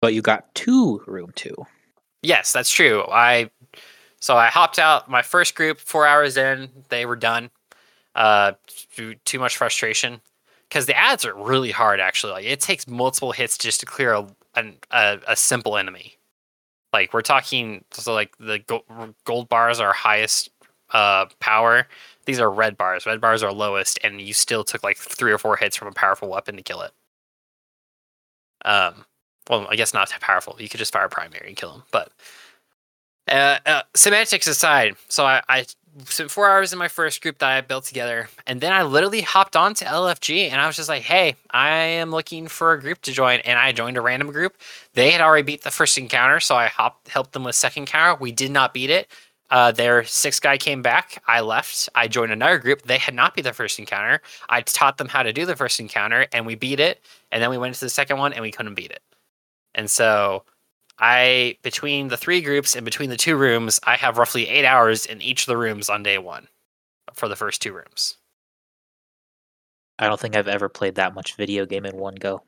But 0.00 0.14
you 0.14 0.22
got 0.22 0.54
to 0.56 1.02
room 1.06 1.32
two. 1.34 1.54
Yes, 2.22 2.52
that's 2.52 2.70
true. 2.70 3.04
I 3.10 3.50
so 4.20 4.36
I 4.36 4.48
hopped 4.48 4.78
out 4.78 5.08
my 5.08 5.22
first 5.22 5.54
group 5.54 5.78
four 5.78 6.06
hours 6.06 6.36
in. 6.36 6.68
They 6.88 7.06
were 7.06 7.16
done. 7.16 7.50
Uh, 8.14 8.52
too, 8.96 9.14
too 9.24 9.38
much 9.38 9.56
frustration 9.56 10.20
because 10.68 10.86
the 10.86 10.96
ads 10.96 11.24
are 11.24 11.34
really 11.34 11.70
hard. 11.70 12.00
Actually, 12.00 12.32
like 12.32 12.44
it 12.44 12.60
takes 12.60 12.88
multiple 12.88 13.32
hits 13.32 13.56
just 13.56 13.80
to 13.80 13.86
clear 13.86 14.12
a 14.12 14.26
a, 14.90 15.18
a 15.28 15.36
simple 15.36 15.76
enemy. 15.76 16.16
Like 16.92 17.12
we're 17.12 17.22
talking, 17.22 17.84
so 17.92 18.14
like 18.14 18.36
the 18.38 18.60
go- 18.60 19.14
gold 19.24 19.48
bars 19.48 19.78
are 19.78 19.92
highest 19.92 20.50
uh, 20.90 21.26
power. 21.38 21.86
These 22.24 22.40
are 22.40 22.50
red 22.50 22.76
bars. 22.76 23.06
Red 23.06 23.20
bars 23.20 23.42
are 23.42 23.52
lowest, 23.52 23.98
and 24.02 24.20
you 24.20 24.34
still 24.34 24.64
took 24.64 24.82
like 24.82 24.96
three 24.96 25.32
or 25.32 25.38
four 25.38 25.56
hits 25.56 25.76
from 25.76 25.88
a 25.88 25.92
powerful 25.92 26.28
weapon 26.28 26.56
to 26.56 26.62
kill 26.62 26.80
it. 26.82 26.92
Um, 28.64 29.04
well, 29.48 29.66
I 29.70 29.76
guess 29.76 29.94
not 29.94 30.10
powerful. 30.20 30.56
You 30.58 30.68
could 30.68 30.78
just 30.78 30.92
fire 30.92 31.08
primary 31.08 31.48
and 31.48 31.56
kill 31.56 31.72
him. 31.72 31.82
But 31.90 32.12
uh, 33.28 33.58
uh, 33.66 33.82
semantics 33.94 34.46
aside, 34.46 34.96
so 35.08 35.24
I, 35.26 35.42
I 35.48 35.66
spent 36.06 36.30
four 36.30 36.48
hours 36.48 36.72
in 36.72 36.78
my 36.78 36.88
first 36.88 37.22
group 37.22 37.38
that 37.38 37.50
I 37.50 37.60
built 37.60 37.84
together, 37.84 38.28
and 38.46 38.60
then 38.60 38.72
I 38.72 38.82
literally 38.82 39.20
hopped 39.20 39.56
on 39.56 39.74
to 39.74 39.84
LFG, 39.84 40.50
and 40.50 40.60
I 40.60 40.66
was 40.66 40.76
just 40.76 40.88
like, 40.88 41.02
"Hey, 41.02 41.36
I 41.50 41.70
am 41.70 42.10
looking 42.10 42.48
for 42.48 42.72
a 42.72 42.80
group 42.80 43.02
to 43.02 43.12
join," 43.12 43.40
and 43.40 43.58
I 43.58 43.72
joined 43.72 43.96
a 43.96 44.00
random 44.00 44.30
group. 44.32 44.56
They 44.94 45.10
had 45.10 45.20
already 45.20 45.42
beat 45.44 45.62
the 45.62 45.70
first 45.70 45.98
encounter, 45.98 46.40
so 46.40 46.56
I 46.56 46.68
hopped, 46.68 47.08
helped 47.08 47.32
them 47.32 47.44
with 47.44 47.54
second 47.54 47.82
encounter. 47.82 48.18
We 48.20 48.32
did 48.32 48.50
not 48.50 48.74
beat 48.74 48.90
it. 48.90 49.08
Uh, 49.50 49.72
their 49.72 50.04
sixth 50.04 50.42
guy 50.42 50.58
came 50.58 50.82
back. 50.82 51.22
I 51.26 51.40
left. 51.40 51.88
I 51.94 52.06
joined 52.08 52.32
another 52.32 52.58
group. 52.58 52.82
They 52.82 52.98
had 52.98 53.14
not 53.14 53.34
beat 53.34 53.42
the 53.42 53.52
first 53.54 53.78
encounter. 53.78 54.20
I 54.48 54.60
taught 54.60 54.98
them 54.98 55.08
how 55.08 55.22
to 55.22 55.32
do 55.32 55.46
the 55.46 55.56
first 55.56 55.80
encounter, 55.80 56.26
and 56.32 56.46
we 56.46 56.54
beat 56.54 56.80
it. 56.80 57.00
And 57.32 57.42
then 57.42 57.50
we 57.50 57.58
went 57.58 57.70
into 57.70 57.84
the 57.84 57.90
second 57.90 58.18
one, 58.18 58.32
and 58.32 58.42
we 58.42 58.52
couldn't 58.52 58.74
beat 58.74 58.90
it. 58.90 59.02
And 59.78 59.88
so 59.88 60.42
I 60.98 61.56
between 61.62 62.08
the 62.08 62.16
three 62.16 62.42
groups 62.42 62.74
and 62.74 62.84
between 62.84 63.10
the 63.10 63.16
two 63.16 63.36
rooms, 63.36 63.78
I 63.84 63.94
have 63.94 64.18
roughly 64.18 64.48
eight 64.48 64.64
hours 64.64 65.06
in 65.06 65.22
each 65.22 65.42
of 65.42 65.46
the 65.46 65.56
rooms 65.56 65.88
on 65.88 66.02
day 66.02 66.18
one 66.18 66.48
for 67.14 67.28
the 67.28 67.36
first 67.36 67.62
two 67.62 67.72
rooms. 67.72 68.16
I 70.00 70.08
don't 70.08 70.18
think 70.18 70.34
I've 70.34 70.48
ever 70.48 70.68
played 70.68 70.96
that 70.96 71.14
much 71.14 71.36
video 71.36 71.64
game 71.64 71.86
in 71.86 71.96
one 71.96 72.16
go. 72.16 72.42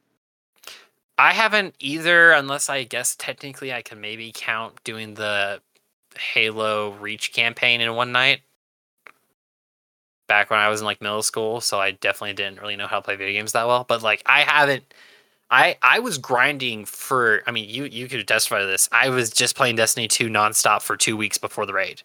I 1.19 1.33
haven't 1.33 1.77
either, 1.79 2.33
unless 2.33 2.69
I 2.69 2.83
guess 2.83 3.15
technically 3.15 3.73
I 3.73 3.83
can 3.83 4.01
maybe 4.01 4.33
count 4.35 4.83
doing 4.83 5.15
the 5.15 5.61
Halo 6.19 6.93
Reach 6.95 7.33
campaign 7.33 7.81
in 7.81 7.95
one 7.95 8.11
night. 8.11 8.41
Back 10.27 10.51
when 10.51 10.59
I 10.59 10.69
was 10.69 10.81
in 10.81 10.87
like 10.87 11.01
middle 11.01 11.23
school, 11.23 11.61
so 11.61 11.79
I 11.79 11.93
definitely 11.93 12.35
didn't 12.35 12.61
really 12.61 12.77
know 12.77 12.89
how 12.89 12.97
to 12.97 13.03
play 13.03 13.15
video 13.15 13.39
games 13.39 13.53
that 13.53 13.69
well. 13.69 13.85
But 13.87 14.03
like 14.03 14.23
I 14.27 14.41
haven't 14.41 14.93
I 15.51 15.77
I 15.83 15.99
was 15.99 16.19
grinding 16.19 16.85
for 16.85 17.43
I 17.47 17.51
mean 17.51 17.69
you 17.69 17.85
you 17.85 18.09
could 18.09 18.27
testify 18.27 18.61
to 18.61 18.67
this. 18.67 18.89
I 18.93 19.09
was 19.09 19.31
just 19.31 19.57
playing 19.57 19.77
Destiny 19.77 20.09
2 20.09 20.29
nonstop 20.29 20.83
for 20.83 20.97
two 20.97 21.17
weeks 21.17 21.39
before 21.39 21.67
the 21.67 21.75
raid. 21.75 22.03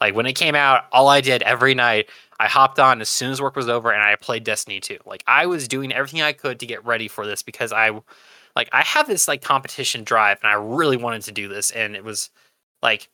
Like 0.00 0.14
when 0.14 0.26
it 0.26 0.34
came 0.34 0.54
out, 0.54 0.84
all 0.92 1.08
I 1.08 1.20
did 1.20 1.42
every 1.42 1.74
night, 1.74 2.10
I 2.38 2.46
hopped 2.46 2.78
on 2.78 3.00
as 3.00 3.08
soon 3.08 3.30
as 3.30 3.40
work 3.40 3.56
was 3.56 3.68
over 3.68 3.90
and 3.92 4.02
I 4.02 4.16
played 4.16 4.44
Destiny 4.44 4.80
2. 4.80 4.98
Like 5.06 5.24
I 5.26 5.46
was 5.46 5.68
doing 5.68 5.92
everything 5.92 6.22
I 6.22 6.32
could 6.32 6.60
to 6.60 6.66
get 6.66 6.84
ready 6.84 7.08
for 7.08 7.26
this 7.26 7.42
because 7.42 7.72
I 7.72 7.90
like 8.56 8.68
I 8.72 8.82
have 8.82 9.06
this 9.06 9.28
like 9.28 9.42
competition 9.42 10.04
drive 10.04 10.38
and 10.42 10.50
I 10.50 10.54
really 10.54 10.96
wanted 10.96 11.22
to 11.22 11.32
do 11.32 11.48
this 11.48 11.70
and 11.70 11.96
it 11.96 12.04
was 12.04 12.30
like 12.82 13.08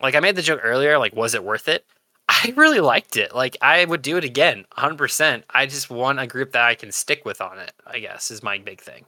like 0.00 0.14
I 0.14 0.20
made 0.20 0.36
the 0.36 0.42
joke 0.42 0.60
earlier 0.62 0.98
like 0.98 1.14
was 1.14 1.34
it 1.34 1.44
worth 1.44 1.68
it? 1.68 1.84
I 2.32 2.52
really 2.56 2.78
liked 2.80 3.16
it. 3.16 3.34
Like 3.34 3.56
I 3.60 3.84
would 3.84 4.02
do 4.02 4.16
it 4.16 4.22
again, 4.24 4.64
100%. 4.78 5.42
I 5.50 5.66
just 5.66 5.90
want 5.90 6.20
a 6.20 6.26
group 6.28 6.52
that 6.52 6.64
I 6.64 6.76
can 6.76 6.92
stick 6.92 7.24
with 7.24 7.40
on 7.40 7.58
it, 7.58 7.72
I 7.86 7.98
guess 7.98 8.30
is 8.30 8.42
my 8.42 8.56
big 8.58 8.80
thing. 8.80 9.04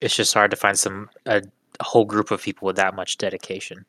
It's 0.00 0.14
just 0.14 0.32
hard 0.32 0.52
to 0.52 0.56
find 0.56 0.78
some 0.78 1.10
a, 1.26 1.42
a 1.80 1.84
whole 1.84 2.04
group 2.04 2.30
of 2.30 2.40
people 2.40 2.66
with 2.66 2.76
that 2.76 2.94
much 2.94 3.18
dedication. 3.18 3.84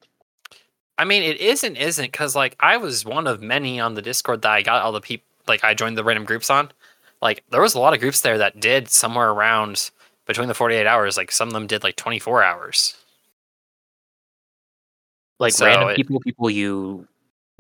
I 0.98 1.06
mean, 1.06 1.22
it 1.22 1.40
is 1.40 1.64
and 1.64 1.77
isn't 1.77 2.06
because 2.11 2.36
like 2.36 2.56
I 2.60 2.77
was 2.77 3.06
one 3.06 3.27
of 3.27 3.44
many 3.44 3.80
on 3.80 3.94
the 3.94 4.02
Discord 4.02 4.41
that 4.41 4.52
I 4.52 4.64
got 4.64 4.81
all 4.81 4.91
the 4.91 5.02
people 5.02 5.26
like 5.48 5.64
I 5.64 5.76
joined 5.76 5.98
the 5.98 6.03
random 6.03 6.26
groups 6.26 6.49
on. 6.49 6.72
Like 7.22 7.44
there 7.52 7.61
was 7.61 7.76
a 7.76 7.80
lot 7.80 7.94
of 7.94 7.99
groups 7.99 8.22
there 8.22 8.40
that 8.40 8.60
did 8.60 8.90
somewhere 8.90 9.30
around 9.30 9.91
between 10.26 10.48
the 10.48 10.53
48 10.56 10.88
hours, 10.88 11.15
like 11.15 11.31
some 11.31 11.48
of 11.49 11.53
them 11.53 11.68
did 11.68 11.84
like 11.84 11.95
24 11.95 12.44
hours. 12.44 12.95
Like 15.40 15.53
So 15.53 15.65
random 15.65 15.90
it- 15.90 15.95
people, 15.95 16.19
people 16.22 16.49
you 16.49 17.07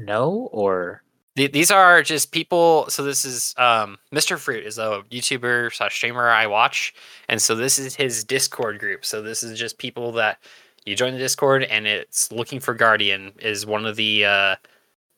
know, 0.05 0.49
or 0.51 1.03
These 1.35 1.71
are 1.71 2.03
just 2.03 2.31
people. 2.31 2.85
So 2.89 3.03
this 3.03 3.23
is 3.25 3.53
um, 3.57 3.97
Mr. 4.13 4.37
Fruit 4.37 4.65
is 4.65 4.77
a 4.77 5.03
YouTuber 5.11 5.73
slash 5.73 5.95
streamer 5.95 6.29
I 6.29 6.47
watch, 6.47 6.93
and 7.29 7.41
so 7.41 7.55
this 7.55 7.79
is 7.79 7.95
his 7.95 8.23
Discord 8.25 8.79
group. 8.79 9.05
So 9.05 9.21
this 9.21 9.43
is 9.43 9.57
just 9.57 9.77
people 9.77 10.11
that 10.13 10.39
you 10.85 10.95
join 10.95 11.13
the 11.13 11.19
Discord, 11.19 11.63
and 11.63 11.87
it's 11.87 12.31
looking 12.31 12.59
for 12.59 12.73
Guardian 12.73 13.31
is 13.39 13.65
one 13.65 13.85
of 13.85 13.95
the 13.95 14.25
uh, 14.25 14.55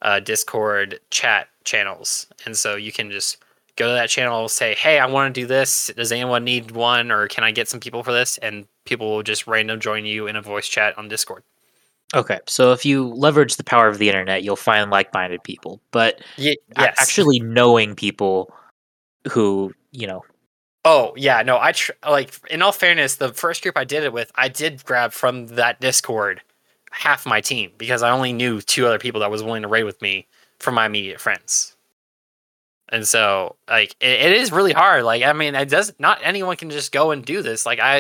uh, 0.02 0.20
Discord 0.22 1.00
chat 1.12 1.48
channels, 1.66 2.28
and 2.46 2.56
so 2.58 2.76
you 2.76 2.92
can 2.92 3.12
just 3.12 3.38
go 3.78 3.88
to 3.88 3.94
that 3.94 4.10
channel, 4.10 4.48
say, 4.50 4.76
"Hey, 4.76 5.00
I 5.00 5.06
want 5.08 5.34
to 5.34 5.42
do 5.42 5.48
this. 5.48 5.92
Does 5.96 6.12
anyone 6.12 6.44
need 6.44 6.72
one, 6.72 7.12
or 7.12 7.28
can 7.28 7.44
I 7.44 7.52
get 7.52 7.70
some 7.70 7.80
people 7.80 8.04
for 8.04 8.12
this?" 8.14 8.38
And 8.40 8.68
people 8.86 9.10
will 9.12 9.24
just 9.24 9.48
random 9.48 9.80
join 9.80 10.06
you 10.06 10.28
in 10.28 10.36
a 10.36 10.42
voice 10.42 10.68
chat 10.68 10.98
on 10.98 11.08
Discord. 11.10 11.44
Okay. 12.16 12.40
So 12.48 12.72
if 12.72 12.86
you 12.86 13.08
leverage 13.08 13.56
the 13.58 13.64
power 13.64 13.88
of 13.88 13.98
the 13.98 14.08
internet, 14.10 14.44
you'll 14.44 14.56
find 14.56 14.90
like-minded 14.92 15.44
people. 15.44 15.80
But 15.92 16.22
a- 16.38 16.58
yes. 16.78 16.96
actually 17.00 17.40
knowing 17.40 17.96
people 17.96 18.54
who 19.32 19.74
you 19.92 20.08
know, 20.08 20.24
Oh 20.84 21.14
yeah, 21.16 21.44
no, 21.44 21.60
I 21.60 21.74
tr- 21.74 21.92
like. 22.10 22.34
In 22.50 22.62
all 22.64 22.72
fairness, 22.72 23.18
the 23.18 23.34
first 23.34 23.62
group 23.62 23.78
I 23.78 23.84
did 23.84 24.04
it 24.04 24.14
with, 24.14 24.32
I 24.36 24.48
did 24.48 24.84
grab 24.84 25.12
from 25.14 25.48
that 25.48 25.80
Discord 25.80 26.42
half 26.92 27.26
my 27.26 27.40
team 27.40 27.72
because 27.78 28.02
I 28.04 28.10
only 28.10 28.34
knew 28.34 28.62
two 28.62 28.88
other 28.88 28.98
people 29.00 29.22
that 29.22 29.30
was 29.32 29.44
willing 29.44 29.62
to 29.62 29.68
raid 29.68 29.84
with 29.84 30.02
me 30.02 30.28
from 30.60 30.74
my 30.76 30.86
immediate 30.88 31.20
friends. 31.22 31.76
And 32.90 33.08
so, 33.08 33.56
like, 33.70 33.96
it, 34.02 34.22
it 34.22 34.34
is 34.34 34.52
really 34.52 34.74
hard. 34.74 35.04
Like, 35.04 35.24
I 35.24 35.34
mean, 35.34 35.56
it 35.56 35.70
does 35.70 35.94
not 36.00 36.20
anyone 36.24 36.58
can 36.58 36.70
just 36.70 36.92
go 36.92 37.12
and 37.12 37.24
do 37.24 37.42
this. 37.42 37.66
Like, 37.66 37.80
I, 37.80 37.98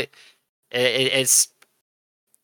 it- 0.71 1.13
it's 1.13 1.49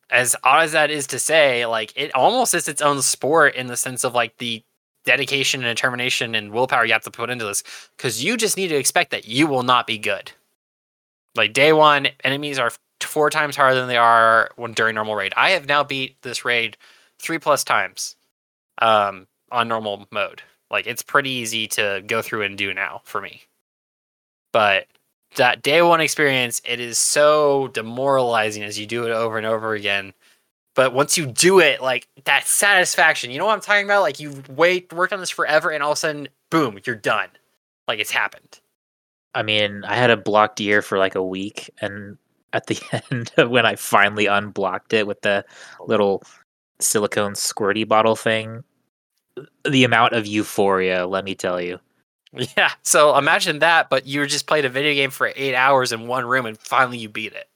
as 0.10 0.36
odd 0.44 0.64
as 0.64 0.72
that 0.74 0.92
is 0.92 1.08
to 1.08 1.20
say. 1.20 1.66
Like, 1.66 1.94
it 1.96 2.14
almost 2.16 2.54
is 2.54 2.68
its 2.68 2.82
own 2.82 3.02
sport 3.02 3.56
in 3.56 3.68
the 3.68 3.78
sense 3.78 4.04
of 4.04 4.14
like 4.14 4.38
the 4.38 4.64
dedication 5.06 5.64
and 5.64 5.76
determination 5.76 6.36
and 6.36 6.52
willpower 6.52 6.86
you 6.86 6.94
have 6.94 7.02
to 7.02 7.12
put 7.12 7.30
into 7.30 7.46
this 7.46 7.64
because 7.96 8.24
you 8.24 8.36
just 8.36 8.58
need 8.58 8.68
to 8.68 8.76
expect 8.76 9.12
that 9.12 9.28
you 9.28 9.48
will 9.48 9.64
not 9.64 9.88
be 9.88 9.98
good. 9.98 10.32
Like 11.36 11.54
day 11.54 11.72
one, 11.72 12.10
enemies 12.24 12.60
are 12.60 12.72
four 13.02 13.30
times 13.30 13.56
harder 13.56 13.76
than 13.76 13.88
they 13.88 13.98
are 13.98 14.52
when 14.58 14.74
during 14.74 14.96
normal 14.96 15.16
raid. 15.16 15.34
I 15.38 15.52
have 15.52 15.68
now 15.68 15.84
beat 15.84 16.22
this 16.24 16.44
raid 16.44 16.78
three 17.20 17.40
plus 17.40 17.64
times 17.64 18.16
um, 18.82 19.28
on 19.52 19.68
normal 19.68 20.08
mode. 20.12 20.42
Like 20.70 20.88
it's 20.88 21.02
pretty 21.02 21.30
easy 21.30 21.68
to 21.70 22.04
go 22.06 22.22
through 22.22 22.44
and 22.44 22.58
do 22.58 22.74
now 22.74 23.02
for 23.06 23.22
me. 23.22 23.44
But 24.52 24.88
that 25.36 25.62
day 25.62 25.82
one 25.82 26.02
experience, 26.02 26.62
it 26.66 26.80
is 26.80 26.98
so 26.98 27.68
demoralizing 27.70 28.64
as 28.64 28.80
you 28.80 28.86
do 28.86 29.06
it 29.06 29.12
over 29.12 29.38
and 29.38 29.46
over 29.46 29.74
again. 29.74 30.14
But 30.76 30.94
once 30.94 31.18
you 31.18 31.26
do 31.26 31.60
it, 31.60 31.82
like 31.82 32.08
that 32.26 32.48
satisfaction, 32.48 33.32
you 33.32 33.40
know 33.40 33.46
what 33.46 33.54
I'm 33.54 33.62
talking 33.62 33.86
about? 33.86 34.02
Like 34.02 34.20
you 34.20 34.44
wait, 34.50 34.94
worked 34.94 35.14
on 35.14 35.20
this 35.20 35.30
forever, 35.30 35.72
and 35.72 35.82
all 35.82 35.92
of 35.92 35.98
a 35.98 36.00
sudden, 36.00 36.28
boom, 36.50 36.80
you're 36.86 36.96
done. 36.96 37.30
Like 37.88 38.00
it's 38.00 38.12
happened. 38.12 38.60
I 39.34 39.44
mean, 39.44 39.84
I 39.86 39.96
had 39.96 40.10
a 40.10 40.18
blocked 40.18 40.62
ear 40.62 40.82
for 40.82 40.98
like 40.98 41.16
a 41.16 41.24
week, 41.24 41.70
and 41.82 42.18
at 42.54 42.68
the 42.68 42.80
end, 43.12 43.32
when 43.52 43.66
I 43.66 43.76
finally 43.76 44.28
unblocked 44.28 44.94
it 44.94 45.08
with 45.08 45.22
the 45.22 45.46
little 45.88 46.24
silicone 46.80 47.34
squirty 47.34 47.88
bottle 47.88 48.16
thing, 48.16 48.64
the 49.68 49.84
amount 49.84 50.14
of 50.14 50.28
euphoria, 50.28 51.08
let 51.08 51.26
me 51.26 51.36
tell 51.36 51.60
you. 51.62 51.80
Yeah. 52.34 52.72
So 52.84 53.18
imagine 53.18 53.60
that, 53.60 53.90
but 53.90 54.06
you 54.06 54.26
just 54.28 54.48
played 54.48 54.66
a 54.66 54.70
video 54.70 54.94
game 54.94 55.12
for 55.12 55.32
eight 55.36 55.56
hours 55.56 55.92
in 55.92 56.08
one 56.08 56.26
room 56.26 56.46
and 56.46 56.58
finally 56.58 56.98
you 56.98 57.10
beat 57.10 57.34
it. 57.34 57.48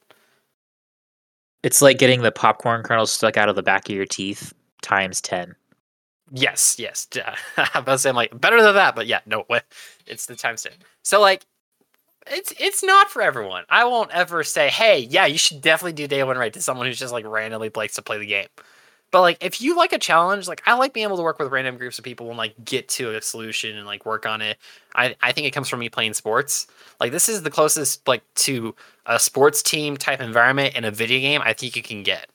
It's 1.62 1.82
like 1.82 1.98
getting 1.98 2.22
the 2.22 2.32
popcorn 2.32 2.82
kernel 2.82 3.06
stuck 3.06 3.36
out 3.36 3.48
of 3.48 3.56
the 3.56 3.62
back 3.62 3.88
of 3.88 3.94
your 3.94 4.06
teeth 4.06 4.52
times 4.82 5.20
10. 5.20 5.54
Yes, 6.32 6.76
yes. 6.78 7.06
I'm 7.56 7.82
about 7.82 7.92
to 7.92 7.98
say 7.98 8.10
I'm 8.10 8.16
like 8.16 8.38
better 8.40 8.62
than 8.62 8.74
that, 8.74 8.94
but 8.94 9.06
yeah, 9.06 9.20
no. 9.26 9.44
It's 10.06 10.26
the 10.26 10.34
time 10.34 10.56
step. 10.56 10.74
So 11.04 11.20
like 11.20 11.46
it's 12.26 12.52
it's 12.58 12.82
not 12.82 13.10
for 13.10 13.22
everyone. 13.22 13.64
I 13.68 13.84
won't 13.84 14.10
ever 14.10 14.42
say, 14.42 14.68
hey, 14.68 15.00
yeah, 15.00 15.26
you 15.26 15.38
should 15.38 15.60
definitely 15.60 15.92
do 15.92 16.08
day 16.08 16.22
one 16.24 16.36
right 16.36 16.52
to 16.52 16.60
someone 16.60 16.86
who's 16.86 16.98
just 16.98 17.12
like 17.12 17.26
randomly 17.26 17.70
likes 17.74 17.94
to 17.94 18.02
play 18.02 18.18
the 18.18 18.26
game. 18.26 18.48
But 19.12 19.20
like 19.20 19.36
if 19.44 19.60
you 19.60 19.76
like 19.76 19.92
a 19.92 19.98
challenge, 19.98 20.48
like 20.48 20.62
I 20.66 20.72
like 20.72 20.94
being 20.94 21.04
able 21.06 21.18
to 21.18 21.22
work 21.22 21.38
with 21.38 21.52
random 21.52 21.76
groups 21.76 21.98
of 21.98 22.04
people 22.04 22.28
and 22.30 22.38
like 22.38 22.54
get 22.64 22.88
to 22.90 23.14
a 23.14 23.20
solution 23.20 23.76
and 23.76 23.86
like 23.86 24.06
work 24.06 24.24
on 24.24 24.40
it. 24.40 24.58
I, 24.96 25.14
I 25.20 25.32
think 25.32 25.46
it 25.46 25.52
comes 25.52 25.68
from 25.68 25.80
me 25.80 25.90
playing 25.90 26.14
sports. 26.14 26.66
Like 26.98 27.12
this 27.12 27.28
is 27.28 27.42
the 27.42 27.50
closest 27.50 28.08
like 28.08 28.22
to 28.36 28.74
a 29.04 29.20
sports 29.20 29.62
team 29.62 29.98
type 29.98 30.20
environment 30.20 30.74
in 30.74 30.84
a 30.84 30.90
video 30.90 31.20
game 31.20 31.42
I 31.44 31.52
think 31.52 31.76
you 31.76 31.82
can 31.82 32.02
get. 32.02 32.28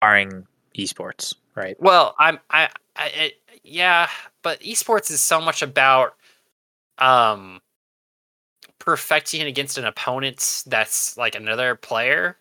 Barring 0.00 0.46
esports, 0.76 1.34
right? 1.54 1.76
Well, 1.78 2.14
I'm 2.18 2.40
I, 2.50 2.70
I 2.96 3.06
it, 3.08 3.34
yeah, 3.62 4.08
but 4.42 4.60
esports 4.60 5.10
is 5.10 5.20
so 5.20 5.42
much 5.42 5.60
about 5.60 6.16
um 6.96 7.60
perfecting 8.78 9.42
against 9.42 9.76
an 9.76 9.84
opponent 9.84 10.62
that's 10.66 11.18
like 11.18 11.34
another 11.34 11.74
player 11.74 12.38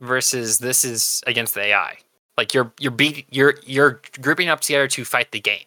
versus 0.00 0.58
this 0.58 0.84
is 0.84 1.22
against 1.26 1.54
the 1.54 1.62
AI. 1.62 1.96
Like 2.38 2.54
you're 2.54 2.72
you're 2.78 2.92
beat 2.92 3.26
you're 3.30 3.54
you're 3.66 4.00
grouping 4.22 4.48
up 4.48 4.60
together 4.60 4.86
to 4.86 5.04
fight 5.04 5.32
the 5.32 5.40
game. 5.40 5.64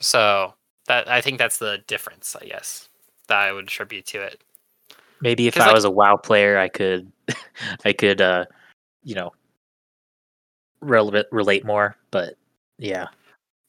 So 0.00 0.52
that 0.88 1.08
I 1.08 1.20
think 1.20 1.38
that's 1.38 1.58
the 1.58 1.78
difference, 1.86 2.34
I 2.34 2.46
guess, 2.46 2.88
that 3.28 3.38
I 3.38 3.52
would 3.52 3.64
attribute 3.64 4.04
to 4.06 4.20
it. 4.20 4.42
Maybe 5.20 5.46
if 5.46 5.56
I 5.56 5.66
like- 5.66 5.74
was 5.74 5.84
a 5.84 5.90
WoW 5.90 6.16
player, 6.16 6.58
I 6.58 6.68
could, 6.68 7.10
I 7.84 7.92
could, 7.92 8.20
uh, 8.20 8.44
you 9.04 9.14
know, 9.14 9.32
relate 10.80 11.26
relate 11.30 11.64
more. 11.64 11.96
But 12.10 12.36
yeah, 12.76 13.06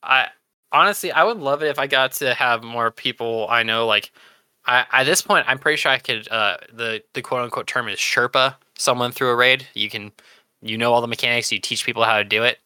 I 0.01 0.29
honestly, 0.71 1.11
I 1.11 1.23
would 1.23 1.37
love 1.37 1.61
it 1.61 1.67
if 1.67 1.77
I 1.77 1.85
got 1.85 2.11
to 2.13 2.33
have 2.33 2.63
more 2.63 2.89
people 2.89 3.45
I 3.51 3.61
know. 3.61 3.85
Like, 3.85 4.11
I 4.65 4.85
at 4.91 5.03
this 5.03 5.21
point, 5.21 5.45
I'm 5.47 5.59
pretty 5.59 5.77
sure 5.77 5.91
I 5.91 5.99
could. 5.99 6.27
Uh, 6.29 6.57
the 6.73 7.03
the 7.13 7.21
quote 7.21 7.43
unquote 7.43 7.67
term 7.67 7.87
is 7.87 7.99
Sherpa 7.99 8.55
someone 8.77 9.11
through 9.11 9.29
a 9.29 9.35
raid. 9.35 9.67
You 9.75 9.91
can, 9.91 10.11
you 10.65 10.77
know 10.77 10.93
all 10.93 11.01
the 11.01 11.07
mechanics. 11.07 11.51
You 11.51 11.59
teach 11.59 11.85
people 11.85 12.03
how 12.03 12.17
to 12.17 12.23
do 12.23 12.43
it. 12.43 12.59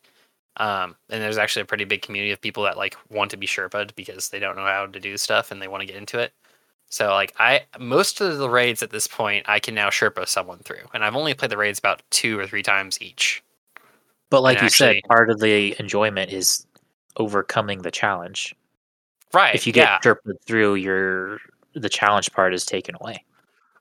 Um, 0.57 0.95
and 1.09 1.21
there's 1.21 1.37
actually 1.37 1.61
a 1.61 1.65
pretty 1.65 1.85
big 1.85 2.01
community 2.01 2.31
of 2.31 2.41
people 2.41 2.63
that 2.63 2.77
like 2.77 2.97
want 3.09 3.31
to 3.31 3.37
be 3.37 3.47
Sherpa 3.47 3.95
because 3.95 4.29
they 4.29 4.39
don't 4.39 4.55
know 4.57 4.65
how 4.65 4.87
to 4.87 4.99
do 4.99 5.15
stuff 5.17 5.51
and 5.51 5.61
they 5.61 5.67
want 5.67 5.81
to 5.81 5.87
get 5.87 5.95
into 5.95 6.19
it. 6.19 6.33
So 6.89 7.09
like 7.09 7.33
I 7.39 7.61
most 7.79 8.19
of 8.19 8.39
the 8.39 8.49
raids 8.49 8.81
at 8.81 8.89
this 8.89 9.07
point 9.07 9.45
I 9.47 9.59
can 9.59 9.75
now 9.75 9.89
Sherpa 9.89 10.27
someone 10.27 10.59
through, 10.59 10.85
and 10.93 11.03
I've 11.05 11.15
only 11.15 11.33
played 11.33 11.51
the 11.51 11.57
raids 11.57 11.79
about 11.79 12.01
two 12.09 12.37
or 12.39 12.47
three 12.47 12.63
times 12.63 13.01
each. 13.01 13.43
but 14.29 14.41
like 14.41 14.57
And 14.57 14.63
you 14.63 14.65
actually- 14.67 14.95
said, 15.01 15.07
part 15.07 15.29
of 15.29 15.39
the 15.39 15.75
enjoyment 15.79 16.31
is 16.31 16.65
overcoming 17.17 17.81
the 17.81 17.91
challenge. 17.91 18.55
Right. 19.33 19.53
if 19.53 19.67
you 19.67 19.73
get 19.73 19.87
yeah. 19.87 19.99
sherped 19.99 20.41
through, 20.45 20.75
your 20.75 21.37
the 21.73 21.89
challenge 21.89 22.31
part 22.31 22.53
is 22.53 22.65
taken 22.65 22.95
away. 22.99 23.23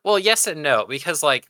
Well, 0.05 0.19
yes 0.19 0.47
and 0.47 0.63
no, 0.63 0.85
because 0.87 1.23
like 1.23 1.47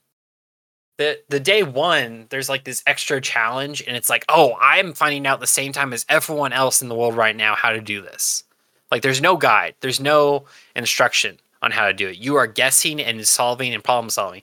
the 0.99 1.21
the 1.29 1.41
day 1.41 1.63
one, 1.63 2.27
there's 2.29 2.49
like 2.49 2.65
this 2.65 2.83
extra 2.87 3.21
challenge, 3.21 3.83
and 3.87 3.97
it's 3.97 4.11
like, 4.11 4.25
oh, 4.29 4.57
I'm 4.61 4.93
finding 4.93 5.27
out 5.27 5.41
the 5.41 5.47
same 5.47 5.73
time 5.73 5.93
as 5.93 6.05
everyone 6.09 6.53
else 6.53 6.83
in 6.83 6.89
the 6.89 6.95
world 6.95 7.17
right 7.17 7.37
now 7.37 7.55
how 7.55 7.71
to 7.71 7.81
do 7.81 8.03
this. 8.03 8.45
Like, 8.91 9.03
there's 9.03 9.21
no 9.23 9.37
guide, 9.37 9.75
there's 9.81 10.01
no 10.01 10.45
instruction 10.75 11.39
on 11.63 11.71
how 11.71 11.87
to 11.87 11.93
do 11.93 12.09
it. 12.09 12.19
You 12.19 12.37
are 12.37 12.47
guessing 12.47 13.01
and 13.01 13.27
solving 13.27 13.73
and 13.73 13.83
problem 13.83 14.11
solving. 14.11 14.43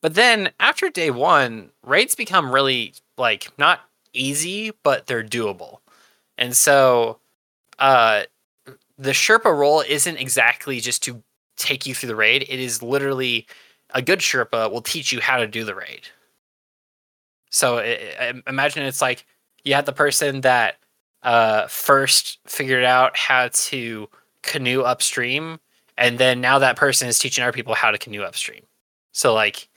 But 0.00 0.14
then 0.14 0.50
after 0.60 0.88
day 0.88 1.10
one, 1.10 1.70
raids 1.84 2.14
become 2.14 2.52
really 2.52 2.94
like 3.16 3.48
not 3.58 3.80
easy, 4.12 4.72
but 4.84 5.06
they're 5.06 5.24
doable. 5.24 5.78
And 6.36 6.54
so, 6.56 7.18
uh, 7.80 8.22
the 8.96 9.10
Sherpa 9.10 9.56
role 9.56 9.80
isn't 9.80 10.16
exactly 10.16 10.80
just 10.80 11.02
to 11.04 11.22
take 11.56 11.86
you 11.86 11.94
through 11.94 12.08
the 12.08 12.16
raid. 12.16 12.42
It 12.48 12.60
is 12.60 12.82
literally 12.82 13.46
a 13.94 14.02
good 14.02 14.20
Sherpa 14.20 14.70
will 14.70 14.82
teach 14.82 15.12
you 15.12 15.20
how 15.20 15.38
to 15.38 15.46
do 15.46 15.64
the 15.64 15.74
raid. 15.74 16.02
So 17.50 17.78
i 17.78 17.98
i 18.20 18.32
imagine 18.46 18.84
it's 18.84 19.02
like 19.02 19.24
you 19.64 19.74
had 19.74 19.86
the 19.86 19.92
person 19.92 20.42
that 20.42 20.76
uh, 21.22 21.66
first 21.66 22.38
figured 22.46 22.84
out 22.84 23.16
how 23.16 23.48
to 23.52 24.08
canoe 24.42 24.82
upstream, 24.82 25.58
and 25.96 26.18
then 26.18 26.40
now 26.40 26.58
that 26.58 26.76
person 26.76 27.08
is 27.08 27.18
teaching 27.18 27.42
other 27.42 27.52
people 27.52 27.74
how 27.74 27.90
to 27.90 27.98
canoe 27.98 28.22
upstream. 28.22 28.62
So 29.12 29.34
like, 29.34 29.68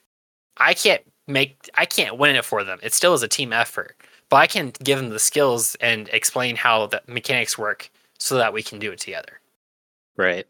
I 0.57 0.73
can't 0.73 1.01
make 1.27 1.69
I 1.75 1.85
can't 1.85 2.17
win 2.17 2.35
it 2.35 2.45
for 2.45 2.63
them. 2.63 2.79
It 2.83 2.93
still 2.93 3.13
is 3.13 3.23
a 3.23 3.27
team 3.27 3.53
effort, 3.53 3.95
but 4.29 4.37
I 4.37 4.47
can 4.47 4.71
give 4.83 4.99
them 4.99 5.09
the 5.09 5.19
skills 5.19 5.75
and 5.81 6.09
explain 6.09 6.55
how 6.55 6.87
the 6.87 7.01
mechanics 7.07 7.57
work 7.57 7.89
so 8.19 8.35
that 8.35 8.53
we 8.53 8.61
can 8.63 8.79
do 8.79 8.91
it 8.91 8.99
together. 8.99 9.39
Right. 10.17 10.45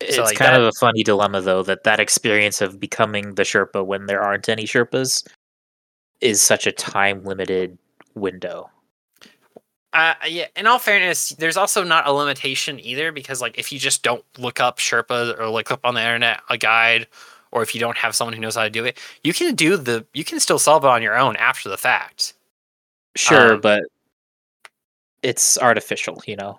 It's 0.00 0.18
like, 0.18 0.36
kind 0.36 0.54
that- 0.54 0.60
of 0.60 0.66
a 0.66 0.72
funny 0.78 1.02
dilemma, 1.02 1.40
though, 1.40 1.62
that 1.62 1.84
that 1.84 2.00
experience 2.00 2.60
of 2.60 2.80
becoming 2.80 3.34
the 3.34 3.42
Sherpa 3.42 3.84
when 3.84 4.06
there 4.06 4.22
aren't 4.22 4.48
any 4.48 4.64
Sherpas 4.64 5.26
is 6.20 6.40
such 6.42 6.66
a 6.66 6.72
time 6.72 7.24
limited 7.24 7.78
window. 8.14 8.70
Uh, 9.92 10.14
yeah. 10.26 10.46
In 10.56 10.66
all 10.66 10.80
fairness, 10.80 11.28
there's 11.38 11.56
also 11.56 11.84
not 11.84 12.06
a 12.08 12.12
limitation 12.12 12.80
either 12.80 13.12
because, 13.12 13.40
like, 13.40 13.56
if 13.56 13.70
you 13.72 13.78
just 13.78 14.02
don't 14.02 14.24
look 14.38 14.58
up 14.58 14.78
Sherpa 14.78 15.38
or 15.38 15.48
look 15.48 15.70
up 15.70 15.80
on 15.84 15.94
the 15.94 16.00
internet 16.00 16.40
a 16.50 16.58
guide 16.58 17.06
or 17.52 17.62
if 17.62 17.74
you 17.74 17.80
don't 17.80 17.96
have 17.96 18.16
someone 18.16 18.34
who 18.34 18.40
knows 18.40 18.56
how 18.56 18.64
to 18.64 18.70
do 18.70 18.84
it, 18.84 18.98
you 19.22 19.32
can 19.32 19.54
do 19.54 19.76
the 19.76 20.04
you 20.12 20.24
can 20.24 20.40
still 20.40 20.58
solve 20.58 20.84
it 20.84 20.88
on 20.88 21.02
your 21.02 21.16
own 21.16 21.36
after 21.36 21.68
the 21.68 21.76
fact. 21.78 22.34
Sure, 23.14 23.54
Um, 23.54 23.60
but 23.60 23.84
it's 25.22 25.56
artificial, 25.58 26.20
you 26.26 26.34
know. 26.34 26.58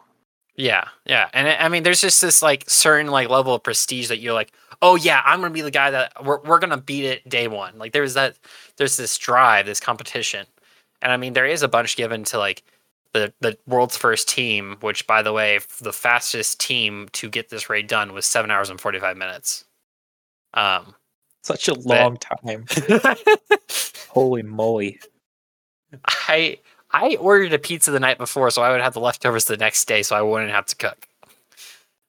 Yeah, 0.58 0.88
yeah, 1.06 1.30
and 1.34 1.48
I 1.50 1.56
I 1.66 1.70
mean, 1.70 1.84
there's 1.84 2.00
just 2.02 2.22
this 2.22 2.42
like 2.42 2.64
certain 2.70 3.08
like 3.08 3.30
level 3.30 3.54
of 3.56 3.64
prestige 3.64 4.08
that 4.08 4.20
you're 4.20 4.34
like, 4.34 4.54
oh 4.82 4.96
yeah, 4.96 5.22
I'm 5.26 5.42
gonna 5.42 5.54
be 5.54 5.62
the 5.62 5.72
guy 5.72 5.92
that 5.92 6.24
we're 6.24 6.40
we're 6.42 6.60
gonna 6.60 6.78
beat 6.78 7.04
it 7.06 7.28
day 7.28 7.48
one. 7.50 7.78
Like 7.78 7.92
there's 7.92 8.14
that 8.14 8.38
there's 8.78 8.96
this 8.98 9.18
drive, 9.18 9.66
this 9.66 9.82
competition, 9.82 10.46
and 11.02 11.12
I 11.12 11.18
mean, 11.18 11.34
there 11.34 11.46
is 11.46 11.62
a 11.62 11.68
bunch 11.68 11.98
given 11.98 12.24
to 12.26 12.38
like 12.38 12.64
the 13.14 13.34
the 13.42 13.58
world's 13.68 13.98
first 13.98 14.30
team, 14.30 14.78
which 14.80 15.06
by 15.08 15.22
the 15.22 15.34
way, 15.34 15.60
the 15.82 15.92
fastest 15.94 16.60
team 16.62 17.10
to 17.14 17.30
get 17.30 17.50
this 17.50 17.70
raid 17.70 17.88
done 17.88 18.14
was 18.14 18.26
seven 18.26 18.50
hours 18.50 18.70
and 18.70 18.80
forty 18.80 19.00
five 19.00 19.18
minutes. 19.18 19.66
Um, 20.54 20.96
Such 21.44 21.68
a 21.68 21.76
long 21.76 22.18
time. 22.18 22.66
Holy 24.10 24.44
moly. 24.44 25.00
I 26.08 26.60
I 26.96 27.18
ordered 27.18 27.52
a 27.52 27.60
pizza 27.60 27.92
the 27.92 28.00
night 28.00 28.18
before, 28.18 28.50
so 28.52 28.62
I 28.62 28.72
would 28.72 28.80
have 28.80 28.94
the 28.94 29.02
leftovers 29.02 29.46
the 29.46 29.58
next 29.58 29.86
day, 29.86 30.02
so 30.02 30.16
I 30.16 30.22
wouldn't 30.22 30.52
have 30.52 30.66
to 30.68 30.76
cook 30.78 31.08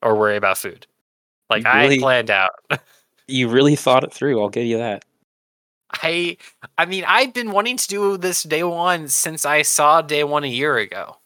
or 0.00 0.14
worry 0.14 0.36
about 0.36 0.58
food. 0.58 0.86
Like 1.50 1.64
You 1.64 1.70
I 1.70 1.98
planned 1.98 2.30
out. 2.30 2.52
You 3.28 3.48
really 3.48 3.74
thought 3.74 4.04
it 4.04 4.12
through, 4.12 4.40
I'll 4.40 4.48
give 4.48 4.66
you 4.66 4.78
that. 4.78 5.04
I 5.90 6.36
I 6.78 6.84
mean 6.84 7.04
I've 7.08 7.34
been 7.34 7.50
wanting 7.50 7.76
to 7.76 7.88
do 7.88 8.16
this 8.16 8.44
day 8.44 8.62
one 8.62 9.08
since 9.08 9.44
I 9.44 9.62
saw 9.62 10.00
day 10.00 10.22
one 10.22 10.44
a 10.44 10.48
year 10.48 10.76
ago. 10.78 11.16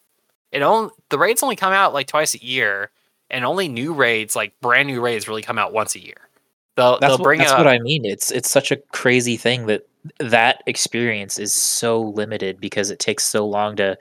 It 0.50 0.62
only 0.62 0.92
the 1.10 1.18
raids 1.18 1.42
only 1.42 1.56
come 1.56 1.74
out 1.74 1.92
like 1.92 2.06
twice 2.06 2.34
a 2.34 2.42
year, 2.42 2.90
and 3.28 3.44
only 3.44 3.68
new 3.68 3.92
raids, 3.92 4.34
like 4.34 4.58
brand 4.62 4.88
new 4.88 5.02
raids, 5.02 5.28
really 5.28 5.42
come 5.42 5.58
out 5.58 5.74
once 5.74 5.94
a 5.94 6.02
year. 6.02 6.30
They'll 6.76 6.92
That's, 6.92 7.00
they'll 7.00 7.18
what, 7.18 7.24
bring 7.24 7.40
that's 7.40 7.52
up 7.52 7.58
what 7.58 7.68
I 7.68 7.78
mean. 7.80 8.06
It's 8.06 8.30
it's 8.30 8.48
such 8.48 8.72
a 8.72 8.76
crazy 8.92 9.36
thing 9.36 9.66
that 9.66 9.86
that 10.18 10.62
experience 10.66 11.38
is 11.38 11.52
so 11.52 12.00
limited 12.00 12.60
because 12.60 12.90
it 12.90 12.98
takes 12.98 13.24
so 13.24 13.46
long 13.46 13.76
to, 13.76 13.96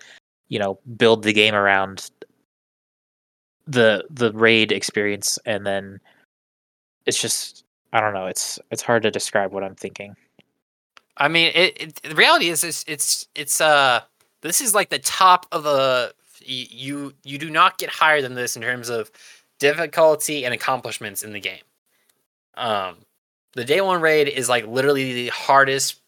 you 0.47 0.59
know, 0.59 0.79
build 0.97 1.23
the 1.23 1.33
game 1.33 1.55
around 1.55 2.09
the 3.67 4.03
the 4.09 4.31
raid 4.33 4.71
experience 4.71 5.37
and 5.45 5.65
then 5.65 5.99
it's 7.05 7.21
just 7.21 7.65
I 7.93 7.99
don't 7.99 8.13
know, 8.13 8.27
it's 8.27 8.59
it's 8.71 8.81
hard 8.81 9.03
to 9.03 9.11
describe 9.11 9.51
what 9.51 9.63
I'm 9.63 9.75
thinking. 9.75 10.15
I 11.17 11.27
mean, 11.27 11.51
it, 11.53 11.81
it. 11.81 11.95
The 12.03 12.15
reality 12.15 12.49
is, 12.49 12.63
it's 12.63 12.85
it's 12.87 13.27
it's 13.35 13.59
uh, 13.59 14.01
this 14.41 14.61
is 14.61 14.73
like 14.73 14.89
the 14.89 14.99
top 14.99 15.45
of 15.51 15.65
a. 15.65 16.11
y- 16.41 16.67
You 16.69 17.13
you 17.23 17.37
do 17.37 17.49
not 17.49 17.77
get 17.77 17.89
higher 17.89 18.21
than 18.21 18.35
this 18.35 18.55
in 18.55 18.61
terms 18.61 18.89
of 18.89 19.11
difficulty 19.59 20.45
and 20.45 20.53
accomplishments 20.53 21.23
in 21.23 21.33
the 21.33 21.39
game. 21.41 21.63
Um, 22.55 22.99
the 23.53 23.65
day 23.65 23.81
one 23.81 24.01
raid 24.01 24.27
is 24.27 24.49
like 24.49 24.67
literally 24.67 25.13
the 25.13 25.27
hardest 25.29 25.99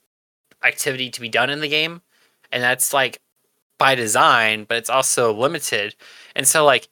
activity 0.64 1.10
to 1.10 1.22
be 1.22 1.30
done 1.30 1.50
in 1.50 1.62
the 1.62 1.68
game, 1.68 2.02
and 2.52 2.62
that's 2.62 2.94
like 2.94 3.20
by 3.78 3.96
design, 3.96 4.66
but 4.68 4.78
it's 4.78 4.90
also 4.90 5.34
limited, 5.34 5.96
and 6.36 6.48
so 6.48 6.66
like 6.66 6.88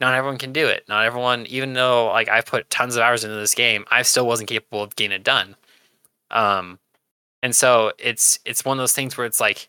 not 0.00 0.14
everyone 0.14 0.38
can 0.38 0.52
do 0.52 0.66
it. 0.66 0.84
Not 0.88 1.04
everyone, 1.04 1.46
even 1.46 1.72
though 1.72 2.06
like 2.06 2.28
I 2.28 2.40
put 2.40 2.70
tons 2.70 2.96
of 2.96 3.02
hours 3.02 3.24
into 3.24 3.36
this 3.36 3.54
game, 3.54 3.84
I 3.90 4.02
still 4.02 4.26
wasn't 4.26 4.48
capable 4.48 4.82
of 4.82 4.96
getting 4.96 5.12
it 5.16 5.24
done. 5.24 5.56
Um, 6.30 6.78
and 7.42 7.54
so 7.54 7.92
it's 7.98 8.38
it's 8.44 8.64
one 8.64 8.78
of 8.78 8.82
those 8.82 8.92
things 8.92 9.16
where 9.16 9.26
it's 9.26 9.40
like 9.40 9.68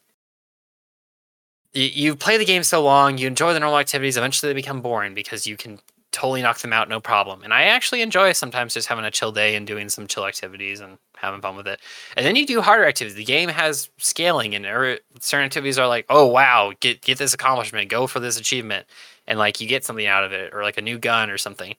you, 1.74 1.84
you 1.84 2.16
play 2.16 2.38
the 2.38 2.46
game 2.46 2.64
so 2.64 2.82
long, 2.84 3.18
you 3.18 3.28
enjoy 3.28 3.54
the 3.54 3.60
normal 3.60 3.80
activities, 3.80 4.18
eventually 4.18 4.52
they 4.52 4.56
become 4.56 4.82
boring 4.82 5.14
because 5.14 5.46
you 5.46 5.58
can 5.58 5.80
totally 6.16 6.42
knock 6.42 6.60
them 6.60 6.74
out 6.74 6.90
no 6.90 7.00
problem. 7.02 7.44
And 7.44 7.54
I 7.54 7.64
actually 7.64 8.02
enjoy 8.02 8.34
sometimes 8.34 8.74
just 8.74 8.88
having 8.88 9.06
a 9.06 9.12
chill 9.12 9.32
day 9.32 9.56
and 9.56 9.68
doing 9.68 9.90
some 9.90 10.08
chill 10.08 10.26
activities 10.26 10.80
and 10.80 10.98
having 11.18 11.42
fun 11.42 11.56
with 11.58 11.68
it. 11.68 11.82
And 12.18 12.26
then 12.26 12.36
you 12.36 12.46
do 12.46 12.62
harder 12.62 12.86
activities. 12.86 13.16
The 13.16 13.26
game 13.26 13.50
has 13.50 13.90
scaling 14.00 14.56
and 14.56 14.66
there- 14.66 15.00
certain 15.20 15.46
activities 15.46 15.78
are 15.80 15.88
like, 15.88 16.06
"Oh 16.10 16.26
wow, 16.28 16.74
get 16.80 17.02
get 17.02 17.18
this 17.20 17.34
accomplishment, 17.34 17.90
go 17.90 18.08
for 18.08 18.20
this 18.22 18.40
achievement." 18.40 18.88
And 19.28 19.40
like 19.40 19.62
you 19.62 19.68
get 19.68 19.86
something 19.86 20.08
out 20.08 20.24
of 20.24 20.32
it 20.34 20.54
or 20.54 20.64
like 20.64 20.78
a 20.78 20.82
new 20.82 20.98
gun 21.00 21.30
or 21.30 21.38
something. 21.38 21.76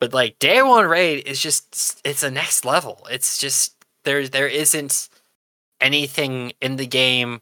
But 0.00 0.14
like 0.14 0.38
day 0.38 0.62
one 0.62 0.86
raid 0.86 1.26
is 1.26 1.40
just 1.42 2.00
it's 2.04 2.22
a 2.22 2.30
next 2.30 2.64
level. 2.64 3.06
It's 3.10 3.38
just 3.38 3.76
there 4.04 4.28
there 4.28 4.48
isn't 4.48 5.08
anything 5.80 6.52
in 6.62 6.76
the 6.76 6.86
game 6.86 7.40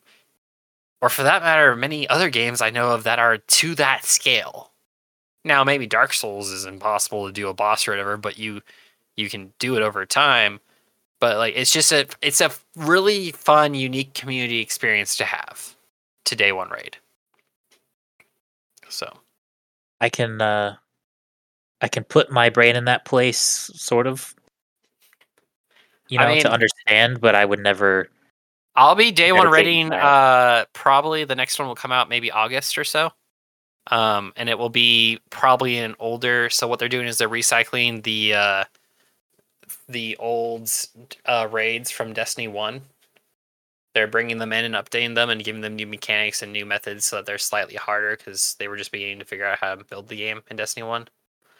or 1.00 1.09
for 1.09 1.22
that 1.22 1.42
matter 1.42 1.74
many 1.76 2.09
other 2.09 2.30
games 2.30 2.60
I 2.60 2.70
know 2.70 2.92
of 2.92 3.05
that 3.05 3.18
are 3.18 3.38
to 3.38 3.74
that 3.76 4.05
scale. 4.05 4.68
Now 5.49 5.65
maybe 5.65 5.87
Dark 5.87 6.12
Souls 6.12 6.51
is 6.51 6.66
impossible 6.66 7.27
to 7.27 7.33
do 7.33 7.49
a 7.49 7.55
boss 7.55 7.89
or 7.89 7.93
whatever, 7.93 8.19
but 8.19 8.39
you 8.39 8.61
you 9.16 9.31
can 9.31 9.53
do 9.59 9.77
it 9.77 9.83
over 9.83 10.05
time. 10.05 10.61
But 11.20 11.39
like 11.39 11.55
it's 11.57 11.73
just 11.73 11.91
a 11.91 12.07
it's 12.20 12.43
a 12.43 12.51
really 12.77 13.33
fun, 13.33 13.75
unique 13.75 14.12
community 14.12 14.61
experience 14.61 15.16
to 15.16 15.25
have 15.25 15.75
to 16.27 16.37
day 16.37 16.53
one 16.53 16.69
raid. 16.69 16.99
So 18.91 19.11
I 20.03 20.11
can 20.11 20.41
uh 20.43 20.77
I 21.81 21.89
can 21.89 22.05
put 22.05 22.31
my 22.31 22.51
brain 22.51 22.77
in 22.77 22.85
that 22.85 23.07
place 23.07 23.41
sort 23.75 24.07
of 24.07 24.35
you 26.11 26.19
know 26.19 26.27
I 26.27 26.41
to 26.41 26.53
understand, 26.53 27.23
but 27.23 27.35
I 27.35 27.47
would 27.47 27.61
never 27.61 28.11
I'll 28.77 28.95
be 28.95 29.11
day 29.11 29.33
one 29.33 29.49
rating. 29.49 29.93
Uh, 29.93 30.66
probably 30.75 31.25
the 31.25 31.35
next 31.35 31.59
one 31.59 31.66
will 31.66 31.75
come 31.75 31.91
out 31.91 32.11
maybe 32.11 32.31
August 32.31 32.77
or 32.77 32.85
so. 32.85 33.12
Um, 33.90 34.32
and 34.36 34.48
it 34.48 34.59
will 34.59 34.69
be 34.70 35.20
probably 35.31 35.78
an 35.78 35.94
older. 35.98 36.51
So 36.51 36.69
what 36.69 36.78
they're 36.78 36.89
doing 36.89 37.06
is 37.06 37.19
they're 37.19 37.28
recycling 37.28 38.02
the 38.02 38.35
uh, 38.35 38.65
the 39.89 40.16
old 40.19 40.70
uh, 41.27 41.48
raids 41.51 41.90
from 41.90 42.12
Destiny 42.12 42.48
One. 42.48 42.82
They're 43.93 44.06
bringing 44.06 44.39
them 44.39 44.52
in 44.55 44.65
and 44.65 44.74
updating 44.74 45.15
them 45.15 45.28
and 45.28 45.44
giving 45.44 45.60
them 45.60 45.77
new 45.77 45.86
mechanics 45.86 46.40
and 46.40 46.52
new 46.55 46.65
methods 46.65 47.05
so 47.05 47.16
that 47.16 47.27
they're 47.27 47.36
slightly 47.39 47.74
harder 47.74 48.16
because 48.16 48.55
they 48.59 48.66
were 48.69 48.77
just 48.78 48.93
beginning 48.93 49.19
to 49.19 49.24
figure 49.27 49.44
out 49.44 49.59
how 49.59 49.74
to 49.74 49.85
build 49.85 50.09
the 50.09 50.16
game 50.16 50.43
in 50.51 50.56
Destiny 50.56 50.85
One. 50.85 51.09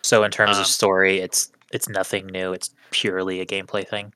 so 0.03 0.25
in 0.25 0.31
terms 0.31 0.59
Um, 0.59 0.59
of 0.59 0.67
story 0.67 1.19
it's 1.21 1.51
it's 1.71 1.89
nothing 1.89 2.27
new. 2.27 2.53
It's 2.53 2.71
purely 2.91 3.41
a 3.41 3.47
gameplay 3.47 3.87
thing. 3.87 4.13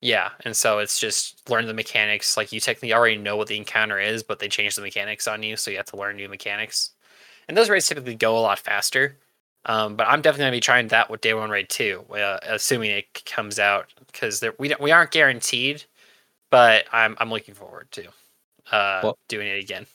Yeah, 0.00 0.32
and 0.44 0.56
so 0.56 0.78
it's 0.80 0.98
just 1.00 1.48
learn 1.50 1.66
the 1.66 1.74
mechanics. 1.74 2.36
Like 2.36 2.52
you 2.52 2.60
technically 2.60 2.92
already 2.92 3.16
know 3.16 3.36
what 3.36 3.48
the 3.48 3.56
encounter 3.56 3.98
is, 3.98 4.22
but 4.22 4.38
they 4.38 4.48
change 4.48 4.74
the 4.76 4.82
mechanics 4.82 5.26
on 5.26 5.42
you, 5.42 5.56
so 5.56 5.70
you 5.70 5.78
have 5.78 5.86
to 5.86 5.96
learn 5.96 6.16
new 6.16 6.28
mechanics. 6.28 6.93
And 7.48 7.56
those 7.56 7.68
raids 7.70 7.86
typically 7.88 8.14
go 8.14 8.36
a 8.36 8.40
lot 8.40 8.58
faster. 8.58 9.18
Um, 9.66 9.96
but 9.96 10.06
I'm 10.06 10.20
definitely 10.20 10.44
gonna 10.44 10.56
be 10.56 10.60
trying 10.60 10.88
that 10.88 11.08
with 11.10 11.22
Day 11.22 11.32
One 11.34 11.48
Raid 11.50 11.68
too, 11.70 12.04
uh, 12.10 12.38
assuming 12.42 12.90
it 12.90 13.24
comes 13.24 13.58
out 13.58 13.86
because 14.06 14.44
we 14.58 14.68
don't, 14.68 14.80
we 14.80 14.90
aren't 14.92 15.10
guaranteed, 15.10 15.84
but 16.50 16.84
I'm 16.92 17.16
I'm 17.18 17.30
looking 17.30 17.54
forward 17.54 17.90
to 17.92 18.06
uh, 18.70 19.00
Well- 19.02 19.18
doing 19.28 19.48
it 19.48 19.62
again. 19.62 19.86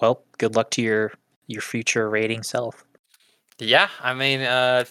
Well, 0.00 0.22
good 0.38 0.54
luck 0.54 0.70
to 0.72 0.82
your 0.82 1.12
your 1.48 1.62
future 1.62 2.08
rating 2.08 2.42
self. 2.42 2.84
Yeah, 3.58 3.88
I 4.02 4.14
mean, 4.14 4.42
uh, 4.42 4.84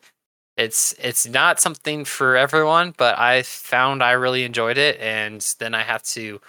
it's 0.56 0.94
it's 0.98 1.26
not 1.26 1.60
something 1.60 2.04
for 2.04 2.36
everyone, 2.36 2.94
but 2.96 3.18
I 3.18 3.42
found 3.42 4.02
I 4.02 4.12
really 4.12 4.44
enjoyed 4.44 4.78
it, 4.78 4.98
and 5.00 5.40
then 5.58 5.74
I 5.74 5.82
have 5.82 6.02
to 6.04 6.40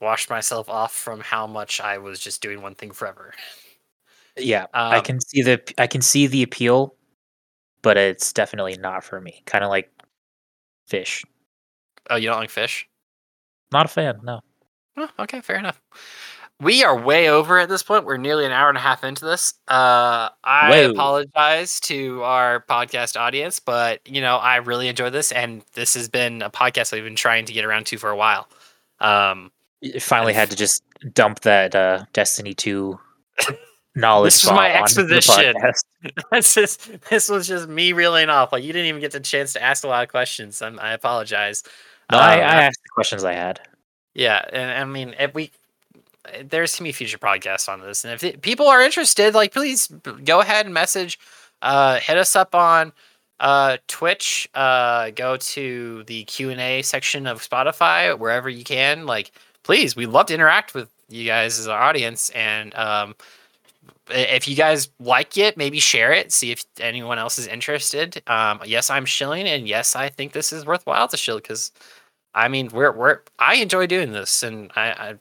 wash 0.00 0.30
myself 0.30 0.68
off 0.70 0.92
from 0.94 1.20
how 1.20 1.46
much 1.46 1.80
I 1.80 1.98
was 1.98 2.18
just 2.18 2.40
doing 2.42 2.62
one 2.62 2.74
thing 2.74 2.90
forever. 2.90 3.34
Yeah, 4.36 4.66
I 4.72 4.98
Um, 4.98 5.04
can 5.04 5.20
see 5.20 5.42
the 5.42 5.60
I 5.78 5.86
can 5.86 6.02
see 6.02 6.26
the 6.26 6.42
appeal, 6.42 6.94
but 7.82 7.96
it's 7.96 8.32
definitely 8.32 8.76
not 8.78 9.04
for 9.04 9.20
me. 9.20 9.42
Kind 9.46 9.64
of 9.64 9.70
like 9.70 9.90
fish. 10.86 11.24
Oh, 12.08 12.16
you 12.16 12.28
don't 12.28 12.38
like 12.38 12.50
fish? 12.50 12.88
Not 13.72 13.86
a 13.86 13.88
fan. 13.88 14.20
No. 14.22 14.40
Oh, 14.96 15.08
okay, 15.20 15.40
fair 15.40 15.56
enough. 15.56 15.80
We 16.60 16.84
are 16.84 16.98
way 16.98 17.30
over 17.30 17.58
at 17.58 17.68
this 17.70 17.82
point. 17.82 18.04
We're 18.04 18.18
nearly 18.18 18.44
an 18.44 18.52
hour 18.52 18.68
and 18.68 18.76
a 18.76 18.80
half 18.82 19.02
into 19.02 19.24
this. 19.24 19.54
Uh, 19.66 20.28
I 20.44 20.68
Whoa. 20.70 20.90
apologize 20.90 21.80
to 21.80 22.22
our 22.22 22.62
podcast 22.68 23.18
audience, 23.18 23.60
but 23.60 24.00
you 24.06 24.20
know 24.20 24.36
I 24.36 24.56
really 24.56 24.88
enjoy 24.88 25.10
this, 25.10 25.32
and 25.32 25.64
this 25.74 25.94
has 25.94 26.08
been 26.08 26.42
a 26.42 26.50
podcast 26.50 26.92
we've 26.92 27.04
been 27.04 27.16
trying 27.16 27.46
to 27.46 27.52
get 27.54 27.64
around 27.64 27.86
to 27.86 27.98
for 27.98 28.10
a 28.10 28.16
while. 28.16 28.48
Um, 29.00 29.52
You 29.80 30.00
finally 30.00 30.34
had 30.34 30.50
to 30.50 30.56
just 30.56 30.82
dump 31.14 31.40
that 31.40 31.74
uh, 31.74 32.04
Destiny 32.12 32.52
two 32.52 32.98
knowledge. 34.00 34.32
This 34.34 34.44
was 34.44 34.52
my 34.52 34.72
bomb 34.72 34.82
onto 34.82 35.02
the 35.06 35.16
exposition. 35.16 35.54
this 36.32 36.56
is 36.56 36.76
this 37.10 37.28
was 37.28 37.46
just 37.46 37.68
me 37.68 37.92
reeling 37.92 38.28
off. 38.30 38.52
Like 38.52 38.64
you 38.64 38.72
didn't 38.72 38.88
even 38.88 39.00
get 39.00 39.12
the 39.12 39.20
chance 39.20 39.52
to 39.54 39.62
ask 39.62 39.84
a 39.84 39.88
lot 39.88 40.02
of 40.02 40.08
questions. 40.08 40.60
I'm, 40.62 40.78
I 40.80 40.92
apologize. 40.92 41.62
No, 42.10 42.18
I, 42.18 42.34
Um, 42.34 42.40
I 42.40 42.62
asked 42.64 42.82
the 42.82 42.88
questions 42.94 43.22
I 43.24 43.34
had. 43.34 43.60
Yeah, 44.14 44.44
and 44.52 44.70
I 44.72 44.84
mean, 44.84 45.14
if 45.18 45.34
we 45.34 45.50
there's 46.44 46.76
gonna 46.76 46.88
be 46.88 46.92
future 46.92 47.18
podcasts 47.18 47.68
on 47.68 47.80
this, 47.80 48.04
and 48.04 48.12
if 48.12 48.22
it- 48.24 48.42
people 48.42 48.66
are 48.68 48.82
interested, 48.82 49.34
like 49.34 49.52
please 49.52 49.86
go 50.24 50.40
ahead 50.40 50.66
and 50.66 50.74
message, 50.74 51.18
uh, 51.62 51.98
hit 52.00 52.16
us 52.18 52.34
up 52.36 52.54
on 52.54 52.92
uh 53.40 53.78
Twitch. 53.88 54.48
Uh, 54.54 55.10
go 55.10 55.36
to 55.36 56.02
the 56.04 56.24
Q 56.24 56.50
and 56.50 56.60
A 56.60 56.82
section 56.82 57.26
of 57.26 57.40
Spotify 57.42 58.16
wherever 58.18 58.48
you 58.50 58.64
can. 58.64 59.06
Like, 59.06 59.32
please, 59.62 59.96
we'd 59.96 60.06
love 60.08 60.26
to 60.26 60.34
interact 60.34 60.74
with 60.74 60.88
you 61.08 61.24
guys 61.24 61.58
as 61.58 61.66
our 61.68 61.80
audience, 61.80 62.30
and 62.30 62.74
um, 62.74 63.14
if 64.10 64.48
you 64.48 64.56
guys 64.56 64.90
like 64.98 65.36
it, 65.36 65.56
maybe 65.56 65.80
share 65.80 66.12
it. 66.12 66.32
See 66.32 66.50
if 66.50 66.64
anyone 66.78 67.18
else 67.18 67.38
is 67.38 67.46
interested. 67.46 68.22
Um, 68.26 68.60
yes, 68.64 68.90
I'm 68.90 69.06
shilling, 69.06 69.46
and 69.46 69.68
yes, 69.68 69.96
I 69.96 70.08
think 70.08 70.32
this 70.32 70.52
is 70.52 70.66
worthwhile 70.66 71.08
to 71.08 71.16
shill 71.16 71.36
because, 71.36 71.72
I 72.34 72.48
mean, 72.48 72.68
we're 72.72 72.92
we're 72.92 73.20
I 73.38 73.56
enjoy 73.56 73.86
doing 73.86 74.12
this, 74.12 74.42
and 74.42 74.70
I, 74.76 74.90
I 74.90 75.14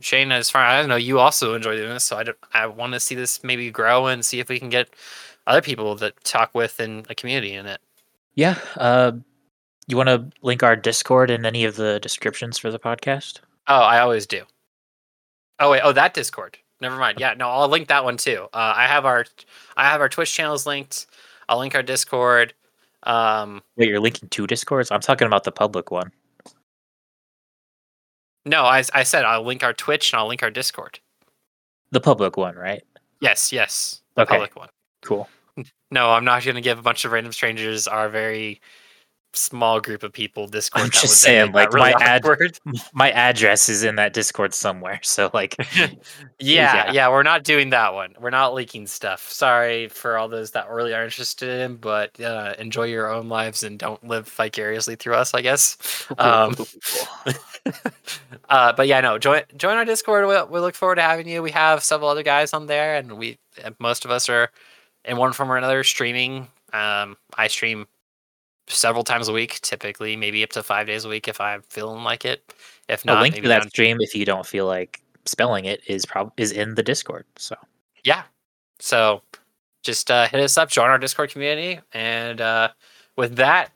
Shane, 0.00 0.32
as 0.32 0.50
far 0.50 0.64
as 0.64 0.84
I 0.84 0.88
know, 0.88 0.96
you 0.96 1.18
also 1.18 1.54
enjoy 1.54 1.76
doing 1.76 1.90
this. 1.90 2.04
So 2.04 2.16
I 2.16 2.24
I 2.52 2.66
want 2.66 2.94
to 2.94 3.00
see 3.00 3.14
this 3.14 3.44
maybe 3.44 3.70
grow 3.70 4.06
and 4.06 4.24
see 4.24 4.40
if 4.40 4.48
we 4.48 4.58
can 4.58 4.70
get 4.70 4.90
other 5.46 5.62
people 5.62 5.94
that 5.96 6.22
talk 6.24 6.54
with 6.54 6.80
in 6.80 7.04
a 7.08 7.14
community 7.14 7.54
in 7.54 7.66
it. 7.66 7.80
Yeah. 8.34 8.58
Uh, 8.76 9.12
you 9.86 9.96
want 9.96 10.08
to 10.08 10.30
link 10.42 10.62
our 10.62 10.76
Discord 10.76 11.30
in 11.30 11.44
any 11.44 11.64
of 11.64 11.76
the 11.76 11.98
descriptions 12.00 12.58
for 12.58 12.70
the 12.70 12.78
podcast? 12.78 13.40
Oh, 13.66 13.80
I 13.80 13.98
always 13.98 14.26
do. 14.26 14.44
Oh 15.58 15.72
wait, 15.72 15.82
oh 15.84 15.92
that 15.92 16.14
Discord. 16.14 16.56
Never 16.80 16.96
mind. 16.96 17.20
Yeah, 17.20 17.34
no, 17.34 17.48
I'll 17.48 17.68
link 17.68 17.88
that 17.88 18.04
one 18.04 18.16
too. 18.16 18.46
Uh, 18.52 18.72
I 18.76 18.86
have 18.86 19.04
our 19.04 19.26
I 19.76 19.84
have 19.88 20.00
our 20.00 20.08
Twitch 20.08 20.32
channels 20.34 20.66
linked. 20.66 21.06
I'll 21.48 21.58
link 21.58 21.74
our 21.74 21.82
Discord. 21.82 22.54
Um, 23.02 23.62
Wait, 23.76 23.88
you're 23.88 24.00
linking 24.00 24.28
two 24.28 24.46
Discords? 24.46 24.90
I'm 24.90 25.00
talking 25.00 25.26
about 25.26 25.44
the 25.44 25.52
public 25.52 25.90
one. 25.90 26.10
no, 28.46 28.62
I 28.64 28.82
I 28.94 29.02
said 29.02 29.24
I'll 29.24 29.42
link 29.42 29.62
our 29.62 29.72
Twitch 29.74 30.12
and 30.12 30.20
I'll 30.20 30.26
link 30.28 30.42
our 30.42 30.50
Discord. 30.50 30.98
The 31.90 32.00
public 32.00 32.36
one, 32.36 32.54
right? 32.56 32.82
Yes, 33.20 33.52
yes, 33.52 34.02
the 34.14 34.22
Okay. 34.22 34.34
public 34.34 34.56
one. 34.56 34.68
Cool. 35.02 35.28
No, 35.92 36.10
I'm 36.10 36.24
not 36.24 36.44
going 36.44 36.54
to 36.54 36.60
give 36.60 36.78
a 36.78 36.82
bunch 36.82 37.04
of 37.04 37.10
random 37.10 37.32
strangers 37.32 37.88
our 37.88 38.08
very 38.08 38.60
small 39.32 39.80
group 39.80 40.02
of 40.02 40.12
people 40.12 40.46
Discord. 40.46 40.82
I'm 40.82 40.88
That 40.88 41.00
just 41.00 41.20
saying, 41.20 41.52
like, 41.52 41.72
my 41.72 41.92
ad- 42.00 42.24
My 42.92 43.10
address 43.12 43.68
is 43.68 43.82
in 43.84 43.96
that 43.96 44.12
Discord 44.12 44.54
somewhere. 44.54 45.00
So, 45.10 45.30
like, 45.34 45.56
yeah, 45.78 45.88
Yeah. 46.38 46.92
yeah, 46.92 47.08
we're 47.10 47.22
not 47.22 47.44
doing 47.44 47.70
that 47.70 47.94
one. 47.94 48.14
We're 48.20 48.30
not 48.30 48.54
leaking 48.54 48.86
stuff. 48.86 49.30
Sorry 49.30 49.88
for 49.88 50.16
all 50.18 50.28
those 50.28 50.52
that 50.52 50.68
really 50.70 50.94
are 50.94 51.04
interested 51.04 51.48
in, 51.62 51.76
but 51.76 52.18
uh, 52.20 52.54
enjoy 52.58 52.84
your 52.84 53.10
own 53.12 53.28
lives 53.28 53.62
and 53.62 53.78
don't 53.78 54.02
live 54.06 54.28
vicariously 54.28 54.96
through 54.96 55.14
us, 55.14 55.34
I 55.34 55.42
guess. 55.42 55.76
Um, 56.18 56.54
uh, 58.48 58.72
but 58.72 58.86
yeah, 58.86 59.00
no, 59.00 59.18
join 59.18 59.42
join 59.56 59.76
our 59.76 59.84
Discord. 59.84 60.26
We, 60.26 60.52
we 60.52 60.60
look 60.60 60.74
forward 60.74 60.96
to 60.96 61.02
having 61.02 61.28
you. 61.28 61.42
We 61.42 61.50
have 61.52 61.82
several 61.82 62.08
other 62.10 62.22
guys 62.22 62.52
on 62.52 62.66
there, 62.66 62.96
and 62.96 63.12
we 63.18 63.38
most 63.78 64.04
of 64.04 64.10
us 64.10 64.28
are 64.28 64.50
in 65.04 65.16
one 65.16 65.32
form 65.32 65.50
or 65.52 65.56
another 65.56 65.84
streaming. 65.84 66.48
Um, 66.72 67.16
I 67.36 67.48
stream 67.48 67.86
several 68.72 69.04
times 69.04 69.28
a 69.28 69.32
week, 69.32 69.60
typically 69.62 70.16
maybe 70.16 70.42
up 70.42 70.50
to 70.50 70.62
five 70.62 70.86
days 70.86 71.04
a 71.04 71.08
week 71.08 71.28
if 71.28 71.40
I'm 71.40 71.62
feeling 71.62 72.04
like 72.04 72.24
it. 72.24 72.52
If 72.88 73.04
not, 73.04 73.18
a 73.18 73.22
link 73.22 73.34
maybe 73.34 73.42
to 73.42 73.48
that 73.48 73.68
stream, 73.70 73.98
if 74.00 74.14
you 74.14 74.24
don't 74.24 74.46
feel 74.46 74.66
like 74.66 75.00
spelling 75.26 75.64
it, 75.66 75.82
is 75.86 76.06
prob 76.06 76.32
is 76.36 76.52
in 76.52 76.74
the 76.74 76.82
Discord. 76.82 77.24
So, 77.36 77.56
yeah. 78.04 78.22
So 78.78 79.22
just 79.82 80.10
uh, 80.10 80.26
hit 80.28 80.40
us 80.40 80.58
up, 80.58 80.70
join 80.70 80.90
our 80.90 80.98
Discord 80.98 81.30
community, 81.30 81.80
and 81.92 82.40
uh, 82.40 82.70
with 83.16 83.36
that, 83.36 83.72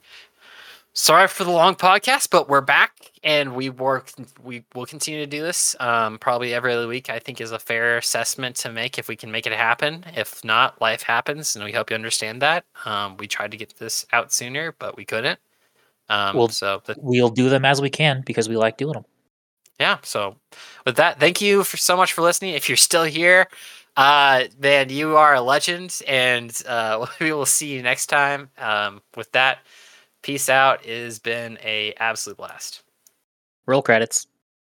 sorry 0.95 1.27
for 1.27 1.43
the 1.43 1.51
long 1.51 1.75
podcast, 1.75 2.29
but 2.31 2.49
we're 2.49 2.61
back 2.61 3.11
and 3.23 3.53
we 3.55 3.69
work. 3.69 4.11
We 4.43 4.63
will 4.73 4.85
continue 4.87 5.19
to 5.19 5.27
do 5.27 5.41
this 5.43 5.75
um, 5.79 6.17
probably 6.17 6.53
every 6.53 6.73
other 6.73 6.87
week. 6.87 7.09
I 7.09 7.19
think 7.19 7.39
is 7.39 7.51
a 7.51 7.59
fair 7.59 7.97
assessment 7.97 8.55
to 8.57 8.71
make 8.71 8.97
if 8.97 9.07
we 9.07 9.15
can 9.15 9.31
make 9.31 9.45
it 9.45 9.53
happen. 9.53 10.03
If 10.15 10.43
not, 10.43 10.81
life 10.81 11.03
happens, 11.03 11.55
and 11.55 11.63
we 11.63 11.71
hope 11.71 11.89
you 11.91 11.95
understand 11.95 12.41
that. 12.41 12.65
Um, 12.85 13.17
we 13.17 13.27
tried 13.27 13.51
to 13.51 13.57
get 13.57 13.75
this 13.77 14.05
out 14.13 14.33
sooner, 14.33 14.73
but 14.79 14.97
we 14.97 15.05
couldn't. 15.05 15.39
Um, 16.09 16.35
Well- 16.37 16.47
so 16.49 16.81
the, 16.85 16.95
we'll 16.99 17.29
do 17.29 17.49
them 17.49 17.65
as 17.65 17.81
we 17.81 17.89
can 17.89 18.23
because 18.25 18.47
we 18.49 18.57
like 18.57 18.77
doing 18.77 18.93
them. 18.93 19.05
yeah 19.79 19.97
so 20.03 20.35
with 20.85 20.95
that 20.97 21.19
thank 21.19 21.41
you 21.41 21.63
for 21.63 21.75
so 21.77 21.97
much 21.97 22.13
for 22.13 22.21
listening 22.21 22.53
if 22.53 22.69
you're 22.69 22.77
still 22.77 23.03
here 23.03 23.47
uh 23.97 24.43
man 24.59 24.87
you 24.89 25.17
are 25.17 25.33
a 25.35 25.41
legend 25.41 25.99
and 26.07 26.61
uh 26.67 27.05
we 27.19 27.33
will 27.33 27.45
see 27.45 27.73
you 27.73 27.81
next 27.81 28.05
time 28.05 28.49
um 28.59 29.01
with 29.17 29.29
that 29.33 29.57
peace 30.25 30.49
out 30.49 30.83
it 30.83 31.03
has 31.03 31.19
been 31.19 31.55
a 31.63 31.93
absolute 31.97 32.35
blast 32.37 32.81
Roll 33.67 33.81
credits. 33.81 34.27